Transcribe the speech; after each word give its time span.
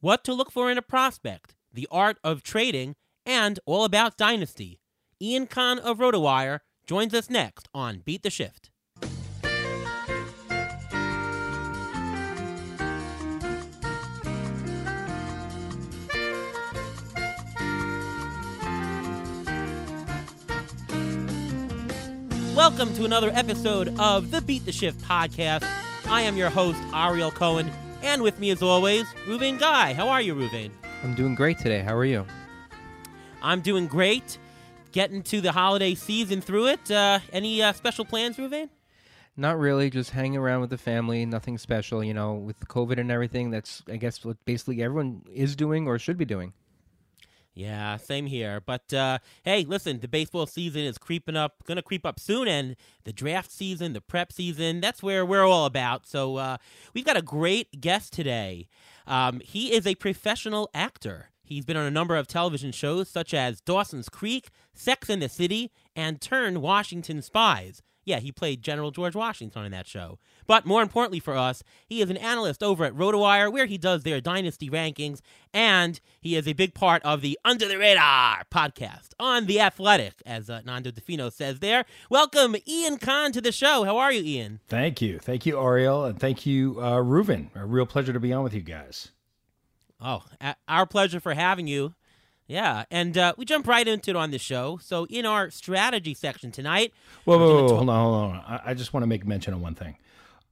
what 0.00 0.22
to 0.22 0.32
look 0.32 0.52
for 0.52 0.70
in 0.70 0.78
a 0.78 0.82
prospect, 0.82 1.56
the 1.72 1.88
art 1.90 2.18
of 2.22 2.42
trading, 2.44 2.94
and 3.26 3.58
all 3.66 3.84
about 3.84 4.16
Dynasty. 4.16 4.78
Ian 5.20 5.48
Kahn 5.48 5.80
of 5.80 5.98
RotoWire 5.98 6.60
joins 6.86 7.12
us 7.14 7.28
next 7.28 7.68
on 7.74 8.02
Beat 8.04 8.22
the 8.22 8.30
Shift. 8.30 8.70
Welcome 22.54 22.94
to 22.94 23.04
another 23.04 23.30
episode 23.34 23.98
of 23.98 24.30
the 24.30 24.42
Beat 24.42 24.64
the 24.64 24.72
Shift 24.72 25.00
podcast. 25.00 25.68
I 26.06 26.22
am 26.22 26.36
your 26.36 26.50
host, 26.50 26.78
Ariel 26.94 27.30
Cohen, 27.32 27.70
and 28.02 28.22
with 28.22 28.38
me 28.38 28.50
as 28.50 28.62
always, 28.62 29.04
Reuven 29.26 29.58
Guy. 29.58 29.94
How 29.94 30.08
are 30.08 30.20
you, 30.20 30.34
Reuven? 30.34 30.70
I'm 31.02 31.14
doing 31.14 31.34
great 31.34 31.58
today. 31.58 31.80
How 31.80 31.96
are 31.96 32.04
you? 32.04 32.26
I'm 33.42 33.60
doing 33.60 33.86
great. 33.86 34.38
Getting 34.92 35.22
to 35.24 35.40
the 35.40 35.52
holiday 35.52 35.94
season 35.94 36.40
through 36.40 36.68
it. 36.68 36.90
Uh, 36.90 37.20
any 37.32 37.62
uh, 37.62 37.72
special 37.72 38.04
plans, 38.04 38.36
Reuven? 38.36 38.68
Not 39.36 39.58
really. 39.58 39.90
Just 39.90 40.10
hanging 40.10 40.36
around 40.36 40.60
with 40.60 40.70
the 40.70 40.78
family. 40.78 41.24
Nothing 41.24 41.58
special. 41.58 42.02
You 42.02 42.14
know, 42.14 42.34
with 42.34 42.58
COVID 42.68 42.98
and 42.98 43.10
everything. 43.10 43.50
That's 43.50 43.82
I 43.88 43.96
guess 43.96 44.24
what 44.24 44.42
basically 44.44 44.82
everyone 44.82 45.22
is 45.32 45.54
doing 45.54 45.86
or 45.86 45.98
should 45.98 46.18
be 46.18 46.24
doing. 46.24 46.52
Yeah, 47.58 47.96
same 47.96 48.26
here. 48.26 48.60
But 48.64 48.94
uh, 48.94 49.18
hey, 49.42 49.64
listen, 49.64 49.98
the 49.98 50.06
baseball 50.06 50.46
season 50.46 50.82
is 50.82 50.96
creeping 50.96 51.36
up, 51.36 51.64
going 51.64 51.74
to 51.74 51.82
creep 51.82 52.06
up 52.06 52.20
soon, 52.20 52.46
and 52.46 52.76
the 53.02 53.12
draft 53.12 53.50
season, 53.50 53.94
the 53.94 54.00
prep 54.00 54.32
season, 54.32 54.80
that's 54.80 55.02
where 55.02 55.26
we're 55.26 55.44
all 55.44 55.66
about. 55.66 56.06
So 56.06 56.36
uh, 56.36 56.58
we've 56.94 57.04
got 57.04 57.16
a 57.16 57.22
great 57.22 57.80
guest 57.80 58.12
today. 58.12 58.68
Um, 59.08 59.40
he 59.40 59.72
is 59.72 59.88
a 59.88 59.96
professional 59.96 60.70
actor. 60.72 61.30
He's 61.42 61.64
been 61.64 61.76
on 61.76 61.84
a 61.84 61.90
number 61.90 62.14
of 62.14 62.28
television 62.28 62.70
shows 62.70 63.08
such 63.08 63.34
as 63.34 63.60
Dawson's 63.60 64.08
Creek, 64.08 64.50
Sex 64.72 65.08
and 65.08 65.20
the 65.20 65.28
City, 65.28 65.72
and 65.96 66.20
Turn 66.20 66.60
Washington 66.60 67.22
Spies. 67.22 67.82
Yeah, 68.08 68.20
he 68.20 68.32
played 68.32 68.62
General 68.62 68.90
George 68.90 69.14
Washington 69.14 69.66
in 69.66 69.72
that 69.72 69.86
show. 69.86 70.18
But 70.46 70.64
more 70.64 70.80
importantly 70.80 71.20
for 71.20 71.36
us, 71.36 71.62
he 71.86 72.00
is 72.00 72.08
an 72.08 72.16
analyst 72.16 72.62
over 72.62 72.86
at 72.86 72.94
RotoWire, 72.94 73.52
where 73.52 73.66
he 73.66 73.76
does 73.76 74.02
their 74.02 74.18
dynasty 74.18 74.70
rankings, 74.70 75.20
and 75.52 76.00
he 76.18 76.34
is 76.34 76.48
a 76.48 76.54
big 76.54 76.72
part 76.72 77.02
of 77.02 77.20
the 77.20 77.38
Under 77.44 77.68
the 77.68 77.76
Radar 77.76 78.44
podcast 78.50 79.10
on 79.20 79.44
The 79.44 79.60
Athletic, 79.60 80.22
as 80.24 80.48
uh, 80.48 80.62
Nando 80.64 80.90
Di 80.90 81.02
Fino 81.02 81.28
says 81.28 81.58
there. 81.58 81.84
Welcome, 82.08 82.56
Ian 82.66 82.96
Kahn, 82.96 83.30
to 83.32 83.42
the 83.42 83.52
show. 83.52 83.84
How 83.84 83.98
are 83.98 84.10
you, 84.10 84.22
Ian? 84.24 84.60
Thank 84.68 85.02
you. 85.02 85.18
Thank 85.18 85.44
you, 85.44 85.60
Ariel, 85.60 86.06
and 86.06 86.18
thank 86.18 86.46
you, 86.46 86.80
uh, 86.80 86.92
Reuven. 87.02 87.54
A 87.54 87.66
real 87.66 87.84
pleasure 87.84 88.14
to 88.14 88.20
be 88.20 88.32
on 88.32 88.42
with 88.42 88.54
you 88.54 88.62
guys. 88.62 89.10
Oh, 90.00 90.22
a- 90.40 90.56
our 90.66 90.86
pleasure 90.86 91.20
for 91.20 91.34
having 91.34 91.66
you. 91.66 91.94
Yeah, 92.48 92.84
and 92.90 93.16
uh, 93.16 93.34
we 93.36 93.44
jump 93.44 93.66
right 93.66 93.86
into 93.86 94.10
it 94.10 94.16
on 94.16 94.30
the 94.30 94.38
show. 94.38 94.80
So, 94.82 95.06
in 95.10 95.26
our 95.26 95.50
strategy 95.50 96.14
section 96.14 96.50
tonight, 96.50 96.94
whoa, 97.24 97.36
whoa, 97.36 97.46
whoa, 97.46 97.62
whoa 97.62 97.76
hold 97.76 97.90
on, 97.90 98.02
hold 98.02 98.14
on. 98.14 98.36
I, 98.36 98.70
I 98.70 98.74
just 98.74 98.94
want 98.94 99.02
to 99.02 99.06
make 99.06 99.26
mention 99.26 99.52
of 99.52 99.60
one 99.60 99.74
thing. 99.74 99.96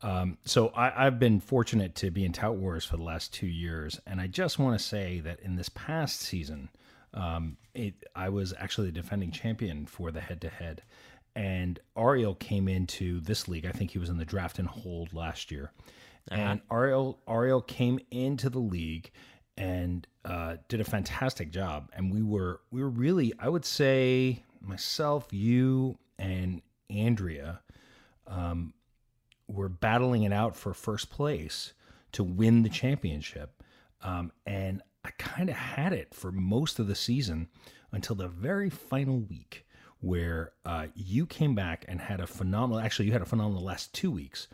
Um, 0.03 0.37
so 0.45 0.73
I, 0.77 1.05
have 1.05 1.19
been 1.19 1.41
fortunate 1.41 1.95
to 1.97 2.11
be 2.11 2.25
in 2.25 2.33
Tout 2.33 2.57
Wars 2.57 2.85
for 2.85 2.99
the 2.99 3.03
last 3.03 3.33
two 3.33 3.47
years, 3.47 3.99
and 4.07 4.21
I 4.21 4.27
just 4.27 4.59
want 4.59 4.79
to 4.79 4.85
say 4.85 5.21
that 5.21 5.41
in 5.41 5.57
this 5.57 5.71
past 5.71 6.21
season, 6.21 6.69
um, 7.15 7.57
it, 7.75 7.95
I 8.15 8.29
was 8.29 8.53
actually 8.59 8.89
the 8.89 9.01
defending 9.01 9.31
champion 9.31 9.87
for 9.87 10.11
the 10.11 10.21
head-to-head, 10.21 10.83
and 11.35 11.81
Ariel 11.97 12.35
came 12.35 12.69
into 12.69 13.21
this 13.21 13.49
league. 13.49 13.65
I 13.65 13.73
think 13.73 13.91
he 13.91 13.99
was 13.99 14.11
in 14.11 14.19
the 14.19 14.25
draft 14.27 14.59
and 14.59 14.69
hold 14.69 15.15
last 15.15 15.51
year, 15.51 15.73
uh-huh. 16.31 16.41
and 16.41 16.61
Ariel 16.71 17.19
Ariel 17.27 17.63
came 17.63 17.99
into 18.11 18.51
the 18.51 18.59
league 18.59 19.11
and 19.57 20.07
uh, 20.25 20.57
did 20.69 20.81
a 20.81 20.85
fantastic 20.85 21.51
job. 21.51 21.91
And 21.95 22.13
we 22.13 22.23
were 22.23 22.61
we 22.71 22.83
were 22.83 22.91
really, 22.91 23.33
I 23.39 23.49
would 23.49 23.65
say, 23.65 24.43
myself, 24.61 25.29
you, 25.33 25.99
and 26.19 26.63
Andrea. 26.91 27.61
Um, 28.27 28.75
were 29.49 29.69
battling 29.69 30.25
it 30.25 30.33
out 30.33 30.57
for 30.57 30.75
first 30.75 31.11
place 31.11 31.73
to 32.13 32.25
win 32.25 32.63
the 32.63 32.69
championship. 32.69 33.63
Um, 34.03 34.33
and 34.47 34.83
I 35.05 35.11
kind 35.19 35.49
of 35.49 35.57
had 35.57 35.93
it 35.93 36.15
for 36.15 36.33
most 36.33 36.79
of 36.79 36.87
the 36.87 36.95
season 36.95 37.49
until 37.93 38.17
the 38.17 38.29
very 38.29 38.71
final 38.71 39.19
week 39.19 39.67
where 40.01 40.53
uh, 40.65 40.87
you 40.95 41.27
came 41.27 41.55
back 41.55 41.85
and 41.89 42.01
had 42.01 42.21
a 42.21 42.27
phenomenal, 42.27 42.81
actually, 42.81 43.07
you 43.07 43.13
had 43.13 43.23
a 43.23 43.27
phenomenal 43.27 43.65
last 43.65 43.95
two 43.95 44.11
weeks. 44.11 44.49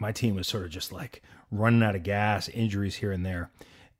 My 0.00 0.12
team 0.12 0.34
was 0.34 0.48
sort 0.48 0.64
of 0.64 0.70
just 0.70 0.92
like 0.92 1.22
running 1.50 1.82
out 1.82 1.94
of 1.94 2.02
gas, 2.02 2.48
injuries 2.48 2.96
here 2.96 3.12
and 3.12 3.24
there. 3.24 3.50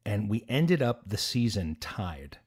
And 0.08 0.30
we 0.30 0.46
ended 0.48 0.80
up 0.80 1.02
the 1.06 1.18
season 1.18 1.76
tied. 1.80 2.38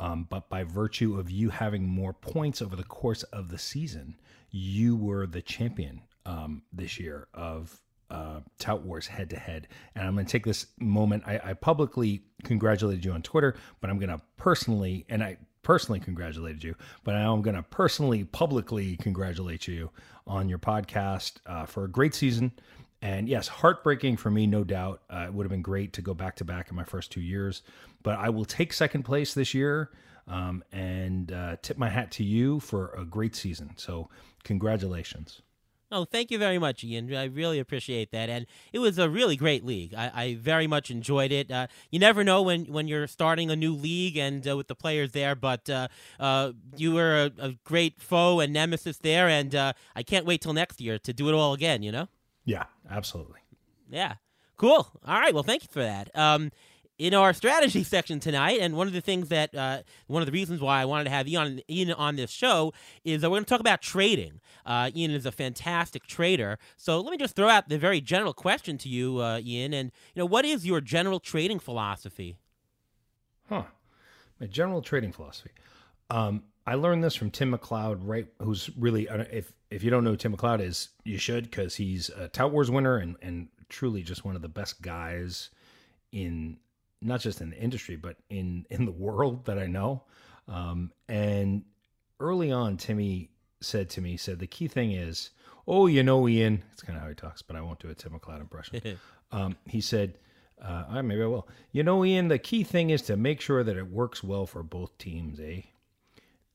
Um, 0.00 0.26
but 0.28 0.48
by 0.48 0.64
virtue 0.64 1.16
of 1.16 1.30
you 1.30 1.50
having 1.50 1.86
more 1.86 2.12
points 2.12 2.60
over 2.60 2.74
the 2.74 2.82
course 2.82 3.22
of 3.24 3.50
the 3.50 3.58
season, 3.58 4.16
you 4.50 4.96
were 4.96 5.24
the 5.24 5.40
champion 5.40 6.02
um, 6.26 6.62
this 6.72 6.98
year 6.98 7.28
of 7.32 7.80
uh, 8.10 8.40
Tout 8.58 8.82
Wars 8.82 9.06
head 9.06 9.30
to 9.30 9.38
head. 9.38 9.68
And 9.94 10.08
I'm 10.08 10.14
going 10.14 10.26
to 10.26 10.32
take 10.32 10.44
this 10.44 10.66
moment. 10.80 11.22
I, 11.24 11.40
I, 11.44 11.52
publicly 11.52 12.22
congratulated 12.42 13.04
you 13.04 13.12
on 13.12 13.22
Twitter, 13.22 13.54
but 13.80 13.90
I'm 13.90 13.98
going 13.98 14.10
to 14.10 14.20
personally, 14.36 15.06
and 15.08 15.22
I 15.22 15.36
personally 15.62 16.00
congratulated 16.00 16.64
you, 16.64 16.74
but 17.04 17.12
now 17.12 17.32
I'm 17.32 17.42
going 17.42 17.56
to 17.56 17.62
personally, 17.62 18.24
publicly 18.24 18.96
congratulate 18.96 19.68
you 19.68 19.90
on 20.26 20.48
your 20.48 20.58
podcast 20.58 21.34
uh, 21.46 21.64
for 21.64 21.84
a 21.84 21.88
great 21.88 22.14
season. 22.14 22.50
And 23.00 23.28
yes, 23.28 23.46
heartbreaking 23.46 24.16
for 24.16 24.30
me, 24.30 24.46
no 24.46 24.64
doubt. 24.64 25.02
Uh, 25.08 25.26
it 25.26 25.34
would 25.34 25.44
have 25.44 25.50
been 25.50 25.62
great 25.62 25.92
to 25.94 26.02
go 26.02 26.14
back 26.14 26.36
to 26.36 26.44
back 26.44 26.70
in 26.70 26.76
my 26.76 26.84
first 26.84 27.12
two 27.12 27.20
years, 27.20 27.62
but 28.02 28.18
I 28.18 28.28
will 28.30 28.44
take 28.44 28.72
second 28.72 29.04
place 29.04 29.34
this 29.34 29.54
year 29.54 29.90
um, 30.26 30.64
and 30.72 31.30
uh, 31.32 31.56
tip 31.62 31.78
my 31.78 31.88
hat 31.88 32.10
to 32.12 32.24
you 32.24 32.60
for 32.60 32.92
a 32.96 33.04
great 33.04 33.36
season. 33.36 33.70
So, 33.76 34.08
congratulations. 34.42 35.42
Oh, 35.90 36.04
thank 36.04 36.30
you 36.30 36.38
very 36.38 36.58
much, 36.58 36.84
Ian. 36.84 37.14
I 37.14 37.24
really 37.24 37.58
appreciate 37.58 38.10
that, 38.12 38.28
and 38.28 38.44
it 38.74 38.78
was 38.78 38.98
a 38.98 39.08
really 39.08 39.36
great 39.36 39.64
league. 39.64 39.94
I, 39.94 40.10
I 40.14 40.34
very 40.34 40.66
much 40.66 40.90
enjoyed 40.90 41.32
it. 41.32 41.50
Uh, 41.50 41.68
you 41.90 41.98
never 41.98 42.22
know 42.22 42.42
when, 42.42 42.66
when 42.66 42.88
you're 42.88 43.06
starting 43.06 43.50
a 43.50 43.56
new 43.56 43.72
league 43.72 44.18
and 44.18 44.46
uh, 44.46 44.54
with 44.54 44.68
the 44.68 44.74
players 44.74 45.12
there, 45.12 45.34
but 45.34 45.70
uh, 45.70 45.88
uh 46.20 46.52
you 46.76 46.92
were 46.92 47.32
a, 47.38 47.46
a, 47.46 47.52
great 47.64 48.02
foe 48.02 48.40
and 48.40 48.52
nemesis 48.52 48.98
there, 48.98 49.28
and 49.28 49.54
uh, 49.54 49.72
I 49.96 50.02
can't 50.02 50.26
wait 50.26 50.42
till 50.42 50.52
next 50.52 50.78
year 50.78 50.98
to 50.98 51.12
do 51.14 51.26
it 51.30 51.32
all 51.32 51.54
again. 51.54 51.82
You 51.82 51.92
know? 51.92 52.08
Yeah, 52.48 52.64
absolutely. 52.90 53.40
Yeah, 53.90 54.14
cool. 54.56 54.88
All 55.06 55.20
right, 55.20 55.34
well, 55.34 55.42
thank 55.42 55.64
you 55.64 55.68
for 55.70 55.82
that. 55.82 56.10
Um, 56.16 56.50
in 56.98 57.12
our 57.12 57.34
strategy 57.34 57.84
section 57.94 58.20
tonight, 58.20 58.58
and 58.62 58.74
one 58.74 58.86
of 58.86 58.94
the 58.94 59.02
things 59.02 59.28
that 59.28 59.54
uh, 59.54 59.82
one 60.06 60.22
of 60.22 60.26
the 60.26 60.32
reasons 60.32 60.62
why 60.62 60.80
I 60.80 60.86
wanted 60.86 61.04
to 61.04 61.10
have 61.10 61.28
Ian, 61.28 61.60
Ian 61.68 61.92
on 61.92 62.16
this 62.16 62.30
show 62.30 62.72
is 63.04 63.20
that 63.20 63.28
we're 63.28 63.36
going 63.36 63.44
to 63.44 63.50
talk 63.50 63.60
about 63.60 63.82
trading. 63.82 64.40
Uh, 64.64 64.90
Ian 64.96 65.10
is 65.10 65.26
a 65.26 65.30
fantastic 65.30 66.06
trader, 66.06 66.58
so 66.78 67.02
let 67.02 67.10
me 67.10 67.18
just 67.18 67.36
throw 67.36 67.50
out 67.50 67.68
the 67.68 67.76
very 67.76 68.00
general 68.00 68.32
question 68.32 68.78
to 68.78 68.88
you, 68.88 69.18
uh, 69.18 69.40
Ian. 69.44 69.74
And 69.74 69.92
you 70.14 70.20
know, 70.20 70.26
what 70.26 70.46
is 70.46 70.64
your 70.64 70.80
general 70.80 71.20
trading 71.20 71.58
philosophy? 71.58 72.38
Huh? 73.50 73.64
My 74.40 74.46
general 74.46 74.80
trading 74.80 75.12
philosophy. 75.12 75.50
Um, 76.08 76.44
I 76.68 76.74
learned 76.74 77.02
this 77.02 77.14
from 77.14 77.30
Tim 77.30 77.56
McLeod, 77.56 78.00
right? 78.02 78.26
Who's 78.42 78.68
really, 78.76 79.08
uh, 79.08 79.24
if 79.32 79.54
if 79.70 79.82
you 79.82 79.88
don't 79.90 80.04
know 80.04 80.10
who 80.10 80.16
Tim 80.18 80.36
McLeod 80.36 80.60
is, 80.60 80.90
you 81.02 81.16
should 81.16 81.44
because 81.44 81.74
he's 81.74 82.10
a 82.10 82.28
Tout 82.28 82.52
Wars 82.52 82.70
winner 82.70 82.98
and 82.98 83.16
and 83.22 83.48
truly 83.70 84.02
just 84.02 84.22
one 84.22 84.36
of 84.36 84.42
the 84.42 84.50
best 84.50 84.82
guys 84.82 85.48
in 86.12 86.58
not 87.00 87.20
just 87.20 87.40
in 87.40 87.48
the 87.48 87.56
industry, 87.56 87.96
but 87.96 88.16
in 88.28 88.66
in 88.70 88.84
the 88.84 88.92
world 88.92 89.46
that 89.46 89.58
I 89.58 89.64
know. 89.64 90.02
Um, 90.46 90.92
and 91.08 91.64
early 92.20 92.52
on, 92.52 92.76
Timmy 92.76 93.30
said 93.62 93.88
to 93.90 94.02
me, 94.02 94.18
said 94.18 94.38
the 94.38 94.46
key 94.46 94.68
thing 94.68 94.92
is, 94.92 95.30
oh, 95.66 95.86
you 95.86 96.02
know, 96.02 96.28
Ian. 96.28 96.62
It's 96.74 96.82
kind 96.82 96.98
of 96.98 97.02
how 97.02 97.08
he 97.08 97.14
talks, 97.14 97.40
but 97.40 97.56
I 97.56 97.62
won't 97.62 97.78
do 97.78 97.88
a 97.88 97.94
Tim 97.94 98.12
McLeod 98.12 98.42
impression. 98.42 98.98
um, 99.32 99.56
he 99.64 99.80
said, 99.80 100.18
uh, 100.60 101.00
maybe 101.02 101.22
I 101.22 101.26
will. 101.26 101.48
You 101.72 101.82
know, 101.82 102.04
Ian, 102.04 102.28
the 102.28 102.38
key 102.38 102.62
thing 102.62 102.90
is 102.90 103.00
to 103.02 103.16
make 103.16 103.40
sure 103.40 103.64
that 103.64 103.78
it 103.78 103.90
works 103.90 104.22
well 104.22 104.44
for 104.44 104.62
both 104.62 104.98
teams, 104.98 105.40
eh? 105.40 105.62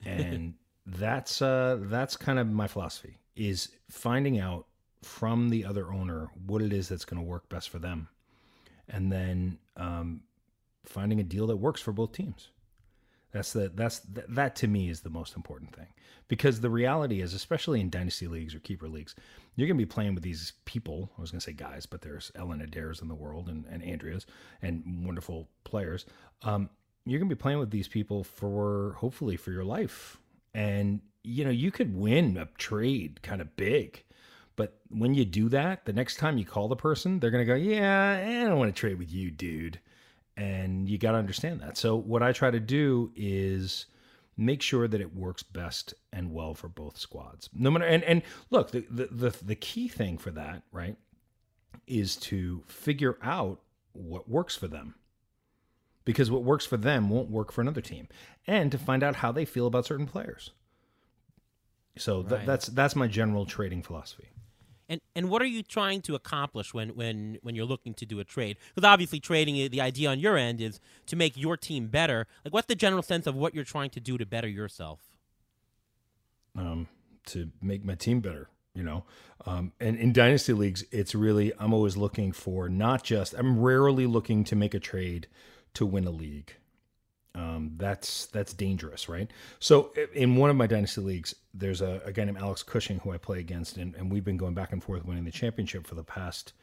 And 0.11 0.53
that's 0.85 1.41
uh, 1.41 1.77
that's 1.81 2.17
kind 2.17 2.39
of 2.39 2.49
my 2.49 2.67
philosophy 2.67 3.17
is 3.35 3.69
finding 3.89 4.39
out 4.39 4.67
from 5.01 5.49
the 5.49 5.65
other 5.65 5.91
owner 5.91 6.29
what 6.45 6.61
it 6.61 6.73
is 6.73 6.89
that's 6.89 7.05
going 7.05 7.21
to 7.21 7.27
work 7.27 7.47
best 7.49 7.69
for 7.69 7.79
them, 7.79 8.07
and 8.89 9.11
then 9.11 9.57
um, 9.77 10.21
finding 10.85 11.19
a 11.19 11.23
deal 11.23 11.47
that 11.47 11.57
works 11.57 11.81
for 11.81 11.91
both 11.91 12.11
teams. 12.11 12.49
That's 13.31 13.53
the 13.53 13.71
that's 13.73 13.99
that, 13.99 14.33
that 14.35 14.55
to 14.57 14.67
me 14.67 14.89
is 14.89 15.01
the 15.01 15.09
most 15.09 15.35
important 15.35 15.75
thing 15.75 15.87
because 16.27 16.61
the 16.61 16.69
reality 16.69 17.21
is, 17.21 17.33
especially 17.33 17.81
in 17.81 17.89
dynasty 17.89 18.27
leagues 18.27 18.53
or 18.55 18.59
keeper 18.59 18.87
leagues, 18.87 19.15
you're 19.55 19.67
going 19.67 19.77
to 19.77 19.85
be 19.85 19.89
playing 19.89 20.15
with 20.15 20.23
these 20.23 20.53
people. 20.65 21.11
I 21.17 21.21
was 21.21 21.31
going 21.31 21.39
to 21.39 21.43
say 21.43 21.53
guys, 21.53 21.85
but 21.85 22.01
there's 22.01 22.31
Ellen 22.35 22.61
Adair's 22.61 23.01
in 23.01 23.07
the 23.07 23.15
world 23.15 23.49
and, 23.49 23.65
and 23.69 23.83
Andrea's 23.83 24.25
and 24.61 25.05
wonderful 25.05 25.49
players. 25.63 26.05
Um, 26.43 26.69
you're 27.05 27.19
going 27.19 27.29
to 27.29 27.35
be 27.35 27.41
playing 27.41 27.59
with 27.59 27.71
these 27.71 27.87
people 27.87 28.23
for 28.23 28.95
hopefully 28.97 29.37
for 29.37 29.51
your 29.51 29.65
life, 29.65 30.19
and 30.53 31.01
you 31.23 31.43
know 31.43 31.51
you 31.51 31.71
could 31.71 31.95
win 31.95 32.37
a 32.37 32.47
trade 32.57 33.21
kind 33.21 33.41
of 33.41 33.55
big. 33.55 34.03
But 34.55 34.77
when 34.89 35.15
you 35.15 35.25
do 35.25 35.49
that, 35.49 35.85
the 35.85 35.93
next 35.93 36.17
time 36.17 36.37
you 36.37 36.45
call 36.45 36.67
the 36.67 36.75
person, 36.75 37.19
they're 37.19 37.31
going 37.31 37.45
to 37.45 37.51
go, 37.51 37.55
"Yeah, 37.55 38.19
eh, 38.21 38.41
I 38.41 38.43
don't 38.45 38.59
want 38.59 38.73
to 38.73 38.79
trade 38.79 38.99
with 38.99 39.11
you, 39.11 39.31
dude." 39.31 39.79
and 40.37 40.89
you 40.89 40.97
got 40.97 41.11
to 41.11 41.17
understand 41.17 41.61
that. 41.61 41.77
So 41.77 41.95
what 41.95 42.23
I 42.23 42.31
try 42.31 42.51
to 42.51 42.59
do 42.59 43.11
is 43.15 43.85
make 44.35 44.61
sure 44.61 44.87
that 44.87 45.01
it 45.01 45.15
works 45.15 45.43
best 45.43 45.93
and 46.11 46.33
well 46.33 46.53
for 46.53 46.67
both 46.67 46.97
squads. 46.97 47.49
No 47.53 47.69
matter 47.69 47.85
and 47.85 48.03
and 48.03 48.23
look, 48.49 48.71
the 48.71 48.85
the 48.89 49.07
the, 49.11 49.37
the 49.43 49.55
key 49.55 49.87
thing 49.87 50.17
for 50.17 50.31
that, 50.31 50.63
right, 50.71 50.97
is 51.87 52.15
to 52.17 52.63
figure 52.67 53.17
out 53.21 53.59
what 53.93 54.29
works 54.29 54.55
for 54.55 54.67
them. 54.67 54.95
Because 56.05 56.29
what 56.29 56.43
works 56.43 56.65
for 56.65 56.77
them 56.77 57.09
won't 57.09 57.29
work 57.29 57.51
for 57.51 57.61
another 57.61 57.81
team, 57.81 58.07
and 58.45 58.71
to 58.71 58.77
find 58.77 59.03
out 59.03 59.17
how 59.17 59.31
they 59.31 59.45
feel 59.45 59.67
about 59.67 59.85
certain 59.85 60.05
players. 60.07 60.51
So 61.97 62.21
th- 62.23 62.31
Right. 62.31 62.45
that's 62.45 62.67
that's 62.67 62.95
my 62.95 63.07
general 63.07 63.45
trading 63.45 63.81
philosophy. 63.83 64.29
And 64.89 64.99
and 65.15 65.29
what 65.29 65.41
are 65.41 65.45
you 65.45 65.63
trying 65.63 66.01
to 66.03 66.15
accomplish 66.15 66.73
when 66.73 66.89
when 66.89 67.37
when 67.41 67.55
you're 67.55 67.65
looking 67.65 67.93
to 67.95 68.05
do 68.05 68.19
a 68.19 68.23
trade? 68.25 68.57
Because 68.75 68.85
obviously, 68.87 69.19
trading 69.19 69.69
the 69.69 69.79
idea 69.79 70.09
on 70.09 70.19
your 70.19 70.35
end 70.37 70.59
is 70.59 70.79
to 71.05 71.15
make 71.15 71.37
your 71.37 71.55
team 71.55 71.87
better. 71.87 72.27
Like, 72.43 72.53
what's 72.53 72.67
the 72.67 72.75
general 72.75 73.01
sense 73.03 73.25
of 73.27 73.35
what 73.35 73.55
you're 73.55 73.63
trying 73.63 73.91
to 73.91 73.99
do 73.99 74.17
to 74.17 74.25
better 74.25 74.47
yourself? 74.47 74.99
um, 76.55 76.87
to 77.25 77.49
make 77.61 77.83
my 77.83 77.95
team 77.95 78.19
better. 78.19 78.49
You 78.75 78.83
know, 78.83 79.03
um, 79.45 79.71
and 79.79 79.95
in 79.97 80.13
dynasty 80.13 80.51
leagues, 80.53 80.83
it's 80.91 81.13
really 81.13 81.53
I'm 81.59 81.73
always 81.73 81.95
looking 81.95 82.31
for 82.31 82.67
not 82.69 83.03
just 83.03 83.35
I'm 83.35 83.59
rarely 83.59 84.07
looking 84.07 84.43
to 84.45 84.55
make 84.55 84.73
a 84.73 84.79
trade 84.79 85.27
to 85.75 85.85
win 85.85 86.05
a 86.05 86.11
league. 86.11 86.53
Um, 87.35 87.71
that's 87.77 88.27
that's 88.27 88.53
dangerous, 88.53 89.09
right? 89.09 89.29
So 89.59 89.91
in 90.13 90.35
one 90.35 90.51
of 90.51 90.55
my 90.55 90.67
dynasty 90.67 91.01
leagues, 91.01 91.33
there's 91.53 91.81
a, 91.81 92.01
a 92.05 92.11
guy 92.11 92.25
named 92.25 92.37
Alex 92.37 92.61
Cushing 92.61 92.99
who 92.99 93.11
I 93.11 93.17
play 93.17 93.39
against, 93.39 93.77
and, 93.77 93.95
and 93.95 94.11
we've 94.11 94.23
been 94.23 94.37
going 94.37 94.53
back 94.53 94.71
and 94.71 94.83
forth 94.83 95.03
winning 95.03 95.25
the 95.25 95.31
championship 95.31 95.87
for 95.87 95.95
the 95.95 96.03
past 96.03 96.53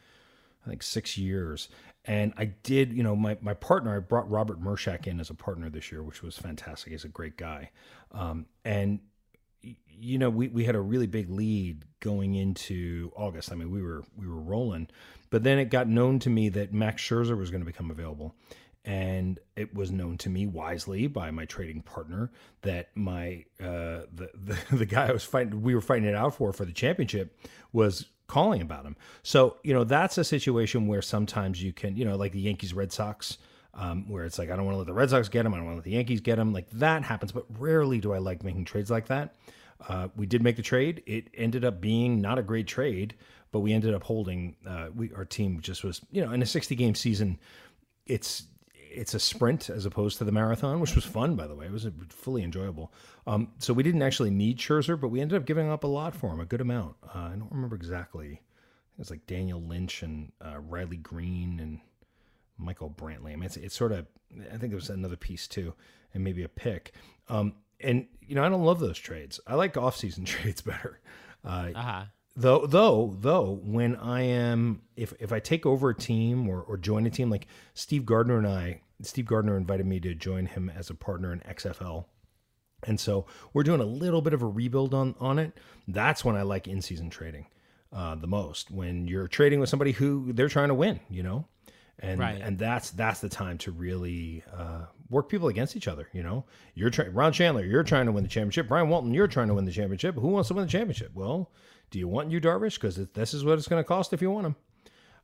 I 0.65 0.69
think 0.69 0.83
six 0.83 1.17
years. 1.17 1.69
And 2.05 2.33
I 2.37 2.45
did, 2.45 2.93
you 2.93 3.03
know, 3.03 3.15
my, 3.15 3.37
my 3.41 3.53
partner, 3.53 3.95
I 3.95 3.99
brought 3.99 4.29
Robert 4.29 4.61
Mershak 4.61 5.07
in 5.07 5.19
as 5.19 5.29
a 5.29 5.35
partner 5.35 5.69
this 5.69 5.91
year, 5.91 6.03
which 6.03 6.23
was 6.23 6.37
fantastic. 6.37 6.91
He's 6.91 7.05
a 7.05 7.09
great 7.09 7.37
guy. 7.37 7.69
Um, 8.11 8.47
and, 8.65 8.99
you 9.61 10.17
know, 10.17 10.29
we, 10.29 10.47
we 10.47 10.65
had 10.65 10.75
a 10.75 10.81
really 10.81 11.07
big 11.07 11.29
lead 11.29 11.85
going 11.99 12.35
into 12.35 13.11
August. 13.15 13.51
I 13.51 13.55
mean, 13.55 13.71
we 13.71 13.83
were, 13.83 14.03
we 14.15 14.27
were 14.27 14.39
rolling, 14.39 14.87
but 15.29 15.43
then 15.43 15.59
it 15.59 15.65
got 15.65 15.87
known 15.87 16.17
to 16.19 16.29
me 16.29 16.49
that 16.49 16.73
Max 16.73 17.03
Scherzer 17.03 17.37
was 17.37 17.51
going 17.51 17.61
to 17.61 17.65
become 17.65 17.91
available. 17.91 18.35
And 18.83 19.39
it 19.55 19.75
was 19.75 19.91
known 19.91 20.17
to 20.19 20.29
me 20.29 20.47
wisely 20.47 21.05
by 21.05 21.29
my 21.29 21.45
trading 21.45 21.83
partner 21.83 22.31
that 22.63 22.89
my 22.95 23.45
uh, 23.59 24.07
the, 24.13 24.29
the 24.33 24.57
the 24.77 24.85
guy 24.85 25.07
I 25.07 25.11
was 25.11 25.23
fighting, 25.23 25.61
we 25.61 25.75
were 25.75 25.81
fighting 25.81 26.07
it 26.07 26.15
out 26.15 26.35
for 26.35 26.51
for 26.51 26.65
the 26.65 26.73
championship, 26.73 27.37
was 27.71 28.07
calling 28.31 28.61
about 28.61 28.85
him. 28.85 28.95
So, 29.23 29.57
you 29.61 29.73
know, 29.73 29.83
that's 29.83 30.17
a 30.17 30.23
situation 30.23 30.87
where 30.87 31.01
sometimes 31.01 31.61
you 31.61 31.73
can, 31.73 31.97
you 31.97 32.05
know, 32.05 32.15
like 32.15 32.31
the 32.31 32.39
Yankees 32.39 32.73
Red 32.73 32.93
Sox, 32.93 33.37
um, 33.73 34.07
where 34.09 34.23
it's 34.23 34.39
like, 34.39 34.49
I 34.49 34.55
don't 34.55 34.63
want 34.63 34.75
to 34.75 34.77
let 34.79 34.87
the 34.87 34.93
Red 34.93 35.09
Sox 35.09 35.27
get 35.27 35.45
him. 35.45 35.53
I 35.53 35.57
don't 35.57 35.65
want 35.65 35.73
to 35.75 35.79
let 35.79 35.83
the 35.83 35.91
Yankees 35.91 36.21
get 36.21 36.39
him. 36.39 36.53
Like 36.53 36.69
that 36.71 37.03
happens, 37.03 37.33
but 37.33 37.45
rarely 37.59 37.99
do 37.99 38.13
I 38.13 38.19
like 38.19 38.41
making 38.41 38.63
trades 38.63 38.89
like 38.89 39.07
that. 39.07 39.35
Uh, 39.89 40.07
we 40.15 40.25
did 40.25 40.41
make 40.41 40.55
the 40.55 40.61
trade. 40.61 41.03
It 41.05 41.27
ended 41.33 41.65
up 41.65 41.81
being 41.81 42.21
not 42.21 42.39
a 42.39 42.41
great 42.41 42.67
trade, 42.67 43.15
but 43.51 43.59
we 43.59 43.73
ended 43.73 43.93
up 43.93 44.03
holding, 44.03 44.55
uh, 44.65 44.87
we, 44.95 45.11
our 45.13 45.25
team 45.25 45.59
just 45.59 45.83
was, 45.83 45.99
you 46.09 46.23
know, 46.23 46.31
in 46.31 46.41
a 46.41 46.45
60 46.45 46.73
game 46.75 46.95
season, 46.95 47.37
it's, 48.05 48.43
it's 48.91 49.13
a 49.13 49.19
sprint 49.19 49.69
as 49.69 49.85
opposed 49.85 50.17
to 50.17 50.23
the 50.23 50.31
marathon, 50.31 50.79
which 50.79 50.95
was 50.95 51.05
fun, 51.05 51.35
by 51.35 51.47
the 51.47 51.55
way. 51.55 51.65
It 51.65 51.71
was 51.71 51.87
fully 52.09 52.43
enjoyable. 52.43 52.91
Um, 53.25 53.49
so 53.59 53.73
we 53.73 53.83
didn't 53.83 54.01
actually 54.01 54.31
need 54.31 54.57
Scherzer, 54.57 54.99
but 54.99 55.09
we 55.09 55.21
ended 55.21 55.37
up 55.37 55.45
giving 55.45 55.69
up 55.69 55.83
a 55.83 55.87
lot 55.87 56.15
for 56.15 56.33
him, 56.33 56.39
a 56.39 56.45
good 56.45 56.61
amount. 56.61 56.95
Uh, 57.03 57.19
I 57.19 57.35
don't 57.35 57.51
remember 57.51 57.75
exactly. 57.75 58.33
It 58.33 58.99
was 58.99 59.09
like 59.09 59.25
Daniel 59.25 59.61
Lynch 59.61 60.03
and 60.03 60.31
uh, 60.43 60.59
Riley 60.59 60.97
Greene 60.97 61.59
and 61.59 61.79
Michael 62.57 62.89
Brantley. 62.89 63.33
I 63.33 63.35
mean, 63.35 63.43
it's, 63.43 63.57
it's 63.57 63.75
sort 63.75 63.91
of. 63.91 64.05
I 64.53 64.57
think 64.57 64.71
there 64.71 64.75
was 64.75 64.89
another 64.89 65.17
piece 65.17 65.47
too, 65.47 65.73
and 66.13 66.23
maybe 66.23 66.43
a 66.43 66.49
pick. 66.49 66.93
Um, 67.29 67.53
and 67.79 68.05
you 68.21 68.35
know, 68.35 68.43
I 68.43 68.49
don't 68.49 68.63
love 68.63 68.79
those 68.79 68.97
trades. 68.97 69.39
I 69.47 69.55
like 69.55 69.77
off-season 69.77 70.25
trades 70.25 70.61
better. 70.61 70.99
Uh 71.43 71.81
huh. 71.81 72.03
Though 72.35 72.65
though 72.65 73.15
though 73.19 73.59
when 73.61 73.97
i 73.97 74.21
am 74.21 74.83
if 74.95 75.13
if 75.19 75.33
i 75.33 75.39
take 75.41 75.65
over 75.65 75.89
a 75.89 75.95
team 75.95 76.47
or, 76.47 76.61
or 76.61 76.77
join 76.77 77.05
a 77.05 77.09
team 77.09 77.29
like 77.29 77.45
steve 77.73 78.05
gardner 78.05 78.37
and 78.37 78.47
i 78.47 78.79
steve 79.01 79.25
gardner 79.25 79.57
invited 79.57 79.85
me 79.85 79.99
to 79.99 80.15
join 80.15 80.45
him 80.45 80.69
as 80.73 80.89
a 80.89 80.95
partner 80.95 81.33
in 81.33 81.41
xfl 81.41 82.05
and 82.87 83.01
so 83.01 83.25
we're 83.51 83.63
doing 83.63 83.81
a 83.81 83.85
little 83.85 84.21
bit 84.21 84.31
of 84.33 84.41
a 84.41 84.47
rebuild 84.47 84.93
on 84.93 85.13
on 85.19 85.39
it 85.39 85.51
that's 85.89 86.23
when 86.23 86.37
i 86.37 86.41
like 86.41 86.69
in-season 86.69 87.09
trading 87.09 87.47
uh, 87.91 88.15
the 88.15 88.27
most 88.27 88.71
when 88.71 89.09
you're 89.09 89.27
trading 89.27 89.59
with 89.59 89.67
somebody 89.67 89.91
who 89.91 90.31
they're 90.31 90.47
trying 90.47 90.69
to 90.69 90.73
win 90.73 91.01
you 91.09 91.23
know 91.23 91.45
and 91.99 92.19
Right. 92.21 92.39
and 92.41 92.57
that's 92.57 92.91
that's 92.91 93.19
the 93.19 93.29
time 93.29 93.57
to 93.59 93.71
really 93.73 94.41
uh, 94.51 94.85
work 95.09 95.29
people 95.29 95.49
against 95.49 95.75
each 95.75 95.87
other. 95.87 96.07
You 96.13 96.23
know, 96.23 96.45
you're 96.73 96.89
trying 96.89 97.13
Ron 97.13 97.31
Shandler, 97.31 97.63
you're 97.63 97.83
trying 97.83 98.07
to 98.07 98.11
win 98.11 98.23
the 98.23 98.29
championship. 98.29 98.67
Brian 98.69 98.89
Walton, 98.89 99.13
you're 99.13 99.27
trying 99.27 99.49
to 99.49 99.53
win 99.53 99.65
the 99.65 99.71
championship. 99.71 100.15
Who 100.15 100.29
wants 100.29 100.47
to 100.47 100.55
win 100.55 100.65
the 100.65 100.71
championship? 100.71 101.11
Well, 101.13 101.51
do 101.91 101.99
you 101.99 102.07
want 102.07 102.31
Yu 102.31 102.41
Darvish? 102.41 102.75
Because 102.75 102.95
this 102.95 103.33
is 103.33 103.45
what 103.45 103.59
it's 103.59 103.67
going 103.67 103.81
to 103.81 103.87
cost 103.87 104.13
if 104.13 104.21
you 104.21 104.31
want 104.31 104.47
him. 104.47 104.55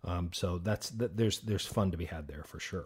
Um, 0.04 0.30
so 0.34 0.60
that's 0.60 0.90
that, 0.92 1.18
there's 1.18 1.40
there's 1.40 1.66
fun 1.66 1.92
to 1.92 1.98
be 1.98 2.06
had 2.06 2.28
there 2.28 2.44
for 2.44 2.60
sure. 2.60 2.86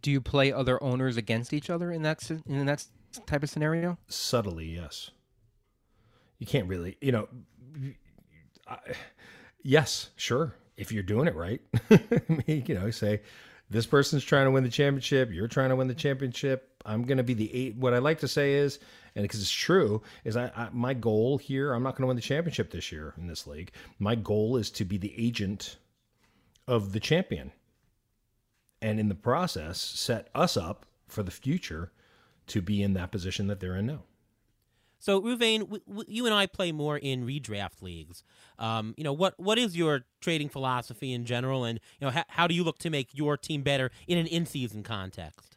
Do 0.00 0.10
you 0.10 0.20
play 0.20 0.52
other 0.52 0.82
owners 0.82 1.16
against 1.16 1.52
each 1.52 1.68
other 1.68 1.90
in 1.90 2.02
that 2.02 2.30
in 2.30 2.64
that 2.66 2.86
type 3.26 3.42
of 3.42 3.50
scenario? 3.50 3.98
Subtly, 4.08 4.66
yes. 4.66 5.10
You 6.38 6.46
can't 6.46 6.68
really, 6.68 6.96
you 7.00 7.12
know. 7.12 7.28
I, 8.68 8.78
yes, 9.62 10.10
sure. 10.16 10.54
If 10.76 10.92
you're 10.92 11.02
doing 11.02 11.26
it 11.26 11.34
right, 11.34 11.60
you 12.46 12.74
know, 12.74 12.90
say 12.90 13.22
this 13.70 13.86
person's 13.86 14.24
trying 14.24 14.44
to 14.44 14.50
win 14.50 14.62
the 14.62 14.70
championship. 14.70 15.30
You're 15.32 15.48
trying 15.48 15.70
to 15.70 15.76
win 15.76 15.88
the 15.88 15.94
championship. 15.94 16.82
I'm 16.84 17.02
going 17.04 17.18
to 17.18 17.24
be 17.24 17.34
the 17.34 17.52
eight. 17.54 17.76
What 17.76 17.94
I 17.94 17.98
like 17.98 18.20
to 18.20 18.28
say 18.28 18.54
is, 18.54 18.78
and 19.16 19.24
because 19.24 19.40
it's 19.40 19.50
true, 19.50 20.02
is 20.24 20.36
I, 20.36 20.52
I 20.54 20.68
my 20.72 20.94
goal 20.94 21.38
here. 21.38 21.72
I'm 21.72 21.82
not 21.82 21.96
going 21.96 22.02
to 22.02 22.06
win 22.06 22.16
the 22.16 22.22
championship 22.22 22.70
this 22.70 22.92
year 22.92 23.14
in 23.16 23.26
this 23.26 23.46
league. 23.46 23.72
My 23.98 24.14
goal 24.14 24.56
is 24.56 24.70
to 24.72 24.84
be 24.84 24.98
the 24.98 25.14
agent 25.16 25.78
of 26.68 26.92
the 26.92 27.00
champion, 27.00 27.50
and 28.82 29.00
in 29.00 29.08
the 29.08 29.14
process, 29.14 29.80
set 29.80 30.28
us 30.34 30.56
up 30.56 30.86
for 31.08 31.22
the 31.22 31.30
future 31.30 31.90
to 32.48 32.60
be 32.60 32.82
in 32.82 32.92
that 32.92 33.10
position 33.10 33.46
that 33.48 33.58
they're 33.58 33.76
in 33.76 33.86
now. 33.86 34.02
So, 34.98 35.20
Reuven, 35.20 35.60
w- 35.60 35.82
w- 35.86 36.04
you 36.08 36.26
and 36.26 36.34
I 36.34 36.46
play 36.46 36.72
more 36.72 36.98
in 36.98 37.26
redraft 37.26 37.80
leagues. 37.80 38.22
Um, 38.58 38.94
you 38.96 39.04
know, 39.04 39.12
what 39.12 39.34
what 39.38 39.58
is 39.58 39.76
your 39.76 40.04
trading 40.20 40.50
philosophy 40.50 41.12
in 41.12 41.24
general, 41.24 41.64
and 41.64 41.80
you 42.00 42.06
know, 42.06 42.10
ha- 42.10 42.24
how 42.28 42.46
do 42.46 42.54
you 42.54 42.64
look 42.64 42.78
to 42.80 42.90
make 42.90 43.14
your 43.14 43.36
team 43.38 43.62
better 43.62 43.90
in 44.06 44.18
an 44.18 44.26
in-season 44.26 44.82
context? 44.82 45.55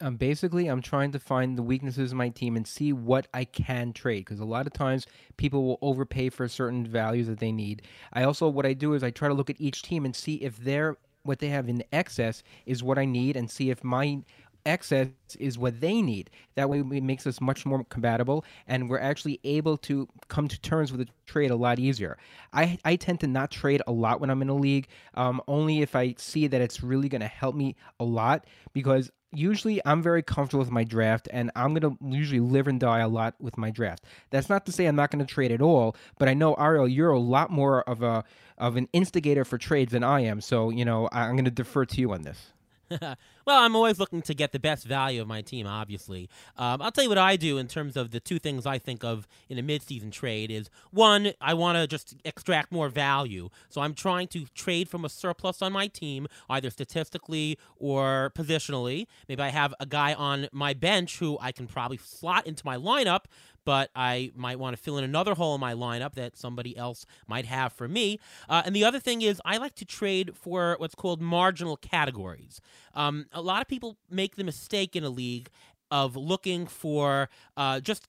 Um, 0.00 0.16
basically 0.16 0.66
i'm 0.66 0.82
trying 0.82 1.12
to 1.12 1.18
find 1.18 1.56
the 1.56 1.62
weaknesses 1.62 2.12
of 2.12 2.18
my 2.18 2.28
team 2.28 2.56
and 2.56 2.66
see 2.66 2.92
what 2.92 3.26
i 3.32 3.44
can 3.44 3.92
trade 3.92 4.24
because 4.24 4.40
a 4.40 4.44
lot 4.44 4.66
of 4.66 4.72
times 4.72 5.06
people 5.36 5.64
will 5.64 5.78
overpay 5.82 6.28
for 6.28 6.48
certain 6.48 6.86
values 6.86 7.26
that 7.26 7.38
they 7.38 7.52
need. 7.52 7.82
I 8.12 8.24
also 8.24 8.48
what 8.48 8.66
i 8.66 8.72
do 8.72 8.94
is 8.94 9.02
i 9.02 9.10
try 9.10 9.28
to 9.28 9.34
look 9.34 9.50
at 9.50 9.60
each 9.60 9.82
team 9.82 10.04
and 10.04 10.14
see 10.14 10.36
if 10.36 10.56
they're 10.56 10.96
what 11.22 11.38
they 11.38 11.48
have 11.48 11.68
in 11.68 11.82
excess 11.92 12.42
is 12.66 12.82
what 12.82 12.98
i 12.98 13.04
need 13.04 13.36
and 13.36 13.50
see 13.50 13.70
if 13.70 13.82
my 13.82 14.22
excess 14.66 15.08
is 15.38 15.58
what 15.58 15.80
they 15.80 16.00
need 16.00 16.30
that 16.54 16.68
way 16.68 16.80
it 16.80 17.02
makes 17.02 17.26
us 17.26 17.40
much 17.40 17.66
more 17.66 17.84
compatible 17.84 18.44
and 18.66 18.88
we're 18.88 18.98
actually 18.98 19.40
able 19.44 19.76
to 19.76 20.08
come 20.28 20.48
to 20.48 20.60
terms 20.60 20.92
with 20.92 21.06
the 21.06 21.12
trade 21.26 21.50
a 21.50 21.56
lot 21.56 21.78
easier 21.78 22.16
i, 22.52 22.78
I 22.84 22.96
tend 22.96 23.20
to 23.20 23.26
not 23.26 23.50
trade 23.50 23.82
a 23.86 23.92
lot 23.92 24.20
when 24.20 24.30
i'm 24.30 24.42
in 24.42 24.48
a 24.48 24.54
league 24.54 24.88
um, 25.14 25.40
only 25.48 25.82
if 25.82 25.94
i 25.94 26.14
see 26.18 26.46
that 26.46 26.60
it's 26.60 26.82
really 26.82 27.08
going 27.08 27.20
to 27.22 27.26
help 27.26 27.54
me 27.54 27.76
a 28.00 28.04
lot 28.04 28.46
because 28.72 29.10
usually 29.36 29.80
I'm 29.84 30.02
very 30.02 30.22
comfortable 30.22 30.60
with 30.60 30.70
my 30.70 30.84
draft 30.84 31.28
and 31.32 31.50
I'm 31.56 31.74
going 31.74 31.96
to 31.98 32.16
usually 32.16 32.40
live 32.40 32.68
and 32.68 32.78
die 32.78 33.00
a 33.00 33.08
lot 33.08 33.34
with 33.40 33.58
my 33.58 33.70
draft. 33.70 34.04
That's 34.30 34.48
not 34.48 34.66
to 34.66 34.72
say 34.72 34.86
I'm 34.86 34.96
not 34.96 35.10
going 35.10 35.24
to 35.24 35.32
trade 35.32 35.52
at 35.52 35.60
all, 35.60 35.96
but 36.18 36.28
I 36.28 36.34
know 36.34 36.54
Ariel 36.54 36.88
you're 36.88 37.10
a 37.10 37.18
lot 37.18 37.50
more 37.50 37.82
of 37.82 38.02
a 38.02 38.24
of 38.58 38.76
an 38.76 38.88
instigator 38.92 39.44
for 39.44 39.58
trades 39.58 39.92
than 39.92 40.04
I 40.04 40.20
am. 40.20 40.40
So, 40.40 40.70
you 40.70 40.84
know, 40.84 41.08
I'm 41.12 41.32
going 41.32 41.44
to 41.44 41.50
defer 41.50 41.84
to 41.84 42.00
you 42.00 42.12
on 42.12 42.22
this. 42.22 42.52
well, 43.46 43.62
I'm 43.62 43.76
always 43.76 43.98
looking 43.98 44.22
to 44.22 44.34
get 44.34 44.52
the 44.52 44.58
best 44.58 44.84
value 44.86 45.20
of 45.20 45.28
my 45.28 45.42
team. 45.42 45.66
Obviously, 45.66 46.28
um, 46.56 46.80
I'll 46.82 46.90
tell 46.90 47.04
you 47.04 47.10
what 47.10 47.18
I 47.18 47.36
do 47.36 47.58
in 47.58 47.68
terms 47.68 47.96
of 47.96 48.10
the 48.10 48.20
two 48.20 48.38
things 48.38 48.66
I 48.66 48.78
think 48.78 49.04
of 49.04 49.26
in 49.48 49.58
a 49.58 49.62
mid-season 49.62 50.10
trade 50.10 50.50
is 50.50 50.70
one, 50.90 51.32
I 51.40 51.54
want 51.54 51.76
to 51.76 51.86
just 51.86 52.16
extract 52.24 52.72
more 52.72 52.88
value, 52.88 53.50
so 53.68 53.80
I'm 53.80 53.94
trying 53.94 54.28
to 54.28 54.46
trade 54.54 54.88
from 54.88 55.04
a 55.04 55.08
surplus 55.08 55.62
on 55.62 55.72
my 55.72 55.86
team, 55.86 56.26
either 56.48 56.70
statistically 56.70 57.58
or 57.76 58.32
positionally. 58.36 59.06
Maybe 59.28 59.42
I 59.42 59.48
have 59.50 59.74
a 59.80 59.86
guy 59.86 60.14
on 60.14 60.48
my 60.52 60.74
bench 60.74 61.18
who 61.18 61.38
I 61.40 61.52
can 61.52 61.66
probably 61.66 61.98
slot 61.98 62.46
into 62.46 62.64
my 62.64 62.76
lineup, 62.76 63.24
but 63.64 63.90
I 63.94 64.30
might 64.36 64.58
want 64.58 64.76
to 64.76 64.82
fill 64.82 64.98
in 64.98 65.04
another 65.04 65.34
hole 65.34 65.54
in 65.54 65.60
my 65.60 65.74
lineup 65.74 66.14
that 66.14 66.36
somebody 66.36 66.76
else 66.76 67.06
might 67.26 67.46
have 67.46 67.72
for 67.72 67.88
me. 67.88 68.20
Uh, 68.48 68.62
and 68.64 68.76
the 68.76 68.84
other 68.84 69.00
thing 69.00 69.22
is, 69.22 69.40
I 69.44 69.56
like 69.56 69.74
to 69.76 69.84
trade 69.84 70.32
for 70.34 70.76
what's 70.78 70.94
called 70.94 71.20
marginal 71.20 71.76
categories. 71.76 72.60
Um, 72.94 73.26
a 73.32 73.42
lot 73.42 73.60
of 73.62 73.68
people 73.68 73.96
make 74.10 74.36
the 74.36 74.44
mistake 74.44 74.96
in 74.96 75.04
a 75.04 75.10
league 75.10 75.48
of 75.90 76.16
looking 76.16 76.66
for 76.66 77.28
uh, 77.56 77.80
just 77.80 78.06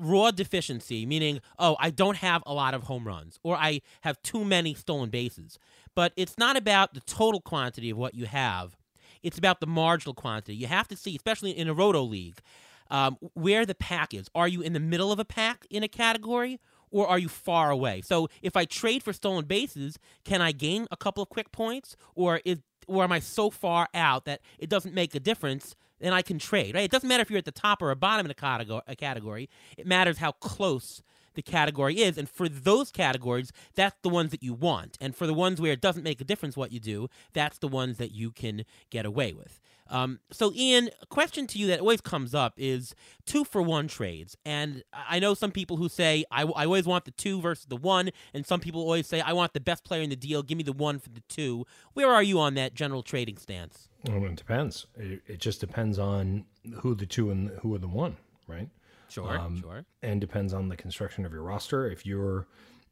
raw 0.00 0.30
deficiency, 0.32 1.06
meaning, 1.06 1.40
oh, 1.58 1.76
I 1.78 1.90
don't 1.90 2.16
have 2.16 2.42
a 2.46 2.52
lot 2.54 2.74
of 2.74 2.84
home 2.84 3.06
runs 3.06 3.38
or 3.42 3.56
I 3.56 3.80
have 4.00 4.20
too 4.22 4.44
many 4.44 4.74
stolen 4.74 5.10
bases. 5.10 5.58
But 5.94 6.12
it's 6.16 6.36
not 6.38 6.56
about 6.56 6.94
the 6.94 7.00
total 7.00 7.40
quantity 7.40 7.90
of 7.90 7.96
what 7.96 8.14
you 8.14 8.26
have. 8.26 8.76
it's 9.22 9.38
about 9.38 9.60
the 9.60 9.66
marginal 9.66 10.14
quantity. 10.14 10.54
You 10.54 10.66
have 10.66 10.86
to 10.88 10.96
see, 10.96 11.16
especially 11.16 11.50
in 11.52 11.68
a 11.68 11.74
roto 11.74 12.02
league, 12.02 12.40
um, 12.90 13.16
where 13.32 13.64
the 13.66 13.74
pack 13.74 14.12
is. 14.14 14.28
Are 14.34 14.46
you 14.46 14.60
in 14.60 14.74
the 14.74 14.80
middle 14.80 15.10
of 15.10 15.18
a 15.18 15.24
pack 15.24 15.66
in 15.70 15.82
a 15.82 15.88
category? 15.88 16.60
Or 16.90 17.08
are 17.08 17.18
you 17.18 17.28
far 17.28 17.70
away? 17.72 18.02
So 18.02 18.28
if 18.40 18.56
I 18.56 18.66
trade 18.66 19.02
for 19.02 19.12
stolen 19.12 19.46
bases, 19.46 19.98
can 20.24 20.40
I 20.40 20.52
gain 20.52 20.86
a 20.92 20.96
couple 20.96 21.24
of 21.24 21.28
quick 21.28 21.50
points, 21.50 21.96
or 22.14 22.40
is 22.44 22.58
or 22.86 23.04
am 23.04 23.12
I 23.12 23.18
so 23.18 23.50
far 23.50 23.88
out 23.94 24.24
that 24.24 24.40
it 24.58 24.68
doesn't 24.68 24.94
make 24.94 25.14
a 25.14 25.20
difference? 25.20 25.76
Then 26.00 26.12
I 26.12 26.22
can 26.22 26.38
trade. 26.38 26.74
Right? 26.74 26.84
It 26.84 26.90
doesn't 26.90 27.08
matter 27.08 27.22
if 27.22 27.30
you're 27.30 27.38
at 27.38 27.44
the 27.44 27.52
top 27.52 27.80
or 27.82 27.90
a 27.90 27.96
bottom 27.96 28.26
in 28.26 28.32
a. 28.32 28.82
A 28.86 28.96
category. 28.96 29.48
It 29.76 29.86
matters 29.86 30.18
how 30.18 30.32
close 30.32 31.02
the 31.34 31.42
category 31.42 32.00
is. 32.00 32.18
And 32.18 32.28
for 32.28 32.48
those 32.48 32.90
categories, 32.90 33.52
that's 33.74 33.96
the 34.02 34.08
ones 34.08 34.30
that 34.30 34.42
you 34.42 34.54
want. 34.54 34.96
And 35.00 35.14
for 35.14 35.26
the 35.26 35.34
ones 35.34 35.60
where 35.60 35.72
it 35.72 35.80
doesn't 35.80 36.02
make 36.02 36.20
a 36.20 36.24
difference 36.24 36.56
what 36.56 36.72
you 36.72 36.80
do, 36.80 37.08
that's 37.32 37.58
the 37.58 37.68
ones 37.68 37.98
that 37.98 38.12
you 38.12 38.30
can 38.30 38.64
get 38.90 39.04
away 39.04 39.32
with. 39.32 39.60
Um, 39.90 40.20
so, 40.30 40.52
Ian, 40.54 40.88
a 41.02 41.06
question 41.06 41.46
to 41.48 41.58
you 41.58 41.66
that 41.68 41.80
always 41.80 42.00
comes 42.00 42.34
up 42.34 42.54
is 42.56 42.94
two 43.26 43.44
for 43.44 43.60
one 43.60 43.86
trades. 43.88 44.36
And 44.44 44.82
I 44.92 45.18
know 45.18 45.34
some 45.34 45.50
people 45.50 45.76
who 45.76 45.88
say, 45.88 46.24
I, 46.30 46.42
I 46.42 46.64
always 46.64 46.86
want 46.86 47.04
the 47.04 47.10
two 47.10 47.40
versus 47.40 47.66
the 47.66 47.76
one. 47.76 48.10
And 48.32 48.46
some 48.46 48.60
people 48.60 48.80
always 48.80 49.06
say, 49.06 49.20
I 49.20 49.32
want 49.32 49.52
the 49.52 49.60
best 49.60 49.84
player 49.84 50.02
in 50.02 50.10
the 50.10 50.16
deal. 50.16 50.42
Give 50.42 50.56
me 50.56 50.64
the 50.64 50.72
one 50.72 50.98
for 50.98 51.10
the 51.10 51.22
two. 51.28 51.66
Where 51.92 52.10
are 52.10 52.22
you 52.22 52.40
on 52.40 52.54
that 52.54 52.74
general 52.74 53.02
trading 53.02 53.36
stance? 53.36 53.88
Well, 54.08 54.24
it 54.24 54.36
depends. 54.36 54.86
It, 54.96 55.22
it 55.26 55.38
just 55.38 55.60
depends 55.60 55.98
on 55.98 56.46
who 56.80 56.94
the 56.94 57.06
two 57.06 57.30
and 57.30 57.50
who 57.60 57.74
are 57.74 57.78
the 57.78 57.88
one, 57.88 58.16
right? 58.46 58.68
Sure, 59.08 59.38
um, 59.38 59.60
sure. 59.60 59.84
And 60.02 60.20
depends 60.20 60.52
on 60.52 60.68
the 60.68 60.76
construction 60.76 61.24
of 61.24 61.32
your 61.32 61.42
roster. 61.42 61.88
If 61.90 62.04
you're 62.06 62.46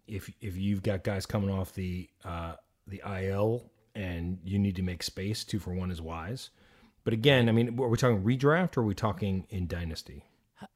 if 0.07 0.31
if 0.41 0.57
you've 0.57 0.83
got 0.83 1.05
guys 1.05 1.27
coming 1.27 1.51
off 1.51 1.75
the 1.75 2.09
uh, 2.25 2.55
the 2.87 3.03
IL 3.05 3.65
and 3.95 4.39
you 4.45 4.59
need 4.59 4.77
to 4.77 4.83
make 4.83 5.03
space, 5.03 5.45
two 5.45 5.59
for 5.59 5.75
one 5.75 5.91
is 5.91 6.01
wise. 6.01 6.51
But 7.05 7.13
again, 7.13 7.49
I 7.49 7.53
mean, 7.53 7.79
are 7.81 7.89
we 7.89 7.97
talking 7.97 8.23
redraft 8.23 8.77
or 8.77 8.81
are 8.81 8.85
we 8.85 8.95
talking 8.95 9.47
in 9.51 9.67
dynasty? 9.67 10.25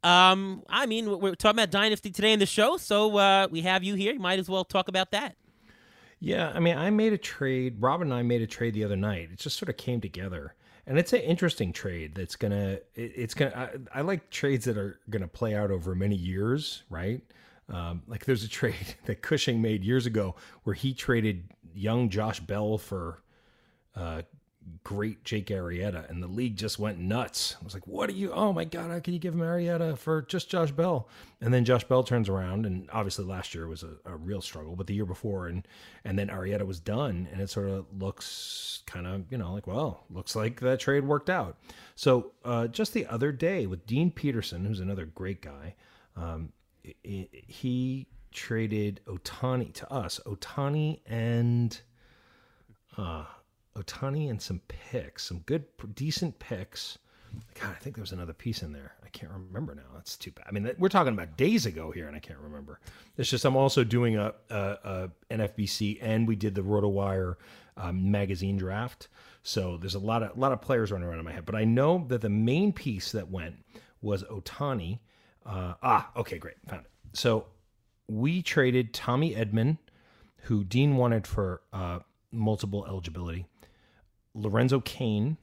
Um, 0.02 0.62
I 0.68 0.86
mean, 0.86 1.20
we're 1.20 1.34
talking 1.36 1.58
about 1.58 1.70
dynasty 1.70 2.10
today 2.10 2.32
in 2.32 2.40
the 2.40 2.46
show, 2.46 2.76
so 2.76 3.16
uh, 3.16 3.48
we 3.50 3.60
have 3.62 3.84
you 3.84 3.94
here. 3.94 4.12
You 4.12 4.18
might 4.18 4.38
as 4.38 4.48
well 4.48 4.64
talk 4.64 4.88
about 4.88 5.12
that. 5.12 5.36
Yeah, 6.18 6.50
I 6.54 6.60
mean, 6.60 6.76
I 6.76 6.90
made 6.90 7.12
a 7.12 7.18
trade. 7.18 7.76
Robin 7.78 8.08
and 8.08 8.14
I 8.14 8.22
made 8.22 8.42
a 8.42 8.46
trade 8.46 8.74
the 8.74 8.82
other 8.82 8.96
night. 8.96 9.28
It 9.32 9.38
just 9.38 9.58
sort 9.58 9.68
of 9.68 9.76
came 9.76 10.00
together 10.00 10.54
and 10.86 10.98
it's 10.98 11.12
an 11.12 11.20
interesting 11.20 11.72
trade 11.72 12.14
that's 12.14 12.36
gonna 12.36 12.78
it, 12.94 13.12
it's 13.16 13.34
gonna 13.34 13.52
I, 13.92 13.98
I, 13.98 14.02
like 14.02 14.30
trades 14.30 14.64
that 14.66 14.78
are 14.78 15.00
gonna 15.10 15.28
play 15.28 15.54
out 15.54 15.70
over 15.70 15.94
many 15.94 16.16
years 16.16 16.84
right 16.88 17.20
um, 17.68 18.02
like 18.06 18.24
there's 18.24 18.44
a 18.44 18.48
trade 18.48 18.94
that 19.06 19.22
cushing 19.22 19.60
made 19.60 19.84
years 19.84 20.06
ago 20.06 20.36
where 20.62 20.74
he 20.74 20.94
traded 20.94 21.50
young 21.74 22.08
josh 22.08 22.40
bell 22.40 22.78
for 22.78 23.22
uh, 23.94 24.22
great 24.84 25.24
Jake 25.24 25.46
Arrieta, 25.48 26.08
and 26.08 26.22
the 26.22 26.28
league 26.28 26.56
just 26.56 26.78
went 26.78 26.98
nuts. 26.98 27.56
I 27.60 27.64
was 27.64 27.74
like, 27.74 27.86
"What 27.86 28.08
are 28.08 28.14
you? 28.14 28.32
Oh 28.32 28.52
my 28.52 28.64
god, 28.64 28.90
how 28.90 29.00
can 29.00 29.14
you 29.14 29.18
give 29.18 29.34
him 29.34 29.40
Arrieta 29.40 29.96
for 29.96 30.22
just 30.22 30.50
Josh 30.50 30.70
Bell?" 30.70 31.08
And 31.40 31.52
then 31.52 31.64
Josh 31.64 31.84
Bell 31.84 32.02
turns 32.02 32.28
around, 32.28 32.66
and 32.66 32.88
obviously 32.92 33.24
last 33.24 33.54
year 33.54 33.66
was 33.66 33.82
a, 33.82 33.96
a 34.04 34.16
real 34.16 34.40
struggle, 34.40 34.76
but 34.76 34.86
the 34.86 34.94
year 34.94 35.06
before, 35.06 35.48
and 35.48 35.66
and 36.04 36.18
then 36.18 36.28
Arrieta 36.28 36.66
was 36.66 36.80
done, 36.80 37.28
and 37.32 37.40
it 37.40 37.50
sort 37.50 37.68
of 37.68 37.86
looks 37.96 38.82
kind 38.86 39.06
of 39.06 39.24
you 39.30 39.38
know 39.38 39.52
like, 39.52 39.66
well, 39.66 40.04
looks 40.10 40.34
like 40.34 40.60
that 40.60 40.80
trade 40.80 41.04
worked 41.04 41.30
out. 41.30 41.58
So 41.94 42.32
uh, 42.44 42.66
just 42.68 42.92
the 42.92 43.06
other 43.06 43.32
day 43.32 43.66
with 43.66 43.86
Dean 43.86 44.10
Peterson, 44.10 44.64
who's 44.64 44.80
another 44.80 45.06
great 45.06 45.42
guy, 45.42 45.74
um, 46.16 46.52
he 47.02 48.06
traded 48.32 49.00
Ohtani 49.06 49.72
to 49.74 49.92
us, 49.92 50.20
Ohtani 50.26 51.00
and. 51.06 51.80
Uh, 52.96 53.24
Ohtani 53.76 54.30
and 54.30 54.40
some 54.40 54.60
picks, 54.68 55.24
some 55.24 55.40
good, 55.40 55.64
decent 55.94 56.38
picks. 56.38 56.98
God, 57.60 57.70
I 57.70 57.78
think 57.82 57.96
there 57.96 58.02
was 58.02 58.12
another 58.12 58.32
piece 58.32 58.62
in 58.62 58.72
there. 58.72 58.94
I 59.04 59.08
can't 59.08 59.32
remember 59.32 59.74
now. 59.74 59.82
That's 59.94 60.16
too 60.16 60.30
bad. 60.30 60.46
I 60.48 60.52
mean, 60.52 60.70
we're 60.78 60.88
talking 60.88 61.12
about 61.12 61.36
days 61.36 61.66
ago 61.66 61.90
here, 61.90 62.06
and 62.06 62.16
I 62.16 62.18
can't 62.18 62.38
remember. 62.38 62.80
It's 63.18 63.28
just 63.28 63.44
I'm 63.44 63.56
also 63.56 63.84
doing 63.84 64.16
a, 64.16 64.32
a, 64.50 64.56
a 64.56 65.10
NFBC, 65.30 65.98
and 66.00 66.26
we 66.26 66.36
did 66.36 66.54
the 66.54 66.62
RotoWire 66.62 67.34
um, 67.76 68.10
magazine 68.10 68.56
draft. 68.56 69.08
So 69.42 69.76
there's 69.76 69.94
a 69.94 70.00
lot 70.00 70.22
of 70.22 70.36
a 70.36 70.40
lot 70.40 70.52
of 70.52 70.60
players 70.60 70.90
running 70.90 71.06
around 71.08 71.18
in 71.18 71.24
my 71.24 71.32
head. 71.32 71.46
But 71.46 71.54
I 71.54 71.64
know 71.64 72.04
that 72.08 72.20
the 72.20 72.30
main 72.30 72.72
piece 72.72 73.12
that 73.12 73.30
went 73.30 73.56
was 74.00 74.22
Ohtani. 74.24 75.00
Uh, 75.44 75.74
ah, 75.82 76.10
okay, 76.16 76.38
great, 76.38 76.56
found 76.66 76.84
it. 76.84 76.90
So 77.12 77.46
we 78.08 78.42
traded 78.42 78.92
Tommy 78.92 79.34
Edman, 79.34 79.78
who 80.42 80.64
Dean 80.64 80.96
wanted 80.96 81.26
for 81.26 81.62
uh, 81.72 82.00
multiple 82.32 82.86
eligibility. 82.86 83.46
Lorenzo 84.36 84.80
Cain 84.80 85.38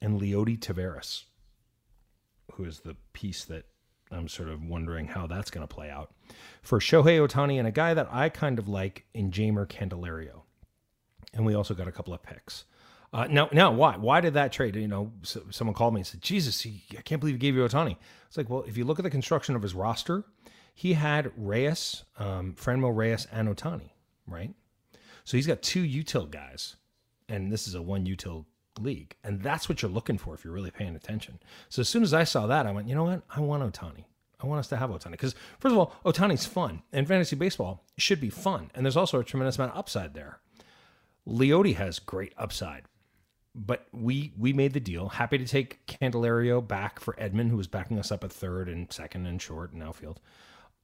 and 0.00 0.20
Leody 0.20 0.58
Taveras, 0.58 1.24
who 2.54 2.64
is 2.64 2.80
the 2.80 2.96
piece 3.12 3.44
that 3.44 3.66
I'm 4.10 4.28
sort 4.28 4.48
of 4.48 4.64
wondering 4.64 5.06
how 5.06 5.26
that's 5.26 5.50
going 5.50 5.66
to 5.66 5.72
play 5.72 5.90
out. 5.90 6.12
For 6.62 6.80
Shohei 6.80 7.24
Ohtani 7.24 7.58
and 7.58 7.68
a 7.68 7.72
guy 7.72 7.94
that 7.94 8.08
I 8.10 8.28
kind 8.28 8.58
of 8.58 8.68
like 8.68 9.04
in 9.14 9.30
Jeimer 9.30 9.66
Candelario. 9.66 10.42
And 11.32 11.46
we 11.46 11.54
also 11.54 11.74
got 11.74 11.86
a 11.86 11.92
couple 11.92 12.12
of 12.12 12.22
picks. 12.22 12.64
Uh, 13.12 13.26
now, 13.28 13.48
now, 13.52 13.72
why? 13.72 13.96
Why 13.96 14.20
did 14.20 14.34
that 14.34 14.52
trade? 14.52 14.76
You 14.76 14.88
know, 14.88 15.12
so, 15.22 15.42
someone 15.50 15.74
called 15.74 15.94
me 15.94 16.00
and 16.00 16.06
said, 16.06 16.22
"Jesus, 16.22 16.60
he, 16.60 16.84
I 16.96 17.02
can't 17.02 17.20
believe 17.20 17.34
he 17.34 17.40
gave 17.40 17.56
you 17.56 17.62
Ohtani." 17.62 17.96
It's 18.28 18.36
like, 18.36 18.48
well, 18.48 18.62
if 18.68 18.76
you 18.76 18.84
look 18.84 19.00
at 19.00 19.02
the 19.02 19.10
construction 19.10 19.56
of 19.56 19.62
his 19.62 19.74
roster, 19.74 20.24
he 20.74 20.92
had 20.92 21.32
Reyes, 21.36 22.04
um, 22.18 22.54
Franmil 22.54 22.96
Reyes, 22.96 23.26
and 23.32 23.48
Ohtani, 23.48 23.90
right? 24.28 24.54
So 25.24 25.36
he's 25.36 25.46
got 25.46 25.60
two 25.60 25.82
util 25.82 26.30
guys 26.30 26.76
and 27.30 27.50
this 27.50 27.66
is 27.66 27.74
a 27.74 27.82
one 27.82 28.04
util 28.04 28.44
league, 28.78 29.16
and 29.24 29.40
that's 29.40 29.68
what 29.68 29.82
you're 29.82 29.90
looking 29.90 30.18
for 30.18 30.34
if 30.34 30.44
you're 30.44 30.52
really 30.52 30.70
paying 30.70 30.96
attention. 30.96 31.38
So 31.68 31.80
as 31.80 31.88
soon 31.88 32.02
as 32.02 32.12
I 32.12 32.24
saw 32.24 32.46
that, 32.46 32.66
I 32.66 32.72
went, 32.72 32.88
you 32.88 32.94
know 32.94 33.04
what? 33.04 33.22
I 33.30 33.40
want 33.40 33.62
Ohtani. 33.62 34.04
I 34.42 34.46
want 34.46 34.58
us 34.60 34.68
to 34.68 34.76
have 34.76 34.90
Ohtani 34.90 35.12
because 35.12 35.34
first 35.58 35.72
of 35.72 35.78
all, 35.78 35.94
Ohtani's 36.04 36.46
fun, 36.46 36.82
and 36.92 37.06
fantasy 37.06 37.36
baseball 37.36 37.84
should 37.96 38.20
be 38.20 38.30
fun, 38.30 38.70
and 38.74 38.84
there's 38.84 38.96
also 38.96 39.20
a 39.20 39.24
tremendous 39.24 39.56
amount 39.56 39.72
of 39.72 39.78
upside 39.78 40.14
there. 40.14 40.40
Leody 41.26 41.76
has 41.76 41.98
great 41.98 42.32
upside, 42.36 42.84
but 43.54 43.86
we 43.92 44.32
we 44.38 44.52
made 44.52 44.72
the 44.72 44.80
deal. 44.80 45.08
Happy 45.08 45.38
to 45.38 45.44
take 45.44 45.86
Candelario 45.86 46.66
back 46.66 47.00
for 47.00 47.14
Edman, 47.14 47.50
who 47.50 47.56
was 47.56 47.68
backing 47.68 47.98
us 47.98 48.10
up 48.10 48.24
at 48.24 48.32
third 48.32 48.68
and 48.68 48.90
second 48.90 49.26
and 49.26 49.40
short 49.40 49.72
and 49.72 49.82
outfield. 49.82 50.20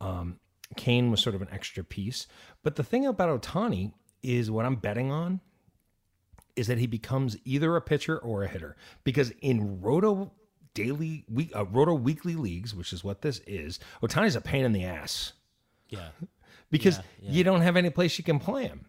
Um, 0.00 0.38
Cain 0.76 1.11
was 1.11 1.21
sort 1.21 1.35
of 1.35 1.43
an 1.43 1.49
extra 1.50 1.83
piece, 1.83 2.26
but 2.62 2.76
the 2.76 2.85
thing 2.85 3.07
about 3.07 3.41
Ohtani 3.41 3.93
is 4.23 4.50
what 4.50 4.67
I'm 4.67 4.76
betting 4.76 5.11
on 5.11 5.41
is 6.56 6.66
that 6.66 6.78
he 6.78 6.86
becomes 6.86 7.36
either 7.44 7.76
a 7.76 7.80
pitcher 7.80 8.18
or 8.18 8.42
a 8.42 8.48
hitter. 8.48 8.76
Because 9.04 9.30
in 9.42 9.80
roto 9.80 10.32
daily 10.75 11.25
week, 11.28 11.54
uh, 11.54 11.66
roto 11.66 11.94
weekly 11.94 12.34
leagues, 12.34 12.75
which 12.75 12.92
is 12.92 13.04
what 13.04 13.22
this 13.22 13.40
is, 13.46 13.78
Ohtani's 14.02 14.36
a 14.36 14.40
pain 14.40 14.64
in 14.64 14.72
the 14.72 14.84
ass. 14.84 15.34
Yeah. 15.88 16.08
because 16.70 16.96
yeah, 16.96 17.02
yeah. 17.20 17.32
you 17.32 17.44
don't 17.44 17.60
have 17.60 17.76
any 17.76 17.90
place 17.90 18.18
you 18.18 18.25
can 18.25 18.38
play 18.38 18.64
him. 18.66 18.86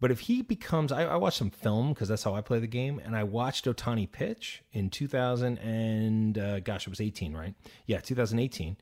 But 0.00 0.10
if 0.10 0.20
he 0.20 0.40
becomes, 0.40 0.92
I, 0.92 1.04
I 1.04 1.16
watched 1.16 1.36
some 1.36 1.50
film 1.50 1.92
because 1.92 2.08
that's 2.08 2.22
how 2.22 2.34
I 2.34 2.40
play 2.40 2.58
the 2.58 2.66
game, 2.66 2.98
and 3.04 3.14
I 3.14 3.22
watched 3.22 3.66
Ohtani 3.66 4.10
pitch 4.10 4.62
in 4.72 4.88
2000 4.88 5.58
and 5.58 6.38
uh, 6.38 6.60
gosh, 6.60 6.86
it 6.86 6.90
was 6.90 7.02
18, 7.02 7.34
right? 7.34 7.54
Yeah, 7.86 8.00
2018. 8.00 8.78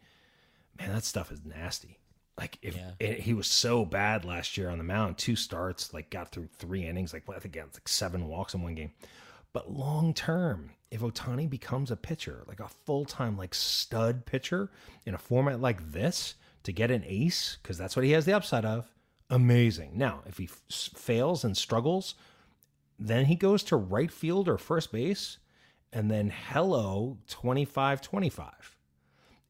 Man, 0.78 0.92
that 0.92 1.04
stuff 1.04 1.32
is 1.32 1.44
nasty. 1.44 1.98
Like 2.38 2.59
if 2.62 2.76
yeah. 2.76 2.92
it, 3.00 3.21
he 3.21 3.35
was 3.35 3.49
so 3.49 3.85
bad 3.85 4.25
last 4.25 4.57
year 4.57 4.71
on 4.71 4.78
the 4.78 4.85
mound, 4.85 5.18
two 5.18 5.35
starts, 5.35 5.92
like 5.92 6.09
got 6.09 6.30
through 6.30 6.49
three 6.57 6.87
innings, 6.87 7.12
like 7.12 7.25
I 7.28 7.38
think 7.40 7.57
he 7.57 7.61
like 7.61 7.88
seven 7.88 8.28
walks 8.28 8.54
in 8.54 8.62
one 8.62 8.76
game. 8.76 8.92
But 9.52 9.73
long 9.73 10.14
term, 10.14 10.71
if 10.90 11.00
Ohtani 11.00 11.50
becomes 11.50 11.90
a 11.90 11.97
pitcher, 11.97 12.45
like 12.47 12.61
a 12.61 12.68
full 12.68 13.04
time 13.04 13.37
like 13.37 13.54
stud 13.54 14.25
pitcher 14.25 14.71
in 15.04 15.14
a 15.14 15.18
format 15.18 15.61
like 15.61 15.90
this, 15.90 16.37
to 16.62 16.73
get 16.73 16.90
an 16.90 17.02
ace 17.07 17.59
because 17.62 17.76
that's 17.76 17.97
what 17.97 18.04
he 18.04 18.12
has 18.12 18.25
the 18.25 18.37
upside 18.37 18.64
of, 18.64 18.88
amazing. 19.30 19.92
Now, 19.95 20.21
if 20.26 20.38
he 20.38 20.45
f- 20.45 20.90
fails 20.95 21.42
and 21.42 21.57
struggles, 21.57 22.14
then 22.99 23.26
he 23.26 23.35
goes 23.35 23.62
to 23.64 23.76
right 23.76 24.11
field 24.11 24.49
or 24.49 24.59
first 24.59 24.92
base, 24.92 25.38
and 25.92 26.11
then 26.11 26.33
hello 26.50 27.18
25 27.28 28.00
25 28.02 28.77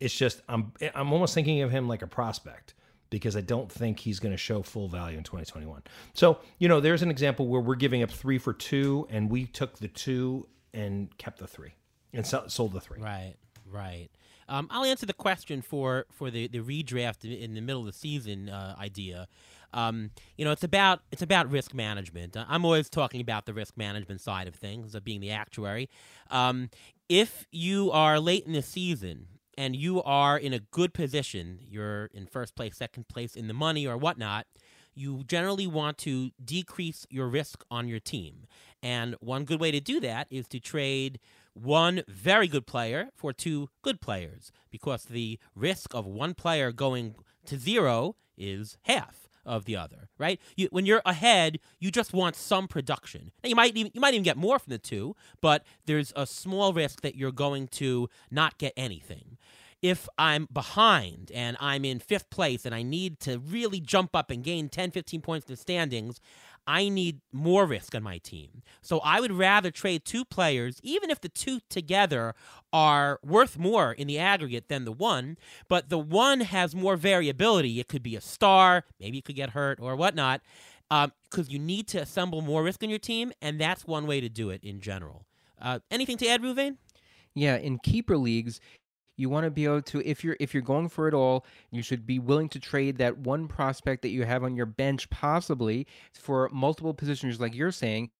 it's 0.00 0.14
just 0.14 0.40
I'm 0.48 0.72
I'm 0.94 1.12
almost 1.12 1.34
thinking 1.34 1.62
of 1.62 1.70
him 1.70 1.88
like 1.88 2.02
a 2.02 2.06
prospect 2.06 2.74
because 3.10 3.36
I 3.36 3.40
don't 3.40 3.70
think 3.70 4.00
he's 4.00 4.20
going 4.20 4.32
to 4.32 4.38
show 4.38 4.62
full 4.62 4.88
value 4.88 5.16
in 5.16 5.24
2021. 5.24 5.82
So, 6.12 6.38
you 6.58 6.68
know, 6.68 6.80
there's 6.80 7.02
an 7.02 7.10
example 7.10 7.48
where 7.48 7.60
we're 7.60 7.74
giving 7.74 8.02
up 8.02 8.10
three 8.10 8.38
for 8.38 8.52
two, 8.52 9.06
and 9.10 9.30
we 9.30 9.46
took 9.46 9.78
the 9.78 9.88
two 9.88 10.46
and 10.74 11.16
kept 11.16 11.38
the 11.38 11.46
three 11.46 11.72
and 12.12 12.26
sold 12.26 12.72
the 12.72 12.80
three. 12.80 13.00
Right, 13.00 13.34
right. 13.70 14.08
Um, 14.48 14.68
I'll 14.70 14.84
answer 14.84 15.06
the 15.06 15.14
question 15.14 15.62
for 15.62 16.06
for 16.10 16.30
the, 16.30 16.48
the 16.48 16.60
redraft 16.60 17.24
in 17.24 17.54
the 17.54 17.60
middle 17.60 17.80
of 17.80 17.86
the 17.86 17.92
season 17.92 18.48
uh, 18.48 18.76
idea. 18.78 19.28
Um, 19.74 20.10
you 20.36 20.44
know, 20.44 20.52
it's 20.52 20.64
about 20.64 21.00
it's 21.12 21.22
about 21.22 21.50
risk 21.50 21.74
management. 21.74 22.36
I'm 22.36 22.64
always 22.64 22.88
talking 22.88 23.20
about 23.20 23.44
the 23.44 23.52
risk 23.52 23.76
management 23.76 24.20
side 24.20 24.48
of 24.48 24.54
things, 24.54 24.94
of 24.94 25.04
being 25.04 25.20
the 25.20 25.30
actuary. 25.30 25.90
Um, 26.30 26.70
if 27.08 27.46
you 27.50 27.90
are 27.90 28.20
late 28.20 28.46
in 28.46 28.52
the 28.52 28.62
season 28.62 29.26
and 29.58 29.74
you 29.74 30.00
are 30.04 30.38
in 30.38 30.52
a 30.52 30.60
good 30.60 30.94
position, 30.94 31.58
you're 31.68 32.06
in 32.14 32.26
first 32.26 32.54
place, 32.54 32.76
second 32.76 33.08
place 33.08 33.34
in 33.34 33.48
the 33.48 33.52
money 33.52 33.88
or 33.88 33.96
whatnot, 33.98 34.46
you 34.94 35.24
generally 35.24 35.66
want 35.66 35.98
to 35.98 36.30
decrease 36.42 37.04
your 37.10 37.26
risk 37.26 37.64
on 37.68 37.88
your 37.88 37.98
team. 37.98 38.46
And 38.84 39.16
one 39.18 39.44
good 39.44 39.60
way 39.60 39.72
to 39.72 39.80
do 39.80 39.98
that 39.98 40.28
is 40.30 40.46
to 40.48 40.60
trade 40.60 41.18
one 41.54 42.02
very 42.06 42.46
good 42.46 42.66
player 42.66 43.08
for 43.16 43.32
two 43.32 43.68
good 43.82 44.00
players 44.00 44.52
because 44.70 45.04
the 45.04 45.40
risk 45.56 45.92
of 45.92 46.06
one 46.06 46.34
player 46.34 46.70
going 46.70 47.16
to 47.46 47.58
zero 47.58 48.14
is 48.36 48.78
half 48.82 49.28
of 49.44 49.64
the 49.64 49.74
other, 49.74 50.08
right? 50.18 50.40
You, 50.56 50.68
when 50.70 50.86
you're 50.86 51.02
ahead, 51.04 51.58
you 51.80 51.90
just 51.90 52.12
want 52.12 52.36
some 52.36 52.68
production. 52.68 53.32
Now, 53.42 53.48
you 53.48 53.56
might 53.56 53.74
even 53.74 53.90
you 53.94 54.00
might 54.00 54.14
even 54.14 54.22
get 54.22 54.36
more 54.36 54.58
from 54.58 54.70
the 54.70 54.78
two, 54.78 55.16
but 55.40 55.64
there's 55.86 56.12
a 56.14 56.26
small 56.26 56.72
risk 56.72 57.00
that 57.00 57.16
you're 57.16 57.32
going 57.32 57.66
to 57.68 58.08
not 58.30 58.58
get 58.58 58.74
anything. 58.76 59.37
If 59.80 60.08
I'm 60.18 60.48
behind 60.52 61.30
and 61.32 61.56
I'm 61.60 61.84
in 61.84 62.00
fifth 62.00 62.30
place 62.30 62.66
and 62.66 62.74
I 62.74 62.82
need 62.82 63.20
to 63.20 63.38
really 63.38 63.80
jump 63.80 64.16
up 64.16 64.30
and 64.30 64.42
gain 64.42 64.68
10, 64.68 64.90
15 64.90 65.20
points 65.20 65.46
in 65.46 65.52
the 65.52 65.56
standings, 65.56 66.20
I 66.68 66.90
need 66.90 67.20
more 67.32 67.64
risk 67.64 67.94
on 67.94 68.02
my 68.02 68.18
team. 68.18 68.62
So 68.82 68.98
I 68.98 69.20
would 69.20 69.32
rather 69.32 69.70
trade 69.70 70.04
two 70.04 70.24
players, 70.24 70.80
even 70.82 71.10
if 71.10 71.18
the 71.18 71.30
two 71.30 71.60
together 71.70 72.34
are 72.74 73.18
worth 73.24 73.58
more 73.58 73.92
in 73.92 74.06
the 74.06 74.18
aggregate 74.18 74.68
than 74.68 74.84
the 74.84 74.92
one, 74.92 75.38
but 75.66 75.88
the 75.88 75.98
one 75.98 76.40
has 76.40 76.74
more 76.74 76.96
variability. 76.96 77.80
It 77.80 77.88
could 77.88 78.02
be 78.02 78.16
a 78.16 78.20
star, 78.20 78.84
maybe 79.00 79.16
it 79.16 79.24
could 79.24 79.34
get 79.34 79.50
hurt 79.50 79.78
or 79.80 79.96
whatnot, 79.96 80.42
because 80.90 81.06
um, 81.06 81.46
you 81.48 81.58
need 81.58 81.88
to 81.88 81.98
assemble 81.98 82.42
more 82.42 82.62
risk 82.62 82.82
on 82.82 82.90
your 82.90 82.98
team, 82.98 83.32
and 83.40 83.58
that's 83.58 83.86
one 83.86 84.06
way 84.06 84.20
to 84.20 84.28
do 84.28 84.50
it 84.50 84.62
in 84.62 84.80
general. 84.80 85.24
Uh, 85.60 85.78
anything 85.90 86.18
to 86.18 86.28
add, 86.28 86.42
Reuven? 86.42 86.76
Yeah, 87.34 87.56
in 87.56 87.78
keeper 87.78 88.18
leagues, 88.18 88.60
you 89.18 89.28
want 89.28 89.44
to 89.44 89.50
be 89.50 89.66
able 89.66 89.82
to 89.82 90.00
if 90.08 90.24
you're 90.24 90.36
if 90.40 90.54
you're 90.54 90.62
going 90.62 90.88
for 90.88 91.08
it 91.08 91.12
all 91.12 91.44
you 91.70 91.82
should 91.82 92.06
be 92.06 92.18
willing 92.18 92.48
to 92.48 92.58
trade 92.58 92.96
that 92.96 93.18
one 93.18 93.46
prospect 93.46 94.00
that 94.00 94.08
you 94.08 94.24
have 94.24 94.42
on 94.42 94.56
your 94.56 94.64
bench 94.64 95.10
possibly 95.10 95.86
for 96.14 96.48
multiple 96.50 96.94
positions 96.94 97.38
like 97.38 97.54
you're 97.54 97.72
saying 97.72 98.10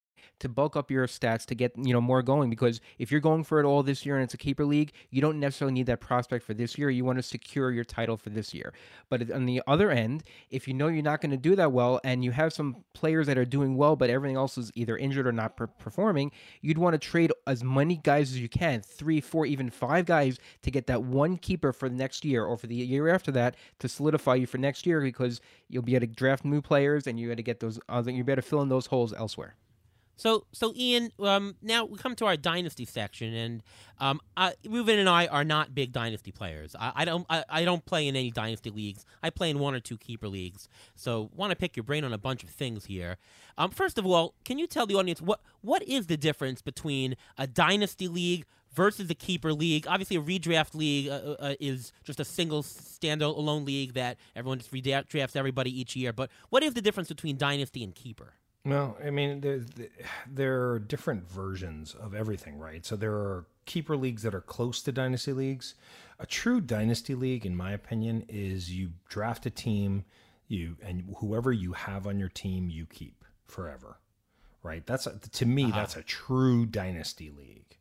to 0.40 0.48
bulk 0.48 0.76
up 0.76 0.90
your 0.90 1.06
stats 1.06 1.44
to 1.46 1.54
get 1.54 1.72
you 1.76 1.92
know 1.92 2.00
more 2.00 2.22
going 2.22 2.50
because 2.50 2.80
if 2.98 3.10
you're 3.10 3.20
going 3.20 3.44
for 3.44 3.60
it 3.60 3.64
all 3.64 3.82
this 3.82 4.04
year 4.04 4.16
and 4.16 4.24
it's 4.24 4.34
a 4.34 4.38
keeper 4.38 4.64
league 4.64 4.92
you 5.10 5.20
don't 5.20 5.40
necessarily 5.40 5.74
need 5.74 5.86
that 5.86 6.00
prospect 6.00 6.44
for 6.44 6.54
this 6.54 6.78
year. 6.78 6.90
You 6.90 7.04
want 7.04 7.18
to 7.18 7.22
secure 7.22 7.70
your 7.70 7.84
title 7.84 8.16
for 8.16 8.30
this 8.30 8.54
year. 8.54 8.72
But 9.08 9.30
on 9.30 9.46
the 9.46 9.62
other 9.66 9.90
end 9.90 10.24
if 10.50 10.68
you 10.68 10.74
know 10.74 10.88
you're 10.88 11.02
not 11.02 11.20
going 11.20 11.30
to 11.30 11.36
do 11.36 11.56
that 11.56 11.72
well 11.72 12.00
and 12.04 12.24
you 12.24 12.30
have 12.32 12.52
some 12.52 12.84
players 12.94 13.26
that 13.26 13.38
are 13.38 13.44
doing 13.44 13.76
well 13.76 13.96
but 13.96 14.10
everything 14.10 14.36
else 14.36 14.58
is 14.58 14.70
either 14.74 14.96
injured 14.96 15.26
or 15.26 15.32
not 15.32 15.56
per- 15.56 15.66
performing 15.66 16.30
you'd 16.60 16.78
want 16.78 16.94
to 16.94 16.98
trade 16.98 17.32
as 17.46 17.62
many 17.62 17.96
guys 17.96 18.30
as 18.30 18.38
you 18.38 18.48
can 18.48 18.80
three 18.80 19.20
four 19.20 19.46
even 19.46 19.70
five 19.70 20.06
guys 20.06 20.38
to 20.62 20.70
get 20.70 20.86
that 20.86 21.02
one 21.02 21.36
keeper 21.36 21.72
for 21.72 21.88
the 21.88 21.94
next 21.94 22.24
year 22.24 22.44
or 22.44 22.56
for 22.56 22.66
the 22.66 22.74
year 22.74 23.08
after 23.08 23.30
that 23.30 23.56
to 23.78 23.88
solidify 23.88 24.34
you 24.34 24.46
for 24.46 24.58
next 24.58 24.86
year 24.86 25.00
because 25.00 25.40
you'll 25.68 25.82
be 25.82 25.94
able 25.94 26.06
to 26.06 26.12
draft 26.12 26.44
new 26.44 26.62
players 26.62 27.06
and 27.06 27.18
you 27.18 27.28
got 27.28 27.36
to 27.36 27.42
get 27.42 27.60
those 27.60 27.78
other 27.88 28.10
you 28.10 28.24
better 28.24 28.42
fill 28.42 28.62
in 28.62 28.68
those 28.68 28.86
holes 28.86 29.12
elsewhere 29.12 29.54
so, 30.18 30.46
so 30.52 30.72
Ian, 30.74 31.12
um, 31.20 31.54
now 31.62 31.84
we 31.84 31.96
come 31.96 32.16
to 32.16 32.26
our 32.26 32.36
dynasty 32.36 32.84
section, 32.84 33.32
and 33.32 33.62
um, 34.00 34.20
uh, 34.36 34.50
Ruben 34.68 34.98
and 34.98 35.08
I 35.08 35.28
are 35.28 35.44
not 35.44 35.76
big 35.76 35.92
dynasty 35.92 36.32
players. 36.32 36.74
I, 36.78 36.92
I 36.96 37.04
don't, 37.04 37.24
I, 37.30 37.44
I, 37.48 37.64
don't 37.64 37.84
play 37.84 38.08
in 38.08 38.16
any 38.16 38.32
dynasty 38.32 38.70
leagues. 38.70 39.06
I 39.22 39.30
play 39.30 39.48
in 39.48 39.60
one 39.60 39.76
or 39.76 39.80
two 39.80 39.96
keeper 39.96 40.26
leagues. 40.26 40.68
So, 40.96 41.30
want 41.36 41.50
to 41.50 41.56
pick 41.56 41.76
your 41.76 41.84
brain 41.84 42.02
on 42.02 42.12
a 42.12 42.18
bunch 42.18 42.42
of 42.42 42.50
things 42.50 42.86
here. 42.86 43.16
Um, 43.56 43.70
first 43.70 43.96
of 43.96 44.04
all, 44.06 44.34
can 44.44 44.58
you 44.58 44.66
tell 44.66 44.86
the 44.86 44.96
audience 44.96 45.22
what 45.22 45.40
what 45.60 45.84
is 45.84 46.08
the 46.08 46.16
difference 46.16 46.62
between 46.62 47.14
a 47.38 47.46
dynasty 47.46 48.08
league 48.08 48.44
versus 48.74 49.08
a 49.10 49.14
keeper 49.14 49.52
league? 49.52 49.86
Obviously, 49.86 50.16
a 50.16 50.20
redraft 50.20 50.74
league 50.74 51.08
uh, 51.08 51.12
uh, 51.12 51.36
uh 51.38 51.54
is 51.60 51.92
just 52.02 52.18
a 52.18 52.24
single 52.24 52.64
standalone 52.64 53.64
league 53.64 53.94
that 53.94 54.16
everyone 54.34 54.58
just 54.58 54.72
redrafts 54.72 55.36
everybody 55.36 55.80
each 55.80 55.94
year. 55.94 56.12
But 56.12 56.28
what 56.50 56.64
is 56.64 56.74
the 56.74 56.82
difference 56.82 57.08
between 57.08 57.36
dynasty 57.36 57.84
and 57.84 57.94
keeper? 57.94 58.32
Well, 58.64 58.96
I 59.04 59.10
mean, 59.10 59.40
there, 59.40 59.60
there 60.26 60.70
are 60.70 60.78
different 60.78 61.28
versions 61.28 61.94
of 61.94 62.14
everything, 62.14 62.58
right? 62.58 62.84
So 62.84 62.96
there 62.96 63.14
are 63.14 63.46
keeper 63.64 63.96
leagues 63.96 64.22
that 64.22 64.34
are 64.34 64.40
close 64.40 64.82
to 64.82 64.92
dynasty 64.92 65.32
leagues. 65.32 65.74
A 66.18 66.26
true 66.26 66.60
dynasty 66.60 67.14
league, 67.14 67.46
in 67.46 67.56
my 67.56 67.72
opinion, 67.72 68.24
is 68.28 68.70
you 68.70 68.90
draft 69.08 69.46
a 69.46 69.50
team, 69.50 70.04
you 70.48 70.76
and 70.82 71.14
whoever 71.18 71.52
you 71.52 71.72
have 71.72 72.06
on 72.06 72.18
your 72.18 72.28
team, 72.28 72.68
you 72.68 72.86
keep 72.86 73.24
forever, 73.46 73.98
right? 74.62 74.84
That's 74.86 75.06
a, 75.06 75.18
to 75.18 75.46
me, 75.46 75.64
uh-huh. 75.64 75.76
that's 75.76 75.96
a 75.96 76.02
true 76.02 76.66
dynasty 76.66 77.30
league. 77.30 77.76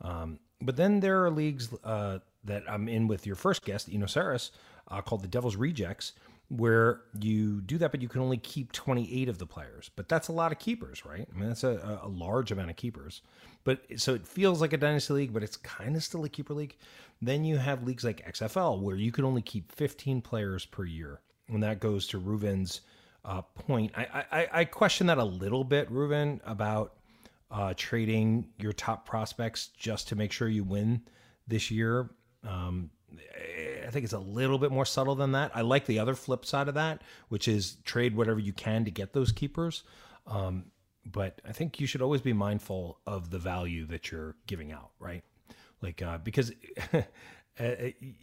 Um, 0.00 0.38
but 0.60 0.76
then 0.76 1.00
there 1.00 1.24
are 1.24 1.30
leagues 1.30 1.72
uh, 1.82 2.18
that 2.44 2.64
I'm 2.68 2.88
in 2.88 3.08
with 3.08 3.26
your 3.26 3.36
first 3.36 3.64
guest, 3.64 3.88
Eno 3.92 4.06
Sarris, 4.06 4.50
uh, 4.88 5.00
called 5.00 5.22
the 5.22 5.28
Devil's 5.28 5.56
Rejects, 5.56 6.12
where 6.48 7.02
you 7.20 7.60
do 7.60 7.76
that, 7.78 7.90
but 7.90 8.00
you 8.00 8.08
can 8.08 8.22
only 8.22 8.38
keep 8.38 8.72
28 8.72 9.28
of 9.28 9.38
the 9.38 9.46
players. 9.46 9.90
But 9.94 10.08
that's 10.08 10.28
a 10.28 10.32
lot 10.32 10.50
of 10.50 10.58
keepers, 10.58 11.04
right? 11.04 11.28
I 11.30 11.38
mean, 11.38 11.48
that's 11.48 11.64
a, 11.64 12.00
a 12.02 12.08
large 12.08 12.50
amount 12.50 12.70
of 12.70 12.76
keepers. 12.76 13.20
But 13.64 13.82
so 13.96 14.14
it 14.14 14.26
feels 14.26 14.60
like 14.60 14.72
a 14.72 14.78
dynasty 14.78 15.12
league, 15.12 15.34
but 15.34 15.42
it's 15.42 15.58
kind 15.58 15.94
of 15.94 16.02
still 16.02 16.24
a 16.24 16.28
keeper 16.28 16.54
league. 16.54 16.76
Then 17.20 17.44
you 17.44 17.58
have 17.58 17.82
leagues 17.82 18.04
like 18.04 18.26
XFL, 18.26 18.80
where 18.80 18.96
you 18.96 19.12
can 19.12 19.24
only 19.24 19.42
keep 19.42 19.70
15 19.72 20.22
players 20.22 20.64
per 20.64 20.84
year. 20.84 21.20
And 21.48 21.62
that 21.62 21.80
goes 21.80 22.06
to 22.08 22.20
Reuven's 22.20 22.80
uh, 23.24 23.42
point. 23.42 23.92
I, 23.96 24.24
I, 24.32 24.48
I, 24.52 24.64
question 24.64 25.08
that 25.08 25.18
a 25.18 25.24
little 25.24 25.64
bit, 25.64 25.90
Reuven, 25.92 26.40
about 26.44 26.94
uh, 27.50 27.74
trading 27.76 28.46
your 28.58 28.72
top 28.72 29.06
prospects 29.06 29.68
just 29.76 30.08
to 30.08 30.16
make 30.16 30.32
sure 30.32 30.48
you 30.48 30.64
win 30.64 31.02
this 31.46 31.70
year. 31.70 32.10
Um, 32.46 32.90
I 33.86 33.90
think 33.90 34.04
it's 34.04 34.12
a 34.12 34.18
little 34.18 34.58
bit 34.58 34.70
more 34.70 34.84
subtle 34.84 35.14
than 35.14 35.32
that. 35.32 35.52
I 35.54 35.62
like 35.62 35.86
the 35.86 35.98
other 35.98 36.14
flip 36.14 36.44
side 36.44 36.68
of 36.68 36.74
that, 36.74 37.02
which 37.28 37.48
is 37.48 37.78
trade 37.84 38.14
whatever 38.14 38.38
you 38.38 38.52
can 38.52 38.84
to 38.84 38.90
get 38.90 39.12
those 39.12 39.32
keepers. 39.32 39.82
Um, 40.26 40.66
but 41.06 41.40
I 41.46 41.52
think 41.52 41.80
you 41.80 41.86
should 41.86 42.02
always 42.02 42.20
be 42.20 42.32
mindful 42.32 42.98
of 43.06 43.30
the 43.30 43.38
value 43.38 43.86
that 43.86 44.10
you're 44.10 44.36
giving 44.46 44.72
out, 44.72 44.90
right? 44.98 45.24
Like 45.80 46.02
uh, 46.02 46.18
because 46.18 46.52
uh, 46.92 47.02
uh, 47.58 47.74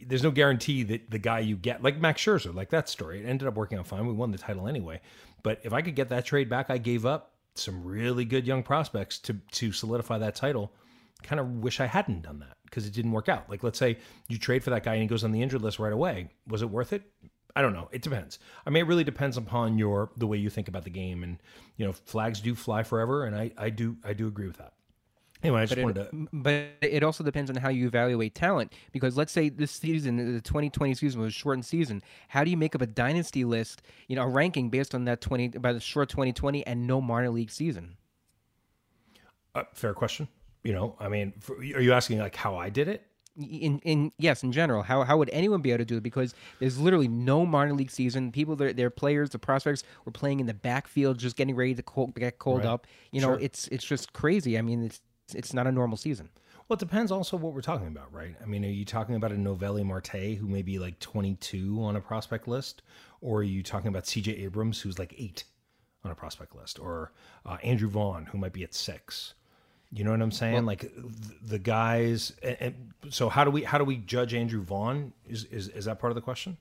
there's 0.06 0.22
no 0.22 0.30
guarantee 0.30 0.84
that 0.84 1.10
the 1.10 1.18
guy 1.18 1.40
you 1.40 1.56
get, 1.56 1.82
like 1.82 1.98
Max 1.98 2.22
Scherzer, 2.22 2.54
like 2.54 2.70
that 2.70 2.88
story, 2.88 3.20
it 3.20 3.26
ended 3.26 3.48
up 3.48 3.54
working 3.54 3.78
out 3.78 3.86
fine. 3.86 4.06
We 4.06 4.12
won 4.12 4.30
the 4.30 4.38
title 4.38 4.68
anyway. 4.68 5.00
But 5.42 5.60
if 5.64 5.72
I 5.72 5.82
could 5.82 5.96
get 5.96 6.10
that 6.10 6.24
trade 6.24 6.48
back, 6.48 6.70
I 6.70 6.78
gave 6.78 7.04
up 7.04 7.32
some 7.54 7.84
really 7.84 8.24
good 8.24 8.46
young 8.46 8.62
prospects 8.62 9.18
to 9.20 9.36
to 9.52 9.72
solidify 9.72 10.18
that 10.18 10.36
title. 10.36 10.72
Kind 11.22 11.40
of 11.40 11.48
wish 11.48 11.80
I 11.80 11.86
hadn't 11.86 12.22
done 12.22 12.38
that 12.40 12.55
because 12.76 12.86
it 12.86 12.92
didn't 12.92 13.12
work 13.12 13.30
out. 13.30 13.48
Like, 13.48 13.62
let's 13.62 13.78
say 13.78 13.96
you 14.28 14.36
trade 14.36 14.62
for 14.62 14.68
that 14.68 14.84
guy 14.84 14.92
and 14.92 15.00
he 15.00 15.08
goes 15.08 15.24
on 15.24 15.32
the 15.32 15.40
injured 15.40 15.62
list 15.62 15.78
right 15.78 15.94
away. 15.94 16.28
Was 16.46 16.60
it 16.60 16.68
worth 16.68 16.92
it? 16.92 17.10
I 17.56 17.62
don't 17.62 17.72
know. 17.72 17.88
It 17.90 18.02
depends. 18.02 18.38
I 18.66 18.70
mean, 18.70 18.82
it 18.82 18.86
really 18.86 19.02
depends 19.02 19.38
upon 19.38 19.78
your 19.78 20.10
the 20.18 20.26
way 20.26 20.36
you 20.36 20.50
think 20.50 20.68
about 20.68 20.84
the 20.84 20.90
game, 20.90 21.22
and 21.22 21.38
you 21.78 21.86
know, 21.86 21.92
flags 21.92 22.42
do 22.42 22.54
fly 22.54 22.82
forever, 22.82 23.24
and 23.24 23.34
I 23.34 23.50
I 23.56 23.70
do 23.70 23.96
I 24.04 24.12
do 24.12 24.26
agree 24.26 24.46
with 24.46 24.58
that. 24.58 24.74
Anyway, 25.42 25.62
I 25.62 25.64
just 25.64 25.76
but 25.76 25.84
wanted 25.84 26.00
it, 26.02 26.10
to. 26.10 26.28
But 26.34 26.66
it 26.82 27.02
also 27.02 27.24
depends 27.24 27.48
on 27.48 27.56
how 27.56 27.70
you 27.70 27.86
evaluate 27.86 28.34
talent. 28.34 28.74
Because 28.92 29.16
let's 29.16 29.32
say 29.32 29.48
this 29.48 29.70
season, 29.70 30.34
the 30.34 30.42
2020 30.42 30.94
season 30.94 31.22
was 31.22 31.28
a 31.28 31.34
shortened 31.34 31.64
season. 31.64 32.02
How 32.28 32.44
do 32.44 32.50
you 32.50 32.58
make 32.58 32.74
up 32.74 32.82
a 32.82 32.86
dynasty 32.86 33.44
list, 33.44 33.80
you 34.06 34.16
know, 34.16 34.22
a 34.24 34.28
ranking 34.28 34.68
based 34.68 34.94
on 34.94 35.06
that 35.06 35.22
20 35.22 35.48
by 35.48 35.72
the 35.72 35.80
short 35.80 36.10
2020 36.10 36.66
and 36.66 36.86
no 36.86 37.00
minor 37.00 37.30
league 37.30 37.50
season? 37.50 37.96
Uh, 39.54 39.62
fair 39.72 39.94
question. 39.94 40.28
You 40.66 40.72
know, 40.72 40.96
I 40.98 41.08
mean, 41.08 41.32
for, 41.38 41.56
are 41.56 41.80
you 41.80 41.92
asking 41.92 42.18
like 42.18 42.34
how 42.34 42.56
I 42.56 42.70
did 42.70 42.88
it? 42.88 43.06
in 43.38 43.78
in 43.80 44.12
yes 44.18 44.42
in 44.42 44.50
general. 44.50 44.82
How 44.82 45.02
how 45.04 45.16
would 45.18 45.30
anyone 45.32 45.60
be 45.60 45.70
able 45.70 45.78
to 45.78 45.84
do 45.84 45.98
it? 45.98 46.02
Because 46.02 46.34
there's 46.58 46.78
literally 46.78 47.08
no 47.08 47.44
minor 47.46 47.74
league 47.74 47.90
season. 47.90 48.32
People 48.32 48.56
their 48.56 48.72
their 48.72 48.90
players 48.90 49.30
the 49.30 49.38
prospects 49.38 49.84
were 50.04 50.12
playing 50.12 50.40
in 50.40 50.46
the 50.46 50.54
backfield 50.54 51.18
just 51.18 51.36
getting 51.36 51.54
ready 51.54 51.74
to 51.74 51.82
cold, 51.82 52.14
get 52.14 52.38
cold 52.38 52.60
right. 52.60 52.66
up. 52.66 52.86
You 53.12 53.20
know 53.20 53.34
sure. 53.34 53.40
it's 53.40 53.68
it's 53.68 53.84
just 53.84 54.12
crazy. 54.12 54.58
I 54.58 54.62
mean 54.62 54.84
it's 54.84 55.00
it's 55.34 55.52
not 55.52 55.66
a 55.66 55.72
normal 55.72 55.96
season. 55.96 56.30
Well 56.68 56.74
it 56.74 56.80
depends 56.80 57.12
also 57.12 57.36
what 57.36 57.52
we're 57.52 57.60
talking 57.60 57.88
about 57.88 58.12
right? 58.12 58.34
I 58.42 58.46
mean 58.46 58.64
are 58.64 58.68
you 58.68 58.84
talking 58.84 59.14
about 59.14 59.32
a 59.32 59.36
noelvi 59.36 59.84
marte 59.84 60.38
who 60.38 60.48
may 60.48 60.62
be 60.62 60.78
like 60.78 60.98
22 60.98 61.78
on 61.82 61.96
a 61.96 62.00
prospect 62.00 62.48
list? 62.48 62.82
Or 63.20 63.38
are 63.38 63.44
you 63.44 63.62
talking 63.62 63.88
about 63.88 64.04
cj 64.04 64.44
abrams 64.44 64.80
who's 64.80 64.98
like 64.98 65.14
8 65.16 65.44
on 66.04 66.10
a 66.10 66.14
prospect 66.14 66.56
list? 66.56 66.78
Or 66.78 67.12
uh, 67.44 67.58
andrew 67.62 67.88
vaughn 67.88 68.26
who 68.26 68.38
might 68.38 68.52
be 68.52 68.64
at 68.64 68.74
6 68.74 69.34
you 69.92 70.04
know 70.04 70.10
what 70.10 70.22
I'm 70.22 70.30
saying? 70.30 70.54
Well, 70.54 70.64
like 70.64 70.92
the 71.42 71.58
guys. 71.58 72.32
And, 72.42 72.56
and, 72.60 72.92
so 73.10 73.28
how 73.28 73.44
do 73.44 73.50
we 73.50 73.62
how 73.62 73.78
do 73.78 73.84
we 73.84 73.96
judge 73.96 74.34
Andrew 74.34 74.62
Vaughn? 74.62 75.12
Is 75.28 75.44
is 75.44 75.68
is 75.68 75.84
that 75.84 75.98
part 75.98 76.10
of 76.10 76.14
the 76.14 76.20
question? 76.20 76.56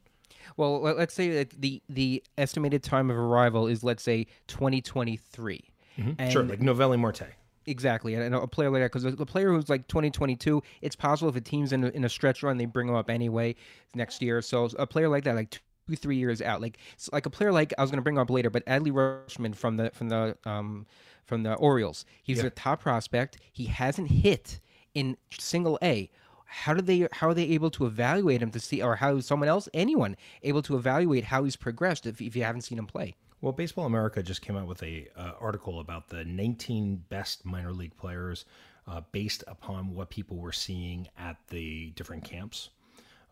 Well, 0.58 0.82
let's 0.82 1.14
say 1.14 1.30
that 1.32 1.50
the 1.50 1.82
the 1.90 2.24
estimated 2.38 2.84
time 2.84 3.10
of 3.10 3.18
arrival 3.18 3.68
is 3.68 3.84
let's 3.84 4.04
say 4.04 4.28
2023. 4.48 5.64
Mm-hmm. 5.98 6.30
Sure, 6.30 6.44
like 6.44 6.60
Noelvi 6.60 7.00
Marte. 7.00 7.24
Exactly, 7.68 8.14
and 8.14 8.36
a 8.36 8.46
player 8.46 8.70
like 8.70 8.84
that 8.84 8.92
because 8.92 9.06
a 9.06 9.26
player 9.26 9.52
who's 9.52 9.70
like 9.70 9.88
2022, 9.88 10.62
it's 10.82 10.96
possible 10.96 11.30
if 11.30 11.36
a 11.36 11.42
team's 11.42 11.74
in 11.74 11.84
a, 11.84 11.88
in 11.90 12.04
a 12.04 12.10
stretch 12.10 12.44
run, 12.44 12.58
they 12.58 12.66
bring 12.66 12.88
him 12.88 12.96
up 12.96 13.10
anyway 13.10 13.56
next 13.96 14.22
year. 14.22 14.42
So 14.44 14.70
a 14.78 14.86
player 14.86 15.10
like 15.10 15.24
that, 15.24 15.36
like 15.36 15.50
two, 15.50 15.96
three 15.96 16.18
years 16.18 16.44
out, 16.44 16.62
like 16.62 16.78
like 17.12 17.26
a 17.26 17.30
player 17.30 17.52
like 17.52 17.74
I 17.78 17.82
was 17.82 17.90
going 17.90 17.98
to 17.98 18.04
bring 18.04 18.20
up 18.20 18.30
later, 18.30 18.52
but 18.52 18.64
Adley 18.68 18.92
Rutschman 18.92 19.56
from 19.56 19.78
the 19.78 19.90
from 19.96 20.10
the 20.10 20.38
um 20.46 20.86
from 21.26 21.44
the 21.44 21.54
Orioles. 21.56 22.06
He's 22.24 22.40
yeah. 22.40 22.46
a 22.46 22.50
top 22.50 22.82
prospect. 22.82 23.38
He 23.52 23.66
hasn't 23.66 24.10
hit 24.10 24.60
in 24.94 25.18
single 25.38 25.78
A. 25.82 26.10
How 26.46 26.74
do 26.74 26.82
they 26.82 27.08
how 27.12 27.30
are 27.30 27.34
they 27.34 27.50
able 27.50 27.72
to 27.72 27.86
evaluate 27.86 28.42
him 28.42 28.52
to 28.52 28.60
see 28.60 28.82
or 28.82 28.96
how 28.96 29.18
is 29.18 29.26
someone 29.26 29.50
else 29.50 29.68
anyone 29.74 30.16
able 30.44 30.62
to 30.64 30.78
evaluate 30.78 31.26
how 31.26 31.44
he's 31.44 31.56
progressed 31.56 32.06
if, 32.06 32.22
if 32.22 32.36
you 32.36 32.44
haven't 32.44 32.62
seen 32.62 32.78
him 32.78 32.88
play? 32.88 33.16
Well, 33.42 33.52
Baseball 33.52 33.86
America 33.86 34.24
just 34.24 34.42
came 34.42 34.56
out 34.56 34.68
with 34.68 34.82
a 34.82 35.08
uh, 35.16 35.34
article 35.40 35.80
about 35.80 36.08
the 36.08 36.24
19 36.24 37.04
best 37.10 37.46
minor 37.46 37.74
league 37.74 37.96
players 37.98 38.46
uh, 38.88 39.02
based 39.12 39.44
upon 39.48 39.94
what 39.94 40.10
people 40.10 40.38
were 40.38 40.52
seeing 40.52 41.08
at 41.18 41.38
the 41.50 41.92
different 41.92 42.24
camps. 42.24 42.70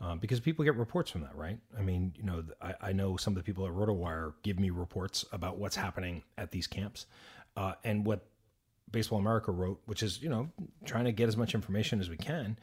Uh, 0.01 0.15
because 0.15 0.39
people 0.41 0.65
get 0.65 0.75
reports 0.75 1.12
from 1.12 1.21
that, 1.21 1.36
right? 1.36 1.58
I 1.77 1.82
mean, 1.82 2.13
you 2.17 2.23
know, 2.23 2.43
I, 2.62 2.73
I, 2.82 2.93
know 2.93 3.15
some 3.15 3.32
of 3.32 3.38
the 3.38 3.43
people 3.43 3.65
at 3.65 3.71
RotoWire 3.71 4.34
give 4.43 4.60
me 4.60 4.69
reports 4.69 5.23
about 5.32 5.60
what's 5.60 5.77
happening 5.77 6.23
at 6.38 6.51
these 6.51 6.67
camps, 6.67 7.06
uh, 7.56 7.74
and 7.84 8.06
what 8.06 8.26
Baseball 8.92 9.20
America 9.20 9.52
wrote, 9.52 9.82
which 9.86 10.04
is 10.04 10.22
you 10.22 10.30
know 10.30 10.50
trying 10.86 11.06
to 11.06 11.12
get 11.12 11.28
as 11.28 11.36
much 11.36 11.56
information 11.56 12.00
as 12.00 12.10
we 12.10 12.18
can 12.18 12.58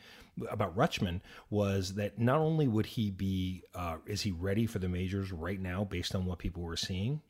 about 0.48 0.76
Rutschman, 0.76 1.20
was 1.50 1.94
that 1.94 2.18
not 2.18 2.38
only 2.38 2.68
would 2.68 2.86
he 2.86 3.10
be 3.10 3.64
uh, 3.74 3.96
is 4.06 4.22
he 4.22 4.30
ready 4.30 4.66
for 4.66 4.78
the 4.78 4.88
majors 4.88 5.32
right 5.32 5.60
now 5.60 5.84
based 5.84 6.14
on 6.14 6.26
what 6.26 6.38
people 6.38 6.62
were 6.62 6.76
seeing 6.76 7.20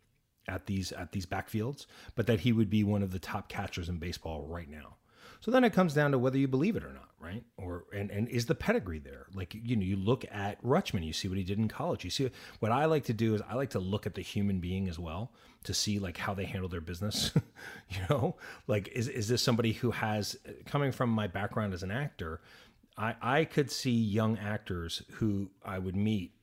at 0.46 0.66
these 0.66 0.92
at 0.92 1.12
these 1.12 1.26
backfields, 1.26 1.86
but 2.14 2.26
that 2.26 2.40
he 2.40 2.52
would 2.52 2.70
be 2.70 2.84
one 2.84 3.02
of 3.02 3.12
the 3.12 3.18
top 3.18 3.48
catchers 3.48 3.88
in 3.88 3.98
baseball 3.98 4.46
right 4.46 4.68
now. 4.68 4.96
So 5.40 5.50
then 5.50 5.64
it 5.64 5.72
comes 5.72 5.94
down 5.94 6.12
to 6.12 6.18
whether 6.18 6.36
you 6.36 6.48
believe 6.48 6.76
it 6.76 6.84
or 6.84 6.92
not, 6.92 7.08
right? 7.18 7.42
Or 7.56 7.84
and 7.94 8.10
and 8.10 8.28
is 8.28 8.46
the 8.46 8.54
pedigree 8.54 8.98
there? 8.98 9.26
Like 9.34 9.54
you 9.54 9.74
know, 9.74 9.82
you 9.82 9.96
look 9.96 10.24
at 10.30 10.62
Rutschman, 10.62 11.04
you 11.04 11.12
see 11.12 11.28
what 11.28 11.38
he 11.38 11.44
did 11.44 11.58
in 11.58 11.68
college. 11.68 12.04
You 12.04 12.10
see 12.10 12.30
what 12.58 12.72
I 12.72 12.84
like 12.84 13.04
to 13.04 13.14
do 13.14 13.34
is 13.34 13.42
I 13.48 13.54
like 13.54 13.70
to 13.70 13.78
look 13.78 14.06
at 14.06 14.14
the 14.14 14.22
human 14.22 14.60
being 14.60 14.88
as 14.88 14.98
well 14.98 15.32
to 15.64 15.72
see 15.74 15.98
like 15.98 16.18
how 16.18 16.34
they 16.34 16.44
handle 16.44 16.68
their 16.68 16.82
business. 16.82 17.32
you 17.88 17.98
know, 18.10 18.36
like 18.66 18.88
is 18.88 19.08
is 19.08 19.28
this 19.28 19.42
somebody 19.42 19.72
who 19.72 19.90
has 19.92 20.36
coming 20.66 20.92
from 20.92 21.10
my 21.10 21.26
background 21.26 21.72
as 21.72 21.82
an 21.82 21.90
actor? 21.90 22.42
I 22.98 23.14
I 23.22 23.44
could 23.46 23.70
see 23.70 23.92
young 23.92 24.36
actors 24.38 25.02
who 25.12 25.50
I 25.64 25.78
would 25.78 25.96
meet 25.96 26.34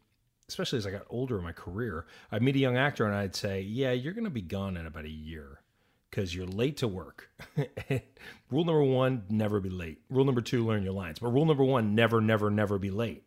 especially 0.50 0.78
as 0.78 0.88
I 0.88 0.92
got 0.92 1.06
older 1.10 1.38
in 1.38 1.44
my 1.44 1.52
career, 1.52 2.06
I'd 2.32 2.42
meet 2.42 2.56
a 2.56 2.60
young 2.60 2.78
actor 2.78 3.06
and 3.06 3.14
I'd 3.14 3.36
say, 3.36 3.62
"Yeah, 3.62 3.92
you're 3.92 4.14
going 4.14 4.24
to 4.24 4.30
be 4.30 4.42
gone 4.42 4.78
in 4.78 4.86
about 4.86 5.04
a 5.04 5.10
year." 5.10 5.60
Because 6.10 6.34
you're 6.34 6.48
late 6.48 6.78
to 6.78 6.88
work. 6.88 7.30
rule 8.52 8.66
number 8.66 8.84
one, 8.84 9.24
never 9.30 9.60
be 9.60 9.70
late. 9.70 10.00
Rule 10.10 10.26
number 10.26 10.42
two, 10.42 10.66
learn 10.66 10.84
your 10.84 10.94
lines. 10.94 11.20
But 11.20 11.34
rule 11.34 11.46
number 11.46 11.64
one, 11.64 11.96
never, 11.96 12.22
never, 12.22 12.50
never 12.50 12.78
be 12.78 12.90
late. 12.90 13.24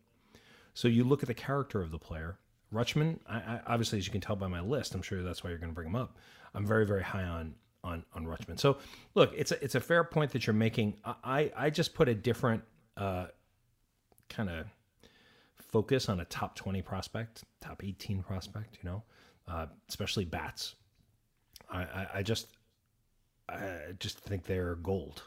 So 0.75 0.89
you 0.89 1.05
look 1.05 1.23
at 1.23 1.27
the 1.27 1.35
character 1.35 1.83
of 1.83 1.91
the 1.91 1.99
player. 1.99 2.39
Rutschman, 2.73 3.19
I, 3.29 3.37
I, 3.37 3.61
obviously, 3.67 3.99
as 3.99 4.07
you 4.07 4.13
can 4.13 4.21
tell 4.21 4.37
by 4.37 4.47
my 4.47 4.61
list, 4.61 4.95
I'm 4.95 5.03
sure 5.03 5.23
that's 5.23 5.43
why 5.43 5.51
you're 5.51 5.59
going 5.59 5.73
to 5.73 5.75
bring 5.75 5.89
him 5.89 5.97
up. 5.97 6.17
I'm 6.55 6.67
very, 6.67 6.87
very 6.87 7.03
high 7.03 7.25
on 7.25 7.55
on 7.83 8.05
on 8.13 8.27
Rutschman. 8.27 8.59
So 8.59 8.79
look, 9.15 9.33
it's 9.37 9.53
a 9.53 9.65
it's 9.65 9.75
a 9.75 9.81
fair 9.81 10.05
point 10.05 10.33
that 10.33 10.47
you're 10.47 10.55
making. 10.55 10.97
I 11.05 11.51
I 11.57 11.71
just 11.71 11.95
put 11.95 12.09
a 12.09 12.15
different 12.15 12.63
uh, 12.97 13.27
kind 14.29 14.51
of 14.51 14.67
focus 15.57 16.09
on 16.09 16.21
a 16.21 16.25
top 16.27 16.57
20 16.57 16.83
prospect, 16.83 17.45
top 17.61 17.83
18 17.83 18.23
prospect. 18.23 18.79
You 18.83 18.91
know, 18.91 19.03
uh, 19.49 19.67
especially 19.89 20.25
bats. 20.25 20.75
I, 21.71 21.83
I, 21.83 22.07
I 22.17 22.23
just 22.23 22.49
I 23.51 23.93
just 23.99 24.19
think 24.19 24.45
they're 24.45 24.75
gold, 24.77 25.25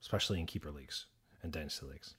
especially 0.00 0.40
in 0.40 0.46
keeper 0.46 0.70
leagues 0.70 1.06
and 1.42 1.52
dynasty 1.52 1.86
leagues. 1.86 2.14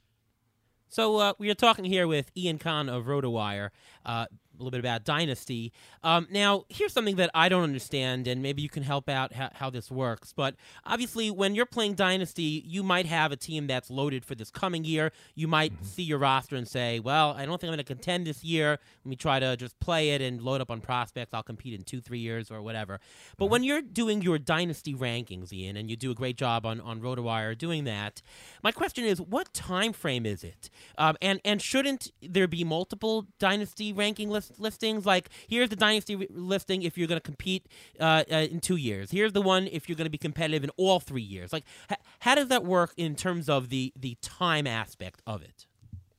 So 0.88 1.18
uh, 1.18 1.34
we 1.38 1.50
are 1.50 1.56
talking 1.56 1.86
here 1.86 2.06
with 2.06 2.32
Ian 2.36 2.58
Kahn 2.58 2.90
of 2.90 3.06
RotoWire. 3.06 3.70
Uh, 4.06 4.26
a 4.54 4.58
little 4.58 4.72
bit 4.72 4.80
about 4.80 5.04
Dynasty. 5.04 5.72
Um, 6.04 6.28
now, 6.32 6.66
here's 6.70 6.94
something 6.94 7.16
that 7.16 7.30
I 7.34 7.50
don't 7.50 7.64
understand, 7.64 8.28
and 8.28 8.42
maybe 8.42 8.62
you 8.62 8.70
can 8.70 8.84
help 8.84 9.10
out 9.10 9.34
ha- 9.34 9.50
how 9.54 9.70
this 9.70 9.90
works. 9.90 10.34
But 10.34 10.56
obviously, 10.86 11.32
when 11.32 11.56
you're 11.56 11.66
playing 11.66 11.96
Dynasty, 11.96 12.64
you 12.66 12.84
might 12.84 13.06
have 13.06 13.32
a 13.32 13.36
team 13.36 13.68
that's 13.68 13.90
loaded 13.90 14.26
for 14.26 14.36
this 14.36 14.52
coming 14.52 14.84
year. 14.84 15.12
You 15.36 15.48
might 15.48 15.74
mm-hmm. 15.74 15.86
see 15.86 16.04
your 16.04 16.20
roster 16.20 16.56
and 16.56 16.68
say, 16.68 17.00
well, 17.00 17.32
I 17.38 17.46
don't 17.46 17.60
think 17.60 17.70
I'm 17.70 17.76
going 17.76 17.78
to 17.78 17.84
contend 17.84 18.28
this 18.28 18.44
year. 18.44 18.72
Let 19.04 19.10
me 19.10 19.16
try 19.16 19.40
to 19.40 19.56
just 19.56 19.80
play 19.80 20.12
it 20.12 20.22
and 20.22 20.42
load 20.42 20.62
up 20.62 20.70
on 20.70 20.82
prospects. 20.82 21.34
I'll 21.34 21.44
compete 21.44 21.74
in 21.74 21.84
two, 21.84 22.02
three 22.02 22.20
years 22.20 22.52
or 22.52 22.62
whatever. 22.62 23.00
But 23.38 23.46
mm-hmm. 23.46 23.52
when 23.52 23.64
you're 23.64 23.82
doing 23.82 24.22
your 24.22 24.38
Dynasty 24.38 24.94
rankings, 24.94 25.54
Ian, 25.54 25.78
and 25.78 25.90
you 25.90 25.96
do 25.96 26.12
a 26.12 26.16
great 26.16 26.38
job 26.38 26.66
on, 26.66 26.82
on 26.82 27.00
RotoWire 27.02 27.58
doing 27.58 27.86
that, 27.86 28.22
my 28.64 28.72
question 28.72 29.06
is, 29.06 29.22
what 29.22 29.54
time 29.54 29.94
frame 29.94 30.26
is 30.26 30.44
it? 30.44 30.70
Um, 30.98 31.16
and, 31.22 31.40
and 31.46 31.62
shouldn't 31.62 32.12
there 32.22 32.48
be 32.48 32.64
multiple 32.64 33.28
Dynasty 33.40 33.94
ranking 33.94 34.30
lists? 34.30 34.41
Listings. 34.58 35.06
Like 35.06 35.30
here's 35.48 35.70
the 35.70 35.76
dynasty 35.76 36.16
re- 36.16 36.28
listing 36.30 36.84
if 36.84 36.98
you're 36.98 37.08
going 37.08 37.20
to 37.20 37.26
compete 37.26 37.68
uh, 38.00 38.24
uh, 38.32 38.48
in 38.50 38.60
two 38.60 38.78
years. 38.78 39.12
Here's 39.12 39.34
the 39.34 39.42
one 39.42 39.68
if 39.68 39.88
you're 39.90 39.96
going 39.96 40.06
to 40.06 40.12
be 40.12 40.18
competitive 40.18 40.64
in 40.64 40.70
all 40.78 41.00
three 41.00 41.22
years. 41.22 41.52
Like 41.54 41.64
h- 41.90 41.98
how 42.20 42.36
does 42.36 42.48
that 42.48 42.64
work 42.64 42.94
in 42.98 43.16
terms 43.16 43.50
of 43.50 43.70
the 43.70 43.94
the 43.96 44.18
time 44.22 44.68
aspect 44.68 45.22
of 45.28 45.42
it? 45.42 45.66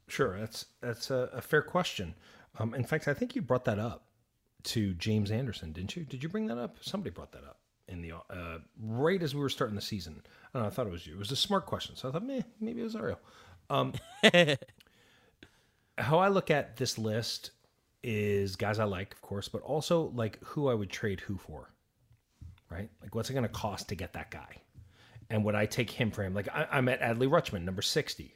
Sure, 0.08 0.38
that's 0.38 0.66
that's 0.80 1.10
a, 1.10 1.30
a 1.32 1.40
fair 1.40 1.62
question. 1.62 2.14
Um, 2.58 2.74
in 2.74 2.84
fact, 2.84 3.08
I 3.08 3.14
think 3.14 3.34
you 3.34 3.42
brought 3.42 3.64
that 3.64 3.78
up 3.78 4.04
to 4.64 4.94
James 4.94 5.30
Anderson, 5.30 5.72
didn't 5.72 5.96
you? 5.96 6.04
Did 6.04 6.22
you 6.22 6.28
bring 6.28 6.46
that 6.46 6.58
up? 6.58 6.76
Somebody 6.80 7.10
brought 7.10 7.32
that 7.32 7.44
up 7.44 7.58
in 7.88 8.00
the 8.02 8.12
uh, 8.30 8.58
right 8.80 9.22
as 9.22 9.34
we 9.34 9.40
were 9.40 9.48
starting 9.48 9.74
the 9.74 9.82
season. 9.82 10.22
I, 10.54 10.60
know, 10.60 10.66
I 10.66 10.70
thought 10.70 10.86
it 10.86 10.92
was 10.92 11.06
you. 11.06 11.14
It 11.14 11.18
was 11.18 11.32
a 11.32 11.36
smart 11.36 11.66
question, 11.66 11.96
so 11.96 12.08
I 12.08 12.12
thought, 12.12 12.24
Meh, 12.24 12.42
maybe 12.60 12.80
it 12.80 12.84
was 12.84 12.96
Ariel. 12.96 13.20
Um, 13.70 13.92
how 15.98 16.18
I 16.18 16.28
look 16.28 16.50
at 16.50 16.76
this 16.76 16.98
list 16.98 17.50
is 18.02 18.56
guys 18.56 18.78
I 18.78 18.84
like, 18.84 19.12
of 19.12 19.22
course, 19.22 19.48
but 19.48 19.62
also 19.62 20.12
like 20.14 20.38
who 20.42 20.68
I 20.68 20.74
would 20.74 20.90
trade 20.90 21.20
who 21.20 21.36
for, 21.36 21.70
right? 22.70 22.90
Like 23.00 23.14
what's 23.14 23.30
it 23.30 23.34
going 23.34 23.44
to 23.44 23.48
cost 23.48 23.88
to 23.88 23.94
get 23.94 24.12
that 24.14 24.30
guy? 24.30 24.62
And 25.30 25.44
would 25.44 25.54
I 25.54 25.66
take 25.66 25.90
him 25.90 26.10
for 26.10 26.22
him? 26.22 26.34
Like 26.34 26.48
I, 26.52 26.66
am 26.78 26.88
at 26.88 27.00
Adley 27.00 27.28
Rutschman, 27.28 27.64
number 27.64 27.82
60. 27.82 28.34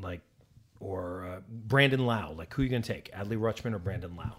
Like, 0.00 0.22
or 0.80 1.26
uh, 1.26 1.40
Brandon 1.48 2.06
Lowe. 2.06 2.34
Like 2.36 2.52
who 2.54 2.62
are 2.62 2.64
you 2.64 2.70
going 2.70 2.82
to 2.82 2.92
take? 2.92 3.12
Adley 3.12 3.36
Rutschman 3.36 3.74
or 3.74 3.78
Brandon 3.78 4.16
Lowe? 4.16 4.36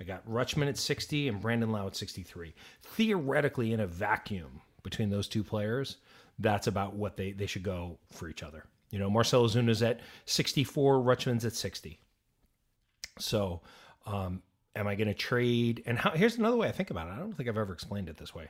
I 0.00 0.04
got 0.04 0.28
Rutschman 0.28 0.68
at 0.68 0.78
60 0.78 1.28
and 1.28 1.40
Brandon 1.40 1.72
Lowe 1.72 1.86
at 1.86 1.96
63. 1.96 2.54
Theoretically, 2.82 3.72
in 3.72 3.80
a 3.80 3.86
vacuum 3.86 4.60
between 4.82 5.10
those 5.10 5.28
two 5.28 5.42
players, 5.42 5.96
that's 6.38 6.66
about 6.66 6.94
what 6.94 7.16
they, 7.16 7.32
they 7.32 7.46
should 7.46 7.64
go 7.64 7.98
for 8.12 8.28
each 8.28 8.42
other. 8.42 8.64
You 8.90 8.98
know, 8.98 9.10
Marcell 9.10 9.46
Ozuna's 9.46 9.82
at 9.82 10.00
64, 10.24 11.00
Rutschman's 11.00 11.44
at 11.44 11.54
60. 11.54 11.98
So, 13.20 13.60
um, 14.06 14.42
am 14.76 14.86
I 14.86 14.94
going 14.94 15.08
to 15.08 15.14
trade? 15.14 15.82
And 15.86 15.98
how, 15.98 16.10
here's 16.10 16.36
another 16.36 16.56
way 16.56 16.68
I 16.68 16.72
think 16.72 16.90
about 16.90 17.08
it. 17.08 17.12
I 17.12 17.16
don't 17.16 17.32
think 17.32 17.48
I've 17.48 17.58
ever 17.58 17.72
explained 17.72 18.08
it 18.08 18.16
this 18.16 18.34
way, 18.34 18.48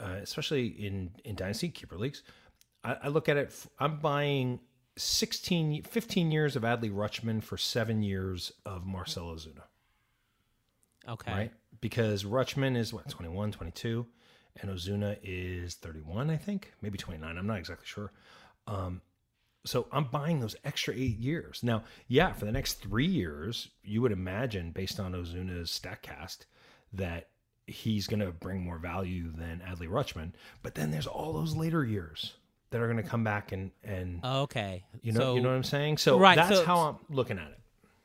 uh, 0.00 0.16
especially 0.22 0.66
in 0.66 1.10
in 1.24 1.34
dynasty 1.34 1.68
keeper 1.68 1.96
leagues. 1.96 2.22
I, 2.84 2.96
I 3.04 3.08
look 3.08 3.28
at 3.28 3.36
it. 3.36 3.54
I'm 3.78 3.98
buying 3.98 4.60
16, 4.96 5.82
15 5.84 6.32
years 6.32 6.56
of 6.56 6.62
Adley 6.62 6.92
Rutschman 6.92 7.42
for 7.42 7.56
seven 7.56 8.02
years 8.02 8.52
of 8.66 8.84
Marcell 8.84 9.26
Ozuna. 9.26 9.64
Okay. 11.08 11.32
Right? 11.32 11.52
Because 11.80 12.24
Rutschman 12.24 12.76
is 12.76 12.92
what, 12.92 13.08
21, 13.08 13.52
22, 13.52 14.06
and 14.60 14.70
Ozuna 14.70 15.16
is 15.22 15.74
31, 15.74 16.30
I 16.30 16.36
think, 16.36 16.72
maybe 16.82 16.98
29. 16.98 17.36
I'm 17.38 17.46
not 17.46 17.58
exactly 17.58 17.86
sure. 17.86 18.12
Um, 18.66 19.00
so 19.64 19.86
I'm 19.92 20.04
buying 20.04 20.40
those 20.40 20.56
extra 20.64 20.94
eight 20.94 21.18
years. 21.18 21.60
Now, 21.62 21.84
yeah, 22.08 22.32
for 22.32 22.44
the 22.44 22.52
next 22.52 22.74
three 22.74 23.06
years, 23.06 23.68
you 23.82 24.02
would 24.02 24.12
imagine, 24.12 24.70
based 24.72 24.98
on 24.98 25.12
Ozuna's 25.12 25.70
StatCast, 25.70 26.46
that 26.92 27.28
he's 27.66 28.06
going 28.06 28.20
to 28.20 28.32
bring 28.32 28.60
more 28.60 28.78
value 28.78 29.30
than 29.30 29.62
Adley 29.66 29.88
Rutschman. 29.88 30.32
But 30.62 30.74
then 30.74 30.90
there's 30.90 31.06
all 31.06 31.32
those 31.32 31.54
later 31.54 31.84
years 31.84 32.32
that 32.70 32.80
are 32.80 32.90
going 32.90 33.02
to 33.02 33.08
come 33.08 33.22
back 33.22 33.52
and 33.52 33.70
and 33.84 34.24
okay, 34.24 34.84
you 35.02 35.12
know, 35.12 35.20
so, 35.20 35.34
you 35.36 35.40
know 35.42 35.50
what 35.50 35.56
I'm 35.56 35.64
saying. 35.64 35.98
So 35.98 36.18
right, 36.18 36.36
that's 36.36 36.56
so, 36.56 36.64
how 36.64 36.78
I'm 36.80 36.96
looking 37.08 37.38
at 37.38 37.48
it 37.48 37.61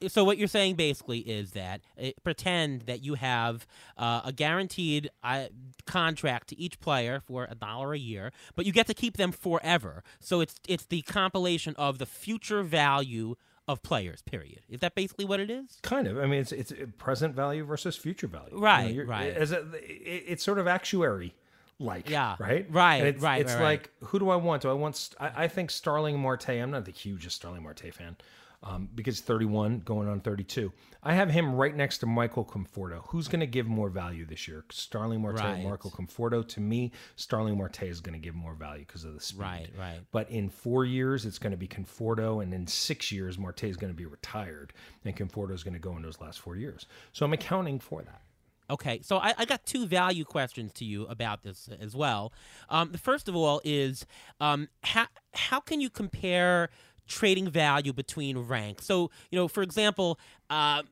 so 0.08 0.24
what 0.24 0.38
you're 0.38 0.48
saying 0.48 0.76
basically 0.76 1.20
is 1.20 1.52
that 1.52 1.82
uh, 2.02 2.10
pretend 2.24 2.82
that 2.84 3.04
you 3.04 3.16
have 3.16 3.66
uh, 3.98 4.22
a 4.26 4.32
guaranteed 4.32 5.10
uh, 5.24 5.46
contract 5.86 6.50
to 6.50 6.60
each 6.60 6.80
player 6.80 7.20
for 7.20 7.48
a 7.50 7.56
dollar 7.56 7.94
a 7.94 8.00
year, 8.00 8.32
but 8.56 8.66
you 8.66 8.72
get 8.72 8.88
to 8.88 8.94
keep 8.94 9.18
them 9.18 9.32
forever. 9.32 10.04
So 10.20 10.42
it's 10.42 10.56
it's 10.68 10.86
the 10.86 11.02
compilation 11.04 11.76
of 11.78 11.98
the 11.98 12.06
future 12.06 12.64
value 12.64 13.36
of 13.68 13.82
players. 13.82 14.22
Period. 14.22 14.62
Is 14.70 14.80
that 14.82 14.96
basically 14.96 15.26
what 15.26 15.40
it 15.40 15.50
is? 15.50 15.80
Kind 15.82 16.08
of. 16.08 16.18
I 16.18 16.26
mean, 16.28 16.42
it's 16.42 16.52
it's 16.52 16.74
present 16.98 17.36
value 17.36 17.64
versus 17.64 17.96
future 17.96 18.28
value. 18.28 18.58
Right. 18.58 18.94
You 18.94 19.04
know, 19.04 19.10
right. 19.10 19.34
As 19.34 19.52
a, 19.52 19.62
it, 19.74 20.24
it's 20.28 20.44
sort 20.44 20.60
of 20.60 20.68
actuary 20.68 21.34
like. 21.80 22.10
Yeah. 22.10 22.36
Right. 22.40 22.68
Right. 22.70 22.98
And 22.98 23.08
it's, 23.08 23.22
right. 23.22 23.42
It's 23.42 23.54
right, 23.54 23.64
like 23.64 23.92
right. 24.02 24.10
who 24.10 24.20
do 24.20 24.30
I 24.30 24.36
want? 24.36 24.62
Do 24.62 24.70
I 24.70 24.74
want? 24.74 25.10
I, 25.20 25.44
I 25.44 25.48
think 25.48 25.72
Starling 25.72 26.20
Marte. 26.20 26.50
I'm 26.50 26.72
not 26.72 26.86
the 26.86 26.92
hugest 26.92 27.38
Starling 27.38 27.64
Marte 27.64 27.94
fan 27.94 28.16
um, 28.64 28.90
because 28.96 29.20
31 29.20 29.80
going 29.80 30.08
on 30.08 30.20
32. 30.20 30.72
I 31.04 31.14
have 31.14 31.30
him 31.30 31.54
right 31.56 31.76
next 31.76 32.00
to 32.00 32.06
Michael 32.06 32.44
Conforto. 32.44 33.02
Who's 33.10 33.28
going 33.28 33.40
to 33.40 33.48
give 33.48 33.68
more 33.68 33.90
value 33.90 34.26
this 34.26 34.48
year? 34.48 34.66
Starling 34.72 35.22
Marte 35.22 35.40
right. 35.40 35.64
Michael 35.64 35.92
Conforto. 35.92 36.48
To 36.48 36.60
me, 36.60 36.92
Starling 37.16 37.58
Marte 37.58 37.84
is 37.84 38.02
going 38.02 38.20
to 38.20 38.20
give 38.20 38.36
more 38.36 38.56
value 38.56 38.86
because 38.86 39.04
of 39.04 39.14
the 39.14 39.22
speed. 39.22 39.42
Right, 39.42 39.70
right. 39.78 40.00
But 40.12 40.30
in 40.32 40.50
four 40.50 40.86
years, 40.86 41.26
it's 41.26 41.40
going 41.40 41.52
to 41.52 41.58
be 41.58 41.68
Conforto, 41.68 42.42
and 42.42 42.54
in 42.54 42.66
six 42.68 43.12
years, 43.12 43.38
Marte 43.38 43.66
is 43.66 43.78
going 43.78 43.92
to 43.94 43.98
be 43.98 44.06
retired, 44.06 44.74
and 45.06 45.16
Conforto 45.16 45.54
is 45.54 45.64
going 45.64 45.76
to 45.76 45.80
go 45.80 45.96
in 45.96 46.02
those 46.02 46.20
last 46.20 46.40
four 46.40 46.56
years. 46.56 46.88
So 47.14 47.26
I'm 47.26 47.34
accounting 47.34 47.80
for 47.80 48.02
that. 48.02 48.22
Okay, 48.70 49.00
so 49.02 49.18
I, 49.18 49.34
I, 49.38 49.46
got 49.46 49.66
two 49.66 49.88
value 49.88 50.26
questions 50.26 50.74
to 50.74 50.86
you 50.86 51.06
about 51.06 51.42
this 51.42 51.70
as 51.80 51.96
well. 51.96 52.34
Um, 52.70 52.92
the 52.92 52.98
first 52.98 53.30
of 53.30 53.36
all 53.36 53.62
is 53.64 54.06
um, 54.42 54.68
how 54.84 55.08
how 55.34 55.62
can 55.62 55.80
you 55.80 55.90
compare 55.90 56.70
trading 57.08 57.50
value 57.50 57.94
between 57.94 58.38
ranks. 58.38 58.86
So, 58.86 59.12
you 59.32 59.38
know, 59.38 59.48
for 59.48 59.64
example, 59.64 60.20
uh, 60.50 60.84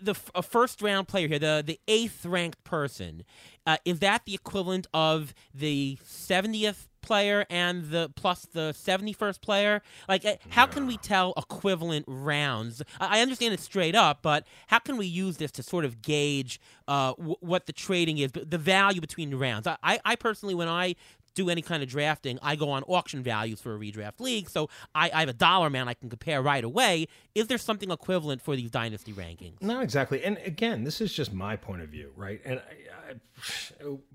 the 0.00 0.14
a 0.34 0.42
first 0.42 0.82
round 0.82 1.08
player 1.08 1.28
here, 1.28 1.38
the 1.38 1.62
the 1.64 1.80
eighth 1.88 2.24
ranked 2.26 2.62
person, 2.64 3.24
uh, 3.66 3.78
is 3.84 4.00
that 4.00 4.24
the 4.26 4.34
equivalent 4.34 4.86
of 4.92 5.34
the 5.54 5.98
seventieth 6.04 6.88
player 7.06 7.46
and 7.48 7.84
the 7.90 8.10
plus 8.16 8.46
the 8.52 8.74
71st 8.76 9.40
player? 9.40 9.80
Like 10.08 10.24
uh, 10.24 10.34
how 10.50 10.66
can 10.66 10.88
we 10.88 10.96
tell 10.96 11.32
equivalent 11.36 12.04
rounds? 12.08 12.82
I 13.00 13.20
understand 13.20 13.54
it 13.54 13.60
straight 13.60 13.94
up 13.94 14.22
but 14.22 14.44
how 14.66 14.80
can 14.80 14.96
we 14.96 15.06
use 15.06 15.36
this 15.36 15.52
to 15.52 15.62
sort 15.62 15.84
of 15.84 16.02
gauge 16.02 16.60
uh, 16.88 17.12
w- 17.12 17.36
what 17.40 17.66
the 17.66 17.72
trading 17.72 18.18
is 18.18 18.32
the 18.32 18.58
value 18.58 19.00
between 19.00 19.32
rounds? 19.36 19.68
I, 19.68 20.00
I 20.04 20.16
personally 20.16 20.56
when 20.56 20.68
i 20.68 20.96
do 21.36 21.48
any 21.48 21.62
kind 21.62 21.82
of 21.82 21.88
drafting, 21.88 22.40
I 22.42 22.56
go 22.56 22.70
on 22.70 22.82
auction 22.84 23.22
values 23.22 23.60
for 23.60 23.76
a 23.76 23.78
redraft 23.78 24.18
league. 24.18 24.50
So 24.50 24.68
I, 24.94 25.10
I 25.14 25.20
have 25.20 25.28
a 25.28 25.34
dollar 25.34 25.70
man 25.70 25.88
I 25.88 25.94
can 25.94 26.08
compare 26.08 26.42
right 26.42 26.64
away. 26.64 27.06
Is 27.36 27.46
there 27.46 27.58
something 27.58 27.90
equivalent 27.92 28.42
for 28.42 28.56
these 28.56 28.70
dynasty 28.70 29.12
rankings? 29.12 29.62
Not 29.62 29.84
exactly. 29.84 30.24
And 30.24 30.38
again, 30.44 30.82
this 30.82 31.00
is 31.00 31.12
just 31.12 31.32
my 31.32 31.54
point 31.54 31.82
of 31.82 31.90
view, 31.90 32.10
right? 32.16 32.40
And 32.44 32.58
I, 32.58 33.12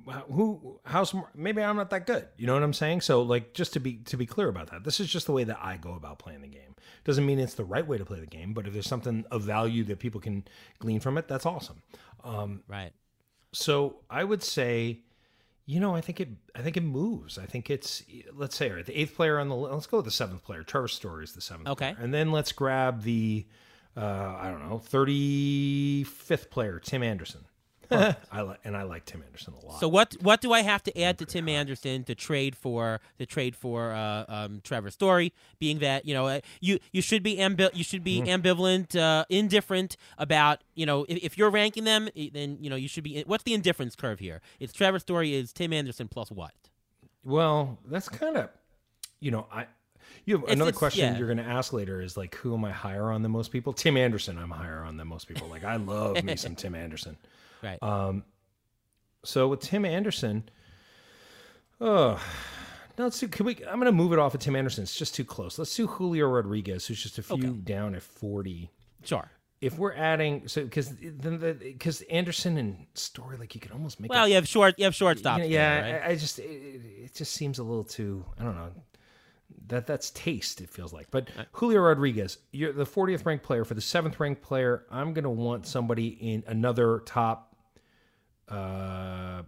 I, 0.09 0.21
who, 0.31 0.79
how 0.83 1.03
smart? 1.03 1.29
Maybe 1.35 1.61
I'm 1.61 1.77
not 1.77 1.91
that 1.91 2.07
good. 2.07 2.27
You 2.37 2.47
know 2.47 2.55
what 2.55 2.63
I'm 2.63 2.73
saying? 2.73 3.01
So, 3.01 3.21
like, 3.21 3.53
just 3.53 3.71
to 3.73 3.79
be 3.79 3.97
to 4.05 4.17
be 4.17 4.25
clear 4.25 4.49
about 4.49 4.71
that, 4.71 4.83
this 4.83 4.99
is 4.99 5.07
just 5.07 5.27
the 5.27 5.31
way 5.31 5.43
that 5.43 5.59
I 5.61 5.77
go 5.77 5.93
about 5.93 6.19
playing 6.19 6.41
the 6.41 6.47
game. 6.47 6.75
Doesn't 7.03 7.25
mean 7.25 7.39
it's 7.39 7.53
the 7.53 7.63
right 7.63 7.87
way 7.87 7.99
to 7.99 8.05
play 8.05 8.19
the 8.19 8.25
game, 8.25 8.53
but 8.53 8.67
if 8.67 8.73
there's 8.73 8.87
something 8.87 9.25
of 9.31 9.43
value 9.43 9.83
that 9.85 9.99
people 9.99 10.19
can 10.19 10.43
glean 10.79 10.99
from 10.99 11.17
it, 11.17 11.27
that's 11.27 11.45
awesome. 11.45 11.83
Um, 12.23 12.63
right. 12.67 12.91
So 13.53 13.97
I 14.09 14.23
would 14.23 14.43
say 14.43 15.01
you 15.71 15.79
know, 15.79 15.95
I 15.95 16.01
think 16.01 16.19
it. 16.19 16.27
I 16.53 16.61
think 16.61 16.75
it 16.75 16.83
moves. 16.83 17.37
I 17.37 17.45
think 17.45 17.69
it's. 17.69 18.03
Let's 18.35 18.57
say 18.57 18.69
right, 18.69 18.85
the 18.85 18.99
eighth 18.99 19.15
player 19.15 19.39
on 19.39 19.47
the. 19.47 19.55
Let's 19.55 19.87
go 19.87 19.97
with 19.97 20.05
the 20.05 20.11
seventh 20.11 20.43
player. 20.43 20.63
Trevor 20.63 20.89
Story 20.89 21.23
is 21.23 21.31
the 21.31 21.39
seventh. 21.39 21.69
Okay. 21.69 21.93
Player. 21.93 22.03
And 22.03 22.13
then 22.13 22.33
let's 22.33 22.51
grab 22.51 23.03
the. 23.03 23.45
Uh, 23.95 24.35
I 24.37 24.49
don't 24.49 24.67
know, 24.67 24.79
thirty 24.79 26.03
fifth 26.03 26.49
player, 26.49 26.79
Tim 26.79 27.03
Anderson. 27.03 27.45
I 27.91 28.41
like 28.41 28.59
and 28.63 28.75
I 28.77 28.83
like 28.83 29.05
Tim 29.05 29.21
Anderson 29.23 29.53
a 29.61 29.65
lot. 29.65 29.79
So 29.79 29.87
what 29.87 30.15
what 30.21 30.41
do 30.41 30.53
I 30.53 30.61
have 30.61 30.81
to 30.83 31.01
add 31.01 31.17
to 31.19 31.25
Tim 31.25 31.49
Anderson 31.49 32.03
to 32.05 32.15
trade 32.15 32.55
for 32.55 33.01
to 33.19 33.25
trade 33.25 33.55
for 33.55 33.91
uh, 33.91 34.25
um, 34.27 34.61
Trevor 34.63 34.89
Story? 34.89 35.33
Being 35.59 35.79
that 35.79 36.05
you 36.05 36.13
know 36.13 36.27
uh, 36.27 36.39
you 36.59 36.79
you 36.91 37.01
should 37.01 37.23
be 37.23 37.37
ambi- 37.37 37.75
you 37.75 37.83
should 37.83 38.03
be 38.03 38.21
mm-hmm. 38.21 38.29
ambivalent, 38.29 38.95
uh, 38.95 39.25
indifferent 39.29 39.97
about 40.17 40.63
you 40.75 40.85
know 40.85 41.05
if, 41.09 41.17
if, 41.23 41.37
you're 41.37 41.49
ranking 41.49 41.83
them, 41.83 42.09
then 42.33 42.57
you 42.61 42.69
know 42.69 42.75
you 42.75 42.87
should 42.87 43.03
be. 43.03 43.23
What's 43.27 43.43
the 43.43 43.53
indifference 43.53 43.95
curve 43.95 44.19
here? 44.19 44.41
It's 44.59 44.73
Trevor 44.73 44.99
Story 44.99 45.33
is 45.33 45.51
Tim 45.51 45.73
Anderson 45.73 46.07
plus 46.07 46.31
what? 46.31 46.53
Well, 47.23 47.77
that's 47.85 48.09
kind 48.09 48.37
of 48.37 48.49
you 49.19 49.31
know 49.31 49.47
I. 49.51 49.65
You 50.25 50.35
have 50.35 50.43
it's, 50.43 50.53
another 50.53 50.69
it's, 50.69 50.77
question 50.77 51.13
yeah. 51.13 51.17
you're 51.17 51.27
going 51.27 51.39
to 51.39 51.43
ask 51.43 51.73
later 51.73 51.99
is 51.99 52.15
like, 52.15 52.35
who 52.35 52.53
am 52.53 52.63
I 52.63 52.71
higher 52.71 53.11
on 53.11 53.23
than 53.23 53.31
most 53.31 53.51
people? 53.51 53.73
Tim 53.73 53.97
Anderson, 53.97 54.37
I'm 54.37 54.51
higher 54.51 54.83
on 54.83 54.97
than 54.97 55.07
most 55.07 55.27
people. 55.27 55.47
Like, 55.47 55.63
I 55.63 55.77
love 55.77 56.23
me 56.23 56.35
some 56.35 56.55
Tim 56.55 56.75
Anderson. 56.75 57.17
Right. 57.61 57.81
Um, 57.81 58.23
so 59.23 59.47
with 59.47 59.61
Tim 59.61 59.85
Anderson, 59.85 60.49
oh, 61.79 62.21
no, 62.97 63.03
let's 63.05 63.19
do. 63.19 63.27
Can 63.27 63.45
we? 63.45 63.57
I'm 63.65 63.75
going 63.75 63.85
to 63.85 63.91
move 63.91 64.13
it 64.13 64.19
off 64.19 64.33
of 64.33 64.41
Tim 64.41 64.55
Anderson. 64.55 64.83
It's 64.83 64.95
just 64.95 65.15
too 65.15 65.25
close. 65.25 65.57
Let's 65.57 65.75
do 65.75 65.87
Julio 65.87 66.27
Rodriguez, 66.27 66.87
who's 66.87 67.01
just 67.01 67.17
a 67.17 67.23
few 67.23 67.35
okay. 67.35 67.47
down 67.63 67.95
at 67.95 68.03
40. 68.03 68.69
Sure. 69.03 69.29
If 69.61 69.77
we're 69.77 69.93
adding, 69.93 70.47
so 70.47 70.63
because 70.63 70.89
because 70.89 72.01
Anderson 72.03 72.57
and 72.57 72.87
Story, 72.95 73.37
like 73.37 73.53
you 73.53 73.61
could 73.61 73.71
almost 73.71 73.99
make. 73.99 74.11
Well, 74.11 74.25
it, 74.25 74.29
you 74.29 74.35
have 74.35 74.47
short, 74.47 74.73
you 74.79 74.85
have 74.85 74.95
shortstop. 74.95 75.37
You 75.37 75.43
know, 75.43 75.49
yeah, 75.51 75.81
there, 75.81 75.93
right? 75.93 76.09
I, 76.09 76.11
I, 76.13 76.15
just 76.15 76.39
it, 76.39 76.43
it 76.43 77.13
just 77.13 77.33
seems 77.33 77.59
a 77.59 77.63
little 77.63 77.83
too. 77.83 78.25
I 78.39 78.43
don't 78.43 78.55
know 78.55 78.71
that 79.67 79.87
that's 79.87 80.09
taste. 80.11 80.61
It 80.61 80.69
feels 80.69 80.93
like, 80.93 81.09
but 81.11 81.29
Julio 81.53 81.81
Rodriguez, 81.81 82.37
you're 82.51 82.73
the 82.73 82.85
40th 82.85 83.25
ranked 83.25 83.45
player 83.45 83.63
for 83.63 83.73
the 83.73 83.81
seventh 83.81 84.19
ranked 84.19 84.41
player. 84.41 84.85
I'm 84.91 85.13
going 85.13 85.23
to 85.23 85.29
want 85.29 85.65
somebody 85.65 86.07
in 86.07 86.43
another 86.47 86.99
top 87.05 87.50
uh, 88.51 89.43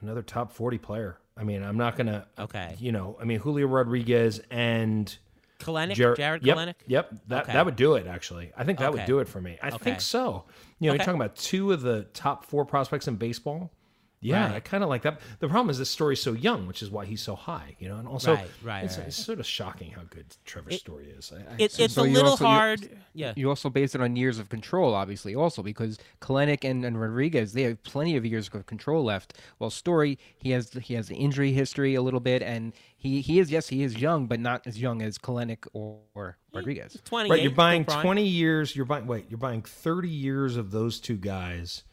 another 0.00 0.22
top 0.22 0.52
40 0.52 0.78
player. 0.78 1.18
I 1.36 1.44
mean, 1.44 1.62
I'm 1.62 1.76
not 1.76 1.96
going 1.96 2.08
to. 2.08 2.26
Okay. 2.38 2.76
You 2.78 2.92
know, 2.92 3.16
I 3.20 3.24
mean, 3.24 3.40
Julio 3.40 3.66
Rodriguez 3.66 4.40
and. 4.50 5.16
Kelenic, 5.60 5.94
Jar- 5.94 6.14
Jarred 6.14 6.46
yep, 6.46 6.56
Kelenic? 6.56 6.74
Yep. 6.86 7.14
That, 7.28 7.42
okay. 7.42 7.52
that 7.52 7.64
would 7.64 7.74
do 7.74 7.94
it, 7.94 8.06
actually. 8.06 8.52
I 8.56 8.62
think 8.62 8.78
that 8.78 8.90
okay. 8.90 8.98
would 8.98 9.06
do 9.06 9.18
it 9.18 9.28
for 9.28 9.40
me. 9.40 9.58
I 9.60 9.68
okay. 9.68 9.78
think 9.78 10.00
so. 10.00 10.44
You 10.78 10.86
know, 10.86 10.94
you're 10.94 11.04
talking 11.04 11.20
about 11.20 11.34
two 11.34 11.72
of 11.72 11.82
the 11.82 12.04
top 12.14 12.44
four 12.44 12.64
prospects 12.64 13.08
in 13.08 13.16
baseball. 13.16 13.72
Yeah, 14.20 14.46
right. 14.46 14.56
I 14.56 14.60
kind 14.60 14.82
of 14.82 14.88
like 14.88 15.02
that. 15.02 15.20
The 15.38 15.48
problem 15.48 15.70
is 15.70 15.78
this 15.78 15.90
story's 15.90 16.20
so 16.20 16.32
young, 16.32 16.66
which 16.66 16.82
is 16.82 16.90
why 16.90 17.04
he's 17.04 17.22
so 17.22 17.36
high. 17.36 17.76
You 17.78 17.88
know, 17.88 17.98
and 17.98 18.08
also, 18.08 18.34
right, 18.34 18.48
right, 18.64 18.84
it's, 18.84 18.98
right. 18.98 19.06
it's 19.06 19.16
sort 19.16 19.38
of 19.38 19.46
shocking 19.46 19.92
how 19.92 20.02
good 20.10 20.26
Trevor's 20.44 20.74
it, 20.74 20.80
story 20.80 21.06
is. 21.16 21.32
I, 21.32 21.52
I, 21.52 21.54
it, 21.58 21.78
it's 21.78 21.94
so 21.94 22.02
a 22.02 22.04
little 22.04 22.30
also, 22.30 22.44
hard. 22.44 22.82
You, 22.82 22.88
yeah, 23.14 23.32
you 23.36 23.48
also 23.48 23.70
base 23.70 23.94
it 23.94 24.00
on 24.00 24.16
years 24.16 24.40
of 24.40 24.48
control, 24.48 24.92
obviously, 24.94 25.36
also 25.36 25.62
because 25.62 25.98
Kelenic 26.20 26.68
and, 26.68 26.84
and 26.84 27.00
Rodriguez 27.00 27.52
they 27.52 27.62
have 27.62 27.80
plenty 27.84 28.16
of 28.16 28.26
years 28.26 28.50
of 28.52 28.66
control 28.66 29.04
left. 29.04 29.34
While 29.58 29.70
Story, 29.70 30.18
he 30.36 30.50
has 30.50 30.72
he 30.72 30.94
has 30.94 31.06
the 31.06 31.16
injury 31.16 31.52
history 31.52 31.94
a 31.94 32.02
little 32.02 32.20
bit, 32.20 32.42
and 32.42 32.72
he 32.96 33.20
he 33.20 33.38
is 33.38 33.52
yes 33.52 33.68
he 33.68 33.84
is 33.84 33.98
young, 33.98 34.26
but 34.26 34.40
not 34.40 34.66
as 34.66 34.80
young 34.80 35.00
as 35.00 35.16
Kelenic 35.18 35.68
or, 35.72 36.00
or 36.16 36.38
Rodriguez. 36.52 37.00
Twenty. 37.04 37.30
Right, 37.30 37.42
you're 37.42 37.52
buying 37.52 37.84
twenty 37.84 38.26
years. 38.26 38.74
You're 38.74 38.84
buying 38.84 39.06
wait, 39.06 39.26
you're 39.28 39.38
buying 39.38 39.62
thirty 39.62 40.10
years 40.10 40.56
of 40.56 40.72
those 40.72 40.98
two 40.98 41.16
guys 41.16 41.84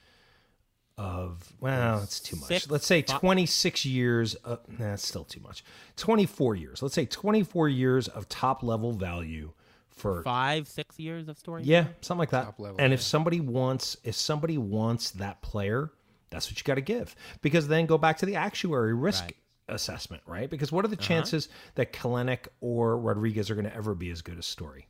of 0.98 1.54
well, 1.60 2.02
it's 2.04 2.20
too 2.20 2.38
much. 2.38 2.48
Six, 2.48 2.70
Let's 2.70 2.86
say 2.86 3.02
26 3.02 3.86
years. 3.86 4.36
Of, 4.36 4.60
nah, 4.68 4.90
that's 4.92 5.06
still 5.06 5.26
too 5.26 5.42
much. 5.42 5.64
24 5.98 6.56
years. 6.56 6.82
Let's 6.82 6.96
say 6.96 7.06
24 7.06 7.70
years 7.70 8.08
of 8.08 8.30
top 8.30 8.64
level 8.64 8.94
value 8.94 9.52
for 9.90 10.24
five, 10.24 10.68
six 10.68 10.98
years 11.00 11.28
of 11.28 11.38
story. 11.38 11.64
Yeah, 11.64 11.88
something 12.02 12.20
like 12.20 12.30
that. 12.32 12.60
Level, 12.60 12.78
and 12.80 12.92
yeah. 12.92 12.96
if 12.96 13.02
somebody 13.02 13.42
wants, 13.42 13.98
if 14.04 14.16
somebody 14.16 14.58
wants 14.58 15.12
that 15.12 15.42
player, 15.42 15.92
that's 16.30 16.50
what 16.50 16.58
you 16.58 16.64
got 16.64 16.76
to 16.76 16.82
give. 16.82 17.16
Because 17.42 17.68
then 17.68 17.86
go 17.86 17.98
back 17.98 18.18
to 18.20 18.26
the 18.26 18.36
actuary 18.36 18.94
risk 18.94 19.24
right. 19.24 19.36
assessment, 19.68 20.24
right? 20.26 20.50
Because 20.50 20.72
what 20.72 20.86
are 20.86 20.90
the 20.90 20.98
uh-huh. 20.98 21.08
chances 21.08 21.50
that 21.76 21.92
Kelenic 21.92 22.48
or 22.62 22.98
Rodriguez 22.98 23.50
are 23.50 23.56
going 23.56 23.66
to 23.66 23.76
ever 23.76 23.96
be 23.96 24.12
as 24.12 24.22
good 24.22 24.38
as 24.38 24.46
Story? 24.46 24.88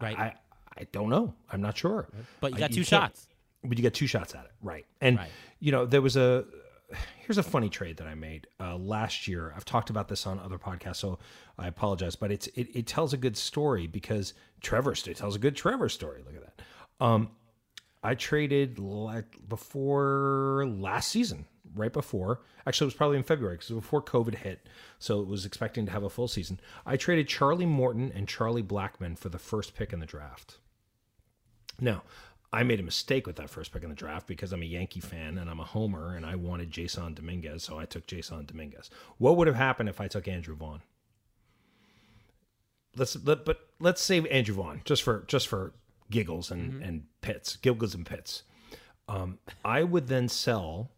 Right. 0.00 0.16
I, 0.16 0.34
I 0.76 0.86
don't 0.92 1.10
know. 1.10 1.34
I'm 1.50 1.60
not 1.60 1.76
sure. 1.76 2.08
But 2.40 2.52
you 2.52 2.58
got 2.58 2.70
two 2.70 2.84
shots 2.84 3.26
but 3.64 3.76
you 3.76 3.82
get 3.82 3.94
two 3.94 4.06
shots 4.06 4.34
at 4.34 4.44
it, 4.44 4.52
right? 4.62 4.86
And 5.00 5.18
right. 5.18 5.30
you 5.60 5.72
know, 5.72 5.86
there 5.86 6.02
was 6.02 6.16
a 6.16 6.44
here's 7.18 7.38
a 7.38 7.42
funny 7.42 7.68
trade 7.68 7.98
that 7.98 8.06
I 8.06 8.14
made 8.14 8.46
uh, 8.60 8.76
last 8.76 9.28
year. 9.28 9.52
I've 9.54 9.64
talked 9.64 9.90
about 9.90 10.08
this 10.08 10.26
on 10.26 10.38
other 10.38 10.58
podcasts, 10.58 10.96
so 10.96 11.18
I 11.58 11.68
apologize, 11.68 12.16
but 12.16 12.30
it's 12.32 12.46
it, 12.48 12.68
it 12.74 12.86
tells 12.86 13.12
a 13.12 13.16
good 13.16 13.36
story 13.36 13.86
because 13.86 14.34
Trevor 14.60 14.92
it 14.92 15.16
tells 15.16 15.36
a 15.36 15.38
good 15.38 15.56
Trevor 15.56 15.88
story. 15.88 16.22
Look 16.24 16.36
at 16.36 16.42
that. 16.42 17.04
Um, 17.04 17.30
I 18.02 18.14
traded 18.14 18.78
like 18.78 19.36
before 19.48 20.66
last 20.68 21.08
season, 21.08 21.46
right 21.74 21.92
before. 21.92 22.42
Actually, 22.66 22.86
it 22.86 22.88
was 22.88 22.94
probably 22.94 23.16
in 23.16 23.22
February 23.22 23.56
because 23.56 23.70
before 23.70 24.02
COVID 24.02 24.36
hit, 24.36 24.66
so 24.98 25.20
it 25.20 25.26
was 25.26 25.44
expecting 25.44 25.86
to 25.86 25.92
have 25.92 26.04
a 26.04 26.10
full 26.10 26.28
season. 26.28 26.60
I 26.86 26.96
traded 26.96 27.28
Charlie 27.28 27.66
Morton 27.66 28.12
and 28.14 28.28
Charlie 28.28 28.62
Blackmon 28.62 29.18
for 29.18 29.28
the 29.28 29.38
first 29.38 29.74
pick 29.74 29.92
in 29.92 30.00
the 30.00 30.06
draft. 30.06 30.58
Now, 31.80 32.02
I 32.52 32.62
made 32.62 32.80
a 32.80 32.82
mistake 32.82 33.26
with 33.26 33.36
that 33.36 33.50
first 33.50 33.72
pick 33.72 33.82
in 33.82 33.90
the 33.90 33.94
draft 33.94 34.26
because 34.26 34.52
I'm 34.52 34.62
a 34.62 34.66
Yankee 34.66 35.00
fan 35.00 35.36
and 35.36 35.50
I'm 35.50 35.60
a 35.60 35.64
homer 35.64 36.16
and 36.16 36.24
I 36.24 36.34
wanted 36.34 36.70
Jasson 36.70 37.14
Dominguez, 37.14 37.62
so 37.62 37.78
I 37.78 37.84
took 37.84 38.06
Jasson 38.06 38.46
Dominguez. 38.46 38.88
What 39.18 39.36
would 39.36 39.46
have 39.46 39.56
happened 39.56 39.88
if 39.88 40.00
I 40.00 40.08
took 40.08 40.26
Andrew 40.26 40.54
Vaughn? 40.54 40.80
Let's 42.96 43.22
let, 43.22 43.44
but 43.44 43.68
let's 43.78 44.00
save 44.00 44.26
Andrew 44.26 44.54
Vaughn 44.54 44.80
just 44.84 45.02
for 45.02 45.24
just 45.26 45.46
for 45.46 45.74
giggles 46.10 46.50
and 46.50 46.72
mm-hmm. 46.72 46.82
and 46.82 47.04
pits, 47.20 47.56
giggles 47.56 47.94
and 47.94 48.06
pits. 48.06 48.44
Um, 49.08 49.38
I 49.64 49.84
would 49.84 50.08
then 50.08 50.28
sell 50.28 50.90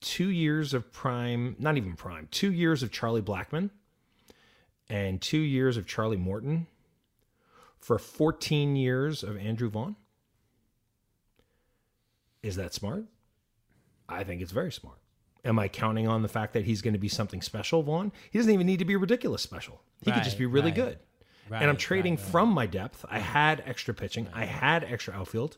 two 0.00 0.28
years 0.28 0.74
of 0.74 0.92
prime, 0.92 1.56
not 1.58 1.76
even 1.76 1.94
prime, 1.94 2.28
two 2.30 2.52
years 2.52 2.82
of 2.82 2.90
Charlie 2.90 3.22
Blackmon 3.22 3.70
and 4.88 5.20
two 5.20 5.38
years 5.38 5.76
of 5.76 5.86
Charlie 5.86 6.16
Morton 6.16 6.66
for 7.78 7.98
14 7.98 8.76
years 8.76 9.22
of 9.22 9.36
Andrew 9.36 9.70
Vaughn. 9.70 9.96
Is 12.42 12.56
that 12.56 12.74
smart? 12.74 13.04
I 14.08 14.24
think 14.24 14.42
it's 14.42 14.52
very 14.52 14.72
smart. 14.72 14.98
Am 15.44 15.58
I 15.58 15.68
counting 15.68 16.06
on 16.06 16.22
the 16.22 16.28
fact 16.28 16.52
that 16.52 16.64
he's 16.64 16.82
going 16.82 16.92
to 16.92 16.98
be 16.98 17.08
something 17.08 17.40
special, 17.40 17.82
Vaughn? 17.82 18.12
He 18.30 18.38
doesn't 18.38 18.52
even 18.52 18.66
need 18.66 18.78
to 18.80 18.84
be 18.84 18.96
ridiculous 18.96 19.42
special. 19.42 19.80
He 20.04 20.10
right, 20.10 20.18
could 20.18 20.24
just 20.24 20.38
be 20.38 20.46
really 20.46 20.66
right. 20.66 20.74
good. 20.74 20.98
Right, 21.48 21.62
and 21.62 21.70
I'm 21.70 21.76
trading 21.76 22.16
from 22.16 22.50
my 22.50 22.66
depth. 22.66 23.04
I 23.08 23.18
had 23.18 23.62
extra 23.66 23.94
pitching. 23.94 24.28
I 24.32 24.44
had 24.44 24.84
extra 24.84 25.14
outfield. 25.14 25.56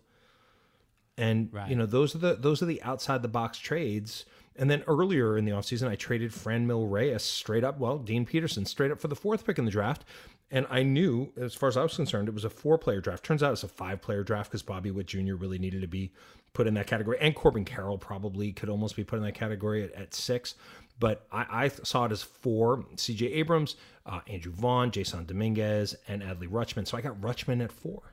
And 1.18 1.50
you 1.68 1.76
know, 1.76 1.84
those 1.84 2.14
are 2.14 2.18
the 2.18 2.34
those 2.34 2.62
are 2.62 2.66
the 2.66 2.82
outside 2.82 3.20
the 3.22 3.28
box 3.28 3.58
trades. 3.58 4.24
And 4.56 4.70
then 4.70 4.82
earlier 4.86 5.36
in 5.36 5.44
the 5.44 5.52
offseason, 5.52 5.88
I 5.88 5.96
traded 5.96 6.32
Fran 6.32 6.66
Franmil 6.66 6.90
Reyes 6.90 7.22
straight 7.22 7.64
up, 7.64 7.78
well, 7.78 7.98
Dean 7.98 8.26
Peterson 8.26 8.66
straight 8.66 8.90
up 8.90 9.00
for 9.00 9.08
the 9.08 9.16
fourth 9.16 9.46
pick 9.46 9.58
in 9.58 9.64
the 9.64 9.70
draft. 9.70 10.04
And 10.52 10.66
I 10.68 10.82
knew, 10.82 11.32
as 11.40 11.54
far 11.54 11.70
as 11.70 11.78
I 11.78 11.82
was 11.82 11.96
concerned, 11.96 12.28
it 12.28 12.34
was 12.34 12.44
a 12.44 12.50
four 12.50 12.76
player 12.76 13.00
draft. 13.00 13.24
Turns 13.24 13.42
out 13.42 13.52
it's 13.52 13.62
a 13.62 13.68
five 13.68 14.02
player 14.02 14.22
draft 14.22 14.50
because 14.50 14.62
Bobby 14.62 14.90
Witt 14.90 15.06
Jr. 15.06 15.34
really 15.34 15.58
needed 15.58 15.80
to 15.80 15.88
be 15.88 16.12
put 16.52 16.66
in 16.66 16.74
that 16.74 16.86
category. 16.86 17.16
And 17.20 17.34
Corbin 17.34 17.64
Carroll 17.64 17.96
probably 17.96 18.52
could 18.52 18.68
almost 18.68 18.94
be 18.94 19.02
put 19.02 19.16
in 19.16 19.24
that 19.24 19.34
category 19.34 19.82
at, 19.82 19.92
at 19.94 20.14
six. 20.14 20.54
but 21.00 21.26
I, 21.32 21.64
I 21.64 21.68
saw 21.68 22.04
it 22.04 22.12
as 22.12 22.22
four: 22.22 22.84
C.J. 22.96 23.26
Abrams, 23.26 23.76
uh, 24.04 24.20
Andrew 24.28 24.52
Vaughn, 24.52 24.90
Jasson 24.90 25.26
Dominguez, 25.26 25.96
and 26.06 26.22
Adley 26.22 26.48
Rutschman. 26.48 26.86
So 26.86 26.98
I 26.98 27.00
got 27.00 27.18
Rutschman 27.22 27.64
at 27.64 27.72
four. 27.72 28.12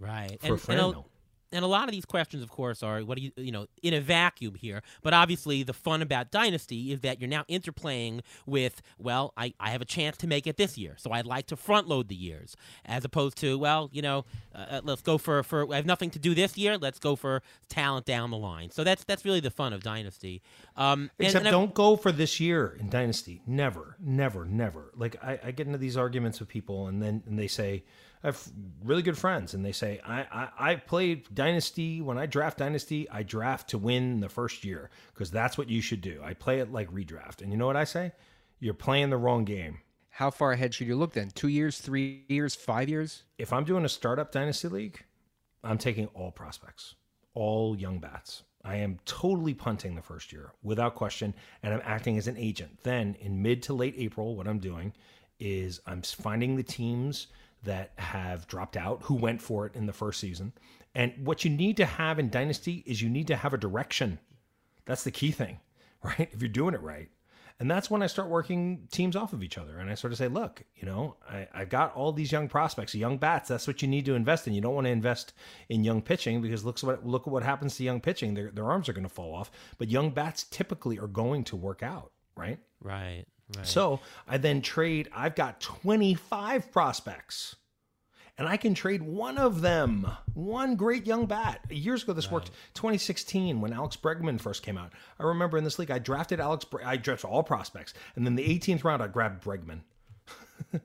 Right. 0.00 0.36
For 0.40 0.54
and, 0.54 0.68
and, 0.68 0.80
a, 0.80 0.84
Franmil. 0.84 1.04
And 1.52 1.64
a 1.64 1.68
lot 1.68 1.84
of 1.84 1.92
these 1.92 2.04
questions, 2.04 2.42
of 2.42 2.50
course, 2.50 2.82
are 2.82 3.00
what 3.00 3.16
do 3.18 3.24
you 3.24 3.32
you 3.36 3.52
know 3.52 3.66
in 3.82 3.94
a 3.94 4.00
vacuum 4.00 4.54
here. 4.54 4.82
But 5.02 5.14
obviously, 5.14 5.62
the 5.62 5.72
fun 5.72 6.02
about 6.02 6.30
Dynasty 6.30 6.92
is 6.92 7.00
that 7.00 7.20
you're 7.20 7.28
now 7.28 7.44
interplaying 7.48 8.20
with 8.46 8.82
well, 8.98 9.32
I, 9.36 9.54
I 9.60 9.70
have 9.70 9.80
a 9.82 9.86
chance 9.86 10.16
to 10.18 10.26
make 10.26 10.46
it 10.46 10.56
this 10.56 10.76
year, 10.76 10.94
so 10.96 11.12
I'd 11.12 11.26
like 11.26 11.46
to 11.48 11.56
front 11.56 11.88
load 11.88 12.08
the 12.08 12.14
years 12.14 12.56
as 12.84 13.04
opposed 13.04 13.36
to 13.38 13.58
well, 13.58 13.88
you 13.92 14.02
know, 14.02 14.24
uh, 14.54 14.58
uh, 14.58 14.80
let's 14.84 15.02
go 15.02 15.18
for 15.18 15.42
for 15.42 15.72
I 15.72 15.76
have 15.76 15.86
nothing 15.86 16.10
to 16.10 16.18
do 16.18 16.34
this 16.34 16.56
year. 16.56 16.76
Let's 16.78 16.98
go 16.98 17.16
for 17.16 17.42
talent 17.68 18.06
down 18.06 18.30
the 18.30 18.36
line. 18.36 18.70
So 18.70 18.84
that's 18.84 19.04
that's 19.04 19.24
really 19.24 19.40
the 19.40 19.50
fun 19.50 19.72
of 19.72 19.82
Dynasty. 19.82 20.42
Um, 20.76 21.10
and- 21.18 21.26
Except 21.28 21.40
and 21.46 21.48
I- 21.48 21.50
don't 21.50 21.74
go 21.74 21.96
for 21.96 22.12
this 22.12 22.40
year 22.40 22.76
in 22.78 22.88
Dynasty. 22.88 23.42
Never, 23.46 23.96
never, 24.00 24.44
never. 24.44 24.90
Like 24.94 25.16
I, 25.22 25.38
I 25.44 25.50
get 25.50 25.66
into 25.66 25.78
these 25.78 25.96
arguments 25.96 26.40
with 26.40 26.48
people, 26.48 26.88
and 26.88 27.02
then 27.02 27.22
and 27.26 27.38
they 27.38 27.48
say 27.48 27.84
I 28.22 28.28
have 28.28 28.42
really 28.82 29.02
good 29.02 29.16
friends, 29.16 29.54
and 29.54 29.64
they 29.64 29.72
say 29.72 30.00
I, 30.04 30.20
I 30.30 30.70
I 30.70 30.74
played 30.76 31.32
Dynasty 31.32 32.00
when 32.00 32.18
I 32.18 32.26
draft 32.26 32.58
Dynasty. 32.58 33.08
I 33.10 33.22
draft 33.22 33.70
to 33.70 33.78
win 33.78 34.20
the 34.20 34.28
first 34.28 34.64
year 34.64 34.90
because 35.14 35.30
that's 35.30 35.56
what 35.56 35.68
you 35.68 35.80
should 35.80 36.00
do. 36.00 36.20
I 36.24 36.34
play 36.34 36.58
it 36.58 36.72
like 36.72 36.90
redraft, 36.90 37.42
and 37.42 37.52
you 37.52 37.58
know 37.58 37.66
what 37.66 37.76
I 37.76 37.84
say? 37.84 38.12
You're 38.60 38.74
playing 38.74 39.10
the 39.10 39.16
wrong 39.16 39.44
game. 39.44 39.78
How 40.10 40.30
far 40.30 40.50
ahead 40.50 40.74
should 40.74 40.88
you 40.88 40.96
look 40.96 41.12
then? 41.12 41.30
Two 41.30 41.46
years, 41.46 41.78
three 41.78 42.24
years, 42.28 42.56
five 42.56 42.88
years? 42.88 43.22
If 43.38 43.52
I'm 43.52 43.64
doing 43.64 43.84
a 43.84 43.88
startup 43.88 44.32
Dynasty 44.32 44.66
league, 44.66 45.04
I'm 45.62 45.78
taking 45.78 46.06
all 46.08 46.32
prospects, 46.32 46.96
all 47.34 47.76
young 47.76 48.00
bats. 48.00 48.42
I 48.64 48.76
am 48.76 48.98
totally 49.04 49.54
punting 49.54 49.94
the 49.94 50.02
first 50.02 50.32
year 50.32 50.52
without 50.62 50.96
question, 50.96 51.34
and 51.62 51.72
I'm 51.72 51.82
acting 51.84 52.18
as 52.18 52.26
an 52.26 52.36
agent. 52.36 52.80
Then 52.82 53.16
in 53.20 53.42
mid 53.42 53.62
to 53.64 53.74
late 53.74 53.94
April, 53.96 54.34
what 54.34 54.48
I'm 54.48 54.58
doing 54.58 54.92
is 55.38 55.80
I'm 55.86 56.02
finding 56.02 56.56
the 56.56 56.64
teams 56.64 57.28
that 57.64 57.92
have 57.96 58.46
dropped 58.46 58.76
out 58.76 59.02
who 59.04 59.14
went 59.14 59.42
for 59.42 59.66
it 59.66 59.74
in 59.74 59.86
the 59.86 59.92
first 59.92 60.20
season. 60.20 60.52
And 60.94 61.12
what 61.24 61.44
you 61.44 61.50
need 61.50 61.76
to 61.78 61.84
have 61.84 62.18
in 62.18 62.30
Dynasty 62.30 62.82
is 62.86 63.02
you 63.02 63.08
need 63.08 63.26
to 63.28 63.36
have 63.36 63.54
a 63.54 63.58
direction. 63.58 64.18
That's 64.84 65.04
the 65.04 65.10
key 65.10 65.30
thing, 65.30 65.60
right? 66.02 66.28
If 66.32 66.40
you're 66.40 66.48
doing 66.48 66.74
it 66.74 66.82
right. 66.82 67.08
And 67.60 67.68
that's 67.68 67.90
when 67.90 68.02
I 68.02 68.06
start 68.06 68.28
working 68.28 68.86
teams 68.92 69.16
off 69.16 69.32
of 69.32 69.42
each 69.42 69.58
other. 69.58 69.78
And 69.78 69.90
I 69.90 69.94
sort 69.94 70.12
of 70.12 70.18
say, 70.18 70.28
look, 70.28 70.62
you 70.76 70.86
know, 70.86 71.16
I, 71.28 71.48
I've 71.52 71.68
got 71.68 71.92
all 71.96 72.12
these 72.12 72.30
young 72.30 72.48
prospects, 72.48 72.94
young 72.94 73.18
bats. 73.18 73.48
That's 73.48 73.66
what 73.66 73.82
you 73.82 73.88
need 73.88 74.04
to 74.04 74.14
invest 74.14 74.46
in. 74.46 74.54
You 74.54 74.60
don't 74.60 74.76
want 74.76 74.86
to 74.86 74.92
invest 74.92 75.32
in 75.68 75.82
young 75.82 76.00
pitching 76.00 76.40
because 76.40 76.64
look 76.64 76.78
what 76.80 77.04
look 77.04 77.22
at 77.22 77.32
what 77.32 77.42
happens 77.42 77.76
to 77.76 77.84
young 77.84 78.00
pitching. 78.00 78.34
Their 78.34 78.52
their 78.52 78.70
arms 78.70 78.88
are 78.88 78.92
going 78.92 79.08
to 79.08 79.12
fall 79.12 79.34
off. 79.34 79.50
But 79.76 79.88
young 79.88 80.10
bats 80.10 80.44
typically 80.44 81.00
are 81.00 81.08
going 81.08 81.42
to 81.44 81.56
work 81.56 81.82
out, 81.82 82.12
right? 82.36 82.60
right. 82.80 83.24
Right. 83.56 83.66
So 83.66 84.00
I 84.26 84.38
then 84.38 84.62
trade. 84.62 85.08
I've 85.14 85.34
got 85.34 85.60
25 85.60 86.70
prospects. 86.70 87.56
And 88.36 88.46
I 88.46 88.56
can 88.56 88.72
trade 88.72 89.02
one 89.02 89.36
of 89.36 89.62
them, 89.62 90.06
one 90.32 90.76
great 90.76 91.06
young 91.06 91.26
bat. 91.26 91.60
Years 91.70 92.04
ago, 92.04 92.12
this 92.12 92.30
worked. 92.30 92.52
2016, 92.74 93.60
when 93.60 93.72
Alex 93.72 93.96
Bregman 93.96 94.40
first 94.40 94.62
came 94.62 94.78
out. 94.78 94.92
I 95.18 95.24
remember 95.24 95.58
in 95.58 95.64
this 95.64 95.76
league, 95.76 95.90
I 95.90 95.98
drafted 95.98 96.38
Alex. 96.38 96.64
Bre- 96.64 96.84
I 96.84 96.96
drafted 96.96 97.28
all 97.28 97.42
prospects, 97.42 97.94
and 98.14 98.24
then 98.24 98.36
the 98.36 98.46
18th 98.46 98.84
round, 98.84 99.02
I 99.02 99.08
grabbed 99.08 99.42
Bregman. 99.42 99.80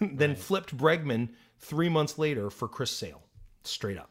then 0.00 0.34
flipped 0.36 0.74
Bregman 0.74 1.28
three 1.58 1.90
months 1.90 2.16
later 2.16 2.48
for 2.48 2.66
Chris 2.66 2.92
Sale, 2.92 3.22
straight 3.62 3.98
up, 3.98 4.08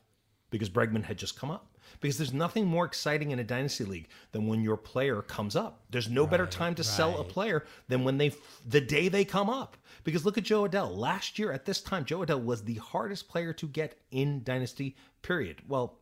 because 0.52 0.70
Bregman 0.70 1.06
had 1.06 1.18
just 1.18 1.40
come 1.40 1.50
up. 1.50 1.75
Because 2.06 2.18
there's 2.20 2.34
nothing 2.34 2.68
more 2.68 2.86
exciting 2.86 3.32
in 3.32 3.40
a 3.40 3.44
dynasty 3.44 3.84
league 3.84 4.10
than 4.32 4.46
when 4.46 4.62
your 4.62 4.78
player 4.78 5.24
comes 5.24 5.56
up. 5.56 5.82
There's 5.90 6.08
no 6.08 6.28
better 6.28 6.46
time 6.46 6.76
to 6.76 6.84
sell 6.84 7.20
a 7.20 7.24
player 7.24 7.66
than 7.88 8.04
when 8.04 8.20
they 8.20 8.32
the 8.64 8.80
day 8.80 9.08
they 9.08 9.26
come 9.26 9.50
up. 9.50 9.76
Because 10.04 10.24
look 10.24 10.38
at 10.38 10.44
Jo 10.44 10.68
Adell. 10.68 10.96
Last 10.96 11.40
year 11.40 11.52
at 11.52 11.66
this 11.66 11.82
time, 11.82 12.06
Jo 12.06 12.20
Adell 12.20 12.46
was 12.46 12.64
the 12.64 12.76
hardest 12.76 13.28
player 13.28 13.54
to 13.54 13.68
get 13.68 13.98
in 14.12 14.44
dynasty. 14.44 14.96
Period. 15.24 15.64
Well, 15.68 15.98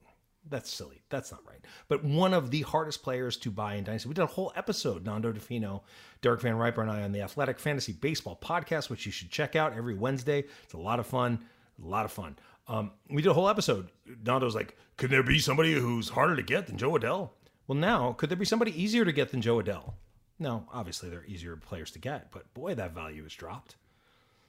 that's 0.49 0.69
silly. 0.69 1.01
That's 1.07 1.31
not 1.31 1.39
right. 1.47 1.61
But 1.87 2.03
one 2.03 2.33
of 2.33 2.51
the 2.51 2.63
hardest 2.63 3.01
players 3.01 3.37
to 3.37 3.49
buy 3.49 3.75
in 3.75 3.85
Dynasty. 3.85 4.09
We 4.09 4.15
did 4.15 4.23
a 4.23 4.27
whole 4.27 4.51
episode, 4.57 5.05
Nando 5.05 5.31
Di 5.31 5.39
Fino, 5.39 5.83
Derek 6.21 6.41
Van 6.41 6.57
Riper, 6.57 6.81
and 6.81 6.91
I 6.91 7.03
on 7.03 7.13
the 7.13 7.21
Athletic 7.21 7.59
Fantasy 7.59 7.93
Baseball 7.93 8.37
podcast, 8.43 8.89
which 8.89 9.05
you 9.05 9.11
should 9.13 9.31
check 9.31 9.55
out 9.55 9.73
every 9.73 9.95
Wednesday. 9.95 10.43
It's 10.63 10.73
a 10.73 10.77
lot 10.77 10.99
of 10.99 11.07
fun. 11.07 11.39
A 11.81 11.87
lot 11.87 12.03
of 12.03 12.11
fun. 12.11 12.35
Um, 12.67 12.91
we 13.09 13.21
did 13.21 13.29
a 13.29 13.33
whole 13.33 13.49
episode. 13.49 13.89
Nando's 14.23 14.55
like, 14.55 14.77
could 14.97 15.09
there 15.09 15.23
be 15.23 15.39
somebody 15.39 15.73
who's 15.73 16.09
harder 16.09 16.35
to 16.35 16.43
get 16.43 16.67
than 16.67 16.77
Jo 16.77 16.91
Adell? 16.91 17.31
Well, 17.67 17.77
now, 17.77 18.13
could 18.13 18.29
there 18.29 18.37
be 18.37 18.45
somebody 18.45 18.81
easier 18.81 19.05
to 19.05 19.11
get 19.11 19.31
than 19.31 19.41
Jo 19.41 19.61
Adell? 19.61 19.93
No, 20.39 20.65
obviously 20.71 21.09
they're 21.09 21.25
easier 21.25 21.55
players 21.55 21.91
to 21.91 21.99
get, 21.99 22.31
but 22.31 22.53
boy, 22.53 22.75
that 22.75 22.93
value 22.93 23.23
has 23.23 23.33
dropped 23.33 23.75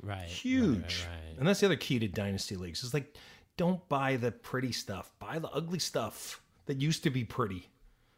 right. 0.02 0.26
huge. 0.26 0.76
Right, 0.76 1.28
right. 1.28 1.38
And 1.38 1.46
that's 1.46 1.60
the 1.60 1.66
other 1.66 1.76
key 1.76 1.98
to 1.98 2.08
dynasty 2.08 2.56
leagues. 2.56 2.82
Is 2.82 2.94
like 2.94 3.16
don't 3.56 3.86
buy 3.88 4.16
the 4.16 4.32
pretty 4.32 4.72
stuff. 4.72 5.12
Buy 5.18 5.38
the 5.38 5.48
ugly 5.50 5.78
stuff 5.78 6.42
that 6.66 6.80
used 6.80 7.02
to 7.04 7.10
be 7.10 7.24
pretty. 7.24 7.68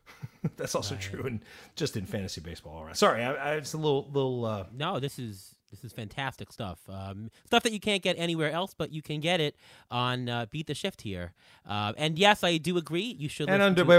that's 0.56 0.74
also 0.74 0.94
true 0.96 1.24
and 1.24 1.40
just 1.74 1.96
in 1.96 2.06
fantasy 2.06 2.40
baseball. 2.40 2.76
All 2.76 2.85
right. 2.85 2.96
Sorry, 2.96 3.22
I, 3.22 3.32
I, 3.35 3.54
it's 3.54 3.74
a 3.74 3.78
little 3.78 4.09
little 4.12 4.44
uh 4.44 4.64
No, 4.72 5.00
this 5.00 5.18
is 5.18 5.54
this 5.70 5.85
is 5.85 5.92
fantastic 5.92 6.52
stuff. 6.52 6.79
Um, 6.88 7.31
stuff 7.44 7.62
that 7.64 7.72
you 7.72 7.81
can't 7.81 8.02
get 8.02 8.16
anywhere 8.18 8.50
else, 8.50 8.74
but 8.76 8.92
you 8.92 9.02
can 9.02 9.20
get 9.20 9.40
it 9.40 9.57
on 9.90 10.29
uh, 10.29 10.46
Beat 10.50 10.66
the 10.66 10.74
Shift 10.74 11.02
here. 11.02 11.33
Uh, 11.68 11.92
and 11.96 12.18
yes, 12.18 12.44
I 12.44 12.57
do 12.59 12.76
agree. 12.79 13.16
You 13.18 13.29
should 13.29 13.48
and 13.48 13.59
listen 13.59 13.66
under 13.66 13.83
to- 13.83 13.88
wait, 13.88 13.98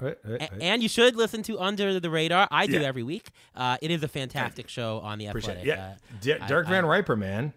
wait, 0.00 0.18
wait, 0.30 0.40
wait, 0.52 0.62
and 0.62 0.82
you 0.82 0.88
should 0.88 1.16
listen 1.16 1.42
to 1.44 1.58
Under 1.60 2.00
the 2.00 2.10
Radar. 2.10 2.48
I 2.50 2.66
do 2.66 2.80
Yeah. 2.80 2.88
every 2.88 3.02
week. 3.02 3.30
Uh, 3.54 3.76
it 3.82 3.90
is 3.90 4.02
a 4.02 4.08
fantastic 4.08 4.68
show 4.68 5.00
on 5.00 5.18
the 5.18 5.26
Appreciate 5.26 5.58
Athletic. 5.58 5.72
it. 6.22 6.24
Yeah. 6.24 6.38
Uh, 6.40 6.44
I- 6.44 6.48
Derek 6.48 6.66
I- 6.66 6.70
Van 6.70 6.86
Riper, 6.86 7.16
man. 7.16 7.52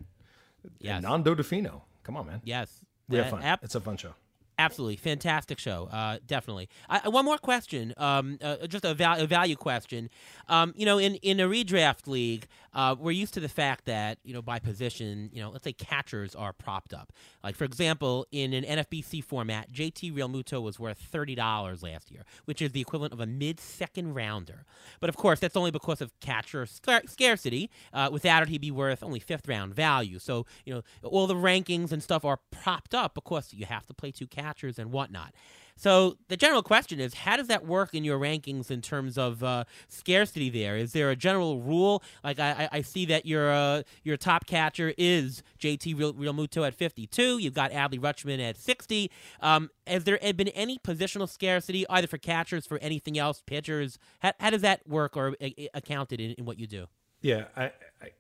Yes. 0.80 0.96
And 0.98 1.04
Nando 1.04 1.34
Di 1.36 1.44
Fino. 1.44 1.84
Come 2.04 2.18
on, 2.18 2.26
man. 2.28 2.42
yes, 2.44 2.82
We 3.10 3.18
have 3.18 3.28
Uh, 3.34 3.38
fun. 3.38 3.58
it's 3.62 3.76
a 3.76 3.80
fun 3.82 3.96
show. 3.98 4.14
Absolutely, 4.60 4.96
fantastic 4.96 5.60
show. 5.60 5.88
Uh, 5.92 6.18
definitely. 6.26 6.68
I, 6.90 7.02
I- 7.06 7.10
one 7.10 7.26
more 7.26 7.38
question, 7.38 7.94
um, 7.96 8.40
uh, 8.42 8.66
just 8.68 8.84
a, 8.86 8.94
val- 8.96 9.20
a 9.22 9.28
value 9.28 9.56
question. 9.56 10.10
Um, 10.50 10.74
you 10.76 10.84
know, 10.86 10.98
in, 10.98 11.14
in 11.16 11.40
a 11.40 11.48
redraft 11.48 12.08
league, 12.08 12.48
uh, 12.74 12.96
we're 12.98 13.12
used 13.12 13.34
to 13.36 13.40
the 13.40 13.50
fact 13.50 13.86
that 13.86 14.18
you 14.24 14.34
know 14.34 14.42
by 14.42 14.60
position, 14.60 15.30
you 15.34 15.42
know, 15.42 15.50
let's 15.50 15.64
say 15.64 15.74
catchers 15.74 16.36
are 16.36 16.54
propped 16.54 16.94
up. 16.94 17.12
Like 17.44 17.56
for 17.56 17.66
example, 17.66 18.26
in 18.32 18.54
an 18.54 18.64
NFBC 18.64 19.24
format, 19.24 19.72
JT 19.72 20.14
Realmuto 20.14 20.62
was 20.62 20.80
worth 20.80 20.98
thirty 20.98 21.36
dollars 21.36 21.84
last 21.84 22.12
year, 22.12 22.24
which 22.46 22.62
is 22.62 22.72
the 22.72 22.82
equivalent 22.82 23.14
of 23.14 23.20
a 23.20 23.26
mid-second 23.26 24.14
rounder. 24.14 24.66
But 25.00 25.10
of 25.10 25.18
course, 25.18 25.40
that's 25.40 25.56
only 25.56 25.72
because 25.72 26.02
of 26.02 26.18
catcher 26.20 26.66
scar- 26.66 27.04
scarcity. 27.08 27.70
Uh, 27.94 28.10
without 28.12 28.44
it, 28.44 28.50
he'd 28.50 28.62
be 28.62 28.72
worth 28.72 29.04
only 29.04 29.20
fifth-round 29.20 29.74
value. 29.74 30.20
So 30.20 30.46
you 30.66 30.74
know, 30.74 30.82
all 31.04 31.28
the 31.28 31.36
rankings 31.36 31.92
and 31.92 32.04
stuff 32.04 32.26
are 32.26 32.40
propped 32.52 32.94
up 32.94 33.14
because 33.14 33.54
you 33.54 33.66
have 33.66 33.86
to 33.88 33.94
play 33.94 34.12
two 34.12 34.28
catchers 34.28 34.78
and 34.80 34.92
whatnot. 34.92 35.34
So 35.78 36.18
the 36.28 36.36
general 36.36 36.64
question 36.64 37.00
is, 37.00 37.14
how 37.14 37.38
does 37.38 37.48
that 37.48 37.66
work 37.66 37.94
in 37.94 38.04
your 38.04 38.20
rankings 38.20 38.70
in 38.72 38.82
terms 38.82 39.18
of 39.18 39.44
uh, 39.44 39.64
scarcity? 39.88 40.50
There 40.50 40.76
is 40.76 40.92
there 40.92 41.10
a 41.12 41.16
general 41.16 41.62
rule? 41.62 42.04
Like 42.24 42.40
I, 42.40 42.68
I- 42.72 42.82
see 42.82 43.06
that 43.06 43.26
your 43.26 43.52
uh, 43.52 43.84
your 44.04 44.18
top 44.18 44.46
catcher 44.48 44.94
is 44.98 45.44
JT 45.60 45.98
Real, 46.00 46.14
Realmuto 46.14 46.66
at 46.66 46.74
fifty 46.74 47.06
two. 47.06 47.38
You've 47.38 47.54
got 47.54 47.72
Adley 47.72 48.00
Rutschman 48.00 48.40
at 48.40 48.58
sixty. 48.58 49.12
Um, 49.42 49.70
has 49.86 50.04
there 50.06 50.18
been 50.34 50.48
any 50.50 50.80
positional 50.80 51.30
scarcity 51.30 51.86
either 51.90 52.08
for 52.08 52.18
catchers, 52.18 52.66
for 52.66 52.78
anything 52.80 53.18
else, 53.18 53.44
pitchers? 53.46 54.00
How, 54.20 54.34
how 54.40 54.50
does 54.50 54.62
that 54.62 54.88
work 54.88 55.16
or 55.16 55.36
uh, 55.42 55.50
accounted 55.74 56.20
in, 56.20 56.32
in 56.32 56.46
what 56.46 56.60
you 56.60 56.66
do? 56.68 56.88
Yeah, 57.22 57.46
I, 57.56 57.66
I 58.02 58.12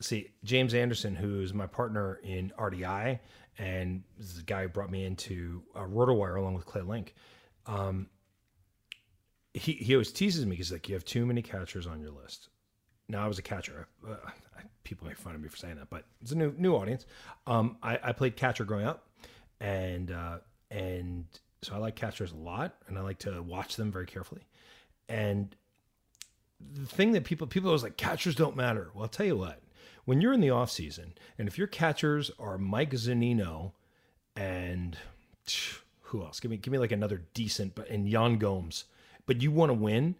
see 0.00 0.30
James 0.42 0.74
Anderson, 0.74 1.14
who's 1.14 1.54
my 1.54 1.66
partner 1.66 2.20
in 2.22 2.52
RDI, 2.58 3.18
and 3.58 4.02
this 4.18 4.38
guy 4.40 4.62
who 4.62 4.68
brought 4.68 4.90
me 4.90 5.04
into 5.04 5.62
uh, 5.74 5.80
RotoWire 5.80 6.36
along 6.36 6.54
with 6.54 6.66
Clay 6.66 6.82
Link. 6.82 7.14
Um, 7.66 8.08
he 9.52 9.72
he 9.72 9.94
always 9.94 10.12
teases 10.12 10.44
me. 10.46 10.56
He's 10.56 10.72
like, 10.72 10.88
"You 10.88 10.94
have 10.94 11.04
too 11.04 11.24
many 11.24 11.42
catchers 11.42 11.86
on 11.86 12.00
your 12.00 12.10
list." 12.10 12.48
Now 13.08 13.24
I 13.24 13.28
was 13.28 13.38
a 13.38 13.42
catcher. 13.42 13.86
Uh, 14.06 14.16
people 14.82 15.06
make 15.06 15.16
fun 15.16 15.34
of 15.34 15.40
me 15.40 15.48
for 15.48 15.56
saying 15.56 15.76
that, 15.76 15.90
but 15.90 16.04
it's 16.20 16.32
a 16.32 16.36
new 16.36 16.52
new 16.58 16.74
audience. 16.74 17.06
Um, 17.46 17.76
I, 17.82 17.98
I 18.02 18.12
played 18.12 18.36
catcher 18.36 18.64
growing 18.64 18.86
up, 18.86 19.08
and 19.60 20.10
uh, 20.10 20.38
and 20.70 21.26
so 21.62 21.74
I 21.74 21.78
like 21.78 21.96
catchers 21.96 22.32
a 22.32 22.36
lot, 22.36 22.74
and 22.88 22.98
I 22.98 23.02
like 23.02 23.18
to 23.20 23.42
watch 23.42 23.76
them 23.76 23.92
very 23.92 24.06
carefully. 24.06 24.42
And 25.08 25.54
the 26.72 26.86
thing 26.86 27.12
that 27.12 27.24
people 27.24 27.46
people 27.46 27.70
always 27.70 27.82
like 27.82 27.96
catchers 27.96 28.34
don't 28.34 28.56
matter. 28.56 28.90
Well, 28.94 29.04
I'll 29.04 29.08
tell 29.08 29.26
you 29.26 29.36
what. 29.36 29.60
When 30.04 30.20
you're 30.20 30.32
in 30.32 30.40
the 30.40 30.50
off 30.50 30.70
season, 30.70 31.14
and 31.38 31.48
if 31.48 31.56
your 31.56 31.66
catchers 31.66 32.30
are 32.38 32.58
Mike 32.58 32.90
Zunino 32.90 33.72
and 34.36 34.96
who 36.02 36.22
else? 36.22 36.40
Give 36.40 36.50
me 36.50 36.56
give 36.56 36.72
me 36.72 36.78
like 36.78 36.92
another 36.92 37.22
decent, 37.34 37.74
but 37.74 37.88
and 37.88 38.08
Yan 38.08 38.38
Gomes. 38.38 38.84
But 39.26 39.40
you 39.40 39.50
want 39.50 39.70
to 39.70 39.74
win, 39.74 40.16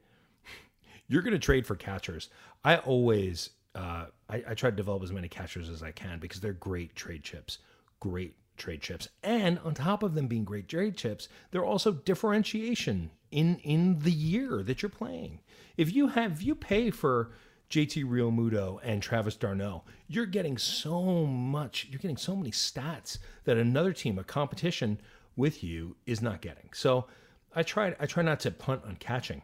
you're 1.09 1.23
going 1.23 1.35
to 1.35 1.39
trade 1.39 1.67
for 1.67 1.77
catchers. 1.77 2.31
I 2.65 2.79
always 2.79 3.51
uh, 3.75 4.07
I, 4.29 4.43
I 4.49 4.55
try 4.55 4.71
to 4.71 4.77
develop 4.77 5.03
as 5.03 5.13
many 5.13 5.29
catchers 5.29 5.69
as 5.69 5.83
I 5.83 5.91
can 5.91 6.19
because 6.19 6.41
they're 6.41 6.53
great 6.53 6.95
trade 6.95 7.23
chips. 7.23 7.59
Great 8.01 8.37
trade 8.57 8.81
chips. 8.81 9.09
And 9.23 9.59
on 9.61 9.75
top 9.75 10.03
of 10.03 10.15
them 10.15 10.29
being 10.29 10.45
great 10.45 10.69
trade 10.69 10.97
chips, 10.97 11.29
they're 11.51 11.65
also 11.65 11.93
differentiation 11.93 13.11
in 13.31 13.57
in 13.59 13.99
the 14.01 14.13
year 14.13 14.63
that 14.63 14.83
you're 14.83 14.89
playing. 14.89 15.41
If 15.77 15.95
you 15.95 16.09
have 16.09 16.33
if 16.33 16.43
you 16.43 16.55
pay 16.55 16.91
for 16.91 17.33
JT 17.75 18.05
Realmuto 18.05 18.79
and 18.85 19.03
Travis 19.03 19.35
d'Arnaud, 19.35 19.83
you're 20.07 20.27
getting 20.27 20.57
so 20.59 21.27
much. 21.27 21.89
You're 21.91 21.99
getting 21.99 22.17
so 22.17 22.37
many 22.37 22.53
stats 22.53 23.19
that 23.47 23.57
another 23.57 23.93
team, 23.93 24.17
a 24.17 24.23
competition 24.23 25.01
with 25.35 25.65
you, 25.65 25.97
is 26.07 26.23
not 26.23 26.41
getting. 26.41 26.69
So 26.73 27.07
I 27.53 27.65
try 27.65 27.97
I 27.99 28.07
try 28.07 28.23
not 28.23 28.39
to 28.41 28.53
punt 28.53 28.83
on 28.87 28.95
catching, 28.95 29.43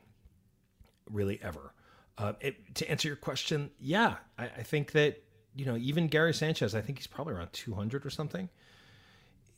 really 1.11 1.41
ever. 1.43 1.74
Uh, 2.18 2.35
it, 2.41 2.76
to 2.76 2.89
answer 2.89 3.09
your 3.09 3.16
question, 3.16 3.68
yeah, 3.81 4.18
I, 4.39 4.45
I 4.45 4.62
think 4.62 4.93
that 4.93 5.20
you 5.57 5.64
know 5.64 5.76
even 5.76 6.07
Gary 6.07 6.33
Sanchez, 6.33 6.72
I 6.72 6.83
think 6.83 6.99
he's 6.99 7.09
probably 7.09 7.35
around 7.35 7.53
200 7.53 8.07
or 8.07 8.11
something. 8.11 8.49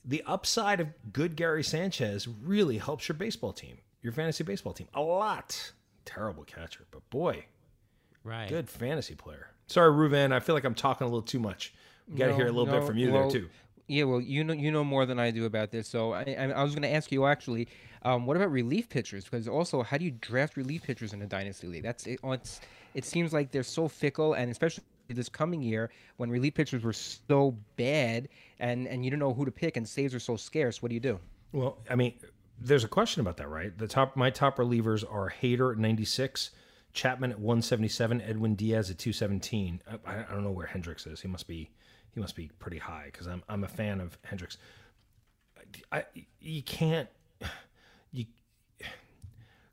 The 0.02 0.22
upside 0.26 0.80
of 0.80 0.88
good 1.12 1.36
Gary 1.36 1.62
Sanchez 1.62 2.26
really 2.26 2.78
helps 2.78 3.06
your 3.06 3.18
baseball 3.18 3.52
team, 3.52 3.76
your 4.00 4.14
fantasy 4.14 4.44
baseball 4.44 4.72
team, 4.72 4.88
a 4.94 5.02
lot. 5.02 5.72
Terrible 6.06 6.44
catcher, 6.44 6.86
but 6.90 7.08
boy, 7.10 7.44
Right. 8.24 8.48
Good 8.48 8.68
fantasy 8.68 9.14
player. 9.14 9.48
Sorry, 9.66 9.90
Reuven. 9.90 10.32
I 10.32 10.40
feel 10.40 10.54
like 10.54 10.64
I'm 10.64 10.74
talking 10.74 11.06
a 11.06 11.08
little 11.08 11.22
too 11.22 11.38
much. 11.40 11.72
We 12.08 12.16
Got 12.16 12.26
to 12.26 12.30
No, 12.32 12.36
hear 12.36 12.46
a 12.46 12.52
little 12.52 12.66
no, 12.66 12.78
bit 12.80 12.86
from 12.86 12.98
you 12.98 13.12
well, 13.12 13.22
there 13.22 13.40
too. 13.40 13.48
Yeah, 13.88 14.04
well, 14.04 14.20
you 14.20 14.44
know, 14.44 14.52
you 14.52 14.70
know 14.70 14.84
more 14.84 15.06
than 15.06 15.18
I 15.18 15.30
do 15.30 15.44
about 15.44 15.70
this. 15.70 15.88
So 15.88 16.12
I, 16.12 16.36
I, 16.38 16.50
I 16.50 16.62
was 16.62 16.72
going 16.72 16.82
to 16.82 16.92
ask 16.92 17.10
you 17.10 17.26
actually, 17.26 17.68
um, 18.02 18.26
what 18.26 18.36
about 18.36 18.50
relief 18.50 18.88
pitchers? 18.88 19.24
Because 19.24 19.48
also, 19.48 19.82
how 19.82 19.98
do 19.98 20.04
you 20.04 20.12
draft 20.12 20.56
relief 20.56 20.82
pitchers 20.84 21.12
in 21.12 21.22
a 21.22 21.26
dynasty 21.26 21.66
league? 21.66 21.82
That's 21.82 22.06
it. 22.06 22.20
It's, 22.22 22.60
it 22.94 23.04
seems 23.04 23.32
like 23.32 23.50
they're 23.50 23.62
so 23.62 23.88
fickle, 23.88 24.34
and 24.34 24.50
especially 24.50 24.84
this 25.08 25.28
coming 25.28 25.62
year 25.62 25.90
when 26.16 26.30
relief 26.30 26.54
pitchers 26.54 26.82
were 26.82 26.92
so 26.92 27.56
bad, 27.76 28.28
and 28.60 28.86
and 28.86 29.04
you 29.04 29.10
don't 29.10 29.20
know 29.20 29.34
who 29.34 29.44
to 29.44 29.50
pick, 29.50 29.76
and 29.76 29.86
saves 29.86 30.14
are 30.14 30.20
so 30.20 30.36
scarce. 30.36 30.80
What 30.80 30.88
do 30.88 30.94
you 30.94 31.00
do? 31.00 31.18
Well, 31.52 31.78
I 31.90 31.96
mean, 31.96 32.14
there's 32.58 32.84
a 32.84 32.88
question 32.88 33.20
about 33.20 33.36
that, 33.38 33.48
right? 33.48 33.76
The 33.76 33.88
top, 33.88 34.16
my 34.16 34.30
top 34.30 34.56
relievers 34.56 35.04
are 35.10 35.32
Hader 35.42 35.72
at 35.72 35.78
96, 35.78 36.50
Chapman 36.92 37.32
at 37.32 37.38
177, 37.38 38.20
Edwin 38.20 38.54
Diaz 38.54 38.90
at 38.90 38.98
217. 38.98 39.80
I, 40.06 40.18
I 40.18 40.32
don't 40.32 40.44
know 40.44 40.50
where 40.50 40.66
Hendriks 40.66 41.10
is. 41.10 41.20
He 41.20 41.28
must 41.28 41.46
be, 41.46 41.70
he 42.14 42.20
must 42.20 42.36
be 42.36 42.50
pretty 42.58 42.78
high 42.78 43.06
because 43.06 43.26
I'm, 43.26 43.42
I'm 43.48 43.64
a 43.64 43.68
fan 43.68 44.00
of 44.00 44.18
Hendriks. 44.22 44.58
I, 45.90 46.04
you 46.40 46.62
can't, 46.62 47.08
you, 48.12 48.26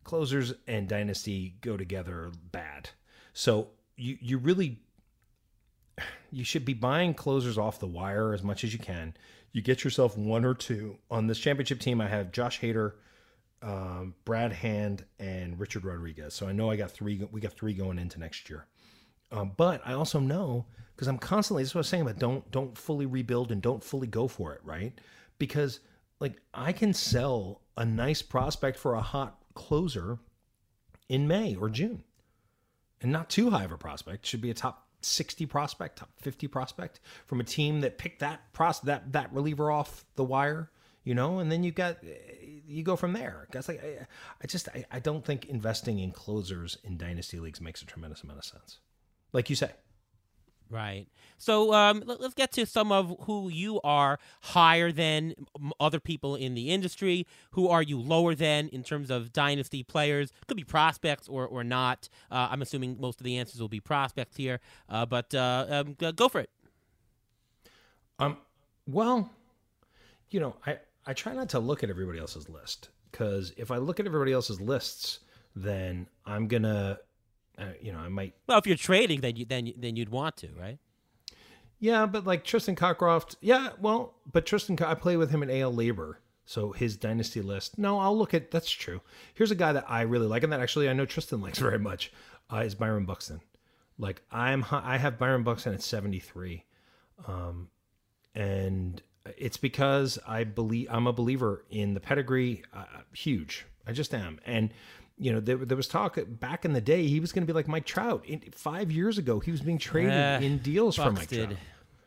closers 0.03 0.53
and 0.67 0.87
dynasty 0.87 1.55
go 1.61 1.75
together 1.75 2.31
bad. 2.51 2.89
So 3.33 3.67
you, 3.97 4.17
you 4.21 4.37
really, 4.37 4.79
you 6.31 6.45
should 6.45 6.63
be 6.63 6.73
buying 6.73 7.13
closers 7.13 7.57
off 7.57 7.79
the 7.79 7.87
wire 7.87 8.33
as 8.33 8.43
much 8.43 8.63
as 8.63 8.71
you 8.71 8.79
can. 8.79 9.13
You 9.51 9.61
get 9.61 9.83
yourself 9.83 10.17
one 10.17 10.45
or 10.45 10.53
two 10.53 10.97
on 11.11 11.27
this 11.27 11.39
championship 11.39 11.79
team. 11.79 11.99
I 11.99 12.07
have 12.07 12.31
Josh 12.31 12.61
Hader, 12.61 12.93
um, 13.61 14.15
Brad 14.25 14.53
Hand, 14.53 15.05
and 15.19 15.59
Richard 15.59 15.85
Rodriguez. 15.85 16.33
So 16.33 16.47
I 16.47 16.51
know 16.51 16.69
I 16.71 16.75
got 16.75 16.91
three. 16.91 17.21
We 17.31 17.41
got 17.41 17.53
three 17.53 17.73
going 17.73 17.99
into 17.99 18.19
next 18.19 18.49
year. 18.49 18.65
Um, 19.31 19.51
but 19.57 19.81
I 19.85 19.93
also 19.93 20.19
know 20.19 20.65
because 20.95 21.07
I'm 21.07 21.17
constantly. 21.17 21.63
This 21.63 21.71
is 21.71 21.75
what 21.75 21.79
I 21.79 21.81
was 21.81 21.89
saying 21.89 22.03
about 22.03 22.19
don't 22.19 22.49
don't 22.51 22.77
fully 22.77 23.05
rebuild 23.05 23.51
and 23.51 23.61
don't 23.61 23.83
fully 23.83 24.07
go 24.07 24.27
for 24.27 24.53
it, 24.53 24.61
right? 24.63 24.99
Because 25.37 25.79
like 26.19 26.41
I 26.53 26.71
can 26.71 26.93
sell 26.93 27.61
a 27.77 27.85
nice 27.85 28.21
prospect 28.21 28.77
for 28.77 28.95
a 28.95 29.01
hot 29.01 29.41
closer 29.53 30.19
in 31.07 31.27
May 31.27 31.55
or 31.55 31.69
June, 31.69 32.03
and 33.01 33.11
not 33.11 33.29
too 33.29 33.49
high 33.49 33.65
of 33.65 33.71
a 33.71 33.77
prospect. 33.77 34.25
Should 34.25 34.41
be 34.41 34.51
a 34.51 34.53
top 34.53 34.87
60 35.01 35.45
prospect, 35.45 35.99
top 35.99 36.11
50 36.17 36.47
prospect 36.47 36.99
from 37.25 37.39
a 37.39 37.43
team 37.43 37.81
that 37.81 37.97
picked 37.97 38.19
that 38.19 38.51
pros 38.53 38.79
that 38.81 39.13
that 39.13 39.33
reliever 39.33 39.71
off 39.71 40.05
the 40.15 40.23
wire, 40.23 40.71
you 41.09 41.15
know, 41.15 41.39
and 41.39 41.51
then 41.51 41.63
you 41.63 41.71
got 41.71 41.97
you 42.67 42.83
go 42.83 42.95
from 42.95 43.13
there. 43.13 43.47
Guys, 43.49 43.67
like 43.67 43.83
I, 43.83 44.05
I 44.43 44.45
just 44.45 44.69
I, 44.69 44.85
I 44.91 44.99
don't 44.99 45.25
think 45.25 45.45
investing 45.45 45.97
in 45.97 46.11
closers 46.11 46.77
in 46.83 46.97
dynasty 46.97 47.39
leagues 47.39 47.59
makes 47.59 47.81
a 47.81 47.85
tremendous 47.87 48.21
amount 48.21 48.37
of 48.37 48.45
sense. 48.45 48.77
Like 49.33 49.49
you 49.49 49.55
say, 49.55 49.71
Right. 50.69 51.07
So 51.39 51.73
um, 51.73 52.03
let, 52.05 52.21
us 52.21 52.35
get 52.35 52.51
to 52.51 52.67
some 52.67 52.91
of 52.91 53.15
who 53.21 53.49
you 53.49 53.81
are 53.83 54.19
higher 54.41 54.91
than 54.91 55.33
other 55.79 55.99
people 55.99 56.35
in 56.35 56.53
the 56.53 56.69
industry. 56.69 57.25
Who 57.53 57.67
are 57.69 57.81
you 57.81 57.99
lower 57.99 58.35
than 58.35 58.67
in 58.67 58.83
terms 58.83 59.09
of 59.09 59.33
dynasty 59.33 59.81
players? 59.81 60.31
Could 60.47 60.57
be 60.57 60.63
prospects 60.63 61.27
or, 61.27 61.47
or 61.47 61.63
not. 61.63 62.07
Uh, 62.29 62.49
I'm 62.51 62.61
assuming 62.61 62.97
most 62.99 63.19
of 63.19 63.23
the 63.23 63.35
answers 63.37 63.59
will 63.59 63.67
be 63.67 63.79
prospects 63.79 64.37
here. 64.37 64.59
Uh, 64.87 65.07
but 65.07 65.33
uh, 65.33 65.65
um, 65.71 65.95
go 66.15 66.29
for 66.29 66.41
it. 66.41 66.51
Um, 68.19 68.37
well, 68.85 69.31
you 70.29 70.39
know, 70.39 70.55
I 70.67 70.77
I 71.05 71.13
try 71.13 71.33
not 71.33 71.49
to 71.49 71.59
look 71.59 71.83
at 71.83 71.89
everybody 71.89 72.19
else's 72.19 72.49
list 72.49 72.89
because 73.11 73.53
if 73.57 73.71
I 73.71 73.77
look 73.77 73.99
at 73.99 74.05
everybody 74.05 74.33
else's 74.33 74.61
lists, 74.61 75.19
then 75.55 76.07
I'm 76.25 76.47
gonna, 76.47 76.99
uh, 77.57 77.65
you 77.81 77.91
know, 77.91 77.99
I 77.99 78.09
might. 78.09 78.33
Well, 78.47 78.57
if 78.57 78.67
you're 78.67 78.77
trading, 78.77 79.21
then 79.21 79.35
you 79.35 79.45
then 79.45 79.71
then 79.77 79.95
you'd 79.95 80.09
want 80.09 80.37
to, 80.37 80.49
right? 80.59 80.77
Yeah, 81.79 82.05
but 82.05 82.25
like 82.25 82.43
Tristan 82.43 82.75
Cockcroft, 82.75 83.35
yeah, 83.41 83.69
well, 83.79 84.15
but 84.29 84.45
Tristan, 84.45 84.77
I 84.81 84.95
play 84.95 85.15
with 85.15 85.31
him 85.31 85.41
in 85.41 85.49
AL 85.49 85.73
LABR, 85.73 86.15
so 86.45 86.73
his 86.73 86.97
dynasty 86.97 87.41
list. 87.41 87.77
No, 87.77 87.99
I'll 87.99 88.17
look 88.17 88.33
at. 88.33 88.51
That's 88.51 88.69
true. 88.69 89.01
Here's 89.33 89.51
a 89.51 89.55
guy 89.55 89.71
that 89.73 89.89
I 89.89 90.01
really 90.01 90.27
like, 90.27 90.43
and 90.43 90.51
that 90.51 90.59
actually 90.59 90.89
I 90.89 90.93
know 90.93 91.05
Tristan 91.05 91.41
likes 91.43 91.59
very 91.59 91.79
much. 91.79 92.11
Uh, 92.51 92.57
is 92.57 92.75
Byron 92.75 93.05
Buxton. 93.05 93.41
Like 93.97 94.21
I'm, 94.31 94.65
I 94.71 94.97
have 94.97 95.19
Byron 95.19 95.43
Buxton 95.43 95.73
at 95.73 95.81
73, 95.81 96.63
um, 97.27 97.69
and 98.33 99.01
it's 99.37 99.57
because 99.57 100.17
I 100.27 100.43
believe 100.43 100.87
I'm 100.89 101.07
a 101.07 101.13
believer 101.13 101.63
in 101.69 101.93
the 101.93 101.99
pedigree. 101.99 102.63
Uh, 102.73 102.83
huge, 103.13 103.65
I 103.87 103.91
just 103.91 104.13
am, 104.13 104.39
and 104.45 104.71
you 105.17 105.31
know 105.33 105.39
there, 105.39 105.57
there 105.57 105.77
was 105.77 105.87
talk 105.87 106.17
back 106.27 106.63
in 106.65 106.73
the 106.73 106.81
day 106.81 107.05
he 107.07 107.19
was 107.19 107.31
going 107.31 107.43
to 107.45 107.47
be 107.51 107.53
like 107.55 107.67
Mike 107.67 107.85
Trout. 107.85 108.23
In, 108.25 108.41
five 108.51 108.91
years 108.91 109.17
ago, 109.17 109.39
he 109.39 109.51
was 109.51 109.61
being 109.61 109.77
traded 109.77 110.11
Uh, 110.13 110.39
in 110.41 110.59
deals 110.59 110.95
for 110.95 111.11
Mike 111.11 111.29
Trout. 111.29 111.53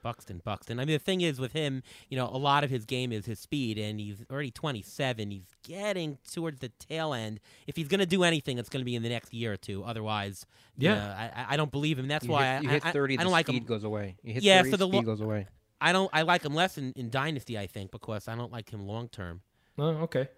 Buxton, 0.02 0.40
Buxton. 0.44 0.80
I 0.80 0.84
mean, 0.84 0.94
the 0.94 0.98
thing 0.98 1.20
is 1.20 1.38
with 1.38 1.52
him, 1.52 1.84
you 2.08 2.16
know, 2.16 2.26
a 2.26 2.36
lot 2.36 2.64
of 2.64 2.70
his 2.70 2.84
game 2.84 3.12
is 3.12 3.24
his 3.24 3.38
speed, 3.38 3.78
and 3.78 4.00
he's 4.00 4.16
already 4.32 4.50
27. 4.50 5.30
He's 5.30 5.44
getting 5.62 6.18
towards 6.32 6.58
the 6.58 6.70
tail 6.70 7.14
end. 7.14 7.38
If 7.68 7.76
he's 7.76 7.86
going 7.86 8.00
to 8.00 8.06
do 8.06 8.24
anything, 8.24 8.58
it's 8.58 8.68
going 8.68 8.80
to 8.80 8.84
be 8.84 8.96
in 8.96 9.04
the 9.04 9.08
next 9.08 9.32
year 9.32 9.52
or 9.52 9.56
two. 9.56 9.84
Otherwise, 9.84 10.44
Yeah. 10.76 10.94
uh, 10.94 11.40
I, 11.50 11.54
I 11.54 11.56
don't 11.56 11.70
believe 11.70 12.00
him. 12.00 12.08
That's 12.08 12.24
You 12.24 12.32
why 12.32 12.54
hit, 12.54 12.62
you 12.64 12.70
I, 12.70 12.72
hit 12.72 12.82
30, 12.82 13.14
I, 13.14 13.16
the 13.18 13.22
don't 13.22 13.30
like 13.32 13.46
speed 13.46 13.62
him. 13.62 13.68
goes 13.68 13.84
away. 13.84 14.16
You 14.24 14.34
hit 14.34 14.42
Yeah, 14.42 14.58
30, 14.62 14.70
so 14.72 14.76
the 14.78 14.86
lo- 14.88 14.92
speed 14.98 15.06
goes 15.06 15.20
away. 15.20 15.46
I 15.82 15.92
don't. 15.92 16.08
I 16.12 16.22
like 16.22 16.44
him 16.44 16.54
less 16.54 16.78
in, 16.78 16.92
in 16.96 17.10
Dynasty, 17.10 17.58
I 17.58 17.66
think, 17.66 17.90
because 17.90 18.28
I 18.28 18.36
don't 18.36 18.52
like 18.52 18.70
him 18.70 18.86
long 18.86 19.08
term. 19.08 19.42
Oh, 19.78 19.88
okay. 20.04 20.28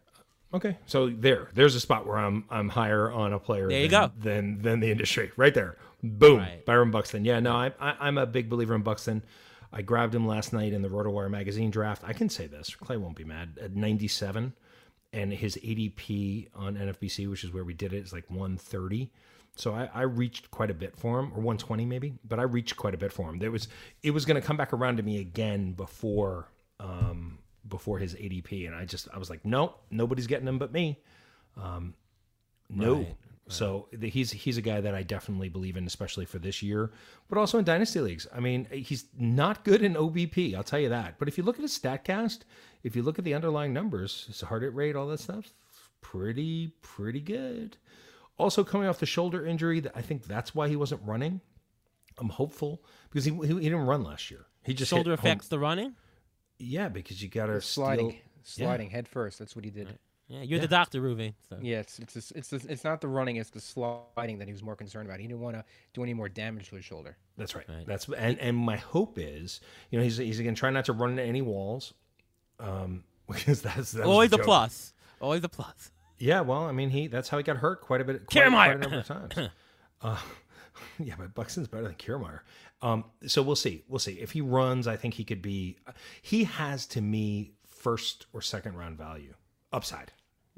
Okay. 0.53 0.79
So 0.87 1.11
there, 1.11 1.49
there's 1.55 1.75
a 1.75 1.81
spot 1.81 2.07
where 2.07 2.17
I'm 2.17 2.45
I'm 2.49 2.71
higher 2.71 3.13
on 3.13 3.33
a 3.33 3.39
player. 3.39 3.69
There 3.69 3.81
you 3.81 3.89
than, 3.89 4.09
go. 4.09 4.13
Than 4.19 4.63
than 4.63 4.81
the 4.81 4.91
industry, 4.91 5.33
right 5.37 5.53
there. 5.53 5.77
Boom. 6.03 6.39
Right. 6.39 6.65
Byron 6.65 6.91
Buxton. 6.91 7.25
Yeah. 7.25 7.41
No, 7.41 7.53
I, 7.53 7.73
I 7.79 7.97
I'm 8.01 8.19
a 8.19 8.27
big 8.27 8.49
believer 8.49 8.75
in 8.75 8.83
Buxton. 8.83 9.23
I 9.73 9.83
grabbed 9.83 10.15
him 10.15 10.27
last 10.27 10.53
night 10.53 10.73
in 10.73 10.83
the 10.83 10.89
RotoWire 10.89 11.29
magazine 11.29 11.71
draft. 11.71 12.03
I 12.07 12.13
can 12.13 12.29
say 12.29 12.47
this. 12.47 12.75
Clay 12.77 12.97
won't 12.97 13.17
be 13.17 13.25
mad. 13.25 13.59
At 13.61 13.75
97, 13.75 14.53
and 15.13 15.33
his 15.33 15.57
ADP 15.57 16.49
on 16.55 16.77
NFBC, 16.77 17.29
which 17.29 17.43
is 17.43 17.53
where 17.53 17.65
we 17.65 17.75
did 17.75 17.93
it, 17.93 18.05
is 18.05 18.13
like 18.13 18.31
130. 18.31 19.11
So 19.57 19.73
I, 19.73 19.89
I 19.95 20.03
reached 20.03 20.51
quite 20.51 20.71
a 20.71 20.75
bit 20.75 20.97
for 20.97 21.21
him, 21.21 21.27
or 21.27 21.41
120 21.41 21.85
maybe, 21.85 22.15
but 22.27 22.41
I 22.41 22.43
reached 22.43 22.77
quite 22.77 22.95
a 22.95 22.99
bit 22.99 23.13
for 23.13 23.29
him. 23.29 23.39
There 23.39 23.51
was 23.51 23.69
it 24.03 24.11
was 24.11 24.25
going 24.25 24.41
to 24.41 24.47
come 24.47 24.57
back 24.57 24.73
around 24.73 24.97
to 24.97 25.03
me 25.03 25.21
again 25.21 25.73
before 25.73 26.49
um, 26.81 27.39
before 27.69 27.99
his 27.99 28.15
ADP, 28.15 28.67
and 28.67 28.75
I 28.75 28.85
just 28.85 29.09
I 29.15 29.19
was 29.19 29.31
like, 29.31 29.45
nope, 29.45 29.81
nobody's 29.91 30.27
getting 30.27 30.49
him 30.49 30.59
but 30.59 30.73
me. 30.73 31.01
Um, 31.57 31.95
no. 32.69 32.95
Right, 32.95 33.17
So 33.47 33.89
the, 33.93 34.09
he's 34.09 34.33
he's 34.33 34.57
a 34.57 34.63
guy 34.63 34.81
that 34.81 34.95
I 34.95 35.03
definitely 35.03 35.51
believe 35.51 35.77
in, 35.77 35.87
especially 35.87 36.25
for 36.25 36.39
this 36.39 36.61
year, 36.63 36.91
but 37.29 37.39
also 37.39 37.59
in 37.59 37.65
dynasty 37.65 38.01
leagues. 38.01 38.27
I 38.35 38.41
mean, 38.41 38.67
he's 38.73 39.05
not 39.17 39.65
good 39.65 39.83
in 39.83 39.95
OBP, 39.95 40.55
I'll 40.55 40.65
tell 40.65 40.81
you 40.81 40.89
that. 40.89 41.19
But 41.19 41.29
if 41.29 41.39
you 41.39 41.45
look 41.45 41.57
at 41.57 41.63
his 41.63 41.79
Statcast, 41.79 42.41
if 42.83 42.97
you 42.97 43.03
look 43.03 43.19
at 43.19 43.25
the 43.25 43.35
underlying 43.35 43.73
numbers, 43.73 44.25
his 44.27 44.41
heart 44.41 44.65
rate, 44.75 44.97
all 44.97 45.07
that 45.09 45.21
stuff, 45.21 45.53
pretty 46.01 46.73
pretty 46.83 47.21
good. 47.21 47.77
Also 48.37 48.65
coming 48.65 48.89
off 48.89 48.99
the 48.99 49.07
shoulder 49.07 49.47
injury, 49.47 49.83
I 49.95 50.03
think 50.03 50.25
that's 50.27 50.55
why 50.55 50.69
he 50.69 50.77
wasn't 50.77 51.01
running. 51.05 51.41
I'm 52.19 52.29
hopeful 52.29 52.83
because 53.11 53.25
he 53.25 53.33
he, 53.33 53.47
he 53.47 53.61
didn't 53.61 53.87
run 53.87 54.03
last 54.05 54.31
year. 54.31 54.47
He 54.63 54.73
just 54.75 54.91
hit 54.91 54.97
Shoulder 54.97 55.11
home- 55.11 55.19
affects 55.19 55.49
the 55.49 55.59
running. 55.59 55.95
Yeah, 56.59 56.89
because 56.89 57.23
you 57.23 57.29
got 57.29 57.47
to 57.47 57.61
Sliding, 57.61 58.17
sliding 58.45 58.91
head 58.91 59.09
first. 59.09 59.39
That's 59.39 59.55
what 59.57 59.65
he 59.65 59.71
did. 59.71 59.99
Yeah, 60.29 60.39
you're 60.43 60.57
Yeah. 60.57 60.63
the 60.63 60.69
doctor, 60.69 61.01
Ruby. 61.01 61.35
So. 61.49 61.59
Yeah, 61.61 61.81
it's 61.81 61.99
it's 61.99 62.17
it's, 62.17 62.31
it's, 62.33 62.49
the- 62.51 62.73
it's 62.73 62.85
not 62.85 63.01
the 63.01 63.09
running, 63.09 63.37
it's 63.37 63.51
the 63.51 63.61
sliding 63.61 64.39
that 64.39 64.47
he 64.47 64.53
was 64.53 64.63
more 64.63 64.77
concerned 64.77 65.07
about. 65.09 65.21
He 65.21 65.27
didn't 65.27 65.41
want 65.43 65.57
to 65.57 65.65
do 65.93 66.03
any 66.03 66.15
more 66.15 66.29
damage 66.29 66.69
to 66.71 66.77
his 66.77 66.85
shoulder. 66.85 67.17
That's 67.37 67.55
right. 67.55 67.69
Right. 67.69 67.87
That's 67.87 68.09
and 68.09 68.39
and 68.39 68.57
my 68.57 68.77
hope 68.77 69.19
is, 69.19 69.61
you 69.91 69.99
know, 69.99 70.05
he's 70.05 70.17
he's 70.17 70.41
again 70.41 70.55
trying 70.55 70.75
not 70.75 70.87
to 70.87 70.93
run 70.93 71.11
into 71.11 71.23
any 71.25 71.43
walls, 71.43 71.93
um, 72.61 73.05
because 73.29 73.61
that's, 73.63 73.93
that's 73.93 74.07
Always 74.07 74.31
the 74.31 74.39
a 74.41 74.45
plus. 74.45 74.93
Always 75.21 75.43
a 75.45 75.49
plus. 75.49 75.91
Yeah, 76.19 76.41
well, 76.43 76.65
I 76.65 76.73
mean, 76.73 76.91
he 76.91 77.07
that's 77.07 77.29
how 77.29 77.39
he 77.39 77.45
got 77.45 77.59
hurt 77.59 77.81
quite 77.81 78.01
a 78.01 78.05
bit, 78.05 78.27
quite, 78.27 78.49
quite 78.49 78.77
a 78.77 78.79
number 78.79 78.99
of 78.99 79.07
times. 79.07 79.33
uh, 80.03 80.19
yeah, 80.99 81.15
but 81.19 81.35
Buxton's 81.35 81.69
better 81.69 81.85
than 81.85 81.95
Kiermaier. 81.95 82.41
Um, 82.83 83.05
so 83.27 83.43
we'll 83.43 83.57
see. 83.57 83.85
We'll 83.89 83.99
see 83.99 84.15
if 84.15 84.33
he 84.33 84.41
runs. 84.41 84.87
I 84.87 84.97
think 84.97 85.15
he 85.15 85.25
could 85.25 85.43
be. 85.43 85.77
He 86.23 86.45
has 86.45 86.87
to 86.89 87.01
me 87.01 87.53
first 87.67 88.27
or 88.33 88.43
second 88.43 88.77
round 88.77 88.99
value 88.99 89.35
upside. 89.73 90.13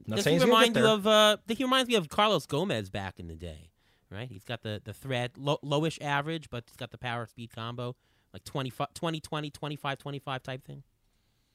Not 0.06 0.16
Does 0.16 0.24
saying 0.24 0.40
he 0.40 0.44
remind 0.44 0.76
you 0.76 0.86
of? 0.86 1.06
Uh, 1.06 1.38
he 1.48 1.64
reminds 1.64 1.88
me 1.88 1.94
of 1.94 2.08
Carlos 2.08 2.46
Gomez 2.46 2.90
back 2.90 3.18
in 3.18 3.28
the 3.28 3.34
day, 3.34 3.70
right? 4.10 4.28
He's 4.28 4.44
got 4.44 4.62
the 4.62 4.80
the 4.84 4.92
thread 4.92 5.32
low, 5.36 5.58
lowish 5.64 6.00
average, 6.02 6.50
but 6.50 6.64
he's 6.66 6.76
got 6.76 6.90
the 6.90 6.98
power 6.98 7.26
speed 7.26 7.50
combo, 7.54 7.96
like 8.32 8.44
20, 8.44 8.72
20 8.94 9.20
20, 9.20 9.50
25 9.50 9.98
25 9.98 10.42
type 10.42 10.64
thing. 10.64 10.82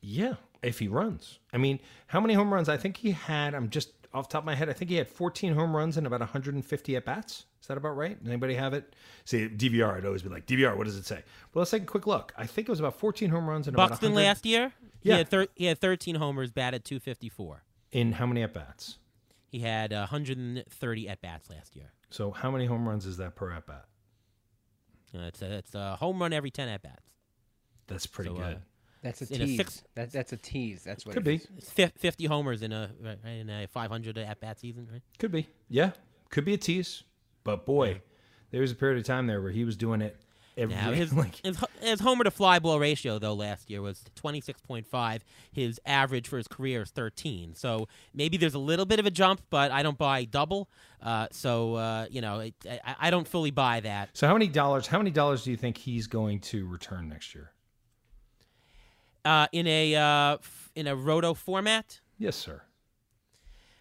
Yeah, 0.02 0.36
if 0.64 0.80
he 0.80 0.88
runs. 0.88 1.40
I 1.54 1.58
mean, 1.58 1.80
how 2.08 2.20
many 2.20 2.34
home 2.34 2.54
runs? 2.54 2.70
I 2.70 2.78
think 2.78 2.98
he 2.98 3.12
had. 3.12 3.54
I'm 3.54 3.70
just 3.70 3.90
off 4.14 4.28
the 4.28 4.34
top 4.34 4.42
of 4.44 4.46
my 4.46 4.56
head. 4.56 4.70
I 4.70 4.74
think 4.74 4.90
he 4.92 4.98
had 4.98 5.08
14 5.08 5.54
home 5.54 5.76
runs 5.76 5.98
and 5.98 6.06
about 6.06 6.20
150 6.20 6.96
at 6.96 7.06
bats. 7.06 7.46
Is 7.62 7.68
that 7.68 7.78
about 7.78 7.96
right? 7.96 8.18
Anybody 8.26 8.56
have 8.56 8.74
it? 8.74 8.96
See, 9.26 9.48
DVR. 9.48 9.96
I'd 9.98 10.06
always 10.06 10.22
be 10.24 10.30
like, 10.30 10.46
DVR. 10.46 10.76
What 10.76 10.86
does 10.86 10.98
it 10.98 11.06
say? 11.06 11.24
Well, 11.54 11.62
let's 11.62 11.72
take 11.72 11.84
a 11.84 11.86
quick 11.86 12.08
look. 12.08 12.34
I 12.38 12.46
think 12.46 12.68
it 12.68 12.72
was 12.72 12.80
about 12.80 12.96
14 13.00 13.30
home 13.30 13.48
runs 13.50 13.68
and 13.68 13.76
about 13.76 13.92
100 13.92 14.14
last 14.16 14.46
year, 14.46 14.74
he 15.00 15.10
Yeah. 15.10 15.18
had 15.18 15.30
thir- 15.30 15.48
he 15.56 15.66
had 15.66 15.80
thirteen 15.80 16.16
homers, 16.16 16.52
batted 16.52 16.84
two 16.86 17.00
fifty 17.00 17.30
four. 17.30 17.64
in 17.92 18.14
how 18.14 18.26
many 18.26 18.42
at 18.44 18.54
bats? 18.54 18.98
He 19.48 19.60
had 19.60 19.92
uh, 19.94 20.08
130 20.12 21.10
at 21.10 21.22
bats 21.22 21.50
last 21.50 21.76
year. 21.76 21.92
So 22.10 22.32
how 22.32 22.52
many 22.52 22.66
home 22.66 22.88
runs 22.88 23.06
is 23.06 23.18
that 23.18 23.36
per 23.36 23.52
at 23.52 23.66
bat? 23.68 23.86
Uh, 25.14 25.24
it's 25.24 25.42
a, 25.42 25.52
it's 25.58 25.76
a 25.76 25.96
home 25.98 26.22
run 26.22 26.32
every 26.34 26.52
10 26.52 26.70
at 26.70 26.82
bats. 26.82 27.10
That's 27.88 28.06
pretty 28.06 28.30
So, 28.30 28.38
uh, 28.38 28.48
good. 28.50 28.62
That's 29.02 29.22
a 29.22 29.34
In 29.34 29.42
a 29.42 29.46
tease. 29.46 29.58
six- 29.58 29.84
That, 29.96 30.12
that's 30.12 30.32
a 30.34 30.38
tease. 30.38 30.84
That's 30.84 31.06
what 31.06 31.14
Could 31.16 31.28
it 31.28 31.50
be. 31.56 31.58
is. 31.58 31.92
50 31.98 32.26
homers 32.26 32.62
in 32.62 32.72
a 32.72 32.92
in 33.26 33.50
a 33.50 33.68
500 33.68 34.18
at 34.18 34.40
bat 34.40 34.60
season, 34.60 34.88
right? 34.92 35.02
Could 35.18 35.32
be. 35.32 35.48
Yeah. 35.70 35.92
Could 36.30 36.46
be 36.46 36.54
a 36.54 36.58
tease. 36.58 37.04
But 37.44 37.66
boy, 37.66 38.02
there 38.52 38.62
was 38.62 38.72
a 38.72 38.76
period 38.76 39.00
of 39.00 39.06
time 39.06 39.26
there 39.28 39.42
where 39.42 39.52
he 39.52 39.64
was 39.66 39.76
doing 39.76 40.02
it 40.02 40.16
every 40.56 40.76
Now, 40.76 40.92
his, 40.92 41.12
like 41.16 41.36
his 41.44 41.58
his 41.82 42.00
homer 42.00 42.24
to 42.26 42.30
fly 42.32 42.60
ball 42.60 42.80
ratio 42.80 43.18
though 43.18 43.34
last 43.34 43.70
year 43.72 43.82
was 43.82 44.04
26.5. 44.22 45.22
His 45.52 45.80
average 45.86 46.28
for 46.28 46.38
his 46.38 46.48
career 46.48 46.84
is 46.84 46.92
13. 46.92 47.56
So 47.56 47.88
maybe 48.14 48.38
there's 48.38 48.54
a 48.54 48.60
little 48.60 48.86
bit 48.86 49.00
of 49.00 49.06
a 49.08 49.12
jump, 49.12 49.42
but 49.50 49.72
I 49.72 49.82
don't 49.82 49.98
buy 49.98 50.26
double. 50.26 50.70
Uh, 51.02 51.28
so 51.32 51.74
uh, 51.76 52.06
you 52.12 52.22
know, 52.22 52.40
it, 52.42 52.54
I, 52.86 52.96
I 53.00 53.10
don't 53.10 53.28
fully 53.28 53.52
buy 53.52 53.80
that. 53.80 54.10
So 54.14 54.28
how 54.28 54.34
many 54.34 54.48
dollars 54.48 54.86
how 54.88 55.00
many 55.00 55.12
dollars 55.12 55.44
do 55.44 55.50
you 55.52 55.58
think 55.58 55.78
he's 55.78 56.06
going 56.08 56.40
to 56.42 56.68
return 56.68 57.10
next 57.10 57.34
year? 57.34 57.52
Uh, 59.24 59.48
in 59.52 59.68
a 59.68 59.96
uh, 59.96 60.34
f- 60.36 60.72
in 60.76 60.88
a 60.88 60.96
roto 60.96 61.34
format, 61.34 62.00
Yes, 62.18 62.36
sir. 62.36 62.62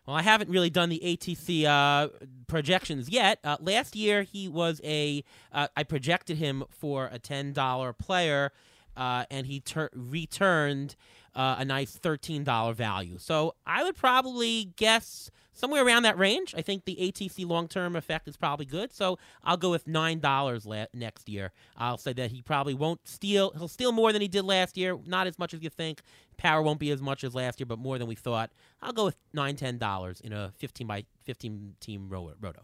Well, 0.07 0.16
I 0.16 0.22
haven't 0.22 0.51
really 0.51 0.70
done 0.70 0.88
the 0.88 1.01
ATC 1.05 1.64
uh, 1.66 2.09
projections 2.47 3.09
yet. 3.09 3.38
Uh, 3.45 3.57
last 3.61 3.95
year, 3.95 4.22
he 4.22 4.49
was 4.49 4.80
a. 4.82 5.22
Uh, 5.53 5.68
I 5.76 5.84
projected 5.84 6.36
him 6.38 6.64
for 6.68 7.09
a 7.12 7.18
ten 7.18 7.53
dollar 7.53 7.93
player, 7.93 8.51
uh, 8.97 9.24
and 9.30 9.47
he 9.47 9.61
tur- 9.61 9.91
returned 9.95 10.97
uh, 11.34 11.57
a 11.59 11.64
nice 11.64 11.93
thirteen 11.97 12.45
dollar 12.45 12.72
value. 12.74 13.18
So 13.18 13.55
I 13.66 13.84
would 13.84 13.97
probably 13.97 14.72
guess 14.76 15.30
somewhere 15.61 15.84
around 15.86 16.02
that 16.02 16.18
range. 16.18 16.54
I 16.56 16.62
think 16.62 16.84
the 16.84 16.96
ATC 16.96 17.46
long 17.46 17.68
term 17.68 17.94
effect 17.94 18.26
is 18.26 18.36
probably 18.36 18.66
good. 18.66 18.92
So 18.92 19.18
I'll 19.44 19.56
go 19.56 19.70
with 19.70 19.86
nine 19.86 20.18
dollars 20.18 20.66
la- 20.66 20.86
next 20.92 21.28
year. 21.28 21.52
I'll 21.76 21.98
say 21.98 22.12
that 22.14 22.30
he 22.32 22.42
probably 22.42 22.74
won't 22.74 23.06
steal. 23.06 23.50
He'll 23.56 23.68
steal 23.68 23.92
more 23.92 24.12
than 24.12 24.22
he 24.22 24.28
did 24.28 24.44
last 24.44 24.76
year. 24.76 24.98
Not 25.06 25.26
as 25.26 25.38
much 25.38 25.54
as 25.54 25.62
you 25.62 25.70
think. 25.70 26.00
Power 26.36 26.62
won't 26.62 26.80
be 26.80 26.90
as 26.90 27.02
much 27.02 27.22
as 27.22 27.34
last 27.34 27.61
year, 27.61 27.66
but 27.66 27.78
more 27.78 27.98
than 27.98 28.08
we 28.08 28.14
thought. 28.14 28.50
I'll 28.80 28.92
go 28.94 29.04
with 29.04 29.16
nine, 29.32 29.56
ten 29.56 29.78
dollars 29.78 30.20
in 30.20 30.32
a 30.32 30.52
fifteen 30.56 30.86
by 30.86 31.04
fifteen 31.22 31.74
team 31.80 32.08
ro- 32.08 32.32
roto. 32.40 32.62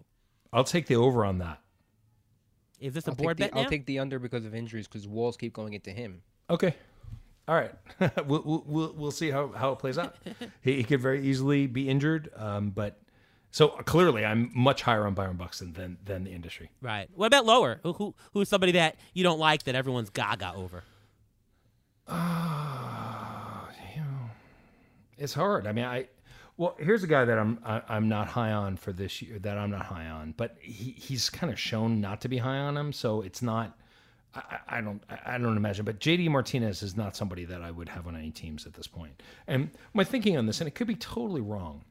I'll 0.53 0.65
take 0.65 0.87
the 0.87 0.97
over 0.97 1.25
on 1.25 1.39
that. 1.39 1.61
Is 2.81 2.95
this 2.95 3.07
a 3.07 3.11
I'll 3.11 3.17
board 3.17 3.37
take, 3.37 3.47
bet 3.47 3.55
the, 3.55 3.59
I'll 3.65 3.71
take 3.71 3.87
the 3.87 3.99
under 3.99 4.19
because 4.19 4.45
of 4.45 4.55
injuries 4.55 4.87
because 4.89 5.07
walls 5.07 5.37
keep 5.37 5.53
going 5.53 5.75
into 5.75 5.91
him. 5.91 6.23
Okay. 6.51 6.75
All 7.49 7.55
right. 7.55 7.73
we'll, 8.27 8.65
we'll- 8.67 8.95
we'll 8.97 9.11
see 9.11 9.31
how, 9.31 9.49
how 9.49 9.73
it 9.73 9.79
plays 9.79 9.99
out. 9.99 10.17
he, 10.63 10.77
he 10.77 10.85
could 10.85 11.01
very 11.01 11.25
easily 11.27 11.67
be 11.67 11.89
injured, 11.89 12.31
um, 12.37 12.71
but 12.71 13.01
so 13.53 13.69
clearly 13.69 14.25
I'm 14.25 14.51
much 14.55 14.83
higher 14.83 15.07
on 15.07 15.15
Byron 15.15 15.37
Buxton 15.37 15.73
than 15.73 15.97
than 16.05 16.25
the 16.25 16.31
industry. 16.33 16.71
right. 16.83 17.09
What 17.15 17.27
about 17.29 17.47
lower? 17.47 17.81
Who, 17.85 17.93
who 17.95 18.15
who's 18.33 18.49
somebody 18.49 18.73
that 18.73 18.97
you 19.15 19.23
don't 19.23 19.39
like 19.39 19.63
that 19.65 19.75
everyone's 19.75 20.11
gaga 20.11 20.53
over? 20.57 20.83
It's 25.19 25.33
hard. 25.33 25.67
I 25.67 25.73
mean, 25.73 25.85
I 25.85 26.09
well, 26.59 26.75
here's 26.79 27.03
a 27.03 27.07
guy 27.07 27.25
that 27.25 27.39
I'm 27.39 27.59
I, 27.65 27.81
I'm 27.89 28.09
not 28.09 28.29
high 28.29 28.53
on 28.53 28.77
for 28.77 28.93
this 28.93 29.23
year. 29.23 29.39
That 29.39 29.57
I'm 29.57 29.71
not 29.71 29.87
high 29.87 30.07
on, 30.09 30.35
but 30.37 30.57
he, 30.61 30.91
he's 30.91 31.31
kind 31.31 31.53
of 31.53 31.59
shown 31.59 32.01
not 32.01 32.21
to 32.23 32.29
be 32.29 32.39
high 32.39 32.59
on 32.59 32.77
him. 32.77 32.93
So 32.93 33.23
it's 33.23 33.41
not. 33.43 33.79
I, 34.37 34.79
I 34.79 34.81
don't 34.81 35.03
I 35.09 35.35
I 35.35 35.39
don't 35.39 35.57
imagine, 35.57 35.85
but 35.85 35.99
JD 35.99 36.29
Martinez 36.29 36.83
is 36.83 36.97
not 36.97 37.17
somebody 37.17 37.45
that 37.47 37.63
I 37.63 37.71
would 37.71 37.89
have 37.89 38.07
on 38.07 38.17
any 38.17 38.31
teams 38.31 38.67
at 38.67 38.75
this 38.75 38.87
point. 38.87 39.23
And 39.47 39.71
my 39.95 40.05
thinking 40.05 40.37
on 40.37 40.47
this, 40.47 40.61
and 40.61 40.69
it 40.69 40.75
could 40.75 40.87
be 40.87 40.95
totally 40.95 41.41
wrong, 41.41 41.85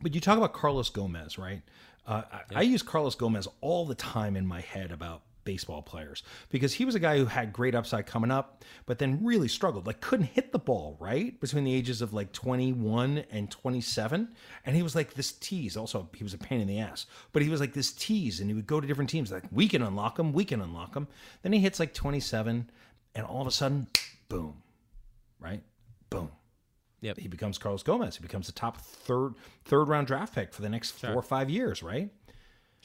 but 0.00 0.14
you 0.14 0.20
talk 0.20 0.38
about 0.38 0.52
Carlos 0.52 0.90
Gomez, 0.90 1.38
right? 1.38 1.62
Uh, 2.06 2.22
I, 2.32 2.40
I 2.56 2.62
use 2.62 2.82
Carlos 2.82 3.14
Gomez 3.14 3.48
all 3.60 3.84
the 3.84 3.94
time 3.94 4.36
in 4.36 4.46
my 4.46 4.60
head 4.60 4.92
about 4.92 5.22
baseball 5.46 5.80
players 5.80 6.22
because 6.50 6.74
he 6.74 6.84
was 6.84 6.94
a 6.94 7.00
guy 7.00 7.16
who 7.16 7.24
had 7.24 7.54
great 7.54 7.74
upside 7.74 8.04
coming 8.04 8.30
up, 8.30 8.62
but 8.84 8.98
then 8.98 9.24
really 9.24 9.48
struggled. 9.48 9.86
Like 9.86 10.02
couldn't 10.02 10.26
hit 10.26 10.52
the 10.52 10.58
ball 10.58 10.98
right 11.00 11.40
between 11.40 11.64
the 11.64 11.72
ages 11.72 12.02
of 12.02 12.12
like 12.12 12.32
21 12.32 13.24
and 13.30 13.50
27, 13.50 14.28
and 14.66 14.76
he 14.76 14.82
was 14.82 14.94
like 14.94 15.14
this 15.14 15.32
tease. 15.32 15.78
Also, 15.78 16.06
he 16.14 16.22
was 16.22 16.34
a 16.34 16.38
pain 16.38 16.60
in 16.60 16.68
the 16.68 16.80
ass, 16.80 17.06
but 17.32 17.40
he 17.40 17.48
was 17.48 17.60
like 17.60 17.72
this 17.72 17.92
tease, 17.92 18.40
and 18.40 18.50
he 18.50 18.54
would 18.54 18.66
go 18.66 18.78
to 18.78 18.86
different 18.86 19.08
teams 19.08 19.32
like 19.32 19.44
we 19.50 19.66
can 19.66 19.80
unlock 19.80 20.18
him, 20.18 20.34
we 20.34 20.44
can 20.44 20.60
unlock 20.60 20.94
him. 20.94 21.08
Then 21.40 21.54
he 21.54 21.60
hits 21.60 21.80
like 21.80 21.94
27, 21.94 22.68
and 23.14 23.24
all 23.24 23.40
of 23.40 23.46
a 23.46 23.52
sudden, 23.52 23.86
boom, 24.28 24.62
right, 25.40 25.62
boom. 26.10 26.30
Yep. 27.00 27.18
He 27.18 27.28
becomes 27.28 27.58
Carlos 27.58 27.82
Gomez. 27.82 28.16
He 28.16 28.22
becomes 28.22 28.46
the 28.46 28.52
top 28.52 28.80
third 28.80 29.34
third 29.64 29.84
round 29.88 30.06
draft 30.06 30.34
pick 30.34 30.52
for 30.52 30.62
the 30.62 30.68
next 30.68 30.92
four 30.92 31.14
or 31.14 31.22
five 31.22 31.48
years, 31.48 31.82
right? 31.82 32.10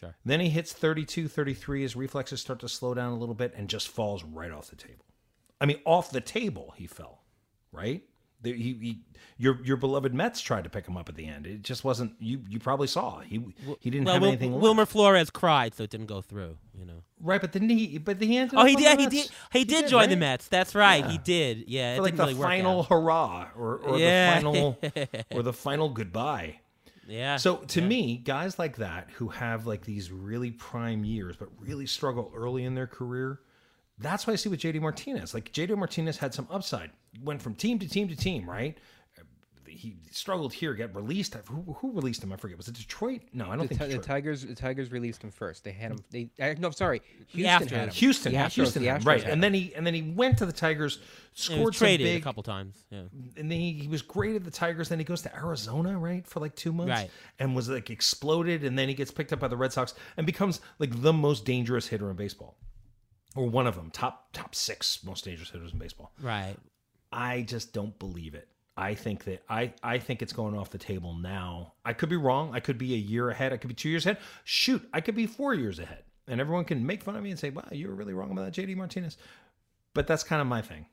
Sure. 0.02 0.16
Then 0.26 0.40
he 0.42 0.50
hits 0.50 0.74
32, 0.74 1.28
33. 1.30 1.84
His 1.84 1.96
reflexes 1.96 2.42
start 2.42 2.60
to 2.60 2.68
slow 2.70 2.94
down 2.94 3.14
a 3.14 3.18
little 3.18 3.36
bit 3.36 3.54
and 3.56 3.70
just 3.70 3.88
falls 3.88 4.24
right 4.24 4.52
off 4.52 4.70
the 4.70 4.76
table. 4.76 5.06
I 5.62 5.66
mean, 5.68 5.80
off 5.86 6.10
the 6.12 6.22
table, 6.22 6.74
he 6.76 6.88
fell, 6.88 7.22
right? 7.72 8.04
The- 8.42 8.54
He, 8.54 8.74
he, 8.74 9.00
your 9.38 9.64
your 9.64 9.78
beloved 9.78 10.14
Mets 10.16 10.42
tried 10.42 10.64
to 10.64 10.70
pick 10.72 10.88
him 10.88 10.98
up 10.98 11.08
at 11.10 11.16
the 11.16 11.26
end. 11.28 11.46
It 11.46 11.62
just 11.62 11.84
wasn't. 11.84 12.14
You 12.20 12.42
you 12.50 12.58
probably 12.60 12.88
saw 12.88 13.20
he 13.20 13.40
he 13.80 13.92
didn't 13.92 14.06
Well, 14.06 14.16
have 14.16 14.22
Wil- 14.24 14.32
anything. 14.32 14.52
left. 14.54 14.62
Wilmer 14.64 14.86
Flores 14.88 15.30
cried, 15.30 15.76
so 15.76 15.84
it 15.84 15.92
didn't 15.92 16.08
go 16.08 16.22
through. 16.22 16.58
You 16.78 16.86
know. 16.86 17.04
right? 17.20 17.40
But 17.40 17.52
then 17.52 17.70
he 17.70 18.00
but 18.00 18.18
the 18.18 18.38
ended. 18.38 18.58
Oh, 18.60 18.66
he 18.66 18.76
did. 18.76 18.98
the 18.98 19.04
He 19.04 19.10
did. 19.10 19.30
He 19.54 19.64
did 19.64 19.88
join 19.88 20.10
the? 20.10 20.16
Mets. 20.16 20.48
That's 20.48 20.74
right. 20.74 21.04
Yeah. 21.06 21.12
He 21.12 21.18
did. 21.20 21.66
Yeah. 21.68 21.96
for 21.96 22.00
it 22.00 22.04
like 22.04 22.16
the 22.16 22.24
really 22.24 22.34
final 22.34 22.82
hurrah 22.84 23.50
or, 23.56 23.78
or 23.78 24.00
Yeah. 24.00 24.36
the 24.40 24.42
final 24.42 24.80
or 25.32 25.44
the 25.44 25.54
final 25.54 25.90
goodbye. 25.90 26.61
Yeah. 27.12 27.36
So 27.36 27.58
to 27.58 27.82
me, 27.82 28.18
guys 28.18 28.58
like 28.58 28.78
that 28.78 29.10
who 29.16 29.28
have 29.28 29.68
like 29.68 29.84
these 29.84 30.12
really 30.12 30.52
prime 30.52 31.04
years 31.04 31.36
but 31.36 31.50
really 31.60 31.86
struggle 31.86 32.32
early 32.34 32.64
in 32.64 32.74
their 32.74 32.88
career, 32.88 33.42
that's 33.98 34.26
what 34.26 34.34
I 34.34 34.36
see 34.38 34.50
with 34.50 34.62
JD 34.62 34.82
Martinez. 34.82 35.34
Like 35.34 35.52
JD 35.52 35.78
Martinez 35.78 36.18
had 36.18 36.34
some 36.34 36.48
upside, 36.50 36.92
went 37.22 37.42
from 37.42 37.54
team 37.54 37.80
to 37.80 37.88
team 37.88 38.08
to 38.08 38.16
team, 38.16 38.50
right? 38.50 38.78
He 39.72 39.96
struggled 40.12 40.54
here, 40.54 40.74
got 40.74 40.94
released. 40.96 41.34
Who, 41.48 41.74
who 41.80 41.92
released 41.94 42.24
him? 42.24 42.32
I 42.34 42.36
forget. 42.36 42.58
Was 42.58 42.68
it 42.68 42.76
Detroit? 42.76 43.22
No, 43.34 43.50
I 43.50 43.56
don't 43.56 43.70
The, 43.70 43.76
think 43.76 43.92
Ti- 43.92 43.98
the 43.98 44.04
Tigers, 44.04 44.44
the 44.46 44.54
Tigers 44.56 44.92
released 44.92 45.24
him 45.24 45.32
first. 45.32 45.64
They 45.64 45.72
had 45.72 45.92
him. 45.92 46.00
They 46.12 46.30
no, 46.60 46.72
sorry, 46.72 47.02
Houston 47.30 47.68
Astros. 47.68 47.72
had 47.72 47.88
him. 47.88 47.94
Houston, 47.94 48.34
yeah, 48.34 48.46
Astros- 48.48 48.52
Houston, 48.54 48.84
the 48.84 48.90
Astros 48.90 49.06
right? 49.06 49.24
And 49.24 49.42
then 49.44 49.54
he 49.54 49.74
and 49.76 49.88
then 49.88 49.94
he 49.94 50.02
went 50.02 50.38
to 50.40 50.46
the 50.46 50.52
Tigers, 50.54 51.00
scored 51.34 51.74
some 51.76 51.86
traded 51.88 52.06
big, 52.06 52.22
a 52.22 52.24
couple 52.24 52.44
times. 52.44 52.76
Yeah. 52.90 53.04
and 53.38 53.50
then 53.52 53.60
he, 53.60 53.74
he 53.74 53.88
was 53.88 54.02
great 54.02 54.36
at 54.36 54.44
the 54.44 54.52
Tigers. 54.52 54.90
Then 54.90 55.00
he 55.00 55.06
goes 55.06 55.22
to 55.24 55.36
Arizona, 55.36 55.98
right, 55.98 56.28
for 56.28 56.40
like 56.40 56.56
two 56.56 56.74
months, 56.74 56.92
Right. 56.92 57.10
and 57.40 57.56
was 57.56 57.70
like 57.70 57.90
exploded. 57.90 58.64
And 58.64 58.78
then 58.78 58.88
he 58.90 58.94
gets 58.94 59.12
picked 59.12 59.32
up 59.34 59.40
by 59.40 59.48
the 59.48 59.58
Red 59.58 59.74
Sox 59.74 59.94
and 60.18 60.26
becomes 60.26 60.62
like 60.80 61.02
the 61.02 61.14
most 61.14 61.46
dangerous 61.46 61.88
hitter 61.88 62.10
in 62.10 62.16
baseball, 62.18 62.58
or 63.36 63.48
one 63.50 63.68
of 63.68 63.76
them, 63.76 63.90
top 63.92 64.34
top 64.34 64.54
six 64.54 65.04
most 65.04 65.26
dangerous 65.26 65.50
hitters 65.50 65.72
in 65.74 65.80
baseball. 65.80 66.12
Right. 66.22 66.56
I 67.14 67.42
just 67.42 67.74
don't 67.74 67.98
believe 68.00 68.36
it. 68.36 68.48
I 68.82 68.96
think 68.96 69.26
that 69.26 69.44
I 69.48 69.74
I 69.84 70.00
think 70.00 70.24
it's 70.24 70.34
going 70.34 70.58
off 70.58 70.72
the 70.72 70.80
table 70.80 71.14
now. 71.14 71.74
I 71.86 71.94
could 71.94 72.10
be 72.10 72.18
wrong. 72.18 72.50
I 72.56 72.60
could 72.60 72.80
be 72.80 72.96
a 72.96 72.98
year 72.98 73.30
ahead. 73.30 73.54
I 73.54 73.58
could 73.58 73.68
be 73.68 73.76
two 73.76 73.90
years 73.90 74.08
ahead. 74.08 74.18
Shoot, 74.44 74.90
I 74.92 75.02
could 75.02 75.14
be 75.14 75.28
four 75.28 75.54
years 75.54 75.78
ahead, 75.78 76.04
and 76.28 76.42
everyone 76.42 76.66
can 76.66 76.84
make 76.84 77.04
fun 77.04 77.16
of 77.16 77.22
me 77.22 77.30
and 77.30 77.40
say, 77.40 77.52
"Wow, 77.52 77.68
you 77.72 77.88
were 77.88 77.94
really 77.94 78.14
wrong 78.14 78.32
about 78.32 78.46
that, 78.46 78.54
JD 78.60 78.76
Martinez." 78.76 79.18
But 79.94 80.08
that's 80.08 80.24
kind 80.24 80.42
of 80.42 80.48
my 80.48 80.64
thing. 80.64 80.88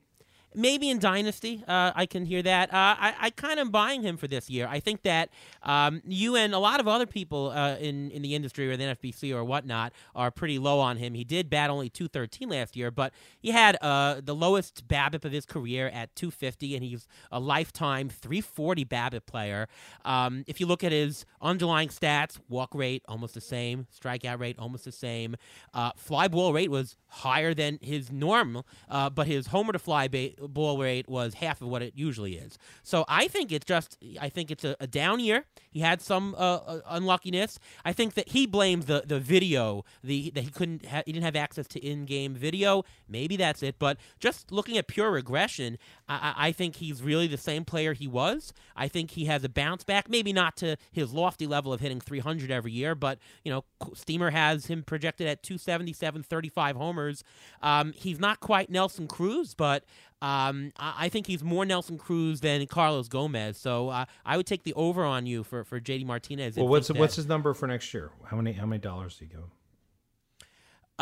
Maybe 0.55 0.88
in 0.88 0.99
Dynasty, 0.99 1.62
uh, 1.68 1.92
I 1.94 2.07
can 2.07 2.24
hear 2.24 2.42
that. 2.42 2.72
Uh, 2.72 2.96
I, 2.99 3.14
I 3.20 3.30
kind 3.30 3.61
of 3.61 3.66
am 3.66 3.70
buying 3.70 4.03
him 4.03 4.16
for 4.16 4.26
this 4.26 4.49
year. 4.49 4.66
I 4.68 4.80
think 4.80 5.03
that 5.03 5.28
um, 5.62 6.01
you 6.07 6.36
and 6.36 6.55
a 6.55 6.59
lot 6.59 6.80
of 6.80 6.88
other 6.88 7.07
people 7.07 7.51
uh, 7.51 7.76
in 7.76 8.11
in 8.11 8.22
the 8.22 8.34
industry 8.34 8.70
or 8.70 8.76
the 8.76 8.84
NFBC 8.84 9.34
or 9.34 9.44
whatnot 9.44 9.92
are 10.14 10.30
pretty 10.30 10.59
low 10.59 10.80
on 10.80 10.96
him. 10.96 11.14
He 11.14 11.24
did 11.24 11.51
bat 11.51 11.68
only 11.68 11.90
two 11.90 12.09
thirteen 12.09 12.49
last 12.49 12.76
year, 12.76 12.90
but 12.90 13.12
he 13.38 13.51
had 13.51 13.76
uh, 13.82 14.20
the 14.24 14.34
lowest 14.34 14.88
BABIP 14.88 15.24
of 15.24 15.32
his 15.32 15.44
career 15.44 15.88
at 15.88 16.14
two 16.16 16.30
fifty, 16.30 16.74
and 16.74 16.82
he's 16.82 17.07
a 17.30 17.38
lifetime 17.38 18.09
three 18.09 18.40
forty 18.40 18.84
BABIP 18.84 19.26
player. 19.26 19.68
Um, 20.05 20.44
if 20.46 20.61
you 20.61 20.66
look 20.66 20.82
at 20.82 20.92
his 20.92 21.26
underlying 21.42 21.88
stats, 21.88 22.38
walk 22.49 22.74
rate 22.74 23.03
almost 23.07 23.34
the 23.34 23.40
same, 23.40 23.86
strikeout 23.94 24.38
rate 24.40 24.57
almost 24.59 24.84
the 24.86 24.92
same, 24.92 25.36
uh, 25.74 25.92
fly 25.96 26.26
ball 26.26 26.53
rate 26.55 26.70
was 26.70 26.96
higher 27.09 27.55
than 27.55 27.78
his 27.82 28.11
normal, 28.11 28.66
uh, 28.88 29.11
but 29.11 29.26
his 29.26 29.49
homer 29.49 29.72
to 29.72 29.78
fly 29.78 30.09
ba- 30.09 30.30
ball 30.43 30.78
rate 30.78 31.09
was 31.09 31.34
half 31.34 31.61
of 31.61 31.68
what 31.68 31.82
it 31.82 31.95
usually 31.97 32.34
is. 32.34 32.59
So 32.82 33.05
I 33.09 33.28
think 33.28 33.53
it's 33.53 33.64
just 33.64 33.99
I 34.20 34.28
think 34.28 34.51
it's 34.51 34.64
a, 34.64 34.76
a 34.80 34.86
down 34.86 35.20
year. 35.20 35.45
He 35.70 35.80
had 35.80 36.01
some 36.01 36.34
uh, 36.34 36.57
uh, 36.57 36.80
unluckiness. 36.89 37.59
I 37.84 37.93
think 37.93 38.14
that 38.14 38.30
he 38.30 38.47
blames 38.47 38.86
the 38.86 39.03
the 39.07 39.20
video 39.20 39.84
the 40.03 40.30
that 40.34 40.43
he 40.43 40.51
couldn't 40.51 40.86
ha- 40.86 41.03
he 41.07 41.12
didn't 41.12 41.24
have 41.24 41.36
access 41.36 41.66
to 41.68 41.84
in 41.84 42.05
game 42.05 42.34
video. 42.34 42.84
Maybe 43.09 43.36
that's 43.36 43.62
it. 43.62 43.76
But 43.78 43.99
just 44.18 44.51
looking 44.53 44.78
at 44.78 44.86
pure 44.86 45.11
regression, 45.11 45.78
I, 46.09 46.34
I 46.36 46.53
think 46.53 46.76
he's 46.76 47.03
really 47.03 47.26
the 47.26 47.36
same 47.36 47.64
player 47.64 47.93
he 47.93 48.07
was. 48.07 48.53
I 48.76 48.89
think 48.89 49.12
he 49.12 49.26
has 49.26 49.45
a 49.45 49.49
bounce 49.49 49.84
back. 49.84 50.09
Maybe 50.09 50.32
not 50.32 50.57
to 50.59 50.76
his 50.93 51.12
lofty 51.12 51.47
level 51.47 51.72
of 51.72 51.80
hitting 51.80 52.01
300 52.01 52.51
every 52.51 52.72
year, 52.72 52.95
but 52.95 53.18
you 53.45 53.53
know 53.53 53.64
Steamer 53.95 54.30
has 54.30 54.66
him 54.66 54.82
projected 54.82 55.26
at 55.26 55.43
277, 55.43 56.22
35 56.22 56.76
homers. 56.76 57.24
Um, 57.62 57.93
he's 57.93 58.18
not 58.18 58.41
quite 58.41 58.70
Nelson 58.70 59.07
Cruz, 59.09 59.55
but 59.55 59.84
um, 60.21 60.73
I, 60.79 60.95
I 61.05 61.09
think 61.09 61.27
he's 61.27 61.43
more 61.45 61.64
Nelson 61.64 61.97
Cruz 61.99 62.41
than 62.41 62.66
Carlos 62.66 63.09
Gomez. 63.09 63.57
So 63.57 63.89
uh, 63.89 64.05
I 64.27 64.37
would 64.37 64.47
take 64.47 64.64
the 64.64 64.75
over 64.75 65.05
on 65.05 65.27
you 65.27 65.45
for, 65.45 65.64
for 65.64 65.79
JD 65.81 66.05
Martinez. 66.07 66.57
Well, 66.57 66.69
what's 66.69 66.91
what's 66.91 67.16
his 67.16 67.27
number 67.27 67.55
for 67.55 67.66
next 67.66 67.93
year? 67.95 68.11
How 68.27 68.37
many 68.37 68.53
how 68.53 68.66
many 68.66 68.81
dollars 68.81 69.16
do 69.19 69.25
you 69.27 69.31
give 69.31 69.41
him? 69.41 69.51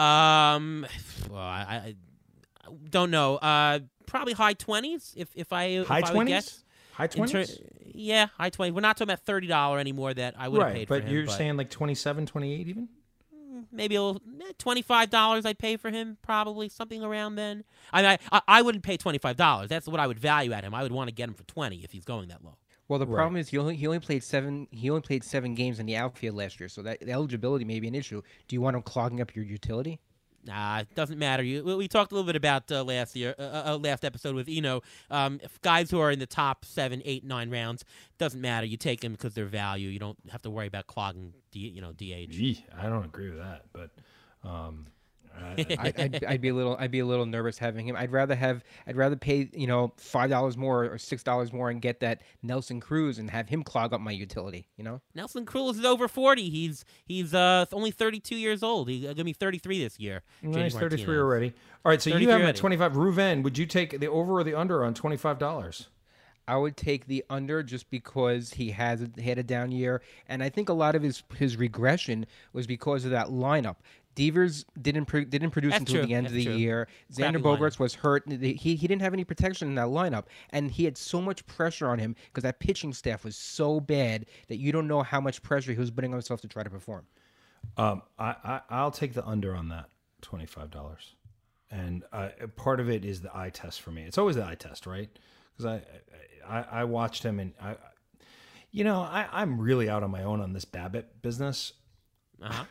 Um, 0.03 0.87
well, 1.31 1.39
I, 1.41 1.95
I 1.95 1.95
don't 2.91 3.11
know. 3.11 3.37
Uh, 3.37 3.81
probably 4.07 4.35
high 4.35 4.53
twenties. 4.53 5.15
If 5.17 5.29
if 5.35 5.53
I 5.53 5.83
High 5.85 6.01
would 6.13 6.27
guess. 6.27 6.63
twenties. 6.63 6.63
High 6.93 7.05
In 7.05 7.11
ter- 7.11 7.17
twenties. 7.17 7.61
yeah, 7.95 8.27
high 8.39 8.51
twenties. 8.51 8.75
We're 8.75 8.81
not 8.83 8.97
talking 8.97 9.11
about 9.13 9.25
thirty 9.25 9.47
dollar 9.47 9.79
anymore 9.79 10.13
that 10.15 10.35
I 10.39 10.49
would 10.49 10.59
have 10.61 10.67
Right, 10.69 10.77
paid 10.77 10.89
but 10.89 11.03
for 11.03 11.09
him. 11.09 11.15
you're 11.15 11.27
saying 11.29 11.57
like 11.57 11.71
27, 11.71 12.27
28 12.27 12.69
even. 12.69 12.89
Maybe 13.73 13.95
a 13.95 14.03
little 14.03 14.23
eh, 14.41 14.53
twenty 14.59 14.83
five 14.83 15.11
dollars 15.11 15.45
I'd 15.47 15.59
pay 15.59 15.77
for 15.77 15.91
him, 15.91 16.19
probably 16.23 16.69
something 16.69 17.03
around 17.03 17.37
then. 17.37 17.65
I 17.93 18.03
mean, 18.03 18.19
I, 18.33 18.43
I 18.49 18.63
wouldn't 18.63 18.85
pay 18.85 18.97
twenty 18.97 19.19
five 19.19 19.37
dollars. 19.37 19.69
That's 19.69 19.87
what 19.89 20.01
I 20.01 20.07
would 20.07 20.19
value 20.19 20.53
at 20.53 20.65
him. 20.65 20.75
I 20.75 20.83
would 20.83 20.93
want 20.93 21.09
to 21.09 21.15
get 21.15 21.29
him 21.29 21.35
for 21.35 21.45
twenty 21.45 21.83
if 21.85 21.93
he's 21.93 22.05
going 22.05 22.29
that 22.29 22.45
low. 22.45 22.57
Well, 22.89 23.01
the 23.01 23.07
Right. 23.07 23.17
problem 23.17 23.37
is 23.41 23.49
he 23.49 23.59
only 23.59 23.75
he 23.77 23.87
only 23.87 23.99
played 24.01 24.23
seven 24.23 24.69
he 24.71 24.89
only 24.91 25.03
played 25.03 25.25
seven 25.25 25.55
games 25.55 25.79
in 25.81 25.87
the 25.87 25.97
outfield 25.97 26.37
last 26.37 26.61
year, 26.61 26.69
so 26.69 26.83
that 26.83 27.01
the 27.01 27.11
eligibility 27.13 27.65
may 27.65 27.81
be 27.81 27.89
an 27.89 27.95
issue. 27.95 28.23
Do 28.47 28.55
you 28.55 28.61
want 28.61 28.77
him 28.77 28.83
clogging 28.83 29.21
up 29.21 29.35
your 29.35 29.45
utility? 29.45 29.99
Nah, 30.47 30.79
it 30.79 30.95
doesn't 30.95 31.19
matter. 31.19 31.43
You, 31.43 31.65
we- 31.65 31.89
talked 31.89 32.13
a 32.13 32.15
little 32.15 32.27
bit 32.27 32.37
about 32.37 32.71
uh, 32.71 32.85
last 32.85 33.17
year, 33.17 33.35
uh, 33.39 33.43
uh, 33.67 33.79
last 33.79 34.05
episode 34.05 34.35
with 34.35 34.49
Eno. 34.49 34.83
Um, 35.11 35.41
guys 35.63 35.91
who 35.91 35.99
are 35.99 36.11
in 36.11 36.19
the 36.19 36.27
top 36.27 36.65
seven, 36.65 37.03
eight, 37.05 37.25
nine 37.25 37.51
rounds 37.51 37.85
doesn't 38.19 38.41
matter. 38.41 38.67
You 38.67 38.77
take 38.77 39.01
them 39.01 39.13
because 39.13 39.35
they're 39.35 39.47
value. 39.47 39.89
You 39.89 39.99
don't 39.99 40.19
have 40.31 40.43
to 40.43 40.51
worry 40.51 40.67
about 40.67 40.87
clogging, 40.87 41.33
D, 41.53 41.61
you 41.61 41.81
know, 41.81 41.93
DH. 41.93 42.31
Gee, 42.31 42.65
I 42.77 42.89
don't 42.89 43.05
agree 43.05 43.31
with 43.31 43.39
that, 43.39 43.65
but 43.73 43.91
um, 44.45 44.87
I, 45.37 45.67
I, 45.79 45.93
I'd, 45.97 46.25
I'd 46.25 46.41
be 46.41 46.49
a 46.49 46.55
little 46.55 46.77
I'd 46.79 46.91
be 46.91 47.01
a 47.01 47.07
little 47.07 47.27
nervous 47.27 47.59
having 47.59 47.87
him. 47.89 47.97
I'd 47.97 48.13
rather 48.13 48.35
have 48.35 48.65
I'd 48.87 48.97
rather 48.97 49.17
pay 49.17 49.49
you 49.53 49.67
know 49.67 49.93
five 49.97 50.31
dollars 50.31 50.57
more 50.57 50.85
or 50.85 50.99
six 50.99 51.23
dollars 51.23 51.53
more 51.53 51.71
and 51.71 51.81
get 51.81 52.01
that 52.01 52.23
Nelson 52.43 52.81
Cruz 52.81 53.19
and 53.19 53.31
have 53.31 53.49
him 53.49 53.63
clog 53.63 53.93
up 53.93 54.01
my 54.01 54.13
utility. 54.13 54.69
You 54.77 54.85
know. 54.85 55.01
Nelson 55.15 55.45
Cruz 55.47 55.79
is 55.79 55.85
over 55.85 56.09
forty. 56.09 56.51
He's 56.51 56.85
he's 57.05 57.35
uh 57.35 57.67
only 57.73 57.91
thirty 57.91 58.21
two 58.21 58.37
years 58.37 58.63
old. 58.63 58.89
He's 58.89 59.05
gonna 59.05 59.25
be 59.25 59.33
thirty 59.33 59.59
three 59.59 59.83
this 59.83 59.99
year. 59.99 60.23
he's 60.41 60.55
JD 60.55 60.73
33 60.73 60.81
Martinez. 60.81 61.09
already. 61.09 61.53
All 61.85 61.91
right, 61.91 62.03
so 62.03 62.11
you 62.11 62.29
have 62.31 62.41
him 62.41 62.49
at 62.49 62.57
25. 62.57 62.95
Reuven, 62.95 63.45
would 63.45 63.57
you 63.57 63.65
take 63.65 64.01
the 64.01 64.09
over 64.09 64.41
or 64.41 64.45
the 64.45 64.55
under 64.55 64.85
on 64.85 64.93
$25? 64.93 65.87
I 66.49 66.57
would 66.57 66.77
take 66.77 67.07
the 67.07 67.25
under 67.29 67.63
just 67.63 67.91
because 67.91 68.53
he 68.53 68.71
has 68.71 69.05
he 69.17 69.29
had 69.29 69.39
a 69.39 69.43
down 69.43 69.73
year, 69.73 70.01
and 70.29 70.43
I 70.43 70.49
think 70.49 70.69
a 70.69 70.73
lot 70.73 70.95
of 70.95 71.03
his 71.03 71.23
his 71.37 71.57
regression 71.57 72.27
was 72.53 72.67
because 72.67 73.05
of 73.05 73.11
that 73.11 73.29
lineup. 73.29 73.77
Devers 74.17 74.65
didn't 74.81 75.05
pro- 75.05 75.25
didn't 75.25 75.51
produce 75.51 75.73
That's 75.73 75.83
until 75.83 75.99
true. 75.99 76.07
the 76.07 76.15
end 76.15 76.27
of 76.27 76.33
the 76.33 76.45
true. 76.45 76.55
year. 76.55 76.89
Xander 77.13 77.41
Crappy 77.41 77.43
Bogaerts 77.43 77.79
was 77.79 77.95
hurt. 77.95 78.25
He 78.29 78.55
he 78.55 78.75
didn't 78.89 79.03
have 79.03 79.13
any 79.13 79.23
protection 79.23 79.69
in 79.69 79.77
that 79.77 79.87
lineup, 79.87 80.25
and 80.51 80.71
he 80.71 80.85
had 80.85 80.97
so 80.97 81.21
much 81.21 81.47
pressure 81.47 81.87
on 81.89 82.01
him 82.01 82.17
because 82.27 82.43
that 82.43 82.59
pitching 82.59 82.93
staff 82.93 83.25
was 83.25 83.37
so 83.37 83.79
bad 83.79 84.27
that 84.49 84.57
you 84.57 84.73
don't 84.73 84.89
know 84.89 85.03
how 85.03 85.21
much 85.21 85.43
pressure 85.43 85.73
he 85.73 85.79
was 85.79 85.91
putting 85.93 86.11
on 86.11 86.17
himself 86.17 86.41
to 86.41 86.49
try 86.49 86.65
to 86.65 86.71
perform. 86.71 87.07
Um, 87.77 88.03
I, 88.19 88.35
I 88.43 88.61
I'll 88.71 88.91
take 88.91 89.13
the 89.15 89.25
under 89.25 89.55
on 89.55 89.69
that 89.69 89.91
twenty 90.23 90.47
five 90.47 90.71
dollars, 90.71 91.15
and 91.71 92.03
uh, 92.13 92.31
part 92.57 92.81
of 92.81 92.89
it 92.91 93.05
is 93.05 93.21
the 93.21 93.37
eye 93.37 93.51
test 93.51 93.83
for 93.83 93.91
me. 93.91 94.03
It's 94.03 94.19
always 94.19 94.37
the 94.37 94.45
eye 94.47 94.57
test, 94.57 94.87
right? 94.87 95.11
Because 95.57 95.67
I, 95.67 95.83
I 96.49 96.81
I 96.81 96.85
watched 96.85 97.23
him 97.23 97.39
and 97.39 97.53
I, 97.63 97.77
you 98.71 98.83
know, 98.83 99.01
I 99.01 99.27
I'm 99.31 99.61
really 99.61 99.91
out 99.91 100.03
on 100.03 100.11
my 100.11 100.23
own 100.23 100.41
on 100.41 100.53
this 100.55 100.65
BABIP 100.65 101.05
business. 101.23 101.75
Uh-huh. 102.43 102.65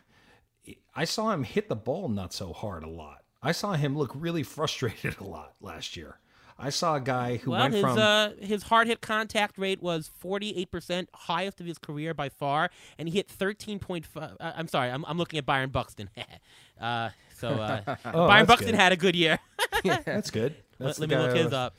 I 0.95 1.05
saw 1.05 1.31
him 1.31 1.43
hit 1.43 1.69
the 1.69 1.75
ball 1.75 2.09
not 2.09 2.33
so 2.33 2.53
hard 2.53 2.83
a 2.83 2.89
lot. 2.89 3.23
I 3.43 3.51
saw 3.51 3.73
him 3.73 3.97
look 3.97 4.11
really 4.15 4.43
frustrated 4.43 5.17
a 5.19 5.23
lot 5.23 5.55
last 5.61 5.95
year. 5.97 6.19
I 6.57 6.69
saw 6.69 6.95
a 6.95 7.01
guy 7.01 7.35
who 7.35 7.51
Well, 7.51 7.59
went 7.59 7.73
his 7.73 7.81
from 7.81 7.97
uh, 7.99 8.29
his 8.39 8.63
hard 8.63 8.87
hit 8.87 9.01
contact 9.01 9.57
rate 9.57 9.81
was 9.83 10.07
forty 10.07 10.55
eight 10.55 10.71
percent, 10.71 11.09
highest 11.13 11.59
of 11.59 11.65
his 11.67 11.77
career 11.77 12.13
by 12.13 12.29
far, 12.29 12.69
and 12.97 13.09
he 13.09 13.15
hit 13.15 13.27
thirteen 13.29 13.77
point 13.77 14.05
five. 14.05 14.37
Uh, 14.39 14.53
I'm 14.55 14.69
sorry, 14.69 14.89
I'm, 14.89 15.03
I'm 15.05 15.17
looking 15.17 15.37
at 15.37 15.45
Byron 15.45 15.69
Buxton. 15.69 16.09
uh, 16.79 17.09
so 17.37 17.49
uh, 17.49 17.95
Oh, 18.05 18.27
Byron 18.27 18.45
Buxton 18.45 18.71
good. 18.71 18.75
had 18.79 18.93
a 18.93 18.95
good 18.97 19.17
year. 19.17 19.37
that's 19.83 20.31
good. 20.31 20.55
That's 20.79 20.97
let 20.97 21.09
let 21.09 21.19
me 21.19 21.25
look 21.27 21.35
his 21.35 21.51
up. 21.53 21.75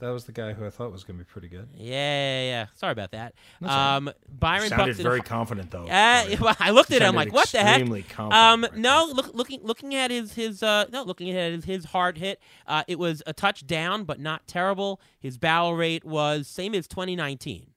That 0.00 0.10
was 0.10 0.24
the 0.24 0.32
guy 0.32 0.54
who 0.54 0.66
I 0.66 0.70
thought 0.70 0.90
was 0.90 1.04
going 1.04 1.18
to 1.18 1.24
be 1.24 1.28
pretty 1.28 1.46
good. 1.48 1.68
Yeah, 1.74 1.92
yeah, 1.94 2.42
yeah. 2.42 2.66
Sorry 2.74 2.90
about 2.92 3.12
that. 3.12 3.34
That's 3.60 3.72
all 3.72 3.78
right. 3.78 3.96
Um, 3.96 4.10
Byron 4.28 4.68
Sounded 4.70 4.86
Buxton. 4.86 5.02
very 5.04 5.20
confident 5.20 5.70
though. 5.70 5.84
Uh, 5.86 6.36
well, 6.40 6.56
I 6.58 6.70
looked 6.70 6.90
at 6.92 7.02
him 7.02 7.14
like, 7.14 7.32
what 7.32 7.48
the 7.50 7.58
heck? 7.58 7.76
extremely 7.76 8.02
confident 8.02 8.34
Um, 8.34 8.62
right 8.62 8.76
no, 8.76 9.10
look, 9.14 9.34
looking 9.34 9.60
looking 9.62 9.94
at 9.94 10.10
his 10.10 10.32
his 10.34 10.62
uh, 10.64 10.86
no, 10.92 11.04
looking 11.04 11.30
at 11.30 11.52
his 11.52 11.64
his 11.64 11.84
hard 11.86 12.18
hit. 12.18 12.40
Uh, 12.66 12.82
it 12.88 12.98
was 12.98 13.22
a 13.26 13.32
touchdown, 13.32 14.02
but 14.04 14.18
not 14.18 14.46
terrible. 14.48 15.00
His 15.20 15.38
barrel 15.38 15.74
rate 15.76 16.04
was 16.04 16.48
same 16.48 16.74
as 16.74 16.88
2019. 16.88 17.68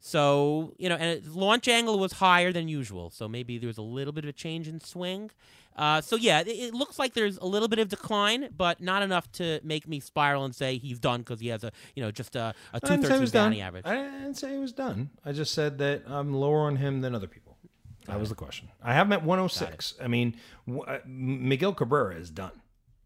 So 0.00 0.74
you 0.78 0.88
know, 0.88 0.96
and 0.96 1.24
launch 1.34 1.68
angle 1.68 1.98
was 1.98 2.12
higher 2.14 2.52
than 2.52 2.68
usual. 2.68 3.10
So 3.10 3.28
maybe 3.28 3.58
there 3.58 3.66
was 3.66 3.78
a 3.78 3.82
little 3.82 4.12
bit 4.12 4.24
of 4.24 4.28
a 4.28 4.32
change 4.32 4.68
in 4.68 4.80
swing. 4.80 5.30
Uh, 5.78 6.00
so 6.00 6.16
yeah, 6.16 6.40
it, 6.40 6.48
it 6.48 6.74
looks 6.74 6.98
like 6.98 7.14
there's 7.14 7.38
a 7.38 7.46
little 7.46 7.68
bit 7.68 7.78
of 7.78 7.88
decline, 7.88 8.48
but 8.56 8.80
not 8.80 9.02
enough 9.02 9.30
to 9.32 9.60
make 9.62 9.86
me 9.86 10.00
spiral 10.00 10.44
and 10.44 10.54
say 10.54 10.76
he's 10.76 10.98
done 10.98 11.20
because 11.20 11.40
he 11.40 11.48
has 11.48 11.62
a 11.64 11.70
you 11.94 12.02
know 12.02 12.10
just 12.10 12.34
a, 12.36 12.54
two 12.74 12.86
say 12.88 12.96
he 12.96 13.02
thirteen 13.04 13.30
done. 13.30 13.54
average. 13.54 13.86
I 13.86 13.94
didn't 13.94 14.34
say 14.34 14.50
he 14.52 14.58
was 14.58 14.72
done. 14.72 15.10
I 15.24 15.32
just 15.32 15.54
said 15.54 15.78
that 15.78 16.02
I'm 16.06 16.34
lower 16.34 16.62
on 16.62 16.76
him 16.76 17.00
than 17.00 17.14
other 17.14 17.28
people. 17.28 17.56
That 18.06 18.18
was 18.18 18.30
the 18.30 18.34
question. 18.34 18.68
I 18.82 18.94
have 18.94 19.06
him 19.06 19.12
at 19.12 19.22
106. 19.22 19.94
I 20.02 20.08
mean, 20.08 20.34
w- 20.66 20.82
uh, 20.82 21.00
Miguel 21.06 21.74
Cabrera 21.74 22.14
is 22.14 22.30
done. 22.30 22.52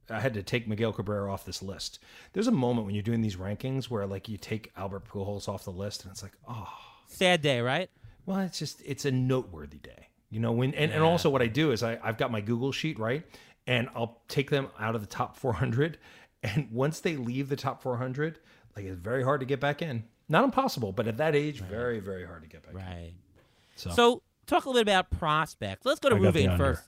I 0.08 0.20
had 0.20 0.32
to 0.34 0.44
take 0.44 0.68
Miguel 0.68 0.92
Cabrera 0.92 1.32
off 1.32 1.44
this 1.44 1.60
list. 1.60 1.98
There's 2.34 2.46
a 2.46 2.52
moment 2.52 2.86
when 2.86 2.94
you're 2.94 3.02
doing 3.02 3.20
these 3.20 3.34
rankings 3.36 3.86
where 3.86 4.06
like 4.06 4.28
you 4.28 4.36
take 4.36 4.70
Albert 4.76 5.08
Pujols 5.08 5.48
off 5.48 5.64
the 5.64 5.72
list, 5.72 6.04
and 6.04 6.12
it's 6.12 6.22
like, 6.22 6.32
oh, 6.48 6.68
Sad 7.08 7.42
day, 7.42 7.60
right? 7.60 7.90
well, 8.24 8.38
it's 8.38 8.58
just 8.58 8.80
it's 8.86 9.04
a 9.04 9.10
noteworthy 9.10 9.78
day. 9.78 10.06
You 10.32 10.40
know, 10.40 10.50
when 10.50 10.72
and, 10.74 10.90
and 10.90 11.02
also 11.02 11.28
what 11.28 11.42
I 11.42 11.46
do 11.46 11.72
is 11.72 11.82
I, 11.82 11.98
I've 12.02 12.16
got 12.16 12.32
my 12.32 12.40
Google 12.40 12.72
sheet, 12.72 12.98
right? 12.98 13.22
And 13.66 13.88
I'll 13.94 14.22
take 14.28 14.50
them 14.50 14.68
out 14.80 14.94
of 14.94 15.02
the 15.02 15.06
top 15.06 15.36
400. 15.38 15.98
And 16.42 16.68
once 16.72 17.00
they 17.00 17.16
leave 17.16 17.48
the 17.48 17.56
top 17.56 17.82
400, 17.82 18.38
like 18.74 18.86
it's 18.86 18.96
very 18.96 19.22
hard 19.22 19.40
to 19.40 19.46
get 19.46 19.60
back 19.60 19.82
in. 19.82 20.04
Not 20.28 20.44
impossible, 20.44 20.92
but 20.92 21.06
at 21.06 21.18
that 21.18 21.36
age, 21.36 21.60
very, 21.60 22.00
very 22.00 22.24
hard 22.24 22.42
to 22.42 22.48
get 22.48 22.62
back 22.62 22.72
in. 22.72 22.80
Right. 22.80 23.12
So, 23.76 23.90
So, 23.90 24.22
talk 24.46 24.64
a 24.64 24.68
little 24.70 24.84
bit 24.84 24.92
about 24.92 25.10
prospects. 25.10 25.84
Let's 25.84 26.00
go 26.00 26.08
to 26.08 26.16
I 26.16 26.18
Reuven 26.18 26.56
first. 26.56 26.82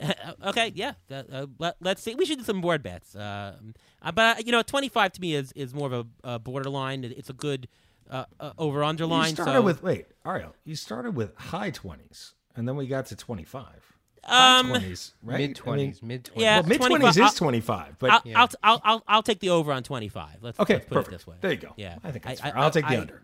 okay, 0.46 0.72
yeah. 0.74 0.92
Uh, 1.10 1.22
uh, 1.30 1.46
let, 1.58 1.76
us 1.84 2.00
see. 2.02 2.14
We 2.14 2.24
should 2.24 2.38
do 2.38 2.44
some 2.44 2.60
board 2.60 2.82
bets. 2.82 3.14
Uh, 3.14 3.56
uh, 4.00 4.12
but 4.12 4.38
uh, 4.38 4.42
you 4.44 4.52
know, 4.52 4.62
twenty-five 4.62 5.12
to 5.12 5.20
me 5.20 5.34
is 5.34 5.52
is 5.52 5.74
more 5.74 5.92
of 5.92 5.92
a, 5.92 6.34
a 6.34 6.38
borderline. 6.38 7.04
It's 7.04 7.28
a 7.28 7.34
good 7.34 7.68
uh, 8.10 8.24
uh, 8.40 8.52
over 8.58 8.78
you 8.78 8.86
underline. 8.86 9.34
started 9.34 9.52
so 9.52 9.62
with, 9.62 9.82
wait, 9.82 10.06
Ariel, 10.24 10.54
you 10.64 10.74
started 10.74 11.14
with 11.14 11.34
high 11.36 11.70
20s, 11.70 12.32
and 12.58 12.68
then 12.68 12.76
we 12.76 12.86
got 12.86 13.06
to 13.06 13.16
25. 13.16 13.64
um, 14.24 14.70
High 14.70 14.78
20s, 14.80 15.12
right? 15.22 15.38
Mid 15.38 15.56
twenties, 15.56 16.02
mid 16.02 16.24
twenties. 16.24 16.42
yeah. 16.42 16.60
Well, 16.60 16.68
mid 16.68 16.80
25 16.80 17.14
20s 17.14 17.20
I'll- 17.22 17.28
is 17.28 17.34
25, 17.34 17.96
but 17.98 18.10
I'll, 18.10 18.20
Yeah. 18.24 18.40
I'll, 18.40 18.48
I'll 18.62 18.80
I'll 18.84 19.04
I'll 19.08 19.22
take 19.22 19.40
the 19.40 19.50
over 19.50 19.72
on 19.72 19.82
twenty-five. 19.82 20.36
Let's, 20.42 20.60
okay, 20.60 20.74
let's 20.74 20.84
put 20.86 20.94
perfect. 20.94 21.14
it 21.14 21.16
this 21.18 21.26
way. 21.26 21.36
There 21.40 21.52
you 21.52 21.56
go. 21.58 21.72
Yeah, 21.76 21.96
I 22.04 22.10
think 22.10 22.24
that's 22.24 22.40
I- 22.40 22.50
fair. 22.50 22.58
I- 22.58 22.62
I'll 22.62 22.70
take 22.70 22.86
the 22.86 22.96
I- 22.96 23.00
under. 23.00 23.22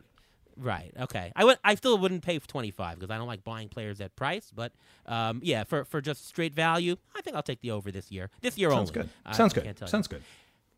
Right. 0.56 0.92
Okay. 1.00 1.32
I 1.34 1.44
would. 1.44 1.58
I 1.64 1.74
still 1.74 1.98
wouldn't 1.98 2.22
pay 2.22 2.38
for 2.38 2.46
twenty 2.46 2.70
five 2.70 2.94
because 2.96 3.10
I 3.10 3.18
don't 3.18 3.26
like 3.26 3.42
buying 3.42 3.68
players 3.68 4.00
at 4.00 4.14
price. 4.14 4.52
But 4.54 4.70
um, 5.04 5.40
yeah, 5.42 5.64
for 5.64 5.84
for 5.84 6.00
just 6.00 6.28
straight 6.28 6.54
value, 6.54 6.94
I 7.16 7.22
think 7.22 7.34
I'll 7.34 7.42
take 7.42 7.60
the 7.60 7.72
over 7.72 7.90
this 7.90 8.12
year. 8.12 8.30
This 8.40 8.56
year 8.56 8.70
Sounds 8.70 8.90
only. 8.90 9.02
good. 9.02 9.08
I- 9.26 9.32
Sounds 9.32 9.52
I 9.52 9.56
good. 9.56 9.64
can't 9.64 9.76
tell 9.76 9.86
you. 9.88 9.90
Sounds 9.90 10.06
good. 10.06 10.22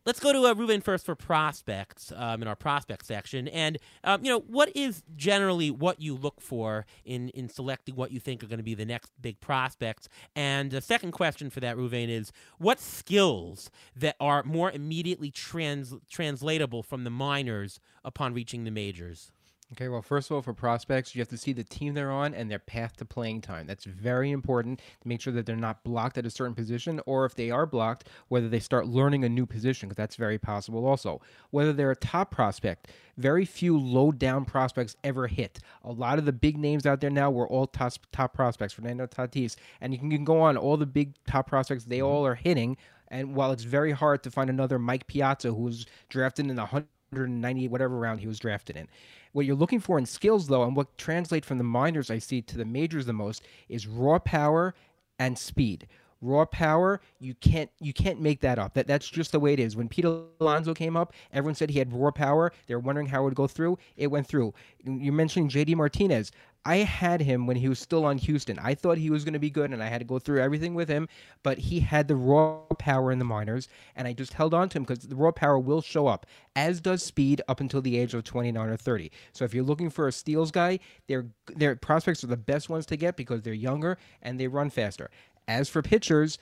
Let's 0.07 0.21
go 0.21 0.31
to 0.31 0.45
uh, 0.45 0.53
Ruben 0.53 0.79
first 0.79 1.05
for 1.05 1.15
prospects 1.15 2.13
um, 2.15 2.41
in 2.41 2.47
our 2.47 2.55
prospect 2.55 3.05
section, 3.05 3.49
and 3.49 3.77
um, 4.05 4.23
you 4.23 4.31
know 4.31 4.39
what 4.39 4.73
is 4.73 5.03
generally 5.17 5.69
what 5.69 6.01
you 6.01 6.15
look 6.15 6.39
for 6.39 6.85
in 7.03 7.27
in 7.31 7.49
selecting 7.49 7.97
what 7.97 8.13
you 8.13 8.21
think 8.21 8.41
are 8.41 8.47
going 8.47 8.59
to 8.59 8.63
be 8.63 8.73
the 8.73 8.85
next 8.85 9.11
big 9.21 9.41
prospects. 9.41 10.07
And 10.33 10.71
the 10.71 10.79
second 10.79 11.11
question 11.11 11.49
for 11.49 11.59
that, 11.59 11.75
Reuven, 11.75 12.07
is 12.07 12.31
what 12.57 12.79
skills 12.79 13.69
that 13.97 14.15
are 14.21 14.43
more 14.43 14.71
immediately 14.71 15.29
trans 15.29 15.93
translatable 16.09 16.83
from 16.83 17.03
the 17.03 17.09
minors 17.09 17.81
upon 18.05 18.33
reaching 18.33 18.63
the 18.63 18.71
majors. 18.71 19.33
Okay, 19.73 19.89
well, 19.89 20.01
first 20.01 20.31
of 20.31 20.35
all, 20.35 20.41
for 20.41 20.53
prospects, 20.53 21.13
you 21.13 21.19
have 21.19 21.27
to 21.27 21.37
see 21.37 21.51
the 21.51 21.63
team 21.63 21.93
they're 21.93 22.09
on 22.09 22.33
and 22.33 22.49
their 22.49 22.57
path 22.57 22.95
to 22.97 23.05
playing 23.05 23.41
time. 23.41 23.67
That's 23.67 23.83
very 23.83 24.31
important 24.31 24.79
to 25.01 25.07
make 25.07 25.19
sure 25.19 25.33
that 25.33 25.45
they're 25.45 25.57
not 25.57 25.83
blocked 25.83 26.17
at 26.17 26.25
a 26.25 26.29
certain 26.29 26.55
position, 26.55 27.01
or 27.05 27.25
if 27.25 27.35
they 27.35 27.51
are 27.51 27.65
blocked, 27.65 28.07
whether 28.29 28.47
they 28.47 28.61
start 28.61 28.87
learning 28.87 29.25
a 29.25 29.29
new 29.29 29.45
position, 29.45 29.89
because 29.89 29.97
that's 29.97 30.15
very 30.15 30.39
possible 30.39 30.87
also. 30.87 31.19
Whether 31.51 31.73
they're 31.73 31.91
a 31.91 31.97
top 31.97 32.31
prospect, 32.31 32.87
very 33.17 33.43
few 33.43 33.77
low 33.77 34.13
down 34.13 34.45
prospects 34.45 34.95
ever 35.03 35.27
hit. 35.27 35.59
A 35.83 35.91
lot 35.91 36.17
of 36.17 36.23
the 36.23 36.31
big 36.31 36.57
names 36.57 36.85
out 36.85 37.01
there 37.01 37.09
now 37.09 37.29
were 37.29 37.47
all 37.49 37.67
top, 37.67 37.91
top 38.13 38.33
prospects, 38.33 38.73
Fernando 38.73 39.05
Tatis, 39.05 39.57
and 39.81 39.91
you 39.91 39.99
can, 39.99 40.09
you 40.09 40.17
can 40.17 40.25
go 40.25 40.39
on, 40.39 40.55
all 40.55 40.77
the 40.77 40.85
big 40.85 41.13
top 41.27 41.45
prospects, 41.47 41.83
they 41.83 41.97
mm-hmm. 41.97 42.07
all 42.07 42.25
are 42.25 42.35
hitting. 42.35 42.77
And 43.09 43.35
while 43.35 43.51
it's 43.51 43.63
very 43.63 43.91
hard 43.91 44.23
to 44.23 44.31
find 44.31 44.49
another 44.49 44.79
Mike 44.79 45.07
Piazza 45.07 45.49
who 45.49 45.63
was 45.63 45.85
drafted 46.09 46.49
in 46.49 46.55
the 46.55 46.65
190 47.11 47.67
whatever 47.67 47.97
round 47.97 48.19
he 48.19 48.27
was 48.27 48.39
drafted 48.39 48.77
in. 48.77 48.87
What 49.33 49.45
you're 49.45 49.55
looking 49.55 49.79
for 49.79 49.97
in 49.97 50.05
skills, 50.05 50.47
though, 50.47 50.63
and 50.63 50.75
what 50.75 50.97
translates 50.97 51.47
from 51.47 51.57
the 51.57 51.63
minors 51.63 52.09
I 52.09 52.19
see 52.19 52.41
to 52.43 52.57
the 52.57 52.65
majors 52.65 53.05
the 53.05 53.13
most 53.13 53.43
is 53.69 53.87
raw 53.87 54.19
power 54.19 54.73
and 55.19 55.37
speed. 55.37 55.87
Raw 56.19 56.45
power, 56.45 56.99
you 57.19 57.35
can't 57.35 57.69
you 57.79 57.93
can't 57.93 58.19
make 58.19 58.41
that 58.41 58.57
up. 58.57 58.73
That 58.73 58.87
that's 58.87 59.07
just 59.07 59.31
the 59.31 59.39
way 59.39 59.53
it 59.53 59.59
is. 59.59 59.75
When 59.75 59.87
Pete 59.87 60.05
Alonso 60.05 60.73
came 60.73 60.97
up, 60.97 61.13
everyone 61.31 61.53
said 61.53 61.69
he 61.69 61.77
had 61.77 61.93
raw 61.93 62.09
power. 62.09 62.51
They 62.65 62.73
were 62.73 62.81
wondering 62.81 63.07
how 63.07 63.21
it 63.21 63.25
would 63.25 63.35
go 63.35 63.45
through. 63.45 63.77
It 63.95 64.07
went 64.07 64.25
through. 64.25 64.55
You're 64.83 65.13
mentioning 65.13 65.47
JD 65.47 65.75
Martinez. 65.75 66.31
I 66.67 66.79
had 66.79 67.21
him 67.21 67.47
when 67.47 67.55
he 67.55 67.69
was 67.69 67.79
still 67.79 68.03
on 68.03 68.17
Houston. 68.17 68.59
I 68.59 68.75
thought 68.75 68.97
he 68.97 69.09
was 69.09 69.23
going 69.23 69.31
to 69.31 69.39
be 69.39 69.49
good, 69.49 69.71
and 69.71 69.81
I 69.81 69.87
had 69.87 69.99
to 69.99 70.05
go 70.05 70.19
through 70.19 70.41
everything 70.41 70.75
with 70.75 70.89
him. 70.89 71.07
But 71.41 71.57
he 71.59 71.79
had 71.79 72.09
the 72.09 72.17
raw 72.17 72.59
power 72.77 73.09
in 73.09 73.19
the 73.19 73.25
minors, 73.25 73.69
and 73.95 74.05
I 74.05 74.11
just 74.11 74.33
held 74.33 74.53
on 74.53 74.67
to 74.69 74.77
him 74.79 74.83
because 74.83 75.07
the 75.07 75.15
raw 75.15 75.31
power 75.31 75.57
will 75.57 75.81
show 75.81 76.07
up, 76.07 76.25
as 76.57 76.81
does 76.81 77.01
speed 77.01 77.41
up 77.47 77.61
until 77.61 77.81
the 77.81 77.97
age 77.97 78.13
of 78.13 78.25
29 78.25 78.67
or 78.67 78.75
30. 78.75 79.09
So 79.31 79.45
if 79.45 79.53
you're 79.53 79.63
looking 79.63 79.89
for 79.89 80.09
a 80.09 80.11
steals 80.11 80.51
guy, 80.51 80.79
their 81.07 81.27
their 81.55 81.77
prospects 81.77 82.21
are 82.25 82.27
the 82.27 82.35
best 82.35 82.67
ones 82.67 82.85
to 82.87 82.97
get 82.97 83.15
because 83.15 83.43
they're 83.43 83.53
younger 83.53 83.97
and 84.21 84.37
they 84.37 84.49
run 84.49 84.69
faster. 84.69 85.09
As 85.47 85.69
for 85.69 85.81
pitchers, 85.81 86.37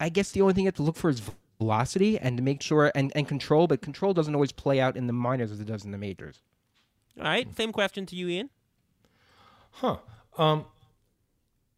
I 0.00 0.08
guess 0.08 0.30
the 0.30 0.40
only 0.40 0.54
thing 0.54 0.64
you 0.64 0.68
have 0.68 0.76
to 0.76 0.82
look 0.82 0.96
for 0.96 1.10
is 1.10 1.20
velocity 1.60 2.18
and 2.18 2.38
to 2.38 2.42
make 2.42 2.62
sure 2.62 2.90
and, 2.94 3.12
and 3.14 3.28
control, 3.28 3.66
but 3.66 3.82
control 3.82 4.14
doesn't 4.14 4.34
always 4.34 4.50
play 4.50 4.80
out 4.80 4.96
in 4.96 5.08
the 5.08 5.12
minors 5.12 5.52
as 5.52 5.60
it 5.60 5.66
does 5.66 5.84
in 5.84 5.90
the 5.90 5.98
majors. 5.98 6.40
All 7.18 7.24
right, 7.24 7.54
same 7.54 7.72
question 7.72 8.06
to 8.06 8.16
you, 8.16 8.28
Ian. 8.28 8.48
Huh. 9.70 9.98
Um, 10.36 10.64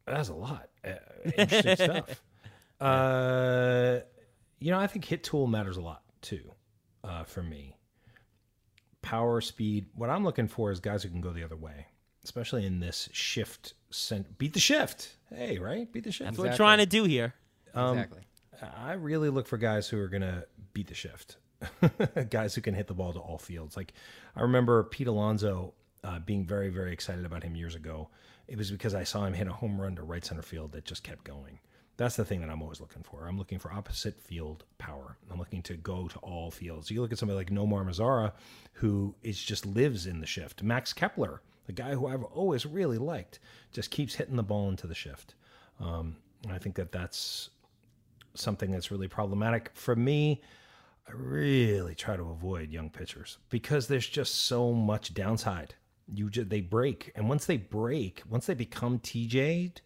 that's 0.06 0.28
a 0.28 0.34
lot. 0.34 0.68
Uh, 0.84 0.90
interesting 1.36 1.76
stuff. 1.76 2.22
Uh, 2.80 4.00
you 4.58 4.70
know, 4.70 4.78
I 4.78 4.86
think 4.86 5.04
hit 5.04 5.24
tool 5.24 5.46
matters 5.46 5.76
a 5.76 5.80
lot 5.82 6.02
too, 6.22 6.50
uh, 7.04 7.24
for 7.24 7.42
me. 7.42 7.76
Power, 9.02 9.40
speed. 9.40 9.86
What 9.94 10.10
I'm 10.10 10.24
looking 10.24 10.48
for 10.48 10.70
is 10.70 10.80
guys 10.80 11.02
who 11.02 11.08
can 11.08 11.20
go 11.20 11.32
the 11.32 11.44
other 11.44 11.56
way, 11.56 11.86
especially 12.24 12.66
in 12.66 12.80
this 12.80 13.08
shift. 13.12 13.74
Cent- 13.90 14.38
beat 14.38 14.52
the 14.52 14.60
shift. 14.60 15.16
Hey, 15.34 15.58
right? 15.58 15.90
Beat 15.90 16.04
the 16.04 16.12
shift. 16.12 16.30
That's 16.30 16.38
what 16.38 16.50
we're 16.50 16.56
trying 16.56 16.78
to 16.78 16.86
do 16.86 17.04
here. 17.04 17.34
Um, 17.74 17.98
exactly. 17.98 18.22
I 18.76 18.92
really 18.92 19.30
look 19.30 19.46
for 19.46 19.56
guys 19.56 19.88
who 19.88 19.98
are 19.98 20.08
going 20.08 20.22
to 20.22 20.46
beat 20.74 20.88
the 20.88 20.94
shift. 20.94 21.38
guys 22.30 22.54
who 22.54 22.60
can 22.60 22.74
hit 22.74 22.86
the 22.86 22.94
ball 22.94 23.12
to 23.12 23.18
all 23.18 23.38
fields. 23.38 23.76
Like 23.76 23.92
I 24.36 24.42
remember 24.42 24.82
Pete 24.84 25.06
Alonso 25.06 25.74
uh, 26.04 26.18
being 26.20 26.44
very, 26.44 26.68
very 26.68 26.92
excited 26.92 27.24
about 27.24 27.42
him 27.42 27.54
years 27.54 27.74
ago. 27.74 28.08
It 28.48 28.58
was 28.58 28.70
because 28.70 28.94
I 28.94 29.04
saw 29.04 29.24
him 29.24 29.34
hit 29.34 29.46
a 29.46 29.52
home 29.52 29.80
run 29.80 29.96
to 29.96 30.02
right 30.02 30.24
center 30.24 30.42
field 30.42 30.72
that 30.72 30.84
just 30.84 31.04
kept 31.04 31.24
going. 31.24 31.60
That's 31.96 32.16
the 32.16 32.24
thing 32.24 32.40
that 32.40 32.48
I'm 32.48 32.62
always 32.62 32.80
looking 32.80 33.02
for. 33.02 33.26
I'm 33.26 33.36
looking 33.36 33.58
for 33.58 33.70
opposite 33.70 34.18
field 34.18 34.64
power. 34.78 35.18
I'm 35.30 35.38
looking 35.38 35.62
to 35.64 35.74
go 35.74 36.08
to 36.08 36.18
all 36.20 36.50
fields. 36.50 36.90
You 36.90 37.02
look 37.02 37.12
at 37.12 37.18
somebody 37.18 37.36
like 37.36 37.50
Nomar 37.50 37.84
Mazara, 37.84 38.32
who 38.72 39.14
is 39.22 39.38
just 39.38 39.66
lives 39.66 40.06
in 40.06 40.20
the 40.20 40.26
shift. 40.26 40.62
Max 40.62 40.94
Kepler, 40.94 41.42
the 41.66 41.72
guy 41.72 41.94
who 41.94 42.06
I've 42.06 42.24
always 42.24 42.64
really 42.64 42.96
liked, 42.96 43.38
just 43.70 43.90
keeps 43.90 44.14
hitting 44.14 44.36
the 44.36 44.42
ball 44.42 44.70
into 44.70 44.86
the 44.86 44.94
shift. 44.94 45.34
Um, 45.78 46.16
and 46.44 46.52
I 46.52 46.58
think 46.58 46.74
that 46.76 46.90
that's 46.90 47.50
something 48.34 48.70
that's 48.70 48.90
really 48.90 49.08
problematic 49.08 49.70
for 49.74 49.94
me. 49.94 50.40
I 51.06 51.12
really 51.12 51.94
try 51.94 52.16
to 52.16 52.22
avoid 52.22 52.70
young 52.70 52.88
pitchers 52.88 53.38
because 53.50 53.88
there's 53.88 54.08
just 54.08 54.46
so 54.46 54.72
much 54.72 55.12
downside. 55.12 55.74
You 56.12 56.30
just, 56.30 56.48
they 56.48 56.60
break, 56.60 57.12
and 57.14 57.28
once 57.28 57.46
they 57.46 57.56
break, 57.56 58.22
once 58.28 58.46
they 58.46 58.54
become 58.54 58.98
TJ'd, 58.98 59.80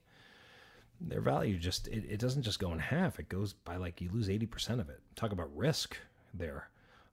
their 1.00 1.20
value 1.20 1.58
just 1.58 1.88
it, 1.88 2.04
it 2.08 2.18
doesn't 2.18 2.42
just 2.42 2.58
go 2.58 2.72
in 2.72 2.78
half. 2.78 3.18
It 3.18 3.28
goes 3.28 3.52
by 3.52 3.76
like 3.76 4.00
you 4.00 4.10
lose 4.12 4.30
eighty 4.30 4.46
percent 4.46 4.80
of 4.80 4.88
it. 4.88 5.00
Talk 5.16 5.32
about 5.32 5.54
risk 5.56 5.96
there. 6.32 6.68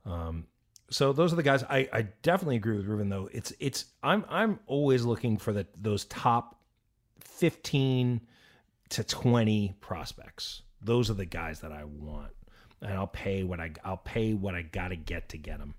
Um, 0.06 0.48
so 0.90 1.14
those 1.14 1.32
are 1.34 1.36
the 1.36 1.44
guys. 1.44 1.64
I, 1.64 1.90
I 1.92 2.02
definitely 2.22 2.58
agree 2.58 2.78
with 2.78 2.86
Ruben 2.86 3.10
though. 3.10 3.30
It's 3.32 3.54
it's 3.60 3.86
I'm 4.04 4.26
I'm 4.30 4.60
always 4.68 5.04
looking 5.04 5.38
for 5.38 5.54
the 5.54 5.66
those 5.80 6.06
top 6.06 6.60
fifteen 7.20 8.22
to 8.90 9.04
twenty 9.04 9.74
prospects. 9.80 10.62
Those 10.82 11.10
are 11.10 11.16
the 11.16 11.26
guys 11.26 11.62
that 11.62 11.72
I 11.72 11.84
want, 11.86 12.32
and 12.82 12.94
I'll 12.94 13.08
pay 13.08 13.44
what 13.44 13.60
I 13.60 13.72
I'll 13.84 13.98
pay 13.98 14.34
what 14.34 14.56
I 14.56 14.62
got 14.62 14.90
to 14.90 14.96
get 14.96 15.30
to 15.30 15.38
get 15.38 15.60
them 15.60 15.76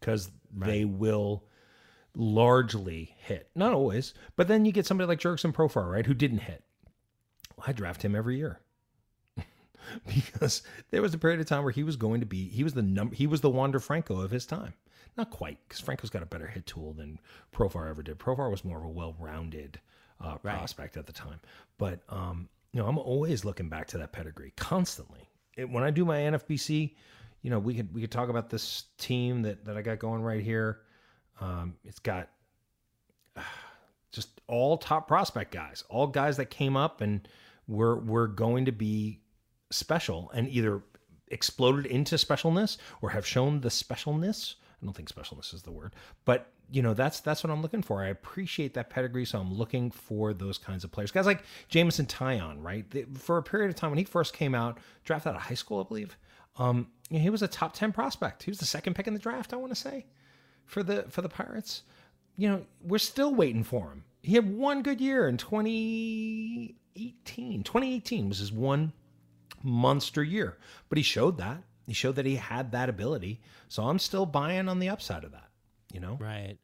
because 0.00 0.30
right. 0.54 0.66
they 0.66 0.84
will 0.84 1.44
largely 2.14 3.14
hit. 3.18 3.50
Not 3.54 3.72
always, 3.72 4.14
but 4.36 4.48
then 4.48 4.64
you 4.64 4.72
get 4.72 4.86
somebody 4.86 5.08
like 5.08 5.20
Jurickson 5.20 5.52
Profar, 5.52 5.90
right, 5.90 6.06
who 6.06 6.14
didn't 6.14 6.38
hit. 6.38 6.64
I 7.66 7.72
draft 7.72 8.02
him 8.02 8.14
every 8.14 8.36
year. 8.36 8.60
because 10.06 10.62
there 10.90 11.02
was 11.02 11.14
a 11.14 11.18
period 11.18 11.40
of 11.40 11.46
time 11.46 11.62
where 11.62 11.72
he 11.72 11.82
was 11.82 11.96
going 11.96 12.20
to 12.20 12.26
be 12.26 12.48
he 12.48 12.64
was 12.64 12.74
the 12.74 12.82
number 12.82 13.14
he 13.14 13.26
was 13.26 13.40
the 13.40 13.50
Wander 13.50 13.80
Franco 13.80 14.20
of 14.20 14.30
his 14.30 14.46
time. 14.46 14.74
Not 15.16 15.30
quite, 15.30 15.58
because 15.68 15.80
Franco's 15.80 16.10
got 16.10 16.24
a 16.24 16.26
better 16.26 16.48
hit 16.48 16.66
tool 16.66 16.92
than 16.92 17.20
Profar 17.52 17.88
ever 17.88 18.02
did. 18.02 18.18
Profar 18.18 18.50
was 18.50 18.64
more 18.64 18.78
of 18.78 18.84
a 18.84 18.88
well-rounded 18.88 19.80
uh, 20.20 20.38
right. 20.42 20.56
prospect 20.56 20.96
at 20.96 21.06
the 21.06 21.12
time. 21.12 21.38
But 21.78 22.00
um, 22.08 22.48
you 22.72 22.80
know, 22.80 22.88
I'm 22.88 22.98
always 22.98 23.44
looking 23.44 23.68
back 23.68 23.86
to 23.88 23.98
that 23.98 24.12
pedigree 24.12 24.52
constantly. 24.56 25.28
It, 25.56 25.70
when 25.70 25.84
I 25.84 25.90
do 25.90 26.04
my 26.04 26.18
NFBC, 26.18 26.94
you 27.42 27.50
know, 27.50 27.58
we 27.58 27.74
could 27.74 27.94
we 27.94 28.00
could 28.00 28.10
talk 28.10 28.28
about 28.28 28.50
this 28.50 28.84
team 28.98 29.42
that 29.42 29.64
that 29.64 29.76
I 29.76 29.82
got 29.82 29.98
going 29.98 30.22
right 30.22 30.42
here. 30.42 30.80
Um, 31.40 31.76
it's 31.84 31.98
got 31.98 32.28
uh, 33.36 33.42
just 34.12 34.40
all 34.46 34.78
top 34.78 35.08
prospect 35.08 35.52
guys, 35.52 35.84
all 35.88 36.06
guys 36.06 36.36
that 36.36 36.46
came 36.46 36.76
up 36.76 37.00
and 37.00 37.26
were 37.66 37.98
were 37.98 38.28
going 38.28 38.66
to 38.66 38.72
be 38.72 39.20
special 39.70 40.30
and 40.34 40.48
either 40.48 40.82
exploded 41.28 41.86
into 41.86 42.16
specialness 42.16 42.76
or 43.02 43.10
have 43.10 43.26
shown 43.26 43.60
the 43.60 43.68
specialness. 43.68 44.54
I 44.80 44.84
don't 44.84 44.94
think 44.94 45.12
specialness 45.12 45.54
is 45.54 45.62
the 45.62 45.72
word, 45.72 45.94
but 46.24 46.52
you 46.70 46.82
know 46.82 46.94
that's 46.94 47.20
that's 47.20 47.42
what 47.42 47.50
I'm 47.50 47.62
looking 47.62 47.82
for. 47.82 48.02
I 48.02 48.08
appreciate 48.08 48.74
that 48.74 48.90
pedigree, 48.90 49.24
so 49.24 49.38
I'm 49.38 49.52
looking 49.52 49.90
for 49.90 50.32
those 50.32 50.58
kinds 50.58 50.84
of 50.84 50.92
players. 50.92 51.10
Guys 51.10 51.26
like 51.26 51.42
Jameson 51.68 52.06
Taillon, 52.06 52.62
right? 52.62 52.84
for 53.18 53.38
a 53.38 53.42
period 53.42 53.70
of 53.70 53.76
time 53.76 53.90
when 53.90 53.98
he 53.98 54.04
first 54.04 54.34
came 54.34 54.54
out, 54.54 54.78
drafted 55.04 55.30
out 55.30 55.36
of 55.36 55.42
high 55.42 55.54
school, 55.54 55.80
I 55.80 55.88
believe. 55.88 56.16
Um, 56.56 56.88
you 57.10 57.18
know, 57.18 57.22
he 57.22 57.30
was 57.30 57.42
a 57.42 57.48
top 57.48 57.74
ten 57.74 57.92
prospect. 57.92 58.44
He 58.44 58.50
was 58.50 58.58
the 58.58 58.64
second 58.64 58.94
pick 58.94 59.06
in 59.06 59.14
the 59.14 59.20
draft, 59.20 59.52
I 59.52 59.56
want 59.56 59.72
to 59.72 59.80
say, 59.80 60.06
for 60.66 60.82
the 60.82 61.04
for 61.08 61.22
the 61.22 61.28
Pirates. 61.28 61.82
You 62.36 62.48
know, 62.48 62.66
we're 62.82 62.98
still 62.98 63.32
waiting 63.34 63.62
for 63.62 63.90
him. 63.90 64.04
He 64.22 64.34
had 64.34 64.56
one 64.56 64.82
good 64.82 65.00
year 65.00 65.28
in 65.28 65.36
2018. 65.36 67.62
2018 67.62 68.28
was 68.28 68.38
his 68.38 68.50
one 68.50 68.92
monster 69.62 70.22
year, 70.22 70.58
but 70.88 70.98
he 70.98 71.04
showed 71.04 71.38
that. 71.38 71.62
He 71.86 71.92
showed 71.92 72.16
that 72.16 72.26
he 72.26 72.36
had 72.36 72.72
that 72.72 72.88
ability. 72.88 73.40
So 73.68 73.84
I'm 73.84 73.98
still 73.98 74.26
buying 74.26 74.68
on 74.68 74.78
the 74.78 74.88
upside 74.88 75.24
of 75.24 75.32
that, 75.32 75.48
you 75.92 76.00
know? 76.00 76.16
Right. 76.20 76.56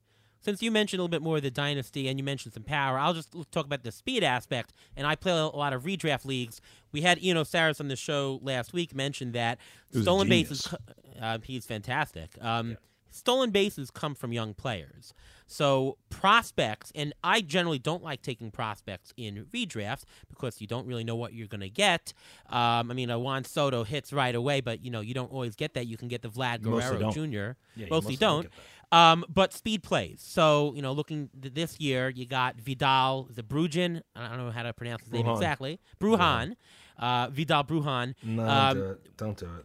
Since 0.43 0.63
you 0.63 0.71
mentioned 0.71 1.01
a 1.01 1.03
little 1.03 1.11
bit 1.11 1.21
more 1.21 1.37
of 1.37 1.43
the 1.43 1.51
dynasty 1.51 2.09
and 2.09 2.19
you 2.19 2.25
mentioned 2.25 2.55
some 2.55 2.63
power, 2.63 2.99
I'll 2.99 3.13
just 3.13 3.35
talk 3.51 3.67
about 3.67 3.85
the 3.85 3.93
speed 3.93 4.25
aspect. 4.25 4.73
And 4.97 5.07
I 5.07 5.15
play 5.15 5.33
a 5.33 5.49
lot 5.49 5.75
of 5.75 5.83
redraft 5.83 6.25
leagues. 6.25 6.63
We 6.93 7.03
had 7.03 7.19
Eno 7.23 7.45
Sarris 7.45 7.79
on 7.79 7.89
the 7.89 7.97
show 7.97 8.41
last 8.43 8.73
week 8.73 8.95
mentioned 8.95 9.35
that 9.35 9.59
stolen 10.01 10.29
bases. 10.29 10.73
Uh, 11.21 11.37
he's 11.45 11.67
fantastic. 11.67 12.31
Um, 12.41 12.71
yeah. 12.71 12.77
Stolen 13.11 13.51
bases 13.51 13.91
come 13.91 14.15
from 14.15 14.33
young 14.33 14.55
players. 14.55 15.15
So 15.47 15.99
prospects, 16.11 16.93
and 16.95 17.13
I 17.25 17.41
generally 17.41 17.81
don't 17.81 18.05
like 18.05 18.23
taking 18.23 18.53
prospects 18.53 19.13
in 19.17 19.47
redrafts 19.53 20.05
because 20.29 20.61
you 20.61 20.69
don't 20.69 20.87
really 20.87 21.03
know 21.03 21.17
what 21.17 21.33
you're 21.33 21.49
going 21.49 21.61
to 21.61 21.69
get. 21.69 22.13
Um, 22.49 22.89
I 22.89 22.95
mean, 22.95 23.11
a 23.11 23.19
Juan 23.19 23.43
Soto 23.43 23.83
hits 23.83 24.13
right 24.13 24.35
away, 24.35 24.61
but 24.61 24.85
you 24.85 24.93
know 24.93 25.01
you 25.01 25.13
don't 25.13 25.33
always 25.33 25.57
get 25.57 25.75
that. 25.75 25.89
You 25.89 25.97
can 25.97 26.07
get 26.07 26.23
the 26.23 26.29
Vlad 26.29 26.63
Guerrero 26.63 27.11
Jr. 27.11 27.27
Yeah, 27.75 27.87
mostly, 27.89 27.89
mostly 27.91 28.17
don't. 28.17 28.43
don't 28.43 28.53
um, 28.93 29.25
but 29.29 29.53
speed 29.53 29.83
plays. 29.83 30.21
So 30.25 30.73
you 30.75 30.83
know, 30.83 30.93
looking 30.93 31.31
this 31.35 31.79
year, 31.81 32.09
you 32.09 32.27
got 32.27 32.61
Vidal 32.61 33.29
the 33.31 33.43
Zabrugin. 33.43 34.03
I 34.17 34.29
don't 34.29 34.39
know 34.39 34.51
how 34.51 34.63
to 34.63 34.73
pronounce 34.73 35.03
his 35.03 35.13
name 35.13 35.27
exactly. 35.27 35.81
Bruján. 36.01 36.57
Uh, 36.99 37.29
Vidal 37.31 37.65
Bruján. 37.65 38.15
No, 38.23 38.49
um, 38.49 38.77
don't 38.77 38.85
do 38.85 38.91
it. 38.91 39.17
Don't 39.17 39.37
do 39.37 39.47
it. 39.47 39.65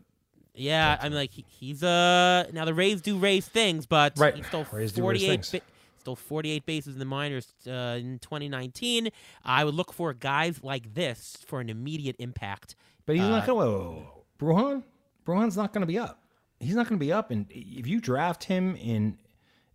Yeah, 0.56 0.98
I'm 1.02 1.14
like 1.14 1.32
he, 1.32 1.46
he's 1.48 1.84
uh 1.84 2.50
now 2.54 2.66
the 2.66 2.74
Rays 2.74 3.02
do 3.02 3.18
Rays 3.18 3.48
things, 3.48 3.86
but 3.86 4.14
right. 4.18 4.36
he 4.36 4.44
stole 4.44 4.66
Rays 4.72 4.92
48 4.92 5.50
ba- 5.52 5.62
stole 6.00 6.16
48 6.16 6.66
bases 6.66 6.94
in 6.94 7.00
the 7.00 7.06
minors 7.06 7.48
uh, 7.68 7.98
in 8.00 8.20
2019. 8.20 9.10
I 9.44 9.64
would 9.64 9.74
look 9.74 9.92
for 9.92 10.14
guys 10.14 10.64
like 10.64 10.94
this 10.94 11.38
for 11.48 11.60
an 11.60 11.70
immediate 11.70 12.16
impact. 12.20 12.76
But 13.06 13.16
he's 13.16 13.26
uh, 13.26 13.30
not 13.30 13.48
going 13.48 13.68
to 13.68 14.06
Bruján. 14.40 14.84
Bruján's 15.26 15.58
not 15.58 15.74
going 15.74 15.82
to 15.82 15.88
be 15.88 15.98
up. 15.98 16.22
He's 16.60 16.76
not 16.76 16.88
going 16.88 17.00
to 17.00 17.06
be 17.06 17.12
up 17.12 17.32
and 17.32 17.48
if 17.50 17.88
you 17.88 18.00
draft 18.00 18.46
him 18.46 18.76
in 18.76 19.18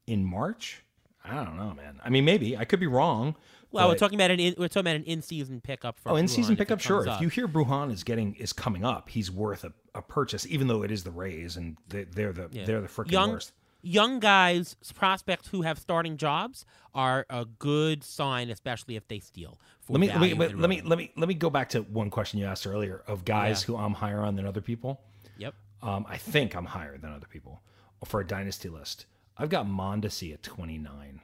in 0.06 0.24
March, 0.24 0.82
I 1.24 1.44
don't 1.44 1.56
know, 1.56 1.74
man. 1.74 2.00
I 2.02 2.10
mean, 2.10 2.24
maybe 2.24 2.56
I 2.56 2.64
could 2.64 2.80
be 2.80 2.86
wrong. 2.86 3.36
Well, 3.72 3.88
we're 3.88 3.96
talking 3.96 4.16
about 4.18 4.30
an 4.30 4.40
in, 4.40 4.54
we're 4.58 4.68
talking 4.68 4.80
about 4.80 4.96
an 4.96 5.04
in-season 5.04 5.60
pickup 5.60 5.98
for 5.98 6.10
Oh, 6.10 6.16
in 6.16 6.26
season 6.28 6.56
pickup, 6.56 6.80
sure. 6.80 7.04
comes 7.04 7.16
If 7.16 7.22
you 7.22 7.28
hear 7.28 7.46
Bruján 7.48 7.92
is 7.92 8.02
getting 8.04 8.34
is 8.34 8.52
coming 8.52 8.84
up, 8.84 9.08
he's 9.08 9.30
worth 9.30 9.64
a, 9.64 9.72
a 9.94 10.02
purchase, 10.02 10.46
even 10.46 10.66
though 10.66 10.82
it 10.82 10.90
is 10.90 11.04
the 11.04 11.10
Rays 11.12 11.56
and 11.56 11.76
they, 11.88 12.04
they're 12.04 12.32
the 12.32 12.48
Yeah. 12.52 12.64
they're 12.64 12.80
the 12.80 12.88
freaking 12.88 13.12
young 13.12 13.30
worst. 13.30 13.52
young 13.82 14.18
guys 14.20 14.76
prospects 14.94 15.48
who 15.48 15.62
have 15.62 15.78
starting 15.78 16.16
jobs 16.16 16.64
are 16.94 17.24
a 17.30 17.44
good 17.44 18.02
sign, 18.02 18.50
especially 18.50 18.96
if 18.96 19.06
they 19.08 19.20
steal. 19.20 19.58
Let 19.88 20.00
me 20.00 20.08
let 20.08 20.20
me 20.20 20.34
let, 20.34 20.68
me 20.68 20.80
let 20.82 20.98
me 20.98 21.12
let 21.16 21.28
me 21.28 21.34
go 21.34 21.50
back 21.50 21.68
to 21.70 21.82
one 21.82 22.10
question 22.10 22.38
you 22.40 22.46
asked 22.46 22.66
earlier 22.66 23.02
of 23.06 23.24
guys 23.24 23.62
Yeah. 23.62 23.66
who 23.66 23.76
I'm 23.76 23.94
higher 23.94 24.20
on 24.20 24.34
than 24.36 24.46
other 24.46 24.60
people. 24.60 25.00
Yep. 25.38 25.54
Um, 25.82 26.04
I 26.08 26.16
think 26.16 26.54
I'm 26.54 26.66
higher 26.66 26.98
than 26.98 27.12
other 27.12 27.26
people 27.26 27.62
for 28.04 28.20
a 28.20 28.26
dynasty 28.26 28.68
list. 28.68 29.06
I've 29.38 29.48
got 29.48 29.66
Mondesi 29.66 30.34
at 30.34 30.42
29. 30.42 31.20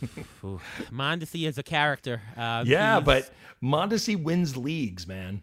Ooh. 0.43 0.59
Mondesi 0.91 1.47
is 1.47 1.57
a 1.57 1.63
character. 1.63 2.21
Uh, 2.35 2.63
Yeah, 2.65 2.95
he's- 2.95 3.05
but 3.05 3.31
Mondesi 3.61 4.21
wins 4.21 4.55
leagues, 4.57 5.07
man. 5.07 5.41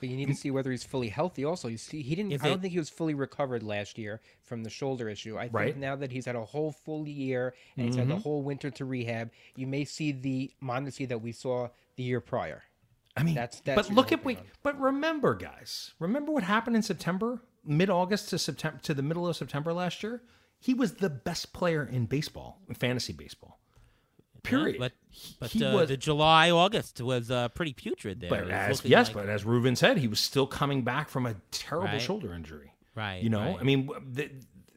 But 0.00 0.08
you 0.08 0.16
need 0.16 0.26
to 0.28 0.34
see 0.34 0.50
whether 0.50 0.72
he's 0.72 0.82
fully 0.82 1.10
healthy. 1.10 1.44
Also, 1.44 1.68
you 1.68 1.78
see, 1.78 2.02
he 2.02 2.16
didn't. 2.16 2.32
Is 2.32 2.42
I 2.42 2.48
don't 2.48 2.58
it- 2.58 2.62
think 2.62 2.72
he 2.72 2.78
was 2.80 2.90
fully 2.90 3.14
recovered 3.14 3.62
last 3.62 3.98
year 3.98 4.20
from 4.42 4.64
the 4.64 4.70
shoulder 4.70 5.08
issue. 5.08 5.36
I 5.38 5.42
think 5.42 5.54
Right. 5.54 5.76
now 5.76 5.94
that 5.94 6.10
he's 6.10 6.24
had 6.26 6.34
a 6.34 6.44
whole 6.44 6.72
full 6.72 7.06
year 7.06 7.54
and 7.76 7.86
he's 7.86 7.94
had 7.94 8.08
the 8.08 8.16
whole 8.18 8.42
winter 8.42 8.68
to 8.70 8.84
rehab, 8.84 9.30
you 9.54 9.68
may 9.68 9.84
see 9.84 10.10
the 10.10 10.50
Mondesi 10.60 11.06
that 11.08 11.22
we 11.22 11.30
saw 11.30 11.68
the 11.94 12.02
year 12.02 12.20
prior. 12.20 12.64
I 13.16 13.22
mean, 13.22 13.34
That's- 13.36 13.60
that's 13.60 13.88
but 13.88 13.94
look 13.94 14.10
at 14.10 14.24
we. 14.24 14.36
on. 14.36 14.42
but 14.64 14.80
remember, 14.80 15.34
guys, 15.36 15.92
remember 16.00 16.32
what 16.32 16.42
happened 16.42 16.74
in 16.74 16.82
September, 16.82 17.40
mid 17.64 17.88
August 17.90 18.30
to 18.30 18.38
September 18.38 18.80
to 18.82 18.94
the 18.94 19.02
middle 19.02 19.28
of 19.28 19.36
September 19.36 19.72
last 19.72 20.02
year. 20.02 20.22
He 20.58 20.74
was 20.74 20.94
the 20.94 21.10
best 21.10 21.52
player 21.52 21.84
in 21.84 22.06
baseball, 22.06 22.58
in 22.68 22.74
fantasy 22.74 23.12
baseball. 23.12 23.60
Period. 24.42 24.78
but 24.78 24.92
but 25.38 25.50
he 25.50 25.64
uh, 25.64 25.74
was, 25.74 25.88
the 25.88 25.96
July 25.96 26.50
August 26.50 27.00
was 27.00 27.30
uh, 27.30 27.48
pretty 27.50 27.72
putrid 27.72 28.20
there. 28.20 28.30
but 28.30 28.50
as 28.50 28.84
yes, 28.84 29.08
like- 29.08 29.14
but 29.14 29.28
as 29.28 29.44
Ruben 29.44 29.76
said, 29.76 29.98
he 29.98 30.08
was 30.08 30.18
still 30.20 30.46
coming 30.46 30.82
back 30.82 31.08
from 31.08 31.26
a 31.26 31.34
terrible 31.50 31.88
Right. 31.88 32.00
shoulder 32.00 32.32
injury. 32.34 32.72
Right, 32.94 33.22
You 33.22 33.30
know, 33.30 33.40
right. 33.52 33.56
I 33.60 33.62
mean, 33.62 33.88
the, 34.12 34.30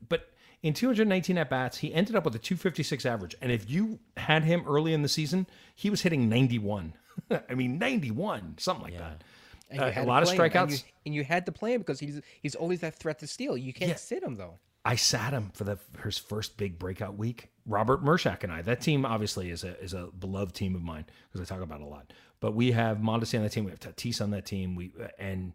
but 0.07 0.31
in 0.63 0.73
219 0.73 1.37
at 1.37 1.49
bats, 1.49 1.77
he 1.79 1.93
ended 1.93 2.15
up 2.15 2.23
with 2.25 2.33
a 2.35 2.39
256 2.39 3.05
average, 3.05 3.35
and 3.41 3.51
if 3.51 3.69
you 3.69 3.99
had 4.17 4.43
him 4.43 4.63
early 4.67 4.93
in 4.93 5.01
the 5.01 5.09
season, 5.09 5.47
he 5.75 5.89
was 5.89 6.01
hitting 6.01 6.29
91. 6.29 6.93
I 7.49 7.53
mean, 7.55 7.77
91, 7.77 8.55
something 8.59 8.83
like 8.85 8.97
that. 8.97 9.23
And 9.69 9.81
Uh, 9.81 9.85
you 9.87 9.91
had 9.91 10.01
a 10.03 10.05
to 10.05 10.07
lot 10.11 10.23
of 10.23 10.29
play 10.29 10.35
him, 10.37 10.41
and 10.43 10.53
strikeouts. 10.53 10.71
you, 10.71 10.89
and 11.07 11.15
you 11.15 11.23
had 11.23 11.45
to 11.47 11.51
play 11.51 11.73
him 11.73 11.81
because 11.81 11.99
he's 11.99 12.21
he's 12.41 12.53
always 12.55 12.81
that 12.81 12.95
threat 12.95 13.19
to 13.19 13.27
steal. 13.27 13.57
You 13.57 13.73
can't 13.73 13.89
Yeah. 13.89 13.95
sit 13.95 14.21
him 14.23 14.35
though. 14.35 14.59
I 14.85 14.95
sat 14.95 15.33
him 15.33 15.49
for 15.53 15.63
the 15.63 15.79
his 16.03 16.19
first 16.19 16.57
big 16.57 16.77
breakout 16.77 17.17
week. 17.17 17.49
Robert 17.65 18.05
Mershak 18.05 18.43
and 18.43 18.51
I. 18.51 18.61
That 18.61 18.81
team 18.81 19.05
obviously 19.05 19.49
is 19.49 19.63
a 19.63 19.77
is 19.81 19.93
a 19.93 20.09
beloved 20.19 20.53
team 20.53 20.75
of 20.75 20.83
mine 20.83 21.05
because 21.31 21.41
I 21.41 21.53
talk 21.53 21.63
about 21.63 21.81
it 21.81 21.85
a 21.85 21.87
lot. 21.87 22.13
But 22.39 22.53
we 22.53 22.71
have 22.73 22.99
Mondesi 22.99 23.35
on 23.35 23.43
that 23.43 23.51
team. 23.51 23.65
We 23.65 23.71
have 23.71 23.79
Tatis 23.79 24.21
on 24.21 24.29
that 24.31 24.45
team. 24.45 24.75
We 24.75 24.91
and 25.17 25.53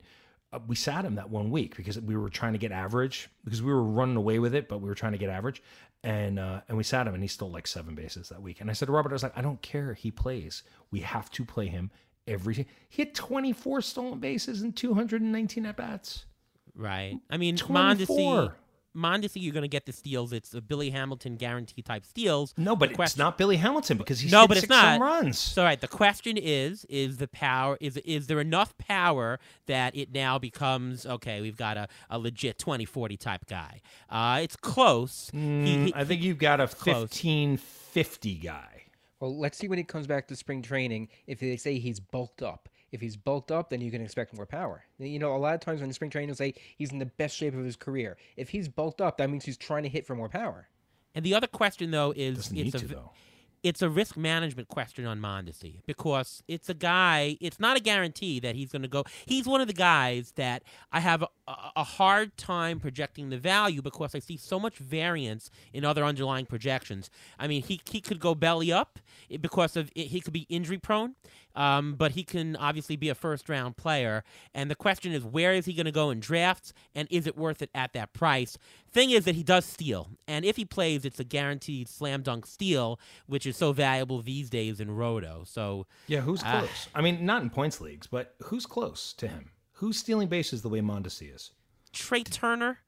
uh, 0.52 0.58
we 0.66 0.74
sat 0.74 1.04
him 1.04 1.14
that 1.14 1.30
one 1.30 1.50
week 1.52 1.76
because 1.76 2.00
we 2.00 2.16
were 2.16 2.28
trying 2.28 2.54
to 2.54 2.58
get 2.58 2.72
average 2.72 3.28
because 3.44 3.62
we 3.62 3.72
were 3.72 3.84
running 3.84 4.16
away 4.16 4.40
with 4.40 4.54
it, 4.54 4.68
but 4.68 4.80
we 4.80 4.88
were 4.88 4.96
trying 4.96 5.12
to 5.12 5.18
get 5.18 5.30
average. 5.30 5.62
And 6.02 6.40
uh, 6.40 6.62
and 6.68 6.76
we 6.76 6.82
sat 6.82 7.06
him 7.06 7.14
and 7.14 7.22
he 7.22 7.28
stole 7.28 7.50
like 7.50 7.68
seven 7.68 7.94
bases 7.94 8.30
that 8.30 8.42
week. 8.42 8.60
And 8.60 8.68
I 8.68 8.72
said 8.72 8.86
to 8.86 8.92
Robert, 8.92 9.12
I 9.12 9.12
was 9.12 9.22
like, 9.22 9.38
I 9.38 9.42
don't 9.42 9.62
care. 9.62 9.94
He 9.94 10.10
plays. 10.10 10.64
We 10.90 11.00
have 11.00 11.30
to 11.30 11.44
play 11.44 11.68
him 11.68 11.92
every. 12.26 12.66
He 12.88 13.02
had 13.02 13.14
24 13.14 13.82
stolen 13.82 14.18
bases 14.18 14.62
and 14.62 14.74
219 14.74 15.66
at 15.66 15.76
bats. 15.76 16.24
Right. 16.74 17.18
I 17.28 17.36
mean, 17.36 17.56
24. 17.56 18.16
Mondesi. 18.16 18.52
Mondesi, 18.96 19.40
you're 19.42 19.52
going 19.52 19.62
to 19.62 19.68
get 19.68 19.86
the 19.86 19.92
steals. 19.92 20.32
It's 20.32 20.52
a 20.54 20.60
Billy 20.60 20.90
Hamilton 20.90 21.36
guarantee 21.36 21.82
type 21.82 22.04
steals. 22.04 22.52
No, 22.56 22.74
but 22.74 22.94
The 22.96 23.02
it's 23.02 23.16
not 23.16 23.38
Billy 23.38 23.56
Hamilton 23.56 23.98
because 23.98 24.20
he's 24.20 24.32
No, 24.32 24.48
but 24.48 24.56
it's 24.56 24.62
six 24.62 24.70
not. 24.70 25.00
runs. 25.00 25.38
So, 25.38 25.62
right. 25.62 25.80
The 25.80 25.86
question 25.88 26.36
is: 26.36 26.84
Is 26.86 27.18
the 27.18 27.28
power? 27.28 27.78
Is 27.80 27.96
is 27.98 28.26
there 28.26 28.40
enough 28.40 28.76
power 28.78 29.38
that 29.66 29.94
it 29.96 30.12
now 30.12 30.38
becomes 30.38 31.06
okay? 31.06 31.40
We've 31.40 31.56
got 31.56 31.76
a, 31.76 31.88
a 32.10 32.18
legit 32.18 32.58
20-40 32.58 33.18
type 33.18 33.46
guy. 33.46 33.80
Uh, 34.08 34.40
it's 34.42 34.56
close. 34.56 35.30
He- 35.32 35.38
he- 35.38 35.92
Mm, 35.92 35.92
I 35.94 36.04
think 36.04 36.22
you've 36.22 36.38
got 36.38 36.60
a 36.60 36.66
Close. 36.66 37.10
1550 37.10 38.34
guy. 38.36 38.82
Well, 39.20 39.38
let's 39.38 39.58
see 39.58 39.68
when 39.68 39.76
he 39.78 39.84
comes 39.84 40.06
back 40.06 40.28
to 40.28 40.36
spring 40.36 40.62
training. 40.62 41.08
If 41.26 41.40
they 41.40 41.56
say 41.58 41.78
he's 41.78 42.00
bulked 42.00 42.42
up, 42.42 42.69
if 42.92 43.00
he's 43.00 43.16
bulked 43.16 43.50
up, 43.52 43.70
then 43.70 43.80
you 43.80 43.90
can 43.90 44.02
expect 44.02 44.34
more 44.34 44.46
power. 44.46 44.84
You 44.98 45.18
know, 45.18 45.34
a 45.34 45.38
lot 45.38 45.54
of 45.54 45.60
times 45.60 45.80
when 45.80 45.88
the 45.88 45.94
spring 45.94 46.10
training 46.10 46.28
will 46.28 46.36
say 46.36 46.54
he's 46.76 46.92
in 46.92 46.98
the 46.98 47.06
best 47.06 47.36
shape 47.36 47.54
of 47.54 47.64
his 47.64 47.76
career. 47.76 48.16
If 48.36 48.50
he's 48.50 48.68
bulked 48.68 49.00
up, 49.00 49.18
that 49.18 49.30
means 49.30 49.44
he's 49.44 49.56
trying 49.56 49.82
to 49.84 49.88
hit 49.88 50.06
for 50.06 50.14
more 50.14 50.28
power. 50.28 50.68
and 51.14 51.24
the 51.24 51.34
other 51.34 51.46
question 51.46 51.90
though 51.90 52.12
is 52.16 52.36
Doesn't 52.36 52.56
it's 52.56 52.74
a 52.74 52.78
to 52.80 52.86
though. 52.88 53.10
it's 53.62 53.82
a 53.82 53.90
risk 53.90 54.16
management 54.16 54.68
question 54.68 55.04
on 55.06 55.20
Mondesi 55.20 55.82
because 55.86 56.42
it's 56.48 56.68
a 56.68 56.74
guy. 56.74 57.36
It's 57.40 57.60
not 57.60 57.76
a 57.76 57.80
guarantee 57.80 58.40
that 58.40 58.54
he's 58.56 58.70
going 58.72 58.82
to 58.82 58.88
go. 58.88 59.04
He's 59.26 59.46
one 59.46 59.60
of 59.60 59.66
the 59.66 59.74
guys 59.74 60.32
that 60.36 60.62
I 60.90 61.00
have 61.00 61.22
a, 61.22 61.28
a 61.76 61.84
hard 61.84 62.36
time 62.38 62.80
projecting 62.80 63.28
the 63.30 63.38
value 63.38 63.82
because 63.82 64.14
I 64.14 64.18
see 64.20 64.36
so 64.38 64.58
much 64.58 64.78
variance 64.78 65.50
in 65.74 65.84
other 65.84 66.04
underlying 66.04 66.46
projections. 66.46 67.10
I 67.38 67.46
mean, 67.48 67.62
he 67.62 67.80
he 67.90 68.00
could 68.00 68.18
go 68.20 68.34
belly 68.34 68.72
up 68.72 68.98
because 69.40 69.76
of 69.76 69.90
he 69.94 70.20
could 70.20 70.32
be 70.32 70.46
injury 70.48 70.78
prone, 70.78 71.16
um, 71.56 71.94
but 71.94 72.12
he 72.12 72.22
can 72.24 72.56
obviously 72.56 72.96
be 72.96 73.08
a 73.08 73.14
first 73.14 73.48
round 73.48 73.76
player. 73.76 74.24
And 74.54 74.70
the 74.70 74.74
question 74.74 75.12
is, 75.12 75.24
where 75.24 75.52
is 75.52 75.66
he 75.66 75.72
going 75.72 75.86
to 75.86 75.92
go 75.92 76.10
in 76.10 76.20
drafts, 76.20 76.72
and 76.94 77.06
is 77.10 77.26
it 77.26 77.36
worth 77.36 77.62
it 77.62 77.70
at 77.74 77.92
that 77.94 78.12
price? 78.12 78.56
Thing 78.92 79.10
is 79.10 79.24
that 79.24 79.34
he 79.36 79.42
does 79.42 79.64
steal, 79.64 80.10
and 80.26 80.44
if 80.44 80.56
he 80.56 80.64
plays, 80.64 81.04
it's 81.04 81.20
a 81.20 81.24
guaranteed 81.24 81.88
slam 81.88 82.22
dunk 82.22 82.46
steal, 82.46 82.98
which 83.26 83.46
is 83.46 83.56
so 83.56 83.72
valuable 83.72 84.20
these 84.22 84.50
days 84.50 84.80
in 84.80 84.90
Roto. 84.90 85.44
So 85.46 85.86
Yeah, 86.08 86.20
who's 86.22 86.42
Ah. 86.44 86.60
close? 86.60 86.88
I 86.94 87.00
mean, 87.00 87.24
not 87.24 87.42
in 87.42 87.50
points 87.50 87.80
leagues, 87.80 88.06
but 88.06 88.34
who's 88.44 88.66
close 88.66 89.12
to 89.14 89.28
him? 89.28 89.50
Who's 89.74 89.98
stealing 89.98 90.28
bases 90.28 90.62
the 90.62 90.68
way 90.68 90.80
Mondesi 90.80 91.34
is? 91.34 91.52
Trea 91.92 92.24
Turner. 92.24 92.78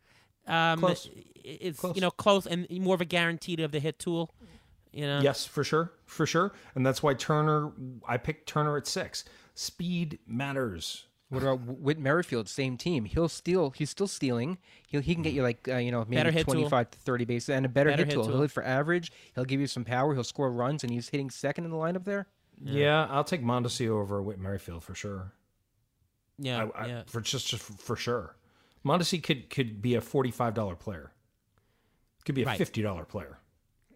Um, 0.46 0.80
Close. 0.80 1.08
Is 1.44 1.78
Close. 1.78 1.94
you 1.96 2.00
know 2.00 2.10
close 2.10 2.46
and 2.46 2.66
more 2.70 2.94
of 2.96 3.00
a 3.00 3.04
guaranteed 3.04 3.60
of 3.60 3.70
the 3.72 3.78
hit 3.80 3.98
tool. 3.98 4.30
You 4.92 5.06
know, 5.06 5.20
Yes, 5.20 5.46
for 5.46 5.64
sure, 5.64 5.92
for 6.04 6.26
sure, 6.26 6.52
and 6.74 6.84
that's 6.84 7.02
why 7.02 7.14
Turner. 7.14 7.72
I 8.06 8.18
picked 8.18 8.46
Turner 8.48 8.76
at 8.76 8.86
six. 8.86 9.24
Speed 9.54 10.18
matters. 10.26 11.06
What 11.30 11.42
about 11.42 11.60
Whit 11.60 11.98
Merrifield? 11.98 12.46
Same 12.46 12.76
team. 12.76 13.06
He'll 13.06 13.28
steal. 13.28 13.70
He's 13.70 13.88
still 13.88 14.06
stealing. 14.06 14.58
He'll, 14.86 15.00
he 15.00 15.14
can 15.14 15.22
get 15.22 15.32
you 15.32 15.42
like 15.42 15.66
uh, 15.66 15.76
you 15.76 15.90
know 15.90 16.04
maybe 16.06 16.42
twenty 16.44 16.68
five 16.68 16.90
to 16.90 16.98
thirty 16.98 17.24
bases 17.24 17.48
and 17.50 17.64
a 17.64 17.70
better, 17.70 17.88
Better 17.90 18.02
hit, 18.04 18.08
hit 18.08 18.14
tool. 18.14 18.24
tool. 18.24 18.32
He'll 18.34 18.42
hit 18.42 18.50
for 18.50 18.62
average. 18.62 19.10
He'll 19.34 19.46
give 19.46 19.58
you 19.60 19.66
some 19.66 19.84
power. 19.84 20.12
He'll 20.12 20.24
score 20.24 20.52
runs, 20.52 20.84
and 20.84 20.92
he's 20.92 21.08
hitting 21.08 21.30
second 21.30 21.64
in 21.64 21.70
the 21.70 21.76
lineup 21.78 22.04
there. 22.04 22.26
Yeah, 22.62 23.06
I'll 23.10 23.24
take 23.24 23.42
Mondesi 23.42 23.88
over 23.88 24.22
Whit 24.22 24.38
Merrifield 24.38 24.84
for 24.84 24.94
sure. 24.94 25.32
yeah, 26.38 26.66
I, 26.76 26.82
I, 26.82 26.86
yeah. 26.86 27.02
for 27.06 27.22
just, 27.22 27.48
just 27.48 27.62
for 27.80 27.96
sure. 27.96 28.36
Mondesi 28.84 29.22
could 29.22 29.48
could 29.48 29.80
be 29.80 29.94
a 29.94 30.02
forty 30.02 30.30
five 30.30 30.52
dollar 30.52 30.76
player. 30.76 31.12
Could 32.26 32.34
be 32.34 32.42
a 32.42 32.46
Right. 32.46 32.58
fifty 32.58 32.82
dollar 32.82 33.04
player. 33.06 33.38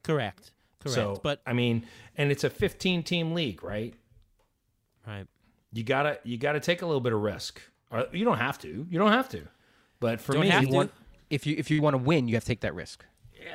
Correct, 0.03 0.53
correct. 0.87 1.17
So, 1.17 1.21
but 1.23 1.41
I 1.47 1.53
mean, 1.53 1.87
and 2.17 2.31
it's 2.31 2.45
a 2.45 2.51
fifteen 2.51 3.03
team 3.03 3.35
league, 3.35 3.63
right? 3.63 3.95
right. 5.07 5.27
You 5.73 5.85
gotta 5.85 6.19
you 6.25 6.39
gotta 6.39 6.61
take 6.61 6.83
a 6.83 6.87
little 6.87 7.01
bit 7.01 7.13
of 7.13 7.21
risk. 7.21 7.61
Or 7.91 8.07
you 8.13 8.25
don't 8.25 8.39
have 8.39 8.59
to. 8.61 8.87
You 8.91 8.99
don't 8.99 9.13
have 9.13 9.29
to. 9.31 9.43
But 10.01 10.21
for 10.21 10.33
Don't 10.33 10.43
me, 10.43 10.61
You 10.61 10.69
want 10.69 10.93
if 11.31 11.47
you 11.47 11.55
if 11.57 11.71
you 11.71 11.81
want 11.83 11.95
to 11.95 11.99
win, 11.99 12.29
you 12.29 12.35
have 12.35 12.45
to 12.45 12.49
take 12.49 12.61
that 12.61 12.75
risk. 12.75 13.05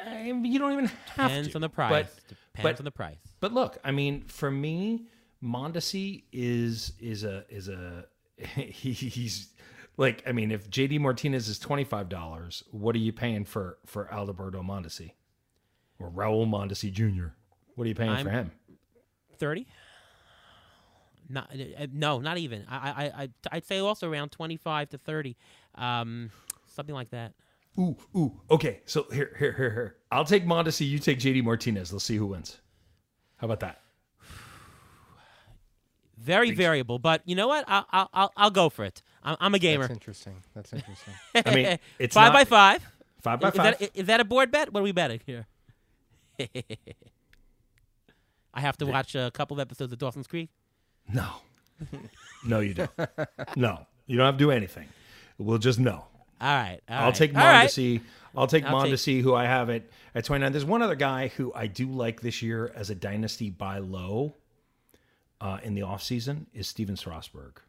I 0.08 0.32
mean, 0.32 0.46
you 0.46 0.60
don't 0.60 0.72
even 0.74 0.86
have 0.86 0.96
to. 1.16 1.22
Depends 1.22 1.50
to. 1.50 1.56
on 1.56 1.62
the 1.62 1.70
price. 1.70 1.90
But, 1.90 2.38
Depends 2.56 2.64
but- 2.64 2.80
on 2.80 2.86
the 2.86 2.92
price. 2.92 3.18
but 3.40 3.54
look, 3.54 3.78
I 3.84 3.92
mean, 3.92 4.22
for 4.22 4.50
me, 4.50 5.08
Mondesi 5.44 6.24
is 6.32 6.94
is 7.00 7.24
a 7.24 7.46
is 7.50 7.68
a 7.68 8.06
he, 8.38 8.92
he's 8.94 9.50
like 9.98 10.24
I 10.28 10.32
mean, 10.32 10.52
if 10.52 10.70
JD 10.70 11.00
Martinez 11.00 11.48
is 11.50 11.60
twenty 11.60 11.84
five 11.84 12.10
dollars, 12.10 12.64
what 12.72 12.96
are 12.96 13.00
you 13.00 13.12
paying 13.12 13.46
for 13.46 13.78
for 13.86 14.12
Alberto 14.14 14.62
Mondesi 14.62 15.12
or 16.02 16.10
Raul 16.10 16.47
Mondesi 16.47 16.91
Jr.? 16.91 17.28
What 17.76 17.86
are 17.86 17.88
you 17.88 17.95
paying 17.95 18.10
I'm- 18.10 18.26
for 18.26 18.32
him? 18.32 18.52
Thirty. 19.38 19.68
Not 21.30 21.49
uh, 21.54 21.88
no, 21.93 22.20
not 22.20 22.38
even. 22.38 22.66
I 22.70 22.76
I 22.76 23.24
I 23.24 23.30
I'd 23.54 23.66
say 23.66 23.80
also 23.80 24.10
around 24.10 24.32
twenty 24.32 24.58
five 24.58 24.89
to 24.89 24.97
thirty, 24.97 25.38
um, 25.76 26.30
something 26.68 26.93
like 26.93 27.10
that. 27.12 27.34
Ooh, 27.80 27.95
ooh. 28.16 28.39
Okay, 28.52 28.82
so 28.86 29.08
here, 29.14 29.34
here, 29.39 29.54
here, 29.54 29.72
here. 29.72 29.95
I'll 30.12 30.26
take 30.26 30.45
Mondesi. 30.45 30.88
You 30.88 30.99
take 30.99 31.20
JD 31.20 31.43
Martinez. 31.43 31.93
Let's 31.93 32.04
see 32.04 32.18
who 32.18 32.28
wins. 32.28 32.60
How 33.38 33.45
about 33.45 33.62
that? 33.62 33.80
Very 36.18 36.52
variable, 36.52 36.99
but 36.99 37.22
you 37.26 37.36
know 37.36 37.47
what? 37.47 37.66
I'll 37.68 37.86
I'll 37.91 38.10
I'll, 38.14 38.34
I'll 38.38 38.52
go 38.52 38.70
for 38.70 38.86
it. 38.86 39.02
I'm, 39.24 39.38
I'm 39.39 39.56
a 39.56 39.60
gamer. 39.60 39.84
That's 39.84 39.93
interesting. 39.93 40.36
That's 40.54 40.72
interesting. 40.74 41.14
I 41.45 41.56
mean, 41.56 41.80
it's 41.99 42.14
five 42.14 42.34
not- 42.34 42.39
by 42.39 42.43
five. 42.43 42.86
Five 43.22 43.39
by 43.39 43.47
is, 43.49 43.56
five. 43.56 43.80
That, 43.80 43.91
is 43.97 44.06
that 44.08 44.20
a 44.20 44.26
board 44.26 44.52
bet? 44.52 44.74
What 44.74 44.82
are 44.82 44.84
we 44.84 44.91
betting 44.91 45.22
here? 45.26 45.47
I 48.54 48.60
have 48.60 48.78
to 48.78 48.86
watch 48.86 49.16
a 49.16 49.32
couple 49.34 49.56
of 49.56 49.62
episodes 49.62 49.94
of 49.94 50.00
Dawson's 50.00 50.28
Creek. 50.28 50.50
No. 51.12 51.28
No, 52.44 52.60
you 52.60 52.74
don't. 52.74 52.90
no. 53.56 53.86
You 54.08 54.18
don't 54.18 54.26
have 54.26 54.34
to 54.36 54.40
do 54.40 54.50
anything. 54.50 54.88
We'll 55.38 55.60
just 55.60 55.80
know. 55.80 56.06
All 56.42 56.56
right. 56.56 56.80
all 56.90 56.98
I'll 56.98 57.06
right, 57.06 57.16
take 57.16 57.36
all 57.38 57.44
right. 57.44 57.70
Mondesi. 57.70 58.02
I'll 58.36 58.48
take 58.48 58.66
I'll 58.66 58.82
take- 58.84 58.94
Mondesi, 58.94 59.22
who 59.22 59.36
I 59.36 59.46
have 59.46 59.70
at, 59.70 59.84
at 60.16 60.26
29. 60.26 60.52
There's 60.52 60.66
one 60.66 60.82
other 60.82 60.96
guy 60.96 61.28
who 61.38 61.54
I 61.54 61.68
do 61.68 61.86
like 61.88 62.22
this 62.22 62.42
year 62.42 62.72
as 62.76 62.90
a 62.90 62.96
dynasty 62.96 63.52
buy 63.52 63.78
low 63.78 64.34
uh, 65.40 65.60
in 65.62 65.76
the 65.76 65.82
offseason 65.82 66.46
is 66.52 66.68
Stephen 66.68 66.98
Strasburg 66.98 67.60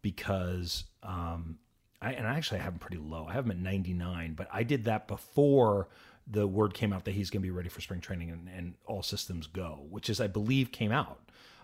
because 0.00 0.84
um, 1.02 1.58
I 2.00 2.12
and 2.12 2.26
I 2.26 2.36
actually 2.36 2.60
have 2.60 2.72
him 2.72 2.78
pretty 2.78 2.96
low. 2.98 3.26
I 3.28 3.34
have 3.34 3.44
him 3.44 3.50
at 3.50 3.58
99, 3.58 4.32
but 4.34 4.48
I 4.50 4.62
did 4.62 4.84
that 4.86 5.06
before 5.08 5.88
the 6.30 6.46
word 6.46 6.74
came 6.74 6.92
out 6.92 7.04
that 7.04 7.12
he's 7.12 7.30
going 7.30 7.42
to 7.42 7.46
be 7.46 7.50
ready 7.50 7.68
for 7.68 7.80
spring 7.80 8.00
training 8.00 8.30
and, 8.30 8.48
and 8.48 8.74
all 8.86 9.02
systems 9.02 9.46
go, 9.46 9.86
which 9.90 10.08
is 10.08 10.20
I 10.20 10.26
believe 10.26 10.72
came 10.72 10.92
out. 10.92 11.20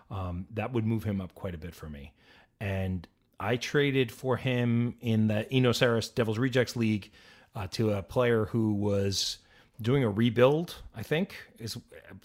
Um, 0.09 0.47
that 0.53 0.71
would 0.73 0.85
move 0.85 1.03
him 1.03 1.19
up 1.19 1.35
quite 1.35 1.53
a 1.53 1.57
bit 1.57 1.75
for 1.75 1.89
me, 1.89 2.13
and 2.61 3.05
I 3.39 3.57
traded 3.57 4.11
for 4.11 4.37
him 4.37 4.95
in 5.01 5.27
the 5.27 5.51
Eno 5.51 5.71
Sarris 5.71 6.13
Devils 6.13 6.37
Rejects 6.37 6.75
League 6.75 7.11
uh, 7.55 7.67
to 7.71 7.91
a 7.91 8.01
player 8.01 8.45
who 8.45 8.73
was 8.73 9.39
doing 9.81 10.03
a 10.03 10.09
rebuild, 10.09 10.75
I 10.95 11.03
think, 11.03 11.35
is 11.59 11.77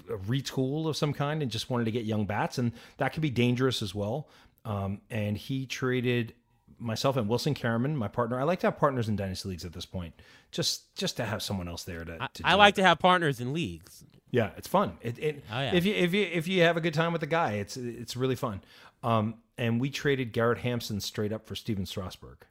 a 0.09 0.17
retool 0.17 0.89
of 0.89 0.97
some 0.97 1.13
kind, 1.13 1.43
and 1.43 1.51
just 1.51 1.71
wanted 1.71 1.85
to 1.85 1.91
get 1.91 2.05
young 2.05 2.25
bats, 2.25 2.59
and 2.59 2.73
that 2.99 3.13
could 3.13 3.23
be 3.23 3.31
dangerous 3.31 3.83
as 3.83 3.95
well. 3.95 4.29
Um, 4.65 5.01
and 5.11 5.37
he 5.37 5.67
traded 5.67 6.35
myself 6.83 7.17
and 7.17 7.29
Wilson 7.29 7.55
Karaman, 7.55 7.95
my 7.95 8.09
partner. 8.09 8.39
I 8.39 8.43
like 8.45 8.61
to 8.61 8.67
have 8.69 8.79
partners 8.79 9.09
in 9.09 9.17
dynasty 9.17 9.49
leagues 9.49 9.65
at 9.65 9.73
this 9.73 9.87
point, 9.87 10.15
just 10.51 10.95
just 10.95 11.17
to 11.19 11.25
have 11.25 11.43
someone 11.43 11.69
else 11.69 11.85
there 11.85 12.05
to. 12.05 12.19
to 12.35 12.43
I 12.45 12.53
do 12.53 12.57
like 12.59 12.75
it. 12.75 12.83
to 12.83 12.87
have 12.87 12.99
partners 12.99 13.41
in 13.41 13.53
leagues. 13.53 14.05
Yeah, 14.31 14.51
it's 14.57 14.69
fun. 14.69 14.95
It, 15.03 15.19
it, 15.19 15.45
Oh, 15.53 15.61
yeah. 15.61 15.75
If 15.75 15.85
you 15.85 15.95
if 15.95 16.15
you 16.15 16.23
if 16.23 16.49
you 16.49 16.63
have 16.63 16.77
a 16.77 16.81
good 16.81 16.95
time 16.95 17.13
with 17.13 17.21
the 17.21 17.27
guy, 17.27 17.53
it's 17.53 17.77
it's 17.77 18.17
really 18.17 18.37
fun. 18.37 18.63
Um, 19.03 19.35
and 19.59 19.81
we 19.81 19.91
traded 19.91 20.33
Garrett 20.33 20.59
Hampson 20.59 21.01
straight 21.01 21.33
up 21.33 21.47
for 21.47 21.55
Stephen 21.55 21.87
Strasburg 21.87 22.47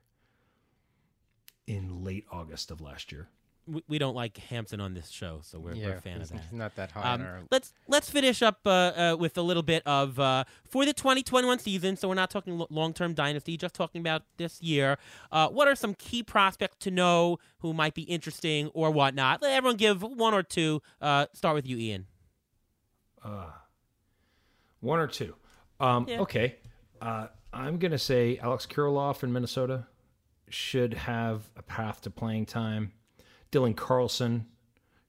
in 1.67 2.03
late 2.03 2.25
August 2.32 2.71
of 2.71 2.82
last 2.82 3.11
year. 3.11 3.29
We, 3.68 3.84
we 3.88 3.97
don't 3.99 4.16
like 4.16 4.38
Hampton 4.38 4.82
on 4.82 4.93
this 4.93 5.09
show, 5.09 5.39
so 5.43 5.59
we're, 5.59 5.76
we're 5.76 5.95
a 5.95 6.01
fan 6.01 6.16
of 6.16 6.22
he's, 6.22 6.30
that. 6.32 6.41
he's 6.41 6.51
not 6.57 6.76
that 6.76 6.91
high. 6.91 7.14
Um, 7.14 7.22
our, 7.22 7.39
let's 7.51 7.74
let's 7.88 8.09
finish 8.09 8.41
up 8.41 8.59
uh, 8.66 8.70
uh, 8.70 9.16
with 9.20 9.38
a 9.38 9.41
little 9.41 9.64
bit 9.64 9.84
of 9.86 10.20
uh, 10.20 10.43
for 10.68 10.86
the 10.86 10.93
2021 10.93 11.59
season. 11.59 11.95
So 11.95 12.07
we're 12.07 12.16
not 12.16 12.32
talking 12.32 12.57
lo- 12.57 12.68
long-term 12.70 13.14
dynasty, 13.14 13.57
just 13.57 13.76
talking 13.76 14.01
about 14.01 14.24
this 14.38 14.62
year. 14.62 14.97
Uh, 15.32 15.49
what 15.49 15.68
are 15.68 15.76
some 15.76 15.93
key 15.93 16.24
prospects 16.24 16.78
to 16.80 16.91
know 16.91 17.38
who 17.59 17.74
might 17.74 17.93
be 17.93 18.03
interesting 18.03 18.68
or 18.74 18.91
whatnot? 18.91 19.41
Let 19.41 19.51
everyone 19.53 19.78
give 19.78 20.01
one 20.01 20.34
or 20.34 20.43
two. 20.43 20.82
Uh, 20.99 21.28
start 21.34 21.55
with 21.55 21.68
you, 21.68 21.78
Ian. 21.78 22.07
One 24.80 24.99
or 24.99 25.07
two. 25.07 25.36
Um, 25.80 26.05
Yeah. 26.07 26.22
Okay. 26.22 26.55
Uh, 27.01 27.28
I'm 27.53 27.78
going 27.78 27.91
to 27.91 27.99
say 27.99 28.38
Alex 28.38 28.66
Kirilloff 28.66 29.24
in 29.24 29.34
Minnesota 29.34 29.86
should 30.49 30.93
have 30.93 31.49
a 31.55 31.62
path 31.62 32.01
to 32.01 32.09
playing 32.09 32.45
time. 32.45 32.93
Dylan 33.52 33.76
Carlson 33.76 34.45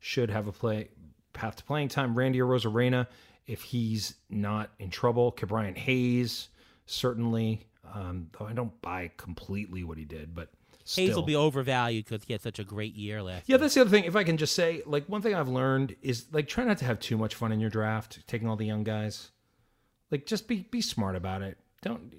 should 0.00 0.30
have 0.30 0.46
a 0.46 0.52
play 0.52 0.88
path 1.32 1.56
to 1.56 1.64
playing 1.64 1.88
time. 1.88 2.14
Randy 2.14 2.40
Arozarena, 2.40 3.06
if 3.46 3.62
he's 3.62 4.14
not 4.28 4.70
in 4.78 4.90
trouble. 4.90 5.32
Ke'Bryan 5.32 5.76
Hayes, 5.76 6.48
certainly. 6.86 7.66
Um, 7.94 8.28
though 8.38 8.46
I 8.46 8.52
don't 8.52 8.80
buy 8.80 9.10
completely 9.16 9.84
what 9.84 9.98
he 9.98 10.04
did, 10.04 10.34
but 10.34 10.48
still. 10.84 11.06
Hayes 11.06 11.14
will 11.14 11.22
be 11.22 11.36
overvalued 11.36 12.04
because 12.06 12.24
he 12.24 12.32
had 12.32 12.42
such 12.42 12.58
a 12.58 12.64
great 12.64 12.94
year 12.94 13.22
last. 13.22 13.48
Yeah, 13.48 13.58
that's 13.58 13.74
the 13.74 13.82
other 13.82 13.90
thing. 13.90 14.04
If 14.04 14.16
I 14.16 14.24
can 14.24 14.36
just 14.36 14.54
say, 14.54 14.82
like, 14.86 15.08
one 15.08 15.20
thing 15.20 15.34
I've 15.34 15.48
learned 15.48 15.96
is 16.00 16.26
like 16.32 16.48
try 16.48 16.64
not 16.64 16.78
to 16.78 16.84
have 16.84 17.00
too 17.00 17.16
much 17.16 17.34
fun 17.34 17.52
in 17.52 17.60
your 17.60 17.70
draft, 17.70 18.26
taking 18.26 18.48
all 18.48 18.56
the 18.56 18.66
young 18.66 18.84
guys. 18.84 19.30
Like, 20.10 20.26
just 20.26 20.48
be 20.48 20.66
be 20.70 20.80
smart 20.80 21.16
about 21.16 21.42
it. 21.42 21.58
Don't, 21.82 22.14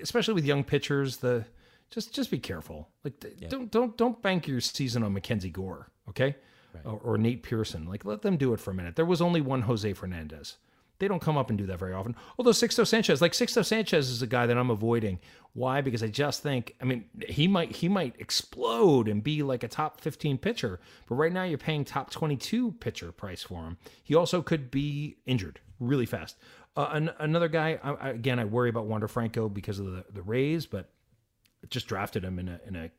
especially 0.00 0.34
with 0.34 0.44
young 0.44 0.64
pitchers. 0.64 1.18
The 1.18 1.44
just 1.90 2.12
just 2.14 2.30
be 2.30 2.38
careful. 2.38 2.88
Like, 3.04 3.20
th- 3.20 3.48
don't 3.48 3.70
don't 3.70 3.96
don't 3.96 4.20
bank 4.22 4.46
your 4.48 4.60
season 4.60 5.02
on 5.02 5.12
Mackenzie 5.12 5.50
Gore, 5.50 5.90
okay, 6.08 6.36
or, 6.84 6.98
or 7.02 7.18
Nate 7.18 7.42
Pearson. 7.42 7.86
Like, 7.86 8.04
let 8.04 8.22
them 8.22 8.36
do 8.36 8.52
it 8.52 8.60
for 8.60 8.70
a 8.70 8.74
minute. 8.74 8.96
There 8.96 9.04
was 9.04 9.20
only 9.22 9.40
one 9.40 9.62
Jose 9.62 9.92
Fernandez. 9.94 10.56
They 10.98 11.08
don't 11.08 11.20
come 11.20 11.36
up 11.36 11.50
and 11.50 11.58
do 11.58 11.66
that 11.66 11.78
very 11.78 11.92
often. 11.92 12.16
Although 12.38 12.52
Sixto 12.52 12.86
Sanchez, 12.86 13.20
like 13.20 13.32
Sixto 13.32 13.62
Sanchez, 13.62 14.08
is 14.08 14.22
a 14.22 14.26
guy 14.26 14.46
that 14.46 14.56
I'm 14.56 14.70
avoiding. 14.70 15.18
Why? 15.52 15.82
Because 15.82 16.02
I 16.02 16.06
just 16.08 16.42
think, 16.42 16.74
I 16.80 16.86
mean, 16.86 17.04
he 17.28 17.46
might 17.48 17.76
he 17.76 17.86
might 17.88 18.14
explode 18.18 19.06
and 19.06 19.22
be 19.22 19.42
like 19.42 19.62
a 19.62 19.68
top 19.68 20.00
15 20.00 20.38
pitcher, 20.38 20.80
but 21.06 21.16
right 21.16 21.32
now 21.32 21.44
you're 21.44 21.58
paying 21.58 21.84
top 21.84 22.10
22 22.10 22.72
pitcher 22.80 23.12
price 23.12 23.42
for 23.42 23.64
him. 23.64 23.76
He 24.02 24.14
also 24.14 24.40
could 24.40 24.70
be 24.70 25.16
injured 25.26 25.60
really 25.80 26.06
fast. 26.06 26.36
Uh, 26.74 26.88
an, 26.92 27.10
another 27.18 27.48
guy, 27.48 27.78
I- 27.82 28.10
again, 28.10 28.38
I 28.38 28.44
worry 28.46 28.70
about 28.70 28.86
Wander 28.86 29.08
Franco 29.08 29.48
because 29.50 29.78
of 29.78 29.86
the 29.86 30.04
the 30.12 30.22
Rays, 30.22 30.64
but 30.64 30.88
just 31.70 31.86
drafted 31.86 32.24
him 32.24 32.38
in 32.38 32.48
a 32.48 32.60
in 32.66 32.76
a 32.76 32.90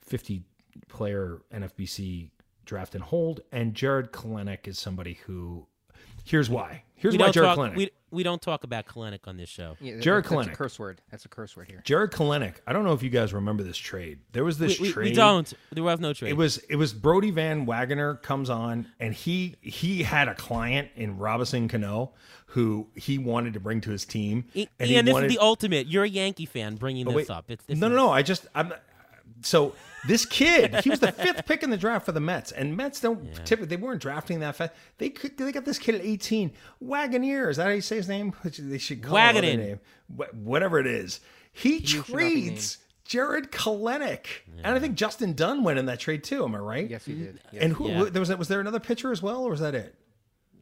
50 0.00 0.42
player 0.88 1.42
NFBC 1.52 2.30
draft 2.64 2.94
and 2.94 3.04
hold. 3.04 3.40
And 3.52 3.74
Jared 3.74 4.12
Kelenic 4.12 4.66
is 4.66 4.78
somebody 4.78 5.14
who. 5.26 5.66
Here's 6.24 6.50
why. 6.50 6.82
Here's 6.94 7.16
why 7.16 7.30
Jared 7.30 7.48
talk. 7.48 7.58
Kelenic. 7.58 7.76
We, 7.76 7.90
we 8.16 8.22
don't 8.22 8.40
talk 8.42 8.64
about 8.64 8.86
Kelenic 8.86 9.20
on 9.26 9.36
this 9.36 9.48
show. 9.48 9.76
yeah, 9.80 10.00
Jared 10.00 10.24
that- 10.24 10.30
that's 10.30 10.48
Kelenic. 10.48 10.52
a 10.52 10.56
curse 10.56 10.78
word. 10.78 11.00
That's 11.10 11.24
a 11.24 11.28
curse 11.28 11.56
word 11.56 11.68
here. 11.68 11.82
Jared 11.84 12.10
Kelenic. 12.10 12.54
I 12.66 12.72
don't 12.72 12.84
know 12.84 12.92
if 12.94 13.02
you 13.02 13.10
guys 13.10 13.32
remember 13.32 13.62
this 13.62 13.76
trade. 13.76 14.18
There 14.32 14.42
was 14.44 14.58
this 14.58 14.80
we, 14.80 14.90
trade. 14.90 15.10
we 15.10 15.12
don't. 15.14 15.52
There 15.70 15.84
was 15.84 16.00
no 16.00 16.12
trade. 16.12 16.30
It 16.30 16.36
was 16.36 16.58
it 16.68 16.76
was 16.76 16.92
Brodie 16.92 17.30
Van 17.30 17.66
Wagenen 17.66 18.20
comes 18.22 18.50
on 18.50 18.86
and 18.98 19.14
he 19.14 19.56
he 19.60 20.02
had 20.02 20.28
a 20.28 20.34
client 20.34 20.88
in 20.96 21.18
Robinson 21.18 21.68
Cano 21.68 22.12
who 22.50 22.86
he 22.94 23.18
wanted 23.18 23.52
to 23.54 23.60
bring 23.60 23.80
to 23.82 23.90
his 23.90 24.04
team. 24.04 24.44
I- 24.56 24.68
and 24.80 24.88
Ian, 24.90 25.04
he 25.04 25.10
this 25.10 25.12
wanted, 25.12 25.26
is 25.30 25.36
the 25.36 25.42
ultimate. 25.42 25.86
You're 25.88 26.04
a 26.04 26.08
Yankee 26.08 26.46
fan 26.46 26.76
bringing 26.76 27.06
this 27.06 27.28
up. 27.28 27.44
It's, 27.50 27.64
this 27.66 27.78
no, 27.78 27.86
is- 27.88 27.90
no, 27.90 27.96
no. 27.96 28.10
I 28.10 28.22
just 28.22 28.46
I'm 28.54 28.72
so 29.42 29.74
this 30.06 30.24
kid. 30.24 30.74
He 30.84 30.90
was 30.90 31.00
the 31.00 31.12
fifth 31.12 31.46
pick 31.46 31.62
in 31.62 31.70
the 31.70 31.76
draft 31.76 32.06
for 32.06 32.12
the 32.12 32.20
Mets, 32.20 32.52
and 32.52 32.76
Mets 32.76 33.00
don't 33.00 33.34
typically 33.44 33.66
they 33.76 33.82
weren't 33.82 34.00
drafting 34.00 34.40
that 34.40 34.56
fast. 34.56 34.72
They 34.98 35.10
could 35.10 35.36
they 35.36 35.50
got 35.52 35.64
this 35.64 35.78
kid 35.78 35.94
at 35.96 36.00
18. 36.02 36.52
Wagoneer 36.82 37.50
is 37.50 37.56
that 37.56 37.64
how 37.64 37.70
you 37.70 37.80
say 37.80 37.96
his 37.96 38.08
name? 38.08 38.32
Which 38.42 38.58
They 38.62 38.78
should 38.78 39.02
call 39.02 39.16
him 39.16 39.36
another 39.36 39.46
Wagonin. 39.46 39.58
name. 39.58 39.80
Whatever 40.44 40.78
it 40.78 40.86
is, 40.86 41.20
he, 41.52 41.84
should 41.84 41.98
not 41.98 42.06
be 42.06 42.12
trades 42.12 42.78
Jared 43.04 43.50
Kelenic, 43.52 44.26
and 44.64 44.74
I 44.74 44.78
think 44.80 44.94
Justin 44.96 45.32
Dunn 45.34 45.62
went 45.64 45.78
in 45.78 45.86
that 45.86 46.00
trade 46.00 46.24
too. 46.24 46.44
Am 46.44 46.54
I 46.54 46.58
right? 46.58 46.90
Yes, 46.90 47.04
he 47.04 47.14
did. 47.14 47.40
Yes. 47.52 47.62
And 47.62 47.72
who 47.72 47.88
Yeah. 47.88 48.04
there 48.10 48.20
was? 48.20 48.34
Was 48.36 48.48
there 48.48 48.60
another 48.60 48.80
pitcher 48.80 49.12
as 49.12 49.22
well, 49.22 49.44
or 49.44 49.50
was 49.50 49.60
that 49.60 49.74
it? 49.74 49.94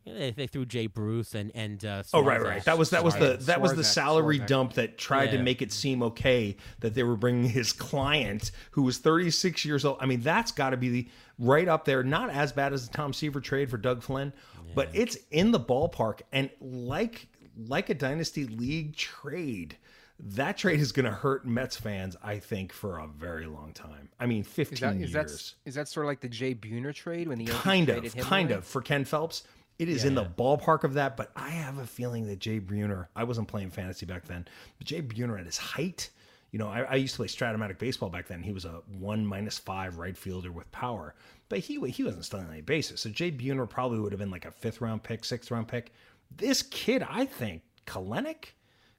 They, 0.06 0.32
they 0.32 0.46
threw 0.46 0.66
Jay 0.66 0.86
Bruce 0.86 1.34
and 1.34 1.50
and 1.54 1.82
uh, 1.84 2.02
Oh 2.12 2.22
right, 2.22 2.40
right. 2.42 2.64
That 2.64 2.76
was 2.76 2.90
that 2.90 3.02
was 3.04 3.14
the 3.16 3.38
Swarzak. 3.38 3.44
that 3.46 3.60
was 3.62 3.74
the 3.74 3.84
salary 3.84 4.38
Swarzak. 4.38 4.46
dump 4.46 4.72
that 4.74 4.98
tried 4.98 5.30
to 5.32 5.38
make 5.38 5.62
it 5.62 5.72
seem 5.72 6.02
okay 6.02 6.56
that 6.80 6.94
they 6.94 7.02
were 7.02 7.16
bringing 7.16 7.48
his 7.48 7.72
client 7.72 8.50
who 8.72 8.82
was 8.82 8.98
36 8.98 9.64
years 9.64 9.84
old. 9.84 9.96
I 10.00 10.06
mean, 10.06 10.20
that's 10.20 10.52
got 10.52 10.70
to 10.70 10.76
be 10.76 10.88
the 10.90 11.08
right 11.38 11.68
up 11.68 11.84
there. 11.86 12.02
Not 12.02 12.28
as 12.30 12.52
bad 12.52 12.72
as 12.74 12.88
the 12.88 12.94
Tom 12.96 13.12
Seaver 13.14 13.40
trade 13.40 13.70
for 13.70 13.78
Doug 13.78 14.02
Flynn, 14.02 14.32
but 14.74 14.88
it's 14.92 15.16
in 15.30 15.52
the 15.52 15.60
ballpark. 15.60 16.20
And 16.32 16.50
like 16.60 17.28
like 17.56 17.88
a 17.88 17.94
dynasty 17.94 18.44
league 18.46 18.96
trade, 18.96 19.78
that 20.18 20.58
trade 20.58 20.80
is 20.80 20.92
going 20.92 21.06
to 21.06 21.12
hurt 21.12 21.46
Mets 21.46 21.76
fans, 21.76 22.16
I 22.22 22.38
think, 22.40 22.72
for 22.72 22.98
a 22.98 23.06
very 23.06 23.46
long 23.46 23.72
time. 23.72 24.08
I 24.20 24.26
mean, 24.26 24.42
15 24.42 24.74
Is 24.74 24.80
that 24.80 24.96
is 24.96 25.12
that 25.12 25.28
years. 25.28 25.54
is 25.64 25.74
that 25.76 25.88
sort 25.88 26.04
of 26.06 26.08
like 26.08 26.20
the 26.20 26.28
Jay 26.28 26.54
Buhner 26.54 26.92
trade 26.94 27.28
when 27.28 27.38
the 27.38 27.44
Yankees 27.44 27.62
kind 27.62 27.86
traded 27.86 28.04
of, 28.06 28.12
him 28.14 28.24
kind 28.24 28.50
away? 28.50 28.58
of 28.58 28.64
for 28.66 28.82
Ken 28.82 29.04
Phelps. 29.04 29.44
It 29.78 29.88
is 29.88 30.04
in 30.04 30.14
the 30.14 30.24
ballpark 30.24 30.84
of 30.84 30.94
that, 30.94 31.16
but 31.16 31.32
I 31.34 31.48
have 31.50 31.78
a 31.78 31.86
feeling 31.86 32.26
that 32.28 32.38
Jay 32.38 32.60
Buhner. 32.60 33.08
I 33.16 33.24
wasn't 33.24 33.48
playing 33.48 33.70
fantasy 33.70 34.06
back 34.06 34.24
then, 34.24 34.46
but 34.78 34.86
Jay 34.86 35.02
Buhner 35.02 35.38
at 35.38 35.46
his 35.46 35.58
height. 35.58 36.10
You 36.52 36.60
know, 36.60 36.68
I, 36.68 36.82
I 36.82 36.94
used 36.94 37.14
to 37.14 37.18
play 37.18 37.26
Stratomatic 37.26 37.78
baseball 37.78 38.08
back 38.08 38.28
then. 38.28 38.40
He 38.40 38.52
was 38.52 38.64
a 38.64 38.82
one 38.98 39.26
minus 39.26 39.58
five 39.58 39.98
right 39.98 40.16
fielder 40.16 40.52
with 40.52 40.70
power, 40.70 41.16
but 41.48 41.58
he 41.58 41.80
he 41.90 42.04
wasn't 42.04 42.24
stealing 42.24 42.46
any 42.48 42.60
bases. 42.60 43.00
So 43.00 43.10
Jay 43.10 43.32
Buhner 43.32 43.68
probably 43.68 43.98
would 43.98 44.12
have 44.12 44.20
been 44.20 44.30
like 44.30 44.44
a 44.44 44.52
fifth 44.52 44.80
round 44.80 45.02
pick, 45.02 45.24
sixth 45.24 45.50
round 45.50 45.66
pick. 45.66 45.92
This 46.36 46.62
kid, 46.62 47.04
I 47.08 47.24
think, 47.26 47.62
Kelenic, 47.86 48.52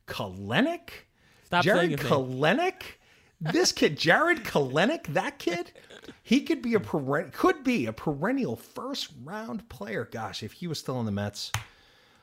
Kelenic, 0.08 0.90
Stop 1.46 1.64
Jared. 1.64 2.00
Kelenic. 2.00 2.82
This 3.42 3.72
kid, 3.72 3.98
Jared 3.98 4.44
Kelenic, 4.44 5.08
that 5.08 5.40
kid, 5.40 5.72
he 6.24 6.42
could 6.42 6.62
be 6.62 6.74
a 6.76 6.80
peren- 6.80 7.32
could 7.34 7.64
be 7.64 7.86
a 7.86 7.94
perennial 7.94 8.56
first 8.56 9.12
round 9.24 9.68
player. 9.70 10.08
Gosh, 10.12 10.44
if 10.44 10.54
he 10.54 10.68
was 10.68 10.80
still 10.80 11.00
in 11.00 11.06
the 11.06 11.12
Mets, 11.12 11.52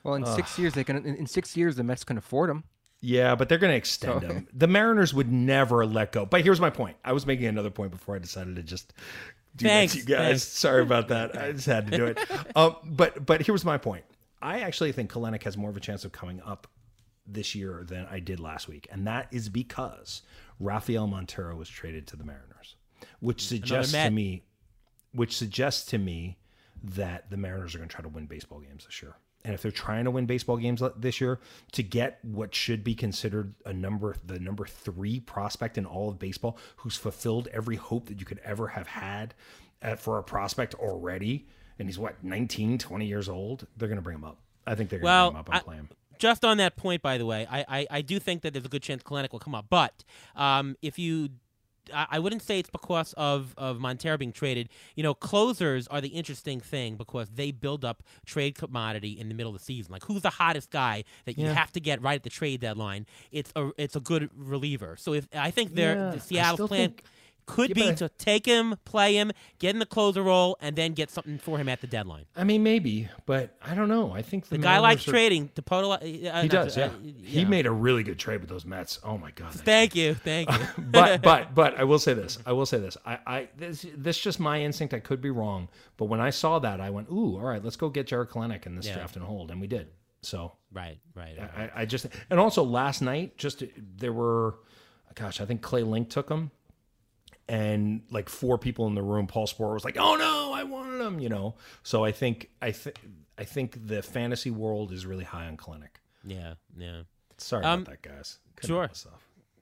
Well, 0.05 0.15
in 0.15 0.27
six 0.27 0.59
years 0.59 0.75
they 0.75 0.85
can. 0.85 0.97
In, 0.97 1.15
in 1.17 1.27
six 1.27 1.57
years, 1.57 1.77
the 1.77 1.85
Mets 1.85 2.05
can 2.05 2.19
afford 2.19 2.51
him. 2.51 2.65
yeah, 3.01 3.35
but 3.35 3.49
they're 3.49 3.59
going 3.59 3.73
to 3.73 3.77
extend 3.77 4.23
him. 4.23 4.49
The 4.53 4.67
Mariners 4.69 5.13
would 5.15 5.31
never 5.33 5.85
let 5.87 6.13
go. 6.13 6.25
But 6.27 6.43
here's 6.43 6.61
my 6.61 6.71
point. 6.71 6.97
I 7.05 7.13
was 7.13 7.27
making 7.27 7.47
another 7.47 7.71
point 7.71 7.91
before 7.91 8.15
I 8.17 8.19
decided 8.19 8.57
to 8.57 8.63
just 8.63 8.93
do 9.57 9.67
Thanks, 9.67 9.95
that 9.95 10.01
to 10.07 10.09
you 10.11 10.17
guys. 10.17 10.27
thanks. 10.29 10.43
Sorry 10.45 10.83
about 10.83 11.09
that. 11.09 11.37
I 11.37 11.53
just 11.53 11.67
had 11.67 11.91
to 11.91 11.97
do 11.97 12.07
it. 12.07 12.19
um, 12.57 12.77
but 12.85 13.25
but 13.27 13.43
here's 13.43 13.65
my 13.65 13.79
point. 13.79 14.05
I 14.41 14.61
actually 14.61 14.93
think 14.93 15.11
Kelenic 15.13 15.43
has 15.45 15.57
more 15.57 15.71
of 15.71 15.77
a 15.77 15.81
chance 15.81 16.05
of 16.05 16.11
coming 16.13 16.41
up 16.45 16.67
this 17.27 17.55
year 17.55 17.85
than 17.87 18.07
I 18.11 18.19
did 18.19 18.41
last 18.41 18.67
week, 18.67 18.89
and 18.91 19.07
that 19.07 19.29
is 19.31 19.49
because 19.49 20.23
Rafael 20.59 21.07
Montero 21.07 21.55
was 21.55 21.69
traded 21.69 22.09
to 22.09 22.17
the 22.17 22.25
Mariners, 22.25 22.75
which 23.21 23.47
suggests 23.47 23.93
to 23.93 24.11
me, 24.11 24.43
which 25.13 25.37
suggests 25.37 25.85
to 25.87 25.99
me 25.99 26.39
that 26.83 27.31
the 27.31 27.37
Mariners 27.37 27.75
are 27.75 27.79
going 27.79 27.89
to 27.89 27.95
try 27.95 28.03
to 28.03 28.09
win 28.09 28.27
baseball 28.27 28.61
games 28.61 28.85
this 28.87 29.03
year. 29.03 29.15
and 29.45 29.55
if 29.55 29.63
they're 29.63 29.71
trying 29.73 30.05
to 30.05 30.11
win 30.11 30.27
baseball 30.27 30.57
games 30.57 30.83
this 30.97 31.21
year, 31.21 31.39
to 31.73 31.83
get 31.83 32.19
what 32.23 32.55
should 32.55 32.83
be 32.85 32.95
considered 32.95 33.55
a 33.65 33.73
number, 33.73 34.17
the 34.25 34.39
number 34.39 34.65
three 34.67 35.21
prospect 35.21 35.77
in 35.79 35.85
all 35.87 36.09
of 36.09 36.19
baseball, 36.19 36.57
who's 36.77 36.97
fulfilled 36.97 37.49
every 37.53 37.77
hope 37.77 38.07
that 38.07 38.19
you 38.21 38.27
could 38.27 38.41
ever 38.45 38.69
have 38.69 38.87
had 38.87 39.35
at, 39.81 39.99
for 40.01 40.19
a 40.19 40.23
prospect 40.23 40.75
already, 40.75 41.47
and 41.79 41.89
he's 41.89 41.99
what 41.99 42.23
19, 42.23 42.79
20 42.79 43.07
years 43.07 43.29
old, 43.29 43.67
they're 43.77 43.89
going 43.89 43.97
to 43.97 44.03
bring 44.03 44.17
him 44.19 44.25
up. 44.25 44.39
I 44.67 44.75
think 44.77 44.91
they're 44.91 45.01
going 45.01 45.07
to 45.11 45.13
Well, 45.13 45.31
bring 45.31 45.37
him 45.37 45.41
up 45.41 45.55
and 45.55 45.65
play 45.65 45.77
him. 45.77 45.89
just 46.19 46.45
on 46.45 46.57
that 46.59 46.77
point, 46.77 47.03
by 47.03 47.19
the 47.19 47.27
way, 47.27 47.47
I, 47.51 47.65
I, 47.69 47.87
I 47.91 48.03
do 48.03 48.21
think 48.21 48.43
that 48.43 48.53
there's 48.53 48.65
a 48.65 48.69
good 48.69 48.83
chance 48.83 49.03
Kelenic 49.03 49.33
will 49.33 49.41
come 49.41 49.55
up. 49.57 49.67
But 49.69 50.05
um, 50.37 50.77
if 50.83 50.99
you, 51.01 51.31
I, 51.93 52.07
I 52.13 52.19
wouldn't 52.19 52.43
say 52.43 52.59
it's 52.59 52.71
because 52.71 53.13
of, 53.15 53.55
of 53.57 53.81
Montero 53.81 54.17
being 54.19 54.33
traded. 54.33 54.69
You 54.95 55.03
know, 55.03 55.15
closers 55.15 55.89
are 55.89 56.01
the 56.01 56.09
interesting 56.09 56.61
thing 56.61 56.97
because 56.97 57.29
they 57.31 57.51
build 57.51 57.85
up 57.85 58.03
trade 58.27 58.55
commodity 58.55 59.19
in 59.19 59.29
the 59.29 59.35
middle 59.35 59.55
of 59.55 59.59
the 59.59 59.65
season. 59.65 59.93
Like, 59.93 60.05
who's 60.05 60.23
the 60.23 60.31
hottest 60.31 60.71
guy 60.71 61.05
that 61.25 61.39
you 61.39 61.47
Yeah. 61.47 61.55
have 61.55 61.73
to 61.73 61.81
get 61.81 62.03
right 62.03 62.17
at 62.17 62.23
the 62.23 62.31
trade 62.31 62.61
deadline? 62.61 63.07
It's 63.31 63.53
a 63.57 63.71
it's 63.79 63.97
a 63.97 64.01
good 64.01 64.31
reliever. 64.37 64.97
So 64.99 65.15
if 65.15 65.27
I 65.35 65.51
think 65.51 65.75
they're 65.75 65.95
Yeah, 65.97 66.11
the 66.11 66.21
Seattle 66.21 66.69
plan. 66.69 66.89
think- 66.91 67.05
could 67.53 67.69
Yeah, 67.77 67.91
be 67.91 67.97
to 67.97 68.09
take 68.11 68.47
him, 68.47 68.77
play 68.85 69.15
him, 69.15 69.31
get 69.59 69.71
in 69.75 69.79
the 69.79 69.87
closer 69.87 70.23
role, 70.23 70.57
and 70.61 70.75
then 70.77 70.93
get 70.93 71.11
something 71.11 71.39
for 71.39 71.59
him 71.59 71.69
at 71.69 71.81
the 71.81 71.87
deadline. 71.87 72.25
I 72.37 72.45
mean, 72.45 72.63
maybe, 72.63 73.09
but 73.27 73.57
I 73.63 73.75
don't 73.75 73.89
know. 73.89 74.13
I 74.13 74.23
think 74.23 74.47
the, 74.49 74.57
The 74.57 74.63
guy 74.63 74.79
likes 74.79 75.07
are- 75.07 75.11
trading. 75.11 75.51
To 75.55 75.63
Podol- 75.63 75.95
uh, 76.01 76.43
He 76.43 76.49
does, 76.49 76.77
uh, 76.79 76.91
yeah. 77.03 77.11
He 77.25 77.45
made 77.45 77.67
a 77.67 77.71
really 77.71 78.03
good 78.03 78.19
trade 78.19 78.41
with 78.41 78.49
those 78.49 78.65
Mets. 78.65 78.99
Oh 79.05 79.19
my 79.19 79.31
god! 79.33 79.53
Thank 79.53 79.95
you, 79.95 80.15
thank 80.15 80.51
you. 80.59 80.67
but 80.79 81.23
but 81.31 81.55
but 81.55 81.79
I 81.79 81.85
will 81.85 81.99
say 81.99 82.15
this. 82.15 82.39
I 82.47 82.53
will 82.53 82.67
say 82.67 82.79
this. 82.79 82.97
I, 83.07 83.19
I 83.27 83.49
this 83.57 83.85
this 83.97 84.17
is 84.17 84.23
just 84.23 84.41
my 84.41 84.61
instinct. 84.61 84.95
I 84.95 85.01
could 85.01 85.21
be 85.21 85.31
wrong, 85.31 85.69
but 85.97 86.07
when 86.07 86.21
I 86.21 86.31
saw 86.31 86.59
that, 86.61 86.81
I 86.81 86.91
went, 86.91 87.09
"Ooh, 87.11 87.37
all 87.37 87.45
right, 87.45 87.63
let's 87.63 87.77
go 87.77 87.89
get 87.91 88.07
Jared 88.07 88.31
Kelenic 88.31 88.67
in 88.67 88.75
this 88.77 88.87
Yeah. 88.87 88.95
draft 88.95 89.17
and 89.17 89.25
hold," 89.25 89.51
and 89.51 89.61
we 89.61 89.67
did. 89.67 89.89
So 90.23 90.53
right, 90.73 90.99
right. 91.15 91.37
right. 91.39 91.71
I, 91.77 91.83
I 91.83 91.85
just 91.85 92.07
and 92.31 92.39
also 92.39 92.63
last 92.63 93.03
night, 93.03 93.37
just 93.37 93.65
there 93.77 94.13
were, 94.13 94.59
gosh, 95.17 95.41
I 95.41 95.45
think 95.47 95.63
Clay 95.63 95.83
Link 95.83 96.11
took 96.11 96.29
him, 96.31 96.51
and 97.49 98.03
like 98.11 98.29
four 98.29 98.59
people 98.59 98.87
in 98.87 98.95
the 98.95 99.03
room. 99.03 99.27
Paul 99.27 99.47
Sporer 99.47 99.75
was 99.75 99.85
like, 99.85 99.97
"Oh 99.99 100.17
no, 100.17 100.53
I 100.53 100.63
wanted 100.65 101.01
him," 101.05 101.21
you 101.21 101.29
know. 101.29 101.55
So 101.83 102.05
I 102.05 102.13
think 102.13 102.51
I 102.61 102.71
think 102.73 102.97
I 103.39 103.45
think 103.45 103.87
the 103.87 104.03
fantasy 104.03 104.51
world 104.51 104.93
is 104.93 105.05
really 105.07 105.25
high 105.25 105.47
on 105.47 105.57
Kelenic. 105.57 105.97
Yeah, 106.25 106.55
yeah. 106.77 107.03
Sorry 107.39 107.65
Um, 107.65 107.83
about 107.83 108.03
that, 108.03 108.03
guys. 108.03 108.39
Couldn't 108.57 108.69
sure. 108.77 108.91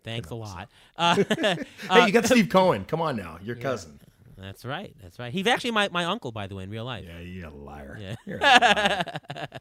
Thanks 0.03 0.31
a 0.31 0.35
lot. 0.35 0.70
Uh, 0.97 1.14
Hey, 1.91 2.07
you 2.07 2.12
got 2.12 2.24
Steve 2.26 2.49
Cohen. 2.49 2.85
Come 2.85 3.01
on 3.03 3.16
now, 3.16 3.39
your 3.43 3.57
cousin. 3.57 4.01
that's 4.37 4.64
right. 4.64 4.95
That's 5.03 5.18
right. 5.18 5.31
He's 5.33 5.47
actually 5.47 5.72
my, 5.72 5.89
my 5.91 6.05
uncle, 6.07 6.33
by 6.33 6.47
the 6.47 6.55
way, 6.55 6.64
in 6.64 6.70
real 6.70 6.85
life. 6.87 7.05
Yeah, 7.07 7.20
you're 7.20 7.49
a 7.49 7.55
liar. 7.55 7.99
Yeah. 8.01 8.14
You're 8.26 8.39
a 8.39 8.41
liar. 8.41 9.05